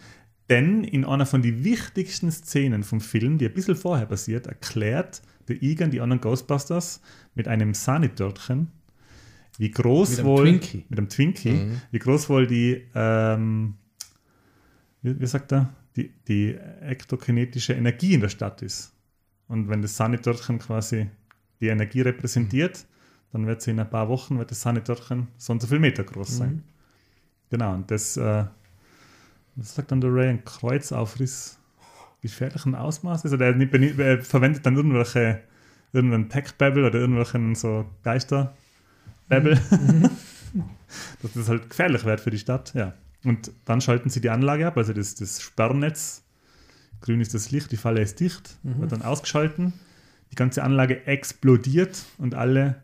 Denn 0.50 0.84
in 0.84 1.06
einer 1.06 1.26
von 1.26 1.42
den 1.42 1.64
wichtigsten 1.64 2.32
Szenen 2.32 2.84
vom 2.84 3.00
Film, 3.00 3.38
die 3.38 3.48
ein 3.48 3.54
bisschen 3.54 3.78
vorher 3.78 4.06
passiert, 4.06 4.48
erklärt 4.48 5.22
der 5.48 5.62
Egan 5.62 5.92
die 5.92 6.02
anderen 6.02 6.22
Ghostbusters 6.22 7.02
mit 7.36 7.48
einem 7.48 7.74
Sahnetörtchen, 7.74 8.72
wie 9.58 9.72
groß 9.72 10.18
Mit 10.18 10.26
wohl 10.26 10.44
Twinkie. 10.44 10.86
mit 10.90 11.00
einem 11.00 11.10
Twinkie, 11.10 11.52
Mhm. 11.54 11.82
wie 11.92 12.00
groß 12.00 12.30
wohl 12.30 12.48
die, 12.48 12.86
ähm, 12.96 13.76
wie, 15.02 15.20
wie 15.20 15.26
sagt 15.28 15.52
er, 15.52 15.74
die, 15.96 16.12
die 16.28 16.56
ektokinetische 16.82 17.74
Energie 17.74 18.14
in 18.16 18.22
der 18.22 18.30
Stadt 18.30 18.62
ist. 18.62 18.94
Und 19.48 19.70
wenn 19.70 19.82
das 19.82 19.96
Sahnetörtchen 19.96 20.58
quasi 20.60 21.10
die 21.60 21.68
Energie 21.68 22.02
repräsentiert, 22.02 22.86
dann 23.32 23.46
wird 23.46 23.62
sie 23.62 23.72
in 23.72 23.80
ein 23.80 23.90
paar 23.90 24.10
Wochen, 24.10 24.38
wird 24.40 24.52
das 24.52 24.62
Sahnetörtchen 24.62 25.28
so 25.38 25.54
und 25.54 25.62
so 25.62 25.68
viel 25.68 25.80
Meter 25.80 26.04
groß 26.04 26.38
sein. 26.38 26.52
Mhm. 26.52 26.64
Genau, 27.52 27.74
und 27.76 27.92
das, 27.92 28.18
äh, 28.18 28.46
was 29.56 29.76
sagt 29.76 29.92
dann 29.92 30.02
der 30.02 30.12
Ray, 30.14 30.30
ein 30.30 30.44
Kreuzaufriss 30.44 31.60
gefährlichen 32.22 32.74
Ausmaßes? 32.74 33.32
Oder 33.34 33.48
er, 33.56 34.00
er 34.00 34.22
verwendet 34.24 34.66
dann 34.66 34.76
irgendwelche, 34.76 35.42
irgendeinen 35.92 36.30
Tech-Babble 36.30 36.88
oder 36.88 37.00
irgendwelchen 37.00 37.54
so 37.54 37.86
Geister-Babble, 39.42 40.10
dass 41.22 41.32
das 41.34 41.50
halt 41.50 41.70
gefährlich 41.70 42.06
wird 42.06 42.22
für 42.22 42.32
die 42.32 42.40
Stadt. 42.40 42.74
Ja. 42.74 42.94
Und 43.24 43.52
dann 43.66 43.82
schalten 43.82 44.10
sie 44.10 44.22
die 44.22 44.30
Anlage 44.30 44.68
ab, 44.68 44.78
also 44.78 44.94
das, 44.94 45.16
das 45.16 45.42
Sperrnetz. 45.42 46.24
Grün 47.02 47.22
ist 47.22 47.34
das 47.34 47.52
Licht, 47.52 47.72
die 47.72 47.78
Falle 47.78 48.02
ist 48.02 48.20
dicht, 48.20 48.58
wird 48.64 48.92
dann 48.92 49.02
ausgeschalten. 49.02 49.74
Die 50.32 50.36
ganze 50.36 50.64
Anlage 50.64 51.06
explodiert 51.06 52.06
und 52.18 52.34
alle 52.34 52.84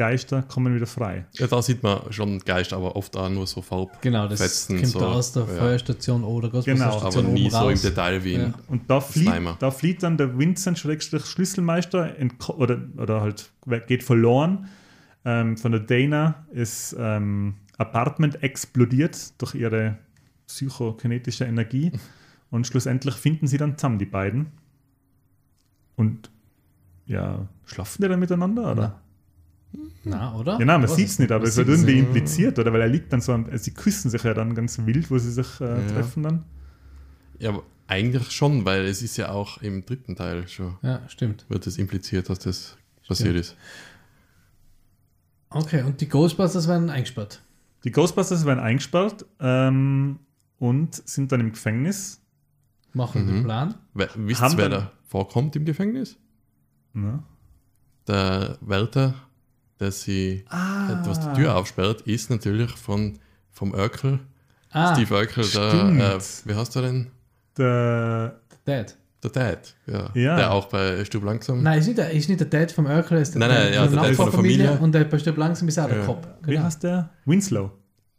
Geister 0.00 0.40
kommen 0.40 0.74
wieder 0.74 0.86
frei. 0.86 1.26
Ja, 1.34 1.46
da 1.46 1.60
sieht 1.60 1.82
man 1.82 2.10
schon 2.10 2.38
Geist, 2.38 2.72
aber 2.72 2.96
oft 2.96 3.14
auch 3.18 3.28
nur 3.28 3.46
so 3.46 3.60
Farb. 3.60 4.00
Genau, 4.00 4.28
das 4.28 4.40
Fetzen, 4.40 4.76
kommt 4.76 4.88
so, 4.88 4.98
da 4.98 5.12
aus 5.12 5.32
der 5.32 5.42
ja. 5.42 5.48
Feuerstation 5.48 6.24
oder 6.24 6.48
Genau, 6.62 7.00
Aber 7.00 7.22
nie 7.22 7.42
oben 7.42 7.50
so 7.50 7.56
raus. 7.58 7.84
im 7.84 7.90
Detail 7.90 8.24
wie 8.24 8.32
in. 8.32 8.40
Ja. 8.40 8.54
Und 8.68 8.88
da 8.88 9.02
flieht, 9.02 9.30
da 9.58 9.70
flieht 9.70 10.02
dann 10.02 10.16
der 10.16 10.38
Vincent 10.38 10.78
Schrägstrich 10.78 11.26
Schlüsselmeister 11.26 12.16
entko- 12.18 12.54
oder, 12.54 12.80
oder 12.96 13.20
halt 13.20 13.50
geht 13.88 14.02
verloren. 14.02 14.68
Ähm, 15.24 15.56
von 15.56 15.72
der 15.72 15.80
Dana 15.82 16.46
ist 16.52 16.96
ähm, 16.98 17.54
Apartment 17.76 18.42
explodiert 18.42 19.40
durch 19.40 19.54
ihre 19.54 19.98
psychokinetische 20.46 21.44
Energie. 21.44 21.92
Und 22.50 22.66
schlussendlich 22.66 23.14
finden 23.14 23.46
sie 23.46 23.58
dann 23.58 23.78
zusammen, 23.78 23.98
die 23.98 24.06
beiden. 24.06 24.46
Und 25.96 26.30
ja, 27.06 27.46
schlafen 27.66 28.02
die 28.02 28.08
dann 28.08 28.18
miteinander? 28.20 28.72
Oder? 28.72 29.00
Na, 30.02 30.34
oder? 30.34 30.58
Ja, 30.58 30.64
nein, 30.64 30.80
man 30.80 30.88
sieht 30.88 31.08
es 31.08 31.18
nicht, 31.18 31.30
aber 31.30 31.44
es 31.44 31.56
wird 31.56 31.68
irgendwie 31.68 31.98
impliziert, 31.98 32.58
oder? 32.58 32.72
Weil 32.72 32.80
er 32.80 32.88
liegt 32.88 33.12
dann 33.12 33.20
so, 33.20 33.32
am- 33.32 33.46
sie 33.56 33.72
küssen 33.72 34.10
sich 34.10 34.22
ja 34.24 34.34
dann 34.34 34.54
ganz 34.54 34.78
wild, 34.84 35.10
wo 35.10 35.18
sie 35.18 35.30
sich 35.30 35.60
äh, 35.60 35.64
Ja. 35.64 35.86
treffen 35.86 36.22
dann. 36.24 36.44
Ja, 37.38 37.50
aber 37.50 37.62
eigentlich 37.86 38.30
schon, 38.32 38.64
weil 38.64 38.84
es 38.86 39.02
ist 39.02 39.16
ja 39.16 39.28
auch 39.30 39.58
im 39.62 39.84
dritten 39.86 40.16
Teil 40.16 40.48
schon, 40.48 40.76
Ja, 40.82 41.02
stimmt. 41.08 41.44
wird 41.48 41.66
es 41.66 41.78
impliziert, 41.78 42.28
dass 42.30 42.40
das 42.40 42.76
passiert 43.06 43.36
ist. 43.36 43.56
Okay, 45.50 45.82
und 45.82 46.00
die 46.00 46.08
Ghostbusters 46.08 46.68
werden 46.68 46.90
eingesperrt. 46.90 47.42
Die 47.84 47.90
Ghostbusters 47.90 48.44
werden 48.46 48.60
eingesperrt 48.60 49.24
ähm, 49.40 50.18
und 50.58 50.94
sind 51.08 51.32
dann 51.32 51.40
im 51.40 51.50
Gefängnis. 51.52 52.20
Machen 52.92 53.22
Mhm. 53.24 53.28
den 53.28 53.44
Plan. 53.44 53.74
We 53.94 54.08
wisst 54.16 54.42
ihr, 54.42 54.56
wer 54.56 54.68
da 54.68 54.92
vorkommt 55.08 55.54
im 55.56 55.64
Gefängnis? 55.64 56.16
Ne? 56.92 57.22
Der 58.06 58.58
Wärter, 58.60 59.14
der 59.78 59.92
sie 59.92 60.44
Ah, 60.48 60.92
etwas 60.92 61.20
die 61.20 61.32
Tür 61.34 61.56
aufsperrt, 61.56 62.02
ist 62.02 62.30
natürlich 62.30 62.70
von, 62.72 63.18
vom 63.50 63.74
Örkel. 63.74 64.20
Ah, 64.72 64.94
Steve 64.94 65.14
Örkel, 65.14 65.44
der, 65.48 66.16
äh, 66.16 66.20
wie 66.44 66.54
heißt 66.54 66.76
er 66.76 66.82
denn? 66.82 67.10
Der, 67.56 68.40
Dad. 68.64 68.96
Der 69.22 69.30
Dad, 69.30 69.74
ja. 69.86 70.10
Ja. 70.14 70.36
Der 70.36 70.50
auch 70.52 70.66
bei 70.68 71.04
Stub 71.04 71.24
langsam. 71.24 71.62
Nein, 71.62 71.78
ist 71.80 71.86
nicht 71.86 71.98
der, 71.98 72.10
ist 72.10 72.28
nicht 72.28 72.40
der 72.40 72.46
Dad 72.48 72.72
vom 72.72 72.86
Urkel, 72.86 73.18
ist 73.20 73.34
der 73.34 73.40
Nein, 73.40 73.48
Dad 73.50 73.58
nein, 73.64 73.72
ja, 73.74 73.86
der 73.86 74.02
Dad 74.02 74.14
von 74.16 74.24
der 74.26 74.32
Familie. 74.34 74.78
Und 74.80 74.92
der 74.92 75.04
bestimmt 75.04 75.36
langsam 75.38 75.68
ist 75.68 75.78
auch 75.78 75.88
der 75.88 75.98
Ja. 75.98 76.06
Kopf. 76.06 76.26
wie 76.44 76.52
Genau. 76.52 76.62
heißt 76.64 76.82
der? 76.82 77.10
Winslow. 77.26 77.70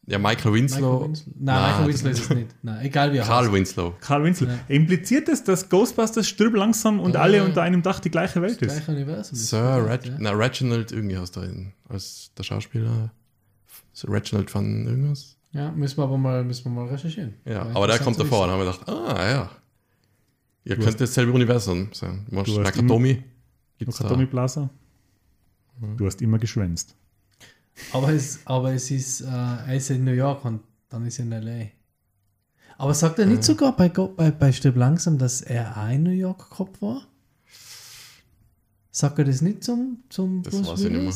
Ja, 0.08 0.18
Michael 0.20 0.54
Winslow. 0.54 0.92
Michael 0.92 1.10
Winslow. 1.10 1.34
Nein, 1.40 1.70
Michael 1.72 1.88
Winslow 1.88 2.10
ist 2.12 2.20
es 2.20 2.30
nicht. 2.32 2.48
Nein, 2.62 2.86
egal 2.86 3.14
wie 3.14 3.18
er 3.18 3.24
Karl 3.26 3.44
heißt. 3.46 3.54
Winslow. 3.54 3.94
Karl 4.02 4.24
Winslow. 4.24 4.48
Ja. 4.48 4.60
Impliziert 4.68 5.30
es, 5.30 5.44
dass 5.44 5.70
Ghostbusters 5.70 6.28
stirb 6.28 6.56
langsam 6.56 7.00
und 7.00 7.16
Ja. 7.16 7.22
alle 7.22 7.44
unter 7.44 7.62
einem 7.64 7.82
Dach 7.82 8.00
die 8.00 8.10
gleiche 8.12 8.42
Welt 8.42 8.62
Das 8.62 8.74
ist? 8.78 8.86
gleiche 8.86 8.92
Universum. 8.92 9.36
Sir 9.38 9.78
das, 9.78 9.90
Reg 9.90 10.06
ja. 10.06 10.14
na, 10.20 10.32
Reginald, 10.32 10.92
irgendwie 10.92 11.18
heißt 11.18 11.38
er 11.38 11.46
ihn, 11.46 11.74
als 11.90 12.32
der 12.38 12.44
Schauspieler. 12.44 13.12
Sir 13.94 14.10
Reginald 14.12 14.50
von 14.52 14.86
irgendwas. 14.88 15.38
Ja, 15.54 15.72
müssen 15.72 15.98
wir 15.98 16.04
aber 16.04 16.18
mal, 16.18 16.44
müssen 16.44 16.66
wir 16.66 16.70
mal 16.84 16.88
recherchieren. 16.90 17.34
Ja, 17.46 17.66
aber 17.74 17.88
der 17.88 18.00
kommt 18.00 18.20
davor 18.20 18.46
und 18.46 18.52
haben 18.52 18.60
wir 18.60 18.72
gedacht, 18.72 18.88
ah 18.90 19.30
ja. 19.30 19.50
Ihr 20.64 20.76
Du 20.76 20.84
könnt 20.84 21.02
dasselbe 21.02 21.32
Universum 21.32 21.90
sein. 21.94 22.26
Du 22.30 22.38
hast 22.40 22.48
Nakatomi. 22.50 23.24
Gibt's. 23.78 24.00
Nakatomi 24.00 24.26
Plaza. 24.28 24.70
Mhm. 25.80 25.98
Du 25.98 26.06
hast 26.06 26.22
immer 26.22 26.38
geschwänzt. 26.38 26.96
Aber 27.94 28.10
es, 28.14 28.40
aber 28.46 28.74
es 28.74 28.92
ist, 28.92 29.22
äh, 29.22 29.26
er 29.28 29.76
ist 29.76 29.90
in 29.90 30.04
New 30.04 30.12
York 30.12 30.46
und 30.46 30.62
dann 30.90 31.06
ist 31.06 31.18
er 31.20 31.26
in 31.26 31.32
L.A. 31.32 31.68
Aber 32.78 32.94
sagt 32.94 33.18
er 33.20 33.26
nicht 33.26 33.38
Ja. 33.38 33.44
sogar 33.44 33.76
bei, 33.76 33.90
bei, 33.90 34.32
bei 34.32 34.52
Stirb 34.52 34.76
langsam, 34.76 35.18
dass 35.18 35.42
er 35.42 35.76
auch 35.78 35.90
in 35.90 36.04
New 36.04 36.10
York 36.12 36.50
Kopf 36.50 36.82
war? 36.82 37.02
Sagt 38.92 39.20
er 39.20 39.26
das 39.26 39.42
nicht 39.42 39.64
zum, 39.64 40.04
zum 40.10 40.44
Das 40.44 40.54
weiß 40.68 40.82
ich 40.82 40.92
nicht 40.92 41.02
mehr. 41.02 41.14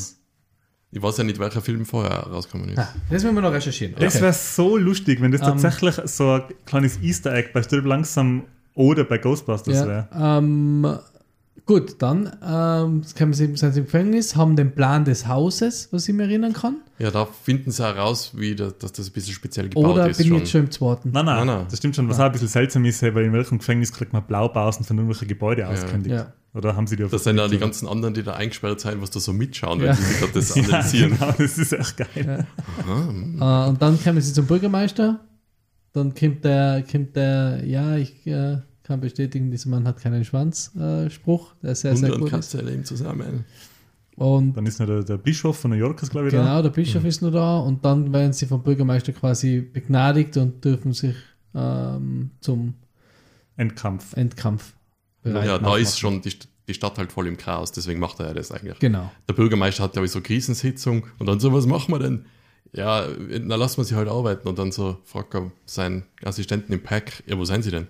Ich 0.92 1.02
weiß 1.02 1.18
ja 1.18 1.24
nicht, 1.26 1.40
welcher 1.40 1.62
Film 1.62 1.86
vorher 1.86 2.20
rausgekommen 2.20 2.70
ist. 2.70 2.78
Ah, 2.80 2.88
das 3.10 3.24
müssen 3.24 3.36
wir 3.36 3.42
noch 3.42 3.52
recherchieren. 3.52 3.96
Das 4.00 4.22
wäre 4.22 4.32
so 4.32 4.78
lustig, 4.78 5.20
wenn 5.22 5.32
das 5.32 5.42
Ähm. 5.42 5.48
tatsächlich 5.48 5.96
so 6.10 6.32
ein 6.34 6.44
kleines 6.66 7.02
Easter 7.02 7.34
Egg 7.34 7.50
bei 7.54 7.62
Stirb 7.64 7.86
langsam 7.86 8.44
oder 8.76 9.04
bei 9.04 9.18
Ghostbusters 9.18 9.76
Ja, 9.80 9.88
wäre. 9.88 10.08
ähm, 10.16 10.88
gut, 11.66 11.96
dann 12.00 12.26
ähm, 12.46 13.02
kommen 13.18 13.34
sie, 13.34 13.56
sind 13.56 13.74
sie 13.74 13.80
im 13.80 13.86
Gefängnis, 13.86 14.36
haben 14.36 14.56
den 14.56 14.76
Plan 14.76 15.04
des 15.06 15.28
Hauses, 15.28 15.90
was 15.92 16.08
ich 16.08 16.14
mir 16.14 16.24
erinnern 16.24 16.54
kann. 16.54 16.78
Ja, 17.00 17.10
da 17.12 17.26
finden 17.26 17.72
sie 17.72 17.84
heraus, 17.84 18.32
wie 18.36 18.56
das, 18.56 18.78
dass 18.78 18.92
das 18.94 19.08
ein 19.08 19.14
bisschen 19.14 19.34
speziell 19.34 19.70
gebaut 19.70 19.94
Oder 19.96 20.10
ist. 20.10 20.18
bin 20.18 20.26
ich 20.28 20.30
schon. 20.32 20.38
jetzt 20.40 20.52
schon 20.52 20.62
im 20.62 20.72
zweiten? 20.72 21.12
Nein, 21.12 21.26
nein, 21.26 21.38
Nein, 21.46 21.48
nein. 21.58 21.66
das 21.70 21.80
stimmt 21.80 21.96
schon. 21.96 22.08
Was 22.10 22.20
auch 22.20 22.26
ein 22.26 22.32
bisschen 22.32 22.48
seltsam 22.50 22.86
ist, 22.86 23.02
weil 23.02 23.18
in 23.26 23.34
welchem 23.34 23.58
Gefängnis 23.58 23.92
kriegt 23.92 24.14
man 24.14 24.24
Blaupausen 24.24 24.86
von 24.86 24.98
irgendwelchen 24.98 25.28
Gebäude 25.28 25.68
auskündigt? 25.68 26.16
Ja. 26.16 26.34
Oder 26.54 26.74
haben 26.78 26.88
sie 26.88 26.96
die 26.96 27.04
auf 27.04 27.12
Das 27.12 27.26
sind 27.26 27.36
ja 27.38 27.50
die 27.50 27.58
ganzen 27.58 27.86
anderen, 27.86 28.14
die 28.14 28.24
da 28.24 28.32
eingesperrt 28.34 28.80
sind, 28.80 29.02
was 29.02 29.10
da 29.10 29.20
so 29.20 29.34
mitschauen, 29.34 29.80
wenn 29.82 29.88
Ja. 29.88 29.94
sie 29.94 30.04
sich 30.04 30.20
gerade 30.20 30.32
das 30.34 30.56
ja, 30.56 30.64
analysieren. 30.64 31.12
genau, 31.20 31.34
das 31.38 31.58
ist 31.58 31.74
echt 31.74 31.98
geil. 31.98 32.48
Aha. 32.82 33.66
Äh, 33.66 33.70
und 33.70 33.82
dann 33.82 34.02
kommen 34.02 34.22
sie 34.22 34.32
zum 34.32 34.46
Bürgermeister. 34.46 35.20
Dann 35.96 36.14
kommt 36.14 36.44
der, 36.44 36.84
kommt 36.90 37.16
der 37.16 37.64
ja, 37.66 37.96
ich 37.96 38.28
äh, 38.28 38.58
kann 38.84 39.00
bestätigen, 39.00 39.50
dieser 39.50 39.70
Mann 39.70 39.88
hat 39.88 40.00
keinen 40.02 40.26
Schwanz. 40.26 40.76
Äh, 40.76 41.10
Spruch, 41.10 41.54
der 41.64 41.74
sehr, 41.74 41.96
sehr 41.96 42.10
Hunde 42.10 42.16
und 42.16 42.20
gut 42.22 42.28
ist. 42.30 42.52
Katze 42.52 42.62
leben 42.62 42.84
zusammen. 42.84 43.46
Und 44.18 44.54
Dann 44.54 44.66
ist 44.66 44.80
noch 44.80 44.88
der, 44.88 45.04
der 45.04 45.18
Bischof 45.18 45.58
von 45.58 45.72
New 45.72 45.78
York, 45.78 46.02
ist, 46.04 46.12
glaube 46.12 46.28
ich, 46.28 46.34
da. 46.34 46.42
genau, 46.42 46.62
der 46.62 46.70
Bischof 46.70 47.04
ist 47.06 47.22
nur 47.22 47.32
da. 47.32 47.60
Und 47.60 47.84
dann 47.84 48.12
werden 48.14 48.34
sie 48.34 48.46
vom 48.46 48.62
Bürgermeister 48.62 49.14
quasi 49.14 49.62
begnadigt 49.62 50.36
und 50.38 50.64
dürfen 50.64 50.92
sich 50.92 51.16
ähm, 51.54 52.32
zum, 52.42 52.76
Endkampf. 53.58 54.16
Endkampf. 54.18 54.74
bereit 55.24 55.46
Ja, 55.46 55.60
da 55.60 55.78
ist 55.78 55.98
schon 55.98 56.22
die, 56.22 56.34
die 56.68 56.74
Stadt 56.74 56.98
halt 56.98 57.12
voll 57.12 57.28
im 57.28 57.38
Chaos, 57.38 57.72
deswegen 57.72 58.00
macht 58.00 58.20
er 58.20 58.28
ja 58.28 58.34
das 58.34 58.52
eigentlich. 58.52 58.80
Genau. 58.80 59.12
Der 59.30 59.34
Bürgermeister 59.34 59.84
hat, 59.84 59.94
glaube 59.94 60.08
ich, 60.08 60.12
so 60.12 60.22
Krisensitzung 60.22 61.06
und 61.20 61.28
dann 61.28 61.40
so, 61.40 61.54
was 61.54 61.66
machen 61.66 61.94
wir 61.94 62.00
denn? 62.00 62.26
Ja, 62.76 63.08
na 63.42 63.56
lassen 63.56 63.78
wir 63.78 63.86
sie 63.86 63.96
halt 63.96 64.10
arbeiten 64.10 64.48
und 64.48 64.60
dann 64.60 64.72
so 64.72 64.98
fragt 65.06 65.34
er 65.34 65.50
seinen 65.66 66.04
Assistenten 66.24 66.74
im 66.74 66.84
Pack, 66.84 67.24
ja, 67.26 67.38
wo 67.38 67.46
sind 67.46 67.64
sie 67.64 67.72
denn? 67.72 67.88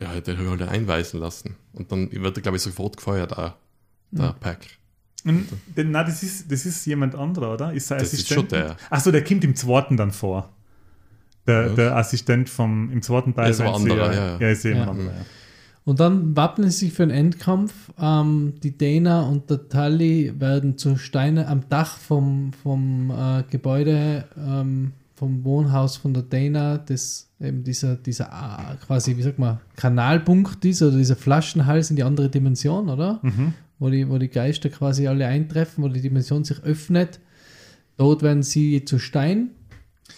Ja, 0.00 0.18
der 0.20 0.36
hat 0.38 0.46
halt 0.46 0.62
einweisen 0.62 1.20
lassen. 1.20 1.56
Und 1.72 1.92
dann 1.92 2.10
wird 2.10 2.36
er, 2.38 2.42
glaube 2.42 2.56
ich, 2.56 2.62
sofort 2.62 2.96
gefeuert, 2.96 3.36
auch, 3.36 3.52
der 4.10 4.34
Pack. 4.40 4.60
Und, 5.24 5.46
denn, 5.76 5.90
nein, 5.90 6.06
das 6.06 6.22
ist, 6.22 6.50
das 6.50 6.66
ist 6.66 6.84
jemand 6.86 7.14
anderer, 7.14 7.54
oder? 7.54 7.72
Ist 7.72 7.86
sein 7.88 7.98
Das 7.98 8.12
ist 8.12 8.20
Assistent? 8.20 8.40
schon 8.40 8.48
der. 8.48 8.76
Achso, 8.90 9.10
der 9.10 9.24
kommt 9.24 9.44
im 9.44 9.54
zweiten 9.56 9.96
dann 9.96 10.10
vor. 10.10 10.50
Der, 11.46 11.66
Ja. 11.68 11.74
der 11.74 11.96
Assistent 11.96 12.48
vom, 12.50 12.90
im 12.90 13.02
zweiten 13.02 13.34
Teil. 13.34 13.50
ist 13.50 13.60
aber 13.60 13.74
anderer, 13.74 14.12
ja, 14.12 14.12
ja, 14.12 14.26
ja. 14.32 14.38
ja. 14.40 14.48
ist 14.50 14.64
jemand 14.64 14.84
Ja. 14.86 14.90
anderer, 14.92 15.12
ja. 15.16 15.24
Und 15.84 16.00
dann 16.00 16.34
wappnen 16.34 16.70
sie 16.70 16.86
sich 16.86 16.94
für 16.94 17.02
einen 17.02 17.12
Endkampf. 17.12 17.92
Ähm, 18.00 18.54
die 18.62 18.76
Dana 18.76 19.22
und 19.22 19.50
der 19.50 19.68
Tully 19.68 20.32
werden 20.38 20.78
zu 20.78 20.96
Steine 20.96 21.46
am 21.46 21.68
Dach 21.68 21.98
vom, 21.98 22.52
vom 22.54 23.10
äh, 23.10 23.42
Gebäude, 23.50 24.24
ähm, 24.36 24.92
vom 25.14 25.44
Wohnhaus 25.44 25.98
von 25.98 26.14
der 26.14 26.22
Dana, 26.22 26.78
das 26.78 27.28
eben 27.38 27.64
dieser, 27.64 27.96
dieser 27.96 28.26
äh, 28.26 28.84
quasi, 28.84 29.16
wie 29.16 29.22
sagt 29.22 29.38
man, 29.38 29.60
Kanalpunkt 29.76 30.64
ist 30.64 30.82
oder 30.82 30.96
dieser 30.96 31.16
Flaschenhals 31.16 31.90
in 31.90 31.96
die 31.96 32.02
andere 32.02 32.30
Dimension, 32.30 32.88
oder? 32.88 33.20
Mhm. 33.22 33.52
Wo, 33.78 33.90
die, 33.90 34.08
wo 34.08 34.16
die 34.16 34.28
Geister 34.28 34.70
quasi 34.70 35.06
alle 35.06 35.26
eintreffen, 35.26 35.84
wo 35.84 35.88
die 35.88 36.00
Dimension 36.00 36.44
sich 36.44 36.62
öffnet. 36.62 37.20
Dort 37.98 38.22
werden 38.22 38.42
sie 38.42 38.84
zu 38.86 38.98
Stein 38.98 39.50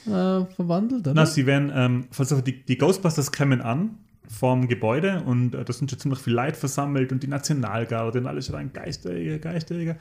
äh, 0.06 0.44
verwandelt, 0.44 1.00
oder? 1.00 1.14
Na, 1.14 1.26
sie 1.26 1.44
werden, 1.44 1.72
ähm, 1.74 2.04
die, 2.46 2.64
die 2.64 2.78
Ghostbusters 2.78 3.32
kommen 3.32 3.60
an 3.60 3.98
vom 4.28 4.68
Gebäude 4.68 5.22
und 5.24 5.54
äh, 5.54 5.64
da 5.64 5.72
sind 5.72 5.90
schon 5.90 5.98
ziemlich 6.00 6.20
viel 6.20 6.34
Leute 6.34 6.54
versammelt 6.58 7.12
und 7.12 7.22
die 7.22 7.28
Nationalgarde 7.28 8.18
und 8.20 8.26
alles 8.26 8.46
schreien 8.46 8.72
Geisterjäger, 8.72 9.38
Geisterjäger. 9.38 9.96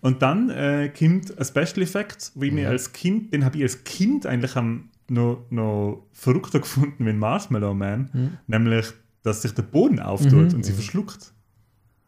Und 0.00 0.20
dann 0.22 0.50
äh, 0.50 0.90
kommt 0.96 1.38
ein 1.38 1.44
Special 1.44 1.82
Effect, 1.82 2.32
wie 2.34 2.50
mir 2.50 2.68
als 2.70 2.92
Kind, 2.92 3.32
den 3.32 3.44
habe 3.44 3.56
ich 3.58 3.62
als 3.62 3.84
Kind 3.84 4.26
eigentlich 4.26 4.56
am, 4.56 4.90
noch, 5.08 5.44
noch 5.50 6.06
verrückter 6.12 6.58
gefunden 6.60 7.04
wie 7.06 7.10
ein 7.10 7.18
Marshmallow 7.18 7.72
Man, 7.74 8.38
nämlich, 8.46 8.86
dass 9.22 9.42
sich 9.42 9.52
der 9.54 9.62
Boden 9.62 10.00
auftut 10.00 10.54
und 10.54 10.64
sie 10.64 10.72
verschluckt. 10.72 11.32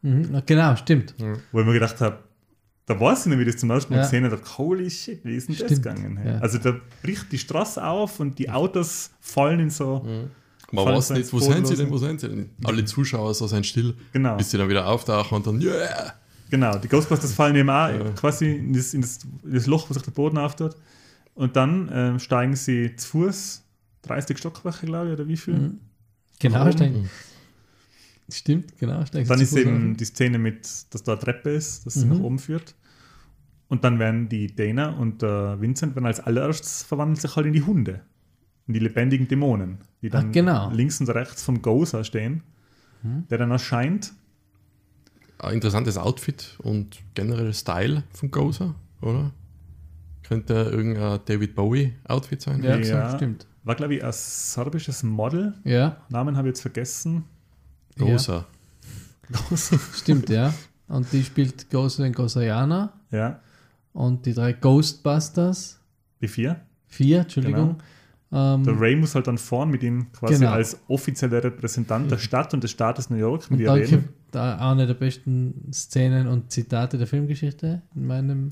Mhm, 0.03 0.29
na, 0.33 0.41
genau, 0.45 0.75
stimmt. 0.77 1.15
Wo 1.53 1.61
ich 1.61 1.67
mir 1.67 1.73
gedacht 1.73 2.01
habe, 2.01 2.19
da 2.87 2.99
weiß 3.01 3.21
ich 3.21 3.27
nicht, 3.27 3.39
wie 3.39 3.43
ich 3.45 3.53
das 3.53 3.61
zum 3.61 3.71
ersten 3.71 3.93
Mal 3.95 4.01
Ja. 4.01 4.03
gesehen 4.05 4.25
habe, 4.25 4.39
holy 4.59 4.91
shit, 4.91 5.25
wie 5.25 5.37
ist 5.37 5.49
denn 5.49 5.57
das 5.57 5.67
Stimmt, 5.71 5.83
gegangen? 5.85 6.17
hey? 6.19 6.33
ja. 6.35 6.39
Also 6.41 6.59
da 6.59 6.75
bricht 7.03 7.31
die 7.33 7.39
Straße 7.39 7.83
auf 7.83 8.19
und 8.21 8.39
die 8.39 8.51
Autos 8.51 9.13
fallen 9.21 9.61
in 9.61 9.71
so, 9.71 10.05
Man 10.75 10.87
weiß 10.87 11.11
nicht, 11.11 11.33
wo 11.33 11.39
sind 11.41 11.67
sie 11.67 11.77
denn, 11.77 11.91
wo 11.91 11.99
sind 11.99 12.21
sie 12.21 12.29
denn? 12.29 12.51
Alle 12.65 12.85
Zuschauer 12.85 13.35
so 13.35 13.47
sind 13.47 13.65
still, 13.67 13.95
Genau. 14.13 14.37
bis 14.37 14.51
sie 14.51 14.59
dann 14.59 14.69
wieder 14.69 14.87
auftauchen 14.87 15.37
und 15.37 15.47
dann, 15.47 15.61
yeah! 15.61 16.15
genau, 16.51 16.77
die 16.79 16.89
Ghostbusters 16.89 17.33
fallen 17.39 17.57
eben 17.57 17.71
auch 17.71 18.15
quasi 18.17 18.53
in 18.57 18.73
das, 18.73 18.95
in, 18.95 19.01
das, 19.03 19.19
in 19.45 19.53
das 19.53 19.67
Loch, 19.67 19.89
wo 19.89 19.95
sich 19.95 20.03
der 20.03 20.11
Boden 20.13 20.39
auftut. 20.39 20.77
Und 21.35 21.57
dann 21.57 21.91
ähm, 21.93 22.19
steigen 22.21 22.55
sie 22.57 22.95
zu 22.97 23.09
Fuß, 23.09 23.63
30 24.03 24.39
Stockwerke, 24.39 24.87
glaube 24.87 25.09
ich, 25.09 25.13
oder 25.15 25.27
wie 25.27 25.37
viel? 25.37 25.55
Mhm. 25.55 25.79
Genau, 26.39 26.71
steigen. 26.71 27.09
Stimmt, 28.31 28.79
genau. 28.79 29.05
steigen 29.05 29.29
Dann 29.29 29.39
sie 29.39 29.45
ist 29.45 29.57
eben 29.57 29.93
auf. 29.93 29.97
die 29.99 30.05
Szene 30.05 30.39
mit, 30.39 30.67
dass 30.91 31.03
da 31.03 31.13
eine 31.13 31.21
Treppe 31.21 31.51
ist, 31.51 31.85
dass 31.87 31.95
sie 31.95 32.07
Mhm. 32.07 32.13
nach 32.13 32.21
oben 32.21 32.39
führt. 32.39 32.75
Und 33.69 33.83
dann 33.85 33.99
werden 33.99 34.29
die 34.29 34.55
Dana 34.55 34.91
und 34.91 35.23
der 35.23 35.61
Vincent 35.61 35.95
werden 35.95 36.07
als 36.07 36.21
allererstes 36.21 36.83
verwandeln 36.85 37.17
sich 37.17 37.35
halt 37.37 37.47
in 37.47 37.53
die 37.53 37.63
Hunde. 37.63 38.01
In 38.67 38.75
die 38.75 38.81
lebendigen 38.81 39.29
Dämonen, 39.29 39.79
die 40.03 40.09
dann 40.11 40.29
Ach, 40.29 40.33
genau. 40.33 40.71
Links 40.71 41.01
und 41.01 41.09
rechts 41.11 41.43
vom 41.43 41.61
Gozer 41.63 42.03
stehen, 42.05 42.43
der 43.31 43.37
dann 43.39 43.51
erscheint. 43.51 44.13
Ein 45.39 45.55
interessantes 45.55 45.99
Outfit 45.99 46.57
und 46.63 47.03
generell 47.15 47.53
Style 47.53 48.05
von 48.13 48.31
Gozer, 48.31 48.75
oder? 49.03 49.33
Könnte 50.23 50.55
irgendein 50.55 51.21
David 51.27 51.55
Bowie-Outfit 51.55 52.41
sein? 52.41 52.63
Ja, 52.63 52.77
Ja. 52.79 53.15
stimmt. 53.15 53.47
War, 53.65 53.75
glaube 53.75 53.95
ich, 53.97 54.05
ein 54.05 54.13
serbisches 54.13 55.03
Model. 55.03 55.55
Ja, 55.65 55.99
Namen 56.09 56.37
habe 56.37 56.49
ich 56.49 56.53
jetzt 56.53 56.61
vergessen. 56.63 57.25
Gozer. 57.99 58.47
stimmt, 59.95 60.31
ja. 60.31 60.53
Und 60.89 61.13
die 61.13 61.23
spielt 61.25 61.71
Ghost 61.71 62.01
and 62.01 62.15
Gosayana 62.15 62.93
Ja, 63.11 63.41
und 63.93 64.25
die 64.27 64.35
drei 64.35 64.53
Ghostbusters, 64.53 65.81
die 66.21 66.29
vier. 66.29 66.61
vier, 66.87 67.21
Entschuldigung. 67.21 67.77
Ähm, 68.37 68.65
Der 68.65 68.81
Ray 68.81 68.97
muss 68.97 69.15
halt 69.15 69.27
dann 69.29 69.39
vorn 69.39 69.71
mit 69.71 69.83
ihm 69.85 70.11
quasi 70.13 70.35
Genau. 70.35 70.51
als 70.51 70.77
offizieller 70.89 71.45
Repräsentant 71.45 72.11
der 72.11 72.19
Stadt 72.19 72.53
und 72.53 72.65
des 72.65 72.73
Staates 72.73 73.09
New 73.11 73.17
York 73.17 73.49
mit 73.51 73.61
und 73.61 73.65
ihr 73.67 73.73
reden. 73.73 74.09
da 74.33 74.57
eine 74.71 74.87
der 74.89 74.95
besten 74.95 75.71
Szenen 75.73 76.27
und 76.27 76.51
Zitate 76.51 76.99
der 76.99 77.07
Filmgeschichte, 77.07 77.83
in 77.95 78.07
meinem, 78.07 78.51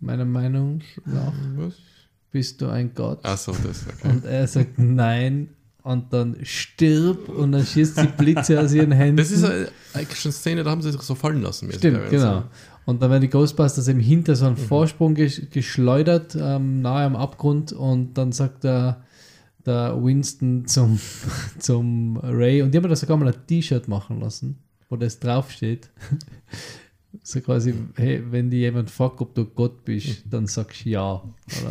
meiner 0.00 0.24
Meinung 0.26 0.80
nach. 1.06 1.32
Was? 1.56 1.74
Bist 2.30 2.60
du 2.60 2.68
ein 2.68 2.92
Gott? 2.94 3.24
Achso, 3.24 3.52
das, 3.64 3.84
okay. 3.86 4.08
Und 4.08 4.24
er 4.24 4.46
sagt 4.46 4.78
nein 4.78 5.48
und 5.82 6.12
dann 6.12 6.36
stirb 6.42 7.28
und 7.28 7.52
dann 7.52 7.64
schießt 7.66 7.96
sie 7.96 8.06
Blitze 8.06 8.60
aus 8.60 8.72
ihren 8.72 8.92
Händen. 8.92 9.16
Das 9.16 9.30
ist 9.30 9.44
eine, 9.44 9.68
eigentlich 9.94 10.18
schon 10.20 10.30
eine 10.30 10.32
Szene, 10.34 10.62
da 10.64 10.70
haben 10.70 10.80
sie 10.82 10.92
sich 10.92 11.00
so 11.02 11.14
fallen 11.14 11.42
lassen. 11.42 11.70
Stimmt, 11.72 12.08
genau. 12.10 12.44
Und 12.84 13.00
dann 13.00 13.10
werden 13.10 13.22
die 13.22 13.30
Ghostbusters 13.30 13.88
eben 13.88 14.00
hinter 14.00 14.34
so 14.34 14.46
einen 14.46 14.56
Vorsprung 14.56 15.14
gesch 15.14 15.42
geschleudert, 15.50 16.36
ähm, 16.38 16.82
nahe 16.82 17.04
am 17.06 17.16
Abgrund. 17.16 17.72
Und 17.72 18.14
dann 18.14 18.32
sagt 18.32 18.64
der, 18.64 19.04
der 19.64 20.02
Winston 20.02 20.66
zum, 20.66 20.98
zum 21.58 22.16
Ray, 22.18 22.62
und 22.62 22.72
die 22.72 22.78
haben 22.78 22.82
mir 22.82 22.88
das 22.88 23.00
sogar 23.00 23.16
mal 23.16 23.28
ein 23.28 23.46
T-Shirt 23.46 23.86
machen 23.88 24.20
lassen, 24.20 24.58
wo 24.88 24.96
das 24.96 25.20
draufsteht. 25.20 25.90
so 27.22 27.40
quasi, 27.40 27.74
hey, 27.96 28.22
wenn 28.30 28.50
dir 28.50 28.60
jemand 28.60 28.90
fragt, 28.90 29.20
ob 29.20 29.34
du 29.34 29.44
Gott 29.44 29.84
bist, 29.84 30.24
dann 30.28 30.46
sagst 30.46 30.84
du 30.84 30.90
ja. 30.90 31.22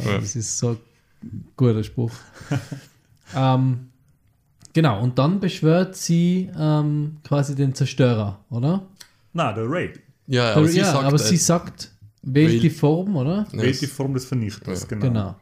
Ja. 0.06 0.18
Das 0.18 0.36
ist 0.36 0.58
so 0.58 0.78
ein 1.22 1.46
guter 1.58 1.84
Spruch. 1.84 2.12
ähm, 3.36 3.90
genau, 4.72 5.04
und 5.04 5.20
dann 5.20 5.42
beschwört 5.42 5.98
sie 5.98 6.50
ähm, 6.58 7.18
quasi 7.26 7.54
den 7.54 7.76
Zerstörer, 7.76 8.40
oder? 8.50 8.88
Na, 9.34 9.52
der 9.52 9.70
Ray 9.70 9.92
Ja, 10.28 10.54
aber 10.54 10.62
ja, 10.62 10.68
sie 10.68 10.80
sagt, 10.82 11.04
aber 11.06 11.16
äh, 11.16 11.20
sie 11.20 11.38
sagt, 11.38 11.92
wählt 12.22 12.64
die 12.64 12.70
Form, 12.70 13.16
oder? 13.16 13.48
ja, 13.52 13.62
wählt 13.62 13.82
die 13.82 13.88
Form 13.88 14.14
des 14.14 14.26
Vernichters, 14.26 14.82
Ja. 14.84 14.88
genau. 14.88 15.06
Genau. 15.08 15.36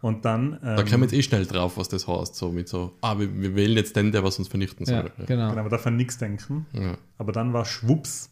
Und 0.00 0.24
dann, 0.26 0.58
ähm, 0.62 0.76
da 0.76 0.82
kommen 0.82 0.90
wir 0.92 1.00
jetzt 1.04 1.12
eh 1.14 1.22
schnell 1.22 1.46
drauf, 1.46 1.78
was 1.78 1.88
das 1.88 2.06
heißt. 2.06 2.34
So 2.34 2.52
mit 2.52 2.68
so, 2.68 2.92
ah, 3.00 3.18
wir, 3.18 3.40
wir 3.40 3.54
wählen 3.56 3.74
jetzt 3.76 3.96
den, 3.96 4.12
der 4.12 4.22
was 4.22 4.38
uns 4.38 4.48
vernichten 4.48 4.84
Ja, 4.86 5.00
soll. 5.00 5.12
genau. 5.26 5.48
genau, 5.50 5.62
man 5.62 5.70
darf 5.70 5.86
an 5.86 5.96
nichts 5.96 6.18
denken. 6.18 6.66
Ja. 6.74 6.98
Aber 7.16 7.32
dann 7.32 7.54
war 7.54 7.64
Schwupps 7.64 8.28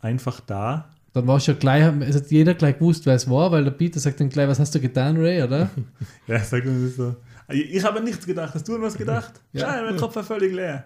einfach 0.00 0.40
da. 0.40 0.88
Dann 1.12 1.26
war 1.26 1.40
schon 1.40 1.58
gleich, 1.58 1.82
es 2.08 2.16
hat 2.16 2.30
jeder 2.30 2.54
gleich 2.54 2.78
gewusst, 2.78 3.04
wer 3.04 3.14
es 3.16 3.28
war, 3.28 3.50
weil 3.52 3.64
der 3.64 3.72
Peter 3.72 4.00
sagt 4.00 4.20
dann 4.20 4.28
gleich, 4.30 4.48
was 4.48 4.58
hast 4.60 4.74
du 4.74 4.80
getan, 4.80 5.16
Ray, 5.18 5.42
oder? 5.42 5.68
Ja, 6.26 6.36
er 6.36 6.44
sagt 6.44 6.66
dann 6.66 6.88
so, 6.90 7.16
ich, 7.48 7.84
habe 7.84 7.98
an 7.98 8.04
nichts 8.04 8.24
gedacht, 8.24 8.54
hast 8.54 8.66
du 8.66 8.76
an 8.76 8.82
was 8.82 8.96
gedacht? 8.96 9.40
Ja. 9.52 9.76
Ja, 9.76 9.82
mein 9.90 9.96
Kopf 9.98 10.14
war 10.16 10.22
völlig 10.24 10.54
leer. 10.54 10.84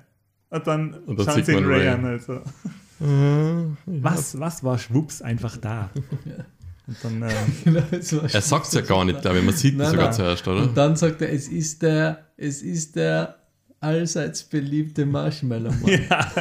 Und 0.50 0.66
dann, 0.66 0.94
Und 0.94 1.18
dann 1.18 1.26
schaut 1.26 1.34
sieht 1.36 1.46
sie 1.46 1.52
den 1.52 1.62
man 1.64 1.72
Ray 1.74 1.80
Ray. 1.82 1.88
an. 1.90 2.04
Also. 2.06 2.40
Was, 2.98 4.38
was 4.38 4.62
war 4.62 4.78
Schwupps 4.78 5.22
einfach 5.22 5.56
da? 5.56 5.90
Und 6.86 6.96
dann, 7.02 7.20
war 7.22 8.34
Er 8.34 8.40
sagt 8.42 8.66
es 8.66 8.74
ja 8.74 8.82
gar 8.82 9.04
nicht, 9.04 9.22
glaube 9.22 9.38
ich. 9.38 9.44
Man 9.44 9.54
sieht 9.54 9.80
es 9.80 9.90
sogar 9.90 10.04
nein. 10.04 10.12
zuerst, 10.12 10.46
oder? 10.46 10.62
Und 10.62 10.76
dann 10.76 10.96
sagt 10.96 11.22
er, 11.22 11.32
es 11.32 11.48
ist 11.48 11.82
der, 11.82 12.26
es 12.36 12.62
ist 12.62 12.96
der 12.96 13.36
allseits 13.80 14.42
beliebte 14.44 15.06
Marshmallow 15.06 15.72
Mann. 15.72 15.90
ja, 16.10 16.32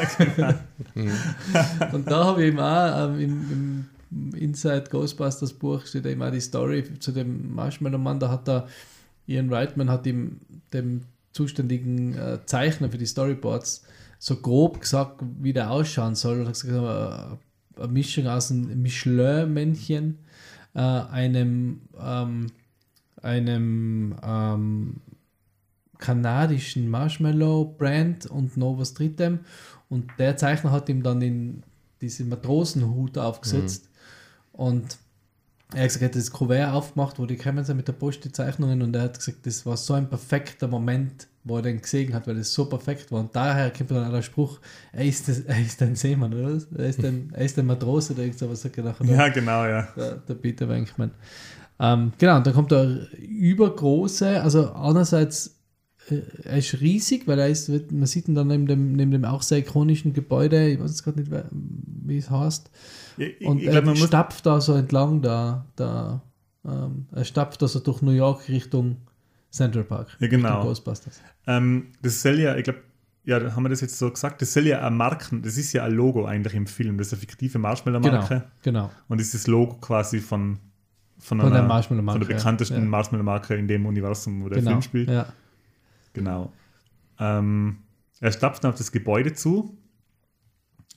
genau. 0.94 1.12
Und 1.94 2.10
da 2.10 2.26
habe 2.26 2.42
ich 2.42 2.48
eben 2.50 2.60
auch 2.60 3.10
ähm, 3.10 3.20
im, 3.20 3.88
im 4.12 4.34
Inside 4.36 4.86
Ghostbusters 4.90 5.54
Buch 5.54 5.86
steht 5.86 6.06
eben 6.06 6.22
auch 6.22 6.32
die 6.32 6.42
Story 6.42 6.84
zu 7.00 7.12
dem 7.12 7.54
Marshmallow 7.54 7.98
Mann. 7.98 8.20
Da 8.20 8.30
hat 8.30 8.48
da 8.48 8.68
Ian 9.28 9.52
Reitman 9.52 9.90
hat 9.90 10.06
ihm 10.06 10.42
dem 10.74 11.02
zuständigen 11.32 12.18
äh, 12.18 12.40
Zeichner 12.46 12.90
für 12.90 12.98
die 12.98 13.06
Storyboards 13.06 13.84
so 14.24 14.38
grob 14.38 14.80
gesagt, 14.80 15.22
wie 15.42 15.52
der 15.52 15.70
ausschauen 15.70 16.16
soll. 16.16 16.40
Und 16.40 16.48
hat 16.48 16.54
gesagt, 16.54 17.40
eine 17.76 17.88
Mischung 17.90 18.28
aus 18.28 18.52
einem 18.52 18.82
Michelin-Männchen, 18.82 20.20
äh, 20.76 20.80
einem, 20.80 21.82
ähm, 22.00 22.48
einem 23.22 24.16
ähm, 24.24 25.02
kanadischen 25.98 26.90
Marshmallow-Brand 26.90 28.28
und 28.28 28.56
noch 28.56 28.78
was 28.78 28.94
Drittem. 28.94 29.40
Und 29.90 30.10
der 30.18 30.38
Zeichner 30.38 30.72
hat 30.72 30.88
ihm 30.88 31.04
dann 31.04 31.22
in 31.22 31.64
diese 32.00 32.24
Matrosenhut 32.24 33.18
aufgesetzt. 33.18 33.90
Und 34.54 35.00
er 35.74 35.82
hat 35.82 35.88
gesagt, 35.90 36.02
er 36.02 36.08
hat 36.08 36.16
das 36.16 36.32
Kuvert 36.32 36.72
aufgemacht, 36.72 37.20
wo 37.20 37.26
die 37.26 37.36
kommen 37.36 37.66
sind 37.66 37.76
mit 37.76 37.90
der 37.90 37.94
Post, 37.94 38.24
die 38.24 38.32
Zeichnungen. 38.32 38.84
Und 38.84 38.96
er 38.96 39.02
hat 39.02 39.18
gesagt, 39.18 39.46
das 39.46 39.66
war 39.66 39.76
so 39.76 39.96
ein 39.96 40.08
perfekter 40.08 40.70
Moment, 40.70 41.28
wo 41.44 41.58
er 41.58 41.62
den 41.62 41.82
gesehen 41.82 42.14
hat, 42.14 42.28
weil 42.28 42.36
das 42.36 42.54
so 42.54 42.66
perfekt 42.66 43.12
war. 43.12 43.20
Und 43.20 43.36
daher 43.36 43.72
kommt 43.72 43.92
dann 43.92 44.08
auch 44.08 44.12
der 44.14 44.22
Spruch, 44.22 44.60
er 44.92 45.06
ist, 45.06 45.28
das, 45.28 45.42
er 45.42 45.60
ist 45.60 45.82
ein 45.82 45.96
Seemann, 45.96 46.34
oder? 46.34 46.56
was? 46.56 46.68
Er 46.76 46.86
ist 46.86 47.04
ein, 47.04 47.32
er 47.34 47.46
ist 47.46 47.60
ein 47.60 47.66
Matrose 47.66 48.14
oder 48.14 48.24
irgend 48.24 48.40
sowas, 48.40 48.64
er 48.66 48.84
nachher. 48.84 49.06
ja, 49.06 49.28
genau, 49.30 49.66
ja. 49.66 49.88
Der, 49.96 50.16
der 50.16 50.34
Peter 50.36 50.70
Wenkman. 50.70 51.12
Ähm, 51.80 52.14
genau, 52.18 52.38
und 52.38 52.48
dann 52.48 52.54
kommt 52.54 52.72
der 52.72 53.08
übergroße, 53.20 54.42
also 54.42 54.74
einerseits 54.74 55.60
äh, 56.10 56.22
er 56.44 56.58
ist 56.58 56.80
riesig, 56.80 57.28
weil 57.28 57.40
er 57.40 57.50
ist, 57.50 57.70
man 57.92 58.06
sieht 58.06 58.28
ihn 58.28 58.36
dann 58.36 58.48
neben 58.48 58.68
dem, 58.68 58.94
neben 58.94 59.12
dem 59.12 59.26
auch 59.26 59.42
sehr 59.42 59.60
ikonischen 59.60 60.14
Gebäude, 60.14 60.70
ich 60.70 60.80
weiß 60.80 60.92
jetzt 60.92 61.04
gerade 61.04 61.20
nicht, 61.20 61.32
wie 61.52 62.18
es 62.18 62.30
heißt. 62.30 62.72
Ich, 63.18 63.42
Und 63.46 63.60
ich 63.60 63.66
er 63.66 63.72
glaube, 63.72 63.88
man 63.88 63.98
muss. 63.98 64.08
stapft 64.08 64.46
da 64.46 64.62
so 64.62 64.74
entlang 64.74 65.22
da, 65.22 65.66
da 65.76 66.22
ähm, 66.66 67.08
er 67.12 67.26
stapft 67.26 67.62
also 67.62 67.80
durch 67.80 68.02
New 68.02 68.12
York 68.12 68.48
Richtung 68.50 68.98
Central 69.54 69.84
Park. 69.84 70.08
Ja, 70.20 70.28
genau. 70.28 70.64
Ghostbusters. 70.64 71.22
Ähm, 71.48 71.92
das 72.02 72.22
soll 72.22 72.40
ja, 72.40 72.56
ich 72.56 72.64
glaube, 72.64 72.80
ja, 73.24 73.40
da 73.40 73.56
haben 73.56 73.64
wir 73.64 73.70
das 73.70 73.82
jetzt 73.82 73.98
so 73.98 74.10
gesagt, 74.10 74.42
das 74.42 74.52
soll 74.52 74.66
ja 74.68 74.86
ein 74.86 74.98
Marken, 74.98 75.42
das 75.44 75.58
ist 75.58 75.72
ja 75.74 75.84
ein 75.86 75.92
Logo 75.94 76.26
eigentlich 76.26 76.56
im 76.56 76.66
Film, 76.68 76.98
das 76.98 77.08
ist 77.08 77.14
eine 77.14 77.20
fiktive 77.22 77.60
Marshmallow-Marke. 77.60 78.44
Genau, 78.64 78.88
genau. 78.88 78.92
Und 79.08 79.20
das 79.20 79.28
ist 79.28 79.36
das 79.36 79.48
Logo 79.48 79.76
quasi 79.76 80.20
von, 80.20 80.58
von, 81.20 81.40
Von 81.40 81.52
der 81.52 81.60
einer, 81.60 81.68
Marshmallow-Marke, 81.68 82.20
von 82.22 82.28
der 82.28 82.36
bekanntesten 82.36 82.76
ja. 82.80 82.82
Marshmallow-Marke 82.90 83.56
in 83.56 83.68
dem 83.68 83.86
Universum, 83.86 84.44
wo 84.44 84.50
der 84.50 84.58
genau. 84.60 84.72
Film 84.72 84.82
spielt. 84.82 85.10
Ja. 85.10 85.28
Genau. 86.14 86.52
Ähm, 87.20 87.78
er 88.20 88.32
stapft 88.32 88.64
dann 88.64 88.72
auf 88.72 88.78
das 88.78 88.92
Gebäude 88.92 89.34
zu, 89.34 89.78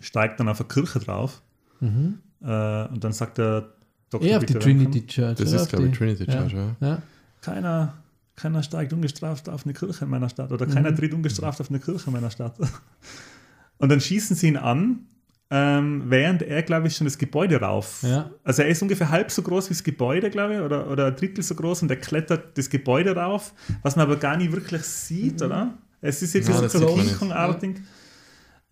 steigt 0.00 0.40
dann 0.40 0.48
auf 0.48 0.60
eine 0.60 0.68
Kirche 0.68 0.98
drauf 0.98 1.42
Mhm. 1.80 2.20
äh, 2.42 2.86
und 2.88 3.04
dann 3.04 3.12
sagt 3.12 3.36
der 3.38 3.72
Dr. 4.08 4.26
Eher 4.26 4.38
auf 4.38 4.44
die 4.46 4.54
Trinity 4.54 5.06
Church. 5.06 5.36
Das 5.38 5.52
ist, 5.52 5.68
glaube 5.68 5.84
ich, 5.86 5.92
die- 5.92 5.98
Trinity. 5.98 6.26
Church, 6.26 6.52
ja. 6.54 6.76
Ja. 6.80 7.02
Keiner, 7.42 7.94
keiner 8.36 8.62
steigt 8.62 8.92
ungestraft 8.92 9.48
auf 9.48 9.64
eine 9.64 9.72
Kirche 9.74 10.04
in 10.04 10.10
meiner 10.10 10.28
Stadt 10.28 10.52
oder 10.52 10.66
keiner 10.66 10.90
Mhm. 10.92 10.96
tritt 10.96 11.14
ungestraft 11.14 11.60
auf 11.60 11.70
eine 11.70 11.80
Kirche 11.80 12.06
in 12.08 12.12
meiner 12.12 12.30
Stadt. 12.30 12.54
Und 13.78 13.88
dann 13.90 14.00
schießen 14.00 14.36
sie 14.36 14.48
ihn 14.48 14.56
an, 14.56 15.06
ähm, 15.50 16.04
während 16.06 16.42
er, 16.42 16.62
glaube 16.62 16.88
ich, 16.88 16.96
schon 16.96 17.04
das 17.06 17.18
Gebäude 17.18 17.60
rauf. 17.60 18.02
Ja. 18.02 18.30
Also 18.42 18.62
er 18.62 18.68
ist 18.68 18.82
ungefähr 18.82 19.10
halb 19.10 19.30
so 19.30 19.42
groß 19.42 19.70
wie 19.70 19.74
das 19.74 19.84
Gebäude, 19.84 20.28
glaube 20.30 20.54
ich, 20.54 20.60
oder, 20.60 20.90
oder 20.90 21.06
ein 21.06 21.16
Drittel 21.16 21.42
so 21.44 21.54
groß 21.54 21.82
und 21.82 21.90
er 21.90 21.96
klettert 21.98 22.56
das 22.58 22.68
Gebäude 22.68 23.14
rauf, 23.14 23.52
was 23.82 23.96
man 23.96 24.06
aber 24.06 24.16
gar 24.16 24.36
nicht 24.36 24.52
wirklich 24.52 24.82
sieht, 24.82 25.40
oder? 25.42 25.74
Es 26.00 26.20
ist 26.22 26.34
jetzt 26.34 26.48
Ja, 26.48 26.68
so. 26.68 26.94
King 26.96 27.16
Kong-artig. 27.18 27.76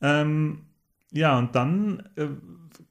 Ähm, 0.03 0.61
ja, 1.13 1.39
und 1.39 1.55
dann 1.55 2.03
äh, 2.17 2.27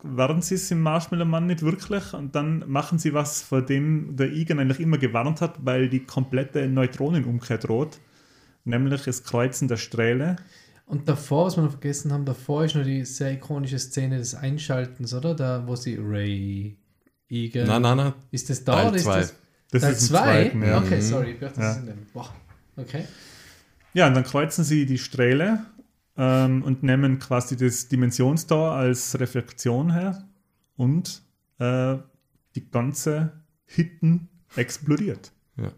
warnen 0.03 0.41
sie 0.41 0.55
es 0.55 0.69
im 0.71 0.81
Marshmallow-Mann 0.81 1.45
nicht 1.47 1.61
wirklich 1.61 2.13
und 2.13 2.35
dann 2.35 2.63
machen 2.67 2.99
sie 2.99 3.13
was, 3.13 3.41
vor 3.41 3.61
dem 3.61 4.15
der 4.15 4.31
Egan 4.31 4.59
eigentlich 4.59 4.79
immer 4.79 4.97
gewarnt 4.97 5.41
hat, 5.41 5.65
weil 5.65 5.89
die 5.89 6.01
komplette 6.05 6.67
Neutronenumkehr 6.67 7.57
droht. 7.57 7.99
Nämlich 8.65 9.03
das 9.03 9.23
Kreuzen 9.23 9.67
der 9.67 9.77
Strähle. 9.77 10.35
Und 10.85 11.09
davor, 11.09 11.45
was 11.47 11.57
wir 11.57 11.63
noch 11.63 11.71
vergessen 11.71 12.11
haben, 12.13 12.25
davor 12.25 12.65
ist 12.65 12.75
noch 12.75 12.83
die 12.83 13.03
sehr 13.05 13.31
ikonische 13.33 13.79
Szene 13.79 14.17
des 14.17 14.35
Einschaltens, 14.35 15.13
oder? 15.13 15.33
Da, 15.35 15.63
wo 15.65 15.75
sie 15.75 15.97
Ray 16.01 16.77
Egan. 17.29 17.67
Nein, 17.67 17.81
nein, 17.81 17.97
nein. 17.97 18.13
Ist 18.31 18.49
das 18.49 18.63
da 18.63 18.73
Teil 18.75 18.87
oder 18.87 18.95
ist 18.97 19.03
zwei. 19.03 19.19
das 19.21 19.33
Das 19.71 19.81
Teil 19.81 19.91
ist 19.93 20.01
im 20.01 20.07
2? 20.09 20.17
zweiten, 20.21 20.63
ja. 20.63 20.77
Okay, 20.79 20.95
Mhm. 20.97 21.01
sorry. 21.01 21.31
Ich 21.31 21.39
dachte, 21.39 21.55
das 21.55 21.63
Ja. 21.63 21.71
ist 21.71 21.77
in 21.79 21.85
dem. 21.87 22.05
Boah. 22.13 22.29
Okay. 22.77 23.05
Ja, 23.93 24.07
und 24.07 24.13
dann 24.15 24.23
kreuzen 24.23 24.63
sie 24.63 24.85
die 24.85 24.97
Strähle 24.97 25.65
ähm, 26.17 26.63
und 26.63 26.83
nehmen 26.83 27.19
quasi 27.19 27.57
das 27.57 27.87
Dimensionstor 27.87 28.71
als 28.71 29.19
Reflexion 29.19 29.91
her 29.91 30.23
und 30.75 31.23
äh, 31.59 31.97
die 32.55 32.69
ganze 32.69 33.33
Hitten 33.65 34.29
explodiert. 34.55 35.31
Ja. 35.57 35.71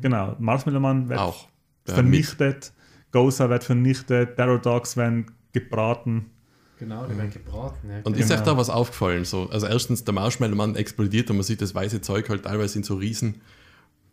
Genau, 0.00 0.36
Marshmallow 0.38 0.80
Man 0.80 1.08
wird 1.08 1.20
Auch. 1.20 1.44
Ja, 1.44 1.48
mit, 1.86 1.94
vernichtet, 1.94 2.72
Goza 3.12 3.48
wird 3.48 3.64
vernichtet, 3.64 4.36
Terror 4.36 4.58
Dogs 4.58 4.96
werden 4.96 5.26
gebraten. 5.52 6.30
Genau, 6.78 7.06
die 7.06 7.16
werden 7.16 7.32
gebraten. 7.32 7.88
Ja. 7.90 8.00
und 8.04 8.16
ist 8.16 8.28
Genau. 8.28 8.40
euch 8.40 8.46
da 8.46 8.56
was 8.56 8.70
aufgefallen? 8.70 9.24
So, 9.24 9.48
also 9.50 9.66
erstens, 9.66 10.04
der 10.04 10.14
Marshmallow-Mann 10.14 10.76
explodiert 10.76 11.30
und 11.30 11.36
man 11.36 11.44
sieht 11.44 11.60
das 11.62 11.74
weiße 11.74 12.00
Zeug 12.02 12.28
halt 12.28 12.44
teilweise 12.44 12.78
in 12.78 12.84
so 12.84 12.96
riesen 12.96 13.40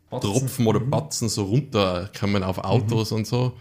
Tropfen 0.10 0.66
oder 0.66 0.80
Batzen 0.80 1.30
so 1.30 1.44
runterkommen 1.44 2.44
auf 2.44 2.60
Autos 2.60 3.12
und 3.12 3.28
so. 3.28 3.58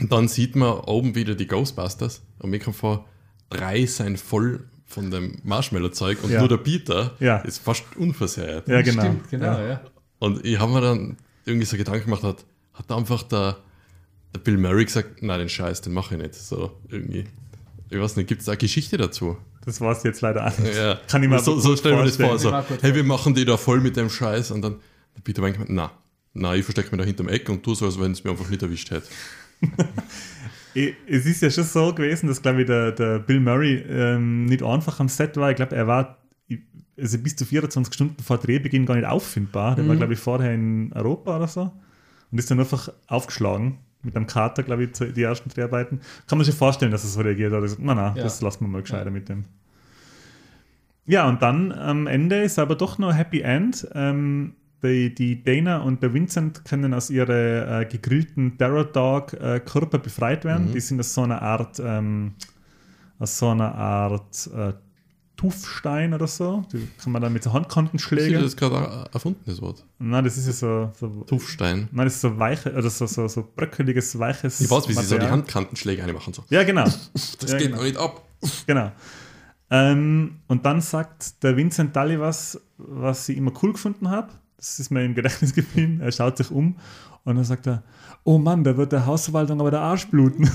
Und 0.00 0.10
dann 0.12 0.28
sieht 0.28 0.56
man 0.56 0.72
oben 0.80 1.14
wieder 1.14 1.34
die 1.34 1.46
Ghostbusters 1.46 2.22
und 2.38 2.50
mir 2.50 2.58
kommt 2.58 2.76
vor, 2.76 3.06
drei 3.50 3.84
sind 3.86 4.18
voll 4.18 4.64
von 4.86 5.10
dem 5.10 5.38
Marshmallow-Zeug 5.44 6.18
und 6.24 6.30
Ja. 6.30 6.40
nur 6.40 6.48
der 6.48 6.56
Peter 6.56 7.14
Ja. 7.20 7.38
ist 7.38 7.58
fast 7.58 7.84
unversehrt. 7.96 8.66
Ja, 8.68 8.82
genau. 8.82 9.02
Stimmt, 9.02 9.30
genau, 9.30 9.46
Ja. 9.58 9.66
ja. 9.68 9.80
Und 10.18 10.44
ich 10.44 10.58
habe 10.58 10.72
mir 10.72 10.80
dann 10.80 11.16
irgendwie 11.44 11.66
so 11.66 11.76
Gedanken 11.76 12.04
gemacht, 12.06 12.22
hat, 12.22 12.44
hat 12.74 12.90
einfach 12.90 13.22
der, 13.24 13.56
der 14.34 14.40
Bill 14.40 14.56
Murray 14.58 14.84
gesagt, 14.84 15.22
nein, 15.22 15.38
den 15.38 15.48
Scheiß, 15.48 15.82
den 15.82 15.92
mache 15.92 16.14
ich 16.16 16.20
nicht. 16.22 16.34
So 16.34 16.72
irgendwie. 16.88 17.26
Ich 17.88 17.98
weiß 17.98 18.16
nicht, 18.16 18.28
gibt 18.28 18.40
es 18.40 18.46
da 18.46 18.52
eine 18.52 18.58
Geschichte 18.58 18.96
dazu? 18.96 19.36
Das 19.64 19.80
war 19.80 19.92
es 19.92 20.02
jetzt 20.02 20.20
leider 20.22 20.46
auch 20.46 20.58
nicht. 20.58 20.74
Ja. 20.76 20.98
Kann 21.08 21.22
ich 21.22 21.28
mir 21.28 21.38
so, 21.40 21.58
so 21.60 21.76
stellen 21.76 21.98
wir 21.98 22.04
das 22.04 22.16
vor. 22.16 22.38
So, 22.38 22.52
hey, 22.80 22.94
wir 22.94 23.04
machen 23.04 23.34
die 23.34 23.44
da 23.44 23.56
voll 23.56 23.80
mit 23.80 23.96
dem 23.96 24.08
Scheiß 24.08 24.50
und 24.52 24.62
dann 24.62 24.76
der 25.16 25.22
Peter 25.22 25.42
meint, 25.42 25.58
na, 25.68 25.90
na, 26.32 26.54
ich 26.54 26.64
verstecke 26.64 26.90
mich 26.90 26.98
da 27.00 27.04
hinterm 27.04 27.28
Eck 27.28 27.48
und 27.48 27.62
tu 27.62 27.74
so, 27.74 27.84
als 27.86 27.98
wenn 28.00 28.12
es 28.12 28.22
mir 28.24 28.30
einfach 28.30 28.48
nicht 28.48 28.62
erwischt 28.62 28.90
hätte. 28.90 29.06
Es 30.74 31.26
ist 31.26 31.42
ja 31.42 31.50
schon 31.50 31.64
so 31.64 31.92
gewesen, 31.92 32.28
dass, 32.28 32.40
glaube 32.42 32.60
ich, 32.60 32.66
der, 32.68 32.92
der 32.92 33.18
Bill 33.18 33.40
Murray 33.40 33.84
ähm, 33.88 34.44
nicht 34.44 34.62
einfach 34.62 35.00
am 35.00 35.08
Set 35.08 35.36
war. 35.36 35.50
Ich 35.50 35.56
glaube, 35.56 35.74
er 35.74 35.86
war 35.88 36.18
also 36.96 37.18
bis 37.18 37.34
zu 37.34 37.44
24 37.44 37.92
Stunden 37.92 38.22
vor 38.22 38.38
Drehbeginn 38.38 38.86
gar 38.86 38.94
nicht 38.94 39.06
auffindbar. 39.06 39.74
Der 39.74 39.88
war, 39.88 39.96
glaube 39.96 40.12
ich, 40.12 40.20
vorher 40.20 40.54
in 40.54 40.92
Europa 40.92 41.36
oder 41.36 41.48
so 41.48 41.72
und 42.30 42.38
ist 42.38 42.50
dann 42.50 42.60
einfach 42.60 42.88
aufgeschlagen 43.08 43.78
mit 44.02 44.14
einem 44.14 44.28
Kater, 44.28 44.62
glaube 44.62 44.84
ich, 44.84 44.92
zu- 44.92 45.12
die 45.12 45.22
ersten 45.22 45.48
Dreharbeiten. 45.50 46.00
Kann 46.28 46.38
man 46.38 46.44
sich 46.44 46.54
vorstellen, 46.54 46.92
dass 46.92 47.02
er 47.04 47.10
so 47.10 47.20
reagiert 47.20 47.52
hat. 47.52 47.64
Na, 47.80 47.94
na, 47.94 48.14
Ja. 48.16 48.22
das 48.22 48.40
lassen 48.40 48.60
wir 48.64 48.68
mal 48.68 48.82
gescheiter 48.82 49.10
mit 49.10 49.28
dem. 49.28 49.44
Ja, 51.06 51.28
und 51.28 51.42
dann 51.42 51.72
am 51.72 52.06
Ende 52.06 52.42
ist 52.42 52.58
aber 52.60 52.76
doch 52.76 52.98
noch 52.98 53.12
Happy 53.12 53.40
End. 53.40 53.88
Ähm, 53.94 54.54
die, 54.82 55.14
die 55.14 55.42
Dana 55.42 55.78
und 55.78 56.02
der 56.02 56.12
Vincent 56.14 56.64
können 56.64 56.94
aus 56.94 57.10
ihren 57.10 57.28
äh, 57.82 57.86
gegrillten 57.90 58.56
Terror 58.58 58.84
Dog 58.84 59.32
äh, 59.34 59.60
Körper 59.60 59.98
befreit 59.98 60.44
werden. 60.44 60.72
Die 60.72 60.80
sind 60.80 61.00
aus 61.00 61.12
so 61.14 61.22
einer 61.22 61.42
Art, 61.42 61.80
ähm, 61.84 62.32
aus 63.18 63.38
so 63.38 63.48
einer 63.50 63.74
Art 63.74 64.48
äh, 64.54 64.72
Tuffstein 65.36 66.12
oder 66.12 66.26
so. 66.26 66.64
Die 66.72 66.86
kann 67.02 67.12
man 67.12 67.22
dann 67.22 67.32
mit 67.32 67.42
so 67.42 67.48
Ist 67.50 67.54
Handkantenschlägen. 67.54 68.42
das 68.42 68.56
gerade 68.56 68.76
ein 68.76 69.06
erfundenes 69.12 69.62
Wort? 69.62 69.86
Nein, 69.98 70.24
das 70.24 70.36
ist 70.36 70.46
ja 70.46 70.52
so, 70.52 70.92
so 70.98 71.24
Tuffstein. 71.24 71.88
Nein, 71.92 72.06
das 72.06 72.16
ist 72.16 72.20
so 72.20 72.38
weiche, 72.38 72.72
oder 72.74 72.90
so, 72.90 73.06
so, 73.06 73.26
so 73.26 73.48
bröckeliges, 73.56 74.18
weiches. 74.18 74.60
Ich 74.60 74.70
weiß, 74.70 74.86
wie 74.88 74.92
sie 74.92 74.98
so 75.02 75.02
die 75.02 75.14
Material. 75.20 75.30
Handkantenschläge 75.32 76.04
einmachen. 76.04 76.34
So. 76.34 76.44
Ja, 76.50 76.62
genau. 76.64 76.84
Das 77.40 77.52
Ja, 77.52 77.56
geht 77.56 77.66
genau. 77.68 77.76
noch 77.78 77.84
nicht 77.84 77.96
ab. 77.96 78.22
Genau. 78.66 78.92
Ähm, 79.70 80.40
und 80.48 80.66
dann 80.66 80.80
sagt 80.80 81.42
der 81.42 81.56
Vincent 81.56 81.94
Daly 81.94 82.18
was, 82.20 82.60
was 82.76 83.28
ich 83.28 83.36
immer 83.38 83.52
cool 83.62 83.72
gefunden 83.72 84.10
habe. 84.10 84.28
Das 84.60 84.78
ist 84.78 84.90
mir 84.90 85.02
im 85.04 85.14
Gedächtnis 85.14 85.54
geblieben. 85.54 86.00
Er 86.02 86.12
schaut 86.12 86.36
sich 86.36 86.50
um 86.50 86.76
und 87.24 87.36
dann 87.36 87.44
sagt 87.44 87.66
er: 87.66 87.82
Oh 88.24 88.36
Mann, 88.36 88.62
da 88.62 88.76
wird 88.76 88.92
der 88.92 89.06
Hausverwaltung 89.06 89.58
aber 89.60 89.70
der 89.70 89.80
Arsch 89.80 90.06
bluten. 90.08 90.48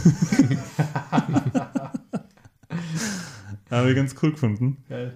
habe 3.72 3.90
ich 3.90 3.96
ganz 3.96 4.14
cool 4.22 4.32
gefunden. 4.32 4.78
Geil. 4.88 5.14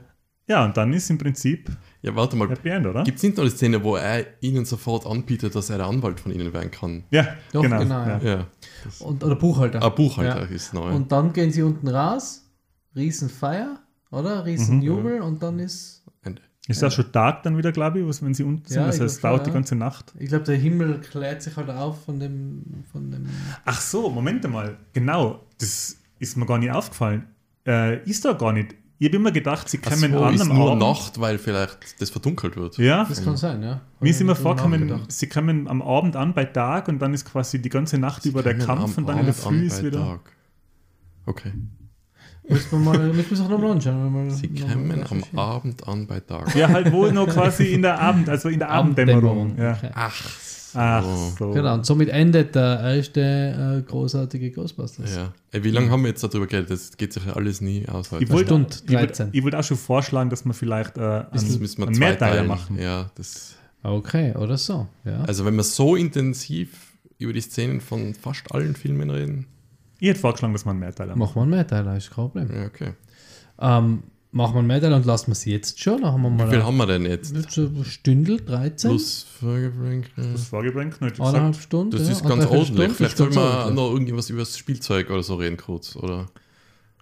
Ja, 0.47 0.65
und 0.65 0.75
dann 0.75 0.91
ist 0.93 1.07
im 1.11 1.19
Prinzip 1.19 1.69
Ja, 2.01 2.15
warte 2.15 2.35
mal. 2.35 2.49
Happy 2.49 2.69
End, 2.69 2.87
oder? 2.87 3.03
Gibt 3.03 3.17
es 3.17 3.23
nicht 3.23 3.37
noch 3.37 3.43
eine 3.43 3.51
Szene, 3.51 3.83
wo 3.83 3.95
er 3.95 4.25
ihnen 4.41 4.65
sofort 4.65 5.05
anbietet, 5.05 5.53
dass 5.53 5.69
er 5.69 5.77
der 5.77 5.85
Anwalt 5.85 6.19
von 6.19 6.31
ihnen 6.31 6.51
werden 6.51 6.71
kann? 6.71 7.03
Ja, 7.11 7.27
Doch, 7.53 7.61
genau. 7.61 7.77
genau, 7.79 8.03
ja. 8.07 8.19
Ja. 8.23 8.47
Und, 8.99 9.23
oder 9.23 9.35
Buchhalter. 9.35 9.83
Ein 9.83 9.93
Buchhalter 9.93 10.39
Ja. 10.41 10.47
ist 10.47 10.73
neu. 10.73 10.89
Und 10.91 11.11
dann 11.11 11.33
gehen 11.33 11.51
sie 11.51 11.61
unten 11.61 11.87
raus, 11.87 12.49
Riesenfeier, 12.95 13.79
oder? 14.09 14.43
Riesenjubel 14.45 15.21
und 15.21 15.43
dann 15.43 15.59
ist. 15.59 15.98
Ist 16.69 16.83
das 16.83 16.93
schon 16.93 17.11
Tag 17.11 17.41
dann 17.43 17.57
wieder, 17.57 17.71
glaube 17.71 17.99
ich, 17.99 18.07
was, 18.07 18.23
wenn 18.23 18.35
sie 18.35 18.43
unten 18.43 18.67
sind? 18.67 18.77
Ja, 18.77 18.85
also 18.85 19.03
ich 19.03 19.11
es 19.11 19.19
dauert 19.19 19.39
schon, 19.39 19.45
die 19.45 19.49
ja. 19.49 19.53
ganze 19.55 19.75
Nacht. 19.75 20.13
ich 20.19 20.29
glaube, 20.29 20.43
der 20.43 20.55
Himmel 20.55 20.99
klärt 20.99 21.41
sich 21.41 21.55
halt 21.57 21.69
auf 21.69 22.05
von 22.05 22.19
dem, 22.19 22.63
von 22.91 23.09
dem 23.09 23.27
Ach 23.65 23.81
so, 23.81 24.09
Moment 24.09 24.47
mal. 24.49 24.77
Genau, 24.93 25.43
das 25.57 25.97
ist 26.19 26.37
mir 26.37 26.45
gar 26.45 26.59
nicht 26.59 26.71
aufgefallen. 26.71 27.25
Äh, 27.65 28.03
ist 28.07 28.23
da 28.23 28.33
gar 28.33 28.53
nicht. 28.53 28.75
Ich 28.99 29.07
habe 29.07 29.15
immer 29.15 29.31
gedacht, 29.31 29.67
sie 29.67 29.79
kommen 29.79 30.11
so, 30.11 30.23
an 30.23 30.35
ist 30.35 30.41
am 30.41 30.49
nur 30.49 30.71
Abend. 30.71 30.83
Nacht, 30.83 31.19
weil 31.19 31.39
vielleicht 31.39 31.99
das 31.99 32.11
verdunkelt 32.11 32.55
wird. 32.55 32.77
Ja, 32.77 33.05
Das 33.05 33.23
kann 33.23 33.37
sein, 33.37 33.63
ja. 33.63 33.81
mir 33.99 34.09
ist 34.09 34.21
immer 34.21 34.35
Hab 34.35 34.43
nachgedacht. 34.69 35.11
sie 35.11 35.27
kommen 35.27 35.67
am 35.67 35.81
Abend 35.81 36.15
an 36.15 36.33
bei 36.33 36.45
Tag 36.45 36.87
und 36.87 36.99
dann 36.99 37.13
ist 37.15 37.25
quasi 37.25 37.59
die 37.61 37.69
ganze 37.69 37.97
Nacht 37.97 38.25
über 38.25 38.43
der 38.43 38.57
Kampf 38.57 38.97
am 38.97 39.03
und 39.03 39.07
dann 39.09 39.19
in 39.19 39.25
der 39.25 39.33
Früh 39.33 39.65
ist 39.65 39.81
wieder. 39.83 39.99
Tag. 39.99 40.19
Okay. 41.25 41.53
Müssen 42.49 42.71
wir 42.71 42.79
mal, 42.79 42.97
müssen 43.13 43.29
wir 43.29 43.31
uns 43.31 43.41
auch 43.41 43.49
nochmal 43.49 43.71
anschauen. 43.71 44.13
wenn 44.13 44.25
wir 44.25 44.31
Sie 44.31 44.47
noch 44.47 44.75
mal 44.75 45.03
kommen 45.05 45.23
am. 45.33 45.39
Abend 45.39 45.87
an 45.87 46.07
bei 46.07 46.19
Tag. 46.19 46.55
Ja, 46.55 46.67
halt 46.69 46.91
wohl 46.91 47.11
noch 47.11 47.27
quasi 47.27 47.73
in 47.73 47.81
der 47.83 47.99
Abend, 47.99 48.27
also 48.29 48.49
in 48.49 48.59
der 48.59 48.69
Abenddämmerung. 48.69 49.57
Ja. 49.57 49.73
okay. 49.73 49.89
Ach, 49.93 50.25
Ach 50.75 51.03
so. 51.03 51.33
so. 51.39 51.51
Genau, 51.51 51.73
und 51.75 51.85
somit 51.85 52.09
endet 52.09 52.53
der 52.55 52.79
erste 52.81 53.21
äh, 53.85 53.89
großartige 53.89 54.51
Ghostbusters. 54.51 55.15
Ja. 55.15 55.33
Ey, 55.51 55.63
wie 55.63 55.71
lange 55.71 55.89
haben 55.89 56.01
wir 56.03 56.09
jetzt 56.09 56.23
darüber 56.23 56.45
geredet? 56.47 56.69
Das 56.71 56.95
geht 56.95 57.13
sich 57.13 57.25
ja 57.25 57.33
alles 57.33 57.59
nie 57.61 57.87
aus 57.87 58.11
heute. 58.11 58.23
Ich 58.23 58.29
wollte 58.29 58.47
Stunde, 58.47 58.67
ich 58.85 58.91
wollte- 58.93 59.05
13. 59.07 59.29
ich 59.31 59.43
wollte 59.43 59.57
auch 59.59 59.63
schon 59.63 59.77
vorschlagen, 59.77 60.29
dass 60.29 60.45
wir 60.45 60.53
vielleicht 60.53 60.97
äh, 60.97 61.23
das 61.31 61.43
einen, 61.45 61.59
müssen 61.59 61.77
wir 61.79 61.85
einen 61.87 61.95
zwei 61.95 61.99
Mehrteiler 61.99 62.35
teilen. 62.35 62.47
machen. 62.47 62.77
Ja, 62.79 63.09
das, 63.15 63.55
Okay, 63.81 64.33
oder 64.35 64.57
so. 64.57 64.87
Ja. 65.05 65.21
also 65.23 65.45
wenn 65.45 65.55
wir 65.55 65.63
so 65.63 65.95
intensiv 65.95 66.69
über 67.17 67.31
die 67.33 67.41
Szenen 67.41 67.79
von 67.81 68.13
fast 68.13 68.51
allen 68.53 68.75
Filmen 68.75 69.09
reden. 69.09 69.45
Ich 69.99 70.09
hätte 70.09 70.19
vorgeschlagen, 70.19 70.53
dass 70.53 70.65
wir 70.65 70.71
einen 70.71 70.79
Mehrteiler 70.79 71.15
machen. 71.15 71.19
Machen 71.19 71.35
wir 71.35 71.41
einen 71.41 71.51
Mehrteiler, 71.51 71.97
ist 71.97 72.09
kein 72.09 72.25
Problem. 72.25 72.49
Ja, 72.53 72.65
okay. 72.65 72.93
Ähm, 73.59 74.03
machen 74.31 74.53
wir 74.55 74.59
ein 74.59 74.67
Medal 74.67 74.93
und 74.93 75.05
lassen 75.05 75.27
wir 75.27 75.33
es 75.33 75.45
jetzt 75.45 75.79
schon. 75.81 76.01
Dann 76.01 76.13
haben 76.13 76.21
wir 76.21 76.45
Wie 76.45 76.49
viel 76.49 76.59
mal 76.59 76.65
haben 76.65 76.77
wir 76.77 76.85
denn 76.87 77.05
jetzt? 77.05 77.51
so 77.51 77.69
Stündel, 77.83 78.39
13, 78.41 78.89
Plus 78.89 79.25
Folgebrank. 79.39 80.05
Das 80.15 80.51
war 80.51 80.63
gebrankt, 80.63 81.01
nicht 81.01 81.19
eineinhalb. 81.19 81.55
Stunden. 81.55 81.91
Das 81.91 82.07
ja, 82.07 82.13
ist 82.13 82.23
ganz 82.23 82.45
ordentlich. 82.45 82.93
Vielleicht 82.93 82.99
das 83.01 83.11
ist 83.11 83.17
soll 83.17 83.27
ganz 83.27 83.35
man 83.35 83.45
ordentlich. 83.45 83.75
noch 83.75 83.91
irgendwas 83.91 84.29
über 84.29 84.39
das 84.39 84.57
Spielzeug 84.57 85.09
oder 85.09 85.23
so 85.23 85.35
reden 85.35 85.57
kurz, 85.57 85.95
oder? 85.95 86.27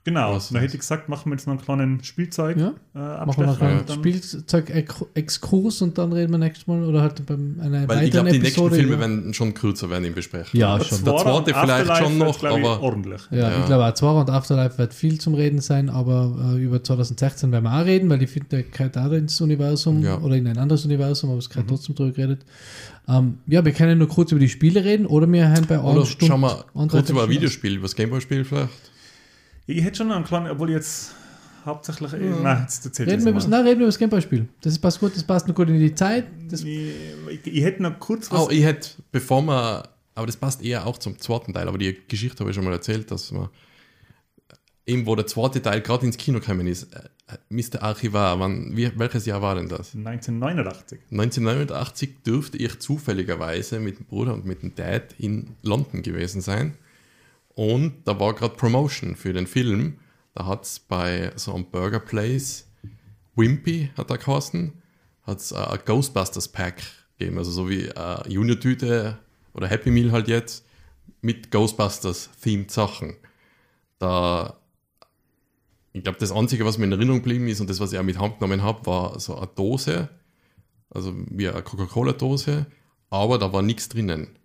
Genau, 0.08 0.36
Was- 0.36 0.48
da 0.52 0.60
hätte 0.60 0.76
ich 0.76 0.80
gesagt, 0.80 1.10
machen 1.10 1.30
wir 1.30 1.36
jetzt 1.36 1.48
noch 1.48 1.52
einen 1.56 1.62
kleinen 1.62 2.02
Spielzeug 2.02 2.56
Ja. 2.58 2.68
äh, 2.96 3.26
Machen 3.26 3.40
wir 3.40 3.46
noch 3.48 3.60
einen 3.60 3.80
und 3.80 3.90
dann- 3.90 3.98
Spielzeug-Exkurs 3.98 5.82
und 5.82 5.98
dann 5.98 6.14
reden 6.14 6.32
wir 6.32 6.38
nächstes 6.38 6.66
Mal 6.66 6.82
oder 6.86 7.02
halt 7.02 7.26
beim 7.26 7.58
einer 7.60 7.86
Weil 7.90 8.04
ich 8.08 8.14
weiteren 8.14 8.26
glaube, 8.28 8.32
die 8.32 8.40
nächsten. 8.40 8.70
Filme 8.70 8.94
über- 8.94 9.00
werden 9.02 9.34
schon 9.34 9.54
kürzer 9.54 9.90
werden 9.90 10.06
im 10.06 10.14
Besprechen. 10.14 10.58
Ja, 10.58 10.78
der, 10.78 10.86
schon. 10.86 11.04
Der 11.04 11.14
Zwar 11.18 11.24
zweite 11.24 11.38
und 11.38 11.44
vielleicht 11.46 11.70
Afterlife 11.90 12.04
schon 12.04 12.20
wird, 12.20 12.28
noch, 12.30 12.38
ich, 12.38 12.46
aber 12.66 12.82
ordentlich. 12.82 13.22
Ja, 13.32 13.38
Ja. 13.38 13.60
ich 13.60 13.66
glaube 13.66 13.86
auch 13.86 13.94
Zwar 13.96 14.16
und 14.22 14.30
Afterlife 14.30 14.78
wird 14.78 14.94
viel 14.94 15.20
zum 15.20 15.34
Reden 15.34 15.60
sein, 15.60 15.90
aber 15.90 16.54
äh, 16.56 16.64
über 16.64 16.82
2016 16.82 17.52
werden 17.52 17.66
wir 17.66 17.74
auch 17.82 17.86
reden, 17.86 18.10
weil 18.10 18.24
ich 18.24 18.30
finde, 18.30 18.64
gehört 18.64 18.98
auch 18.98 19.12
ins 19.12 19.42
Universum 19.42 20.02
Ja. 20.04 20.20
oder 20.20 20.36
in 20.36 20.48
ein 20.48 20.58
anderes 20.58 20.86
Universum, 20.86 21.32
aber 21.32 21.40
es 21.40 21.50
gehört 21.50 21.68
trotzdem 21.68 21.96
drüber 21.96 22.12
geredet. 22.12 22.46
Ähm, 23.10 23.40
ja, 23.48 23.64
wir 23.66 23.74
können 23.74 23.98
nur 24.00 24.08
kurz 24.08 24.32
über 24.32 24.40
die 24.40 24.48
Spiele 24.50 24.86
reden 24.86 25.06
oder 25.06 25.30
wir 25.30 25.50
haben 25.50 25.66
bei 25.68 25.80
oder 25.80 26.06
schauen 26.06 26.40
wir 26.40 26.64
kurz 26.88 27.10
über 27.10 27.24
ein 27.24 27.30
Videospiel, 27.30 27.74
über 27.76 27.84
das 27.84 27.96
Gameboy-Spiel 27.96 28.46
vielleicht. 28.46 28.70
Ich 29.68 29.84
hätte 29.84 29.98
schon 29.98 30.08
noch 30.08 30.16
einen 30.16 30.26
kleinen, 30.26 30.50
obwohl 30.50 30.70
ich 30.70 30.76
jetzt 30.76 31.12
hauptsächlich. 31.66 32.14
äh, 32.14 32.18
Nein, 32.42 32.62
jetzt 32.62 32.86
erzähl 32.86 33.10
Reden 33.10 33.26
wir, 33.26 33.32
über, 33.32 33.48
nein, 33.48 33.62
reden 33.64 33.80
wir 33.80 33.86
über 33.86 33.86
das 33.88 34.00
Gameboy-Spiel. 34.00 34.48
Das 34.62 34.80
passt 34.80 35.00
gut, 35.00 35.14
das 35.16 35.24
passt 35.24 35.48
noch 35.48 35.56
gut 35.56 35.68
in 35.68 35.80
die 35.80 35.94
Zeit. 35.94 36.26
Das, 36.50 36.64
ich, 36.64 36.94
ich, 37.30 37.46
ich 37.46 37.64
hätte 37.64 37.84
noch 37.84 38.00
kurz 38.00 38.32
was. 38.32 38.48
Oh, 38.48 38.50
ich 38.50 38.64
hätte, 38.64 38.90
bevor 39.12 39.42
wir, 39.44 39.84
aber 40.16 40.26
das 40.26 40.38
passt 40.38 40.64
eher 40.64 40.88
auch 40.88 40.98
zum 40.98 41.20
zweiten 41.20 41.54
Teil, 41.54 41.68
aber 41.68 41.78
die 41.78 41.98
Geschichte 42.08 42.40
habe 42.40 42.50
ich 42.52 42.56
schon 42.56 42.64
mal 42.64 42.72
erzählt, 42.72 43.12
dass 43.12 43.32
man 43.32 43.50
eben, 44.86 45.06
wo 45.06 45.16
der 45.16 45.28
zweite 45.28 45.62
Teil 45.62 45.82
gerade 45.82 46.06
ins 46.06 46.16
Kino 46.18 46.40
gekommen 46.40 46.66
ist, 46.66 46.88
äh, 46.94 47.02
Mr. 47.50 47.84
Archivar, 47.84 48.40
wann, 48.40 48.76
wie, 48.78 48.90
welches 48.98 49.26
Jahr 49.26 49.42
war 49.42 49.56
denn 49.56 49.68
das? 49.68 49.94
1989. 49.94 51.00
1989 51.12 52.24
dürfte 52.26 52.58
ich 52.58 52.80
zufälligerweise 52.80 53.80
mit 53.82 54.00
dem 54.00 54.06
Bruder 54.06 54.34
und 54.34 54.46
mit 54.46 54.64
dem 54.64 54.74
Dad 54.76 55.14
in 55.18 55.50
London 55.62 56.04
gewesen 56.04 56.40
sein. 56.40 56.76
Und 57.58 58.08
da 58.08 58.20
war 58.20 58.36
gerade 58.36 58.56
Promotion 58.56 59.16
für 59.16 59.34
den 59.34 59.48
Film. 59.48 59.98
Da 60.36 60.46
hat 60.46 60.66
es 60.66 60.80
bei 60.80 61.32
so 61.38 61.56
einem 61.56 61.66
Burger 61.66 62.00
Place, 62.00 62.68
Wimpy 63.36 63.90
hat 63.98 64.12
er 64.12 64.20
geheißen, 64.20 64.74
hat 65.24 65.40
es 65.40 65.54
ein 65.54 65.80
Ghostbusters 65.84 66.50
Pack 66.50 66.84
gegeben. 67.18 67.40
Also 67.40 67.50
so 67.50 67.68
wie 67.68 67.92
eine 67.92 68.24
Junior-Tüte 68.30 69.18
oder 69.56 69.68
Happy 69.68 69.90
Meal 69.90 70.12
halt 70.12 70.28
jetzt 70.28 70.68
mit 71.22 71.50
Ghostbusters-themed 71.50 72.70
Sachen. 72.70 73.16
Da 73.98 74.56
ich 75.94 76.04
glaube, 76.04 76.20
das 76.20 76.32
Einzige, 76.32 76.64
was 76.64 76.78
mir 76.78 76.86
in 76.86 76.92
Erinnerung 76.92 77.24
geblieben 77.24 77.48
ist 77.48 77.60
und 77.60 77.72
das, 77.72 77.80
was 77.80 77.92
ich 77.92 77.98
auch 77.98 78.04
mit 78.04 78.20
genommen 78.20 78.62
habe, 78.62 78.86
war 78.86 79.20
so 79.20 79.36
eine 79.36 79.48
Dose, 79.48 80.10
also 80.92 81.12
wie 81.32 81.50
eine 81.50 81.64
Coca-Cola-Dose, 81.64 82.68
aber 83.10 83.40
da 83.40 83.52
war 83.52 83.64
nichts 83.64 83.90
drinnen. 83.90 84.38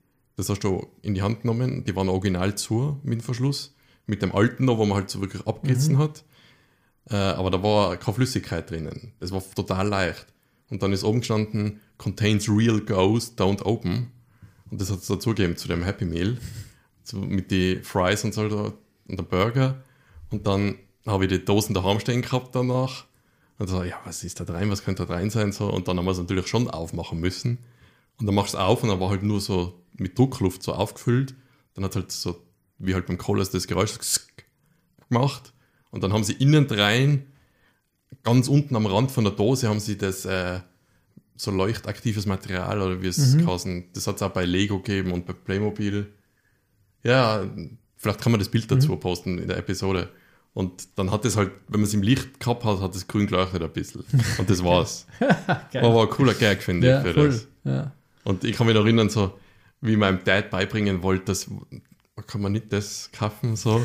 Das 0.43 0.49
hast 0.49 0.65
du 0.65 0.89
in 1.03 1.15
die 1.15 1.23
Hand 1.23 1.43
genommen, 1.43 1.85
die 1.85 1.95
waren 1.95 2.09
original 2.09 2.57
zu 2.57 2.99
mit 3.05 3.21
dem 3.21 3.21
Verschluss, 3.21 3.77
mit 4.07 4.23
dem 4.23 4.35
alten 4.35 4.65
noch, 4.65 4.77
wo 4.77 4.85
man 4.85 4.99
halt 4.99 5.09
so 5.09 5.21
wirklich 5.21 5.47
abgerissen 5.47 5.99
hat. 5.99 6.25
Äh, 7.09 7.15
aber 7.15 7.53
da 7.53 7.63
war 7.63 7.97
keine 7.97 8.17
Flüssigkeit 8.17 8.69
drinnen. 8.69 9.13
Das 9.21 9.31
war 9.31 9.41
total 9.55 9.87
leicht. 9.87 10.27
Und 10.69 10.83
dann 10.83 10.93
ist 10.93 11.05
oben 11.05 11.21
gestanden, 11.21 11.79
contains 11.97 12.49
real 12.49 12.81
ghost, 12.81 13.41
don't 13.41 13.63
open. 13.63 14.11
Und 14.69 14.81
das 14.81 14.91
hat 14.91 14.99
es 14.99 15.07
dazugegeben 15.07 15.57
zu 15.57 15.69
dem 15.69 15.85
Happy 15.85 16.07
Meal, 16.07 16.37
so 17.05 17.19
mit 17.19 17.53
den 17.53 17.85
Fries 17.85 18.25
und 18.25 18.35
so 18.35 18.49
da, 18.49 18.73
und 19.07 19.17
der 19.17 19.23
Burger. 19.23 19.85
Und 20.31 20.49
dann 20.49 20.75
habe 21.07 21.27
ich 21.27 21.31
die 21.31 21.45
Dosen 21.45 21.73
daheim 21.73 22.01
stehen 22.01 22.23
gehabt 22.23 22.53
danach. 22.57 23.05
Und 23.61 23.69
so, 23.69 23.85
ja, 23.85 24.01
was 24.07 24.25
ist 24.25 24.41
da 24.41 24.45
rein, 24.53 24.71
was 24.71 24.83
könnte 24.83 25.07
da 25.07 25.15
rein 25.15 25.31
sein? 25.31 25.53
So. 25.53 25.73
Und 25.73 25.87
dann 25.87 25.99
haben 25.99 26.05
wir 26.05 26.11
es 26.11 26.19
natürlich 26.19 26.49
schon 26.49 26.69
aufmachen 26.69 27.21
müssen. 27.21 27.59
Und 28.23 28.27
dann 28.27 28.37
machst 28.37 28.55
du 28.55 28.59
es 28.59 28.63
auf 28.63 28.85
und 28.85 28.89
dann 28.89 29.01
war 29.01 29.11
halt 29.11 29.25
nur 29.25 29.41
so 29.41 29.83
mit 29.99 30.17
Druckluft 30.17 30.63
so 30.63 30.75
aufgefüllt. 30.75 31.35
Dann 31.75 31.83
hat 31.85 31.97
halt 31.97 32.13
so, 32.13 32.41
wie 32.79 32.95
halt 32.95 33.07
beim 33.07 33.19
Cola 33.19 33.43
das 33.45 33.67
Geräusch 33.67 33.95
gemacht. 35.09 35.53
Und 35.91 36.05
dann 36.05 36.13
haben 36.13 36.23
sie 36.23 36.35
innen 36.35 36.67
rein, 36.71 37.27
ganz 38.23 38.47
unten 38.47 38.77
am 38.77 38.87
Rand 38.87 39.11
von 39.11 39.25
der 39.25 39.33
Dose, 39.33 39.69
haben 39.69 39.81
sie 39.81 39.99
das 39.99 40.25
äh, 40.25 40.61
so 41.35 41.51
leuchtaktives 41.51 42.27
Material 42.27 42.81
oder 42.81 43.03
wie 43.03 43.09
es 43.09 43.35
Mhm. 43.35 43.49
heißen. 43.51 43.85
Das 43.93 44.07
hat 44.07 44.15
es 44.17 44.23
auch 44.23 44.31
bei 44.31 44.45
Lego 44.45 44.79
gegeben 44.79 45.11
und 45.11 45.27
bei 45.27 45.33
Playmobil. 45.33 46.07
Ja, 47.03 47.45
vielleicht 47.97 48.21
kann 48.21 48.31
man 48.31 48.39
das 48.39 48.51
Bild 48.51 48.71
dazu 48.71 48.95
posten 48.95 49.39
in 49.39 49.49
der 49.49 49.57
Episode. 49.57 50.11
Und 50.55 50.97
dann 50.97 51.11
hat 51.11 51.25
es 51.25 51.37
halt, 51.37 51.51
wenn 51.67 51.81
man 51.81 51.89
es 51.89 51.95
im 51.95 52.03
Licht 52.03 52.39
gehabt 52.39 52.65
hat, 52.65 52.81
hat 52.81 52.95
es 52.95 53.09
grün 53.09 53.27
geleuchtet 53.27 53.63
ein 53.65 53.73
bisschen. 53.73 54.05
Und 54.39 54.49
das 54.49 54.63
war's. 54.63 55.09
Aber 55.75 56.03
ein 56.03 56.11
cooler 56.11 56.35
Gag, 56.35 56.63
finde 56.63 56.87
ja, 56.87 56.99
ich, 57.01 57.09
für 57.09 57.15
voll. 57.15 57.29
das. 57.29 57.49
Ja. 57.65 57.93
Und 58.25 58.45
ich 58.45 58.57
kann 58.57 58.67
mich 58.67 58.75
noch 58.77 58.85
erinnern, 58.85 59.09
so 59.11 59.39
wie 59.81 59.93
ich 59.93 59.97
meinem 59.99 60.23
Dad 60.25 60.51
beibringen 60.51 61.03
wollte, 61.03 61.25
dass 61.27 61.49
kann 62.27 62.41
man 62.43 62.53
nicht 62.53 62.73
das 62.73 63.11
kaufen, 63.13 63.57
so. 63.57 63.85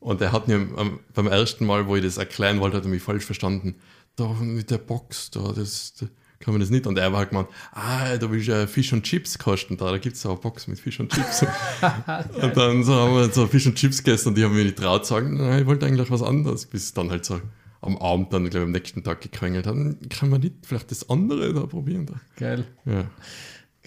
Und 0.00 0.20
er 0.20 0.32
hat 0.32 0.48
mir 0.48 0.56
am- 0.76 1.00
beim 1.14 1.26
ersten 1.28 1.64
Mal, 1.66 1.86
wo 1.86 1.96
ich 1.96 2.02
das 2.02 2.16
erklären 2.18 2.60
wollte, 2.60 2.76
hat 2.78 2.84
er 2.84 2.90
mich 2.90 3.02
falsch 3.02 3.24
verstanden. 3.24 3.76
Da 4.16 4.28
mit 4.32 4.70
der 4.70 4.78
Box, 4.78 5.30
da, 5.30 5.52
das, 5.52 5.94
da 6.00 6.06
kann 6.40 6.52
man 6.54 6.60
das 6.60 6.70
nicht. 6.70 6.86
Und 6.86 6.98
er 6.98 7.12
war 7.12 7.20
halt 7.20 7.30
gemeint, 7.30 7.48
ah, 7.72 8.16
da 8.18 8.30
willst 8.30 8.48
du 8.48 8.52
ja 8.52 8.66
Fisch 8.66 8.92
und 8.92 9.02
Chips 9.04 9.38
kosten, 9.38 9.76
da, 9.76 9.90
da 9.90 9.98
gibt 9.98 10.16
es 10.16 10.26
auch 10.26 10.32
eine 10.32 10.40
Box 10.40 10.66
mit 10.66 10.78
Fisch 10.80 10.98
und 11.00 11.12
Chips. 11.12 11.42
und 12.42 12.56
dann 12.56 12.82
so 12.84 12.94
haben 12.94 13.14
wir 13.14 13.30
so 13.30 13.46
Fisch 13.46 13.66
und 13.66 13.76
Chips 13.76 14.02
gegessen 14.02 14.28
und 14.30 14.34
die 14.38 14.44
haben 14.44 14.54
mir 14.54 14.64
nicht 14.64 14.76
traut 14.76 15.06
zu 15.06 15.14
sagen, 15.14 15.36
nein, 15.36 15.60
ich 15.60 15.66
wollte 15.66 15.86
eigentlich 15.86 16.10
was 16.10 16.22
anderes. 16.22 16.66
Bis 16.66 16.92
dann 16.92 17.10
halt 17.10 17.24
so 17.24 17.40
am 17.82 17.96
Abend 17.98 18.32
dann, 18.32 18.42
glaube 18.50 18.64
ich, 18.64 18.66
am 18.66 18.72
nächsten 18.72 19.02
Tag 19.04 19.20
gequengelt 19.22 19.66
hat, 19.66 19.74
kann 20.10 20.28
man 20.28 20.40
nicht 20.40 20.54
vielleicht 20.66 20.90
das 20.90 21.08
andere 21.08 21.54
da 21.54 21.64
probieren? 21.66 22.04
Da? 22.06 22.14
Geil, 22.36 22.66
Ja. 22.84 23.04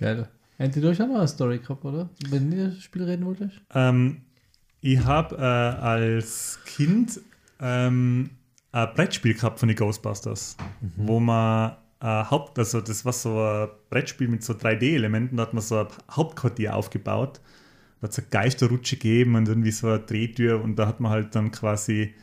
Geil. 0.04 0.28
Andy, 0.58 0.82
du 0.82 0.90
hast 0.90 1.02
auch 1.02 1.08
noch 1.08 1.18
eine 1.18 1.28
Story 1.28 1.60
gehabt, 1.60 1.84
oder? 1.86 2.10
Wenn 2.30 2.52
du 2.52 2.70
das 2.70 2.84
Spiel 2.84 3.04
reden 3.04 3.26
wolltest? 3.26 3.62
Ähm, 3.74 4.22
ich 4.82 5.00
habe 5.04 5.36
äh, 5.36 5.40
als 5.40 6.60
Kind 6.66 7.22
ähm, 7.60 8.30
ein 8.72 8.94
Brettspiel 8.94 9.34
gehabt 9.34 9.60
von 9.60 9.68
den 9.68 9.78
Ghostbusters, 9.78 10.58
wo 10.98 11.20
man 11.20 11.78
äh, 12.02 12.06
Haupt, 12.06 12.60
also 12.60 12.82
das 12.82 13.06
war 13.06 13.14
so 13.14 13.42
ein 13.42 13.70
Brettspiel 13.90 14.28
mit 14.28 14.44
so 14.44 14.54
3D-Elementen, 14.54 15.38
da 15.38 15.44
hat 15.44 15.54
man 15.54 15.64
so 15.64 15.80
ein 15.80 15.88
Hauptquartier 16.12 16.76
aufgebaut. 16.76 17.40
Da 18.02 18.08
hat 18.08 18.12
es 18.12 18.20
eine 18.20 18.28
Geisterrutsche 18.30 18.98
gegeben 18.98 19.36
und 19.36 19.48
irgendwie 19.48 19.72
so 19.72 19.88
eine 19.88 20.00
Drehtür 20.00 20.62
und 20.62 20.76
da 20.76 20.88
hat 20.88 21.00
man 21.00 21.12
halt 21.12 21.34
dann 21.36 21.52
quasi 21.52 22.14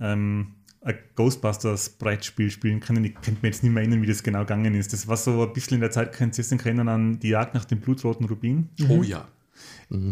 ähm, 0.00 0.54
ein 0.80 0.94
Ghostbusters 1.16 1.90
Brettspiel 1.90 2.50
spielen 2.50 2.80
können. 2.80 3.04
Ich 3.04 3.14
könnte 3.14 3.38
mir 3.42 3.48
jetzt 3.48 3.62
nicht 3.62 3.72
mehr 3.72 3.82
erinnern, 3.82 4.00
wie 4.02 4.06
das 4.06 4.22
genau 4.22 4.40
gegangen 4.40 4.74
ist. 4.74 4.92
Das 4.92 5.08
war 5.08 5.16
so 5.16 5.42
ein 5.42 5.52
bisschen 5.52 5.74
in 5.76 5.80
der 5.80 5.90
Zeit, 5.90 6.12
könnt 6.12 6.38
ihr 6.38 6.42
es 6.42 6.52
erinnern 6.52 6.88
an 6.88 7.18
die 7.18 7.30
Jagd 7.30 7.54
nach 7.54 7.64
dem 7.64 7.80
blutroten 7.80 8.26
Rubin. 8.26 8.68
Oh 8.88 9.02
ja. 9.02 9.26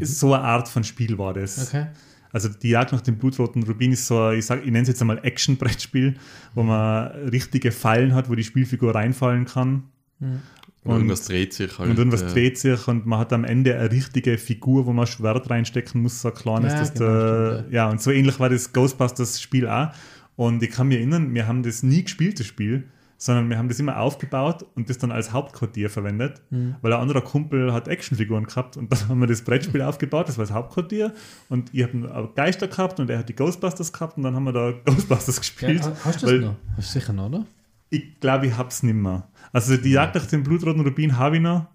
So 0.00 0.34
eine 0.34 0.42
Art 0.42 0.68
von 0.68 0.82
Spiel 0.84 1.18
war 1.18 1.34
das. 1.34 1.68
Okay. 1.68 1.86
Also 2.32 2.48
die 2.48 2.70
Jagd 2.70 2.92
nach 2.92 3.00
dem 3.00 3.16
blutroten 3.16 3.62
Rubin 3.62 3.92
ist 3.92 4.06
so, 4.06 4.20
ein, 4.20 4.38
ich, 4.38 4.46
sag, 4.46 4.60
ich 4.60 4.66
nenne 4.66 4.82
es 4.82 4.88
jetzt 4.88 5.00
einmal 5.00 5.20
Action-Brettspiel, 5.22 6.16
wo 6.54 6.62
man 6.64 7.06
richtige 7.28 7.70
Fallen 7.72 8.14
hat, 8.14 8.28
wo 8.28 8.34
die 8.34 8.44
Spielfigur 8.44 8.94
reinfallen 8.94 9.44
kann. 9.44 9.84
Und, 10.20 10.40
Und- 10.82 10.92
irgendwas 10.96 11.24
dreht 11.26 11.52
sich 11.54 11.78
halt. 11.78 11.90
und 11.90 11.98
irgendwas 11.98 12.22
äh, 12.22 12.26
dreht 12.28 12.58
sich 12.58 12.88
und 12.88 13.06
man 13.06 13.18
hat 13.20 13.32
am 13.32 13.44
Ende 13.44 13.76
eine 13.78 13.90
richtige 13.90 14.38
Figur, 14.38 14.86
wo 14.86 14.92
man 14.92 15.06
Schwert 15.06 15.48
reinstecken 15.48 16.02
muss, 16.02 16.20
so 16.20 16.28
ein 16.28 16.34
kleines. 16.34 16.72
Ja, 16.72 16.78
das 16.80 16.94
genau, 16.94 17.06
der, 17.10 17.54
stimmt, 17.58 17.72
ja, 17.72 17.90
und 17.90 18.00
so 18.02 18.10
ähnlich 18.10 18.38
war 18.40 18.48
das 18.48 18.72
Ghostbusters-Spiel 18.72 19.68
auch. 19.68 19.90
Und 20.36 20.62
ich 20.62 20.70
kann 20.70 20.88
mich 20.88 20.98
erinnern, 20.98 21.34
wir 21.34 21.46
haben 21.46 21.62
das 21.62 21.82
nie 21.82 22.02
gespielt, 22.02 22.38
das 22.38 22.46
Spiel, 22.46 22.88
sondern 23.18 23.48
wir 23.48 23.56
haben 23.56 23.68
das 23.68 23.80
immer 23.80 23.98
aufgebaut 23.98 24.66
und 24.74 24.90
das 24.90 24.98
dann 24.98 25.10
als 25.10 25.32
Hauptquartier 25.32 25.88
verwendet, 25.88 26.42
Mhm. 26.50 26.74
weil 26.82 26.92
ein 26.92 27.00
anderer 27.00 27.22
Kumpel 27.22 27.72
hat 27.72 27.88
Actionfiguren 27.88 28.44
gehabt 28.44 28.76
und 28.76 28.92
dann 28.92 28.98
haben 29.08 29.20
wir 29.20 29.26
das 29.26 29.40
Brettspiel 29.42 29.80
aufgebaut, 29.80 30.28
das 30.28 30.36
war 30.36 30.44
das 30.44 30.52
Hauptquartier 30.54 31.14
und 31.48 31.72
ich 31.72 31.82
habe 31.82 32.30
Geister 32.34 32.68
gehabt 32.68 33.00
und 33.00 33.08
er 33.08 33.18
hat 33.20 33.28
die 33.30 33.34
Ghostbusters 33.34 33.90
gehabt 33.92 34.18
und 34.18 34.24
dann 34.24 34.34
haben 34.34 34.44
wir 34.44 34.52
da 34.52 34.72
Ghostbusters 34.84 35.38
gespielt. 35.40 35.80
Ja, 35.82 35.96
hast 36.04 36.22
du 36.22 36.26
das 36.26 36.40
noch? 36.44 36.56
Hast 36.76 36.94
du 36.94 36.98
sicher 37.00 37.12
noch, 37.14 37.26
oder? 37.26 37.46
ich 37.88 38.20
glaube, 38.20 38.48
ich 38.48 38.56
hab's 38.58 38.82
nicht 38.82 38.94
mehr. 38.96 39.26
Also 39.52 39.76
die 39.78 39.92
Jagd 39.92 40.16
nach 40.16 40.26
dem 40.26 40.42
blutroten 40.42 40.82
Rubin 40.82 41.16
habe 41.16 41.36
ich 41.36 41.42
noch, 41.42 41.66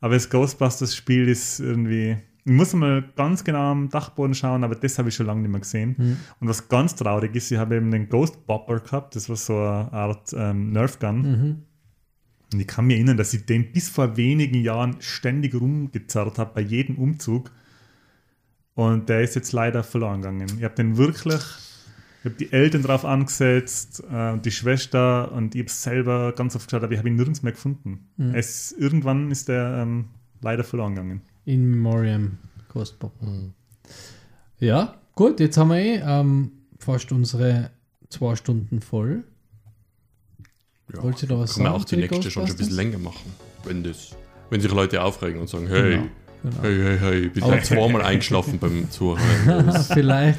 aber 0.00 0.14
das 0.14 0.28
Ghostbusters-Spiel 0.28 1.28
ist 1.28 1.60
irgendwie. 1.60 2.18
Ich 2.44 2.52
muss 2.52 2.74
mal 2.74 3.04
ganz 3.14 3.44
genau 3.44 3.70
am 3.70 3.88
Dachboden 3.88 4.34
schauen, 4.34 4.64
aber 4.64 4.74
das 4.74 4.98
habe 4.98 5.10
ich 5.10 5.14
schon 5.14 5.26
lange 5.26 5.42
nicht 5.42 5.50
mehr 5.50 5.60
gesehen. 5.60 5.94
Und 6.40 6.48
was 6.48 6.68
ganz 6.68 6.94
traurig 6.96 7.34
ist, 7.36 7.50
ich 7.52 7.58
habe 7.58 7.76
eben 7.76 7.90
den 7.90 8.08
Ghost 8.08 8.46
Bopper 8.46 8.80
gehabt, 8.80 9.14
das 9.14 9.28
war 9.28 9.36
so 9.36 9.56
eine 9.56 9.92
Art 9.92 10.32
ähm, 10.36 10.72
Nerf 10.72 10.98
Gun. 10.98 11.24
Und 12.52 12.60
ich 12.60 12.66
kann 12.66 12.86
mich 12.86 12.96
erinnern, 12.96 13.16
dass 13.16 13.32
ich 13.32 13.46
den 13.46 13.72
bis 13.72 13.88
vor 13.88 14.16
wenigen 14.16 14.60
Jahren 14.60 14.96
ständig 15.00 15.54
rumgezerrt 15.54 16.38
habe, 16.38 16.52
bei 16.54 16.60
jedem 16.60 16.96
Umzug. 16.98 17.50
Und 18.74 19.08
der 19.08 19.22
ist 19.22 19.34
jetzt 19.36 19.52
leider 19.52 19.82
verloren 19.84 20.22
gegangen. 20.22 20.46
Ich 20.58 20.64
habe 20.64 20.74
den 20.74 20.96
wirklich, 20.96 21.42
ich 22.20 22.24
habe 22.24 22.34
die 22.36 22.52
Eltern 22.52 22.82
drauf 22.82 23.04
angesetzt 23.04 24.02
äh, 24.10 24.32
und 24.32 24.44
die 24.44 24.50
Schwester 24.50 25.30
und 25.32 25.54
ich 25.54 25.60
habe 25.62 25.70
selber 25.70 26.32
ganz 26.32 26.56
oft 26.56 26.66
geschaut, 26.68 26.82
aber 26.82 26.92
ich 26.92 26.98
habe 26.98 27.08
ihn 27.08 27.16
nirgends 27.16 27.42
mehr 27.42 27.52
gefunden. 27.52 28.08
Es, 28.34 28.72
irgendwann 28.72 29.30
ist 29.30 29.48
der 29.48 29.78
ähm, 29.82 30.06
leider 30.40 30.64
verloren 30.64 30.94
gegangen. 30.94 31.22
In 31.44 31.70
Memoriam 31.70 32.38
Ghost 32.72 32.98
Pop. 32.98 33.12
Ja, 34.58 34.94
gut, 35.14 35.40
jetzt 35.40 35.56
haben 35.56 35.70
wir 35.70 35.76
eh 35.76 35.96
ähm, 35.96 36.52
fast 36.78 37.10
unsere 37.12 37.70
zwei 38.08 38.36
Stunden 38.36 38.80
voll. 38.80 39.24
Wollt 40.94 41.22
ihr 41.22 41.28
da 41.28 41.38
was 41.38 41.54
Kann 41.54 41.64
man 41.64 41.72
sagen 41.72 41.82
auch 41.82 41.84
die 41.86 41.96
nächste 41.96 42.30
schon 42.30 42.44
ein 42.44 42.56
bisschen 42.56 42.76
länger 42.76 42.98
machen. 42.98 43.32
Wenn, 43.64 43.82
das, 43.82 44.14
wenn 44.50 44.60
sich 44.60 44.70
Leute 44.70 45.02
aufregen 45.02 45.40
und 45.40 45.48
sagen, 45.48 45.66
hey, 45.68 46.00
Genau, 46.42 46.56
genau. 46.60 46.62
hey, 46.62 46.82
hey, 46.82 46.98
hey, 46.98 47.26
ich 47.26 47.32
bin 47.32 47.44
gleich 47.44 47.64
zweimal 47.64 48.02
eingeschlafen 48.02 48.58
beim 48.58 48.90
Zuhören. 48.90 49.72
Vielleicht, 49.94 50.38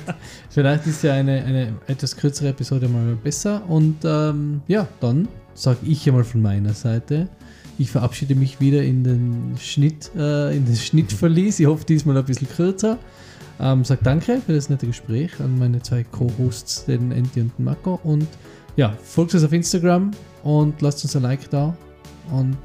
vielleicht 0.49 0.85
ist 0.85 1.03
ja 1.03 1.13
eine, 1.13 1.43
eine 1.43 1.75
etwas 1.87 2.15
kürzere 2.15 2.49
Episode 2.49 2.89
mal 2.89 3.15
besser. 3.15 3.63
Und 3.69 4.03
ähm, 4.03 4.61
ja, 4.67 4.87
dann 4.99 5.27
sage 5.53 5.79
ich 5.83 6.07
einmal 6.07 6.23
von 6.25 6.41
meiner 6.41 6.73
Seite. 6.73 7.29
Ich 7.79 7.89
verabschiede 7.91 8.35
mich 8.35 8.59
wieder 8.59 8.83
in 8.83 9.03
den 9.03 9.55
Schnitt, 9.59 10.11
äh, 10.15 10.55
in 10.55 10.65
den 10.65 10.75
Schnittverlies. 10.75 11.59
Ich 11.59 11.65
hoffe 11.65 11.85
diesmal 11.85 12.17
ein 12.17 12.25
bisschen 12.25 12.47
kürzer. 12.47 12.99
Ähm, 13.59 13.83
sag 13.83 14.03
danke 14.03 14.41
für 14.45 14.53
das 14.53 14.69
nette 14.69 14.87
Gespräch 14.87 15.31
an 15.39 15.57
meine 15.57 15.81
zwei 15.81 16.03
Co-Hosts, 16.03 16.85
den 16.85 17.11
Enti 17.11 17.41
und 17.41 17.57
den 17.57 17.65
Marco. 17.65 17.99
Und 18.03 18.27
ja, 18.75 18.95
folgt 19.03 19.33
uns 19.33 19.43
auf 19.43 19.53
Instagram 19.53 20.11
und 20.43 20.81
lasst 20.81 21.03
uns 21.03 21.15
ein 21.15 21.23
Like 21.23 21.49
da. 21.49 21.75
Und 22.31 22.57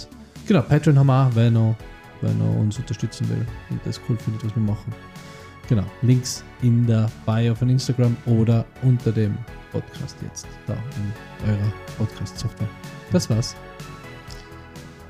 genau, 0.47 0.62
Patreon 0.62 0.98
haben 0.98 1.06
wir 1.06 1.26
auch, 1.26 1.30
wer 1.35 1.51
noch, 1.51 1.76
wer 2.20 2.32
noch 2.35 2.56
uns 2.56 2.78
unterstützen 2.78 3.28
will 3.28 3.47
und 3.70 3.80
das 3.85 4.01
cool 4.09 4.16
findet, 4.16 4.44
was 4.44 4.55
wir 4.55 4.62
machen. 4.62 4.93
Genau, 5.68 5.85
Links 6.01 6.43
in 6.62 6.86
der 6.86 7.10
Bio 7.26 7.55
von 7.55 7.68
Instagram 7.68 8.16
oder 8.24 8.64
unter 8.82 9.12
dem 9.12 9.36
Podcast 9.70 10.16
jetzt 10.22 10.47
da 10.66 10.72
in 10.72 11.51
eurer 11.51 11.72
Podcast-Software. 11.98 12.68
Das 13.12 13.28
war's. 13.28 13.55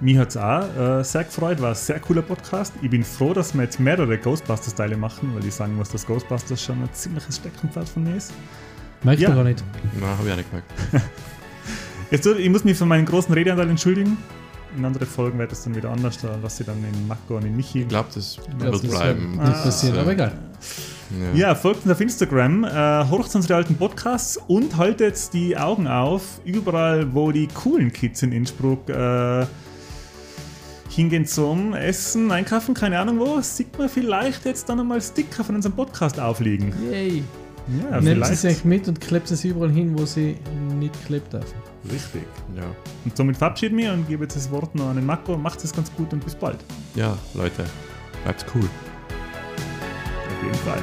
Mich 0.01 0.17
hat 0.17 0.29
es 0.29 0.37
auch 0.37 0.63
äh, 0.79 1.03
sehr 1.03 1.25
gefreut, 1.25 1.61
war 1.61 1.71
ein 1.71 1.75
sehr 1.75 1.99
cooler 1.99 2.23
Podcast. 2.23 2.73
Ich 2.83 2.91
bin 2.91 3.03
froh, 3.03 3.35
dass 3.35 3.53
wir 3.55 3.65
jetzt 3.65 3.81
mehrere 3.81 4.17
Ghostbusters-Teile 4.17 4.97
machen, 4.97 5.33
weil 5.35 5.45
ich 5.45 5.55
sagen 5.55 5.75
muss, 5.75 5.89
dass 5.89 6.07
Ghostbusters 6.07 6.63
schon 6.63 6.81
ein 6.83 6.89
ziemliches 6.93 7.37
Steckenpferd 7.37 7.89
von 7.89 8.05
mir 8.05 8.15
ist. 8.17 8.33
Merkt 9.03 9.21
Ja. 9.21 9.31
gar 9.31 9.43
nicht. 9.43 9.63
Na, 10.01 10.07
habe 10.17 10.27
ich 10.27 10.33
auch 10.33 10.37
nicht 10.37 10.51
gemerkt. 10.51 10.73
Jetzt, 12.13 12.27
ich 12.27 12.49
muss 12.51 12.63
mich 12.65 12.79
für 12.79 12.87
meinen 12.87 13.07
großen 13.07 13.35
Redeanteil 13.35 13.69
entschuldigen. 13.71 14.17
In 14.77 14.85
anderen 14.85 15.07
Folgen 15.09 15.39
wird 15.39 15.51
es 15.51 15.65
dann 15.65 15.75
wieder 15.75 15.91
anders, 15.91 16.19
da 16.21 16.37
lasse 16.43 16.63
ich 16.63 16.67
dann 16.67 16.77
in 16.79 17.09
Marco 17.09 17.37
und 17.37 17.45
in 17.45 17.57
Michi. 17.57 17.83
Ich 17.83 17.89
glaube, 17.89 18.09
das 18.15 18.37
Ja, 18.37 18.61
wird 18.61 18.75
das 18.75 18.83
bleiben. 18.83 19.21
wird 19.23 19.31
nicht 19.43 19.53
Das, 19.53 19.63
passieren, 19.65 19.97
äh, 19.97 20.01
aber 20.01 20.13
egal. 20.13 20.33
Ja. 21.35 21.49
Ja, 21.49 21.55
folgt 21.55 21.85
uns 21.85 21.93
auf 21.93 22.01
Instagram, 22.01 22.65
äh, 22.65 22.69
horcht 23.09 23.35
unsere 23.35 23.57
alten 23.57 23.77
Podcasts 23.77 24.39
und 24.47 24.77
haltet 24.77 25.33
die 25.33 25.57
Augen 25.57 25.89
auf, 25.89 26.41
überall, 26.45 27.13
wo 27.15 27.33
die 27.33 27.49
coolen 27.49 27.93
Kids 27.93 28.23
in 28.23 28.31
Innsbruck 28.33 28.89
äh, 28.91 29.47
hingehen 30.99 31.25
zum 31.27 31.75
Essen, 31.75 32.33
einkaufen, 32.33 32.75
keine 32.75 32.99
Ahnung 32.99 33.21
wo, 33.21 33.41
sieht 33.41 33.79
man 33.79 33.89
vielleicht 33.89 34.45
jetzt 34.45 34.69
dann 34.69 34.81
einmal 34.81 35.01
Sticker 35.01 35.45
von 35.45 35.55
unserem 35.55 35.77
Podcast 35.77 36.19
aufliegen. 36.19 36.73
Yay. 36.91 37.23
Ja, 37.69 38.01
Nehmt 38.01 38.05
sie 38.27 38.35
vielleicht. 38.35 38.37
sich 38.41 38.65
mit 38.65 38.89
und 38.89 39.01
klebt 39.01 39.31
es 39.31 39.45
überall 39.45 39.71
hin, 39.71 39.97
wo 39.97 40.05
sie 40.07 40.37
nicht 40.81 40.95
klebt 41.07 41.33
dürfen. 41.33 41.55
Richtig. 41.85 42.23
Ja. 42.57 42.65
Und 43.05 43.17
somit 43.17 43.37
verabschieden 43.37 43.79
wir 43.79 43.93
und 43.93 44.09
gebe 44.09 44.25
jetzt 44.25 44.35
das 44.35 44.51
Wort 44.51 44.75
noch 44.75 44.89
an 44.89 44.97
den 44.97 45.07
Marco. 45.07 45.37
Macht 45.37 45.63
es 45.63 45.73
ganz 45.73 45.93
gut 45.95 46.13
und 46.13 46.25
bis 46.25 46.35
bald. 46.35 46.59
ja, 46.97 47.17
Leute, 47.35 47.65
bleibt 48.25 48.45
cool. 48.55 48.65
Auf 48.65 50.43
jeden 50.43 50.55
Fall. 50.57 50.81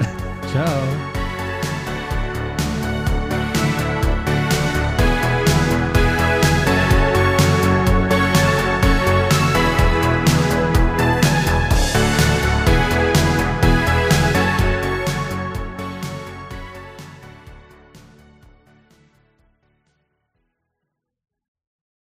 Ciao. 0.51 1.24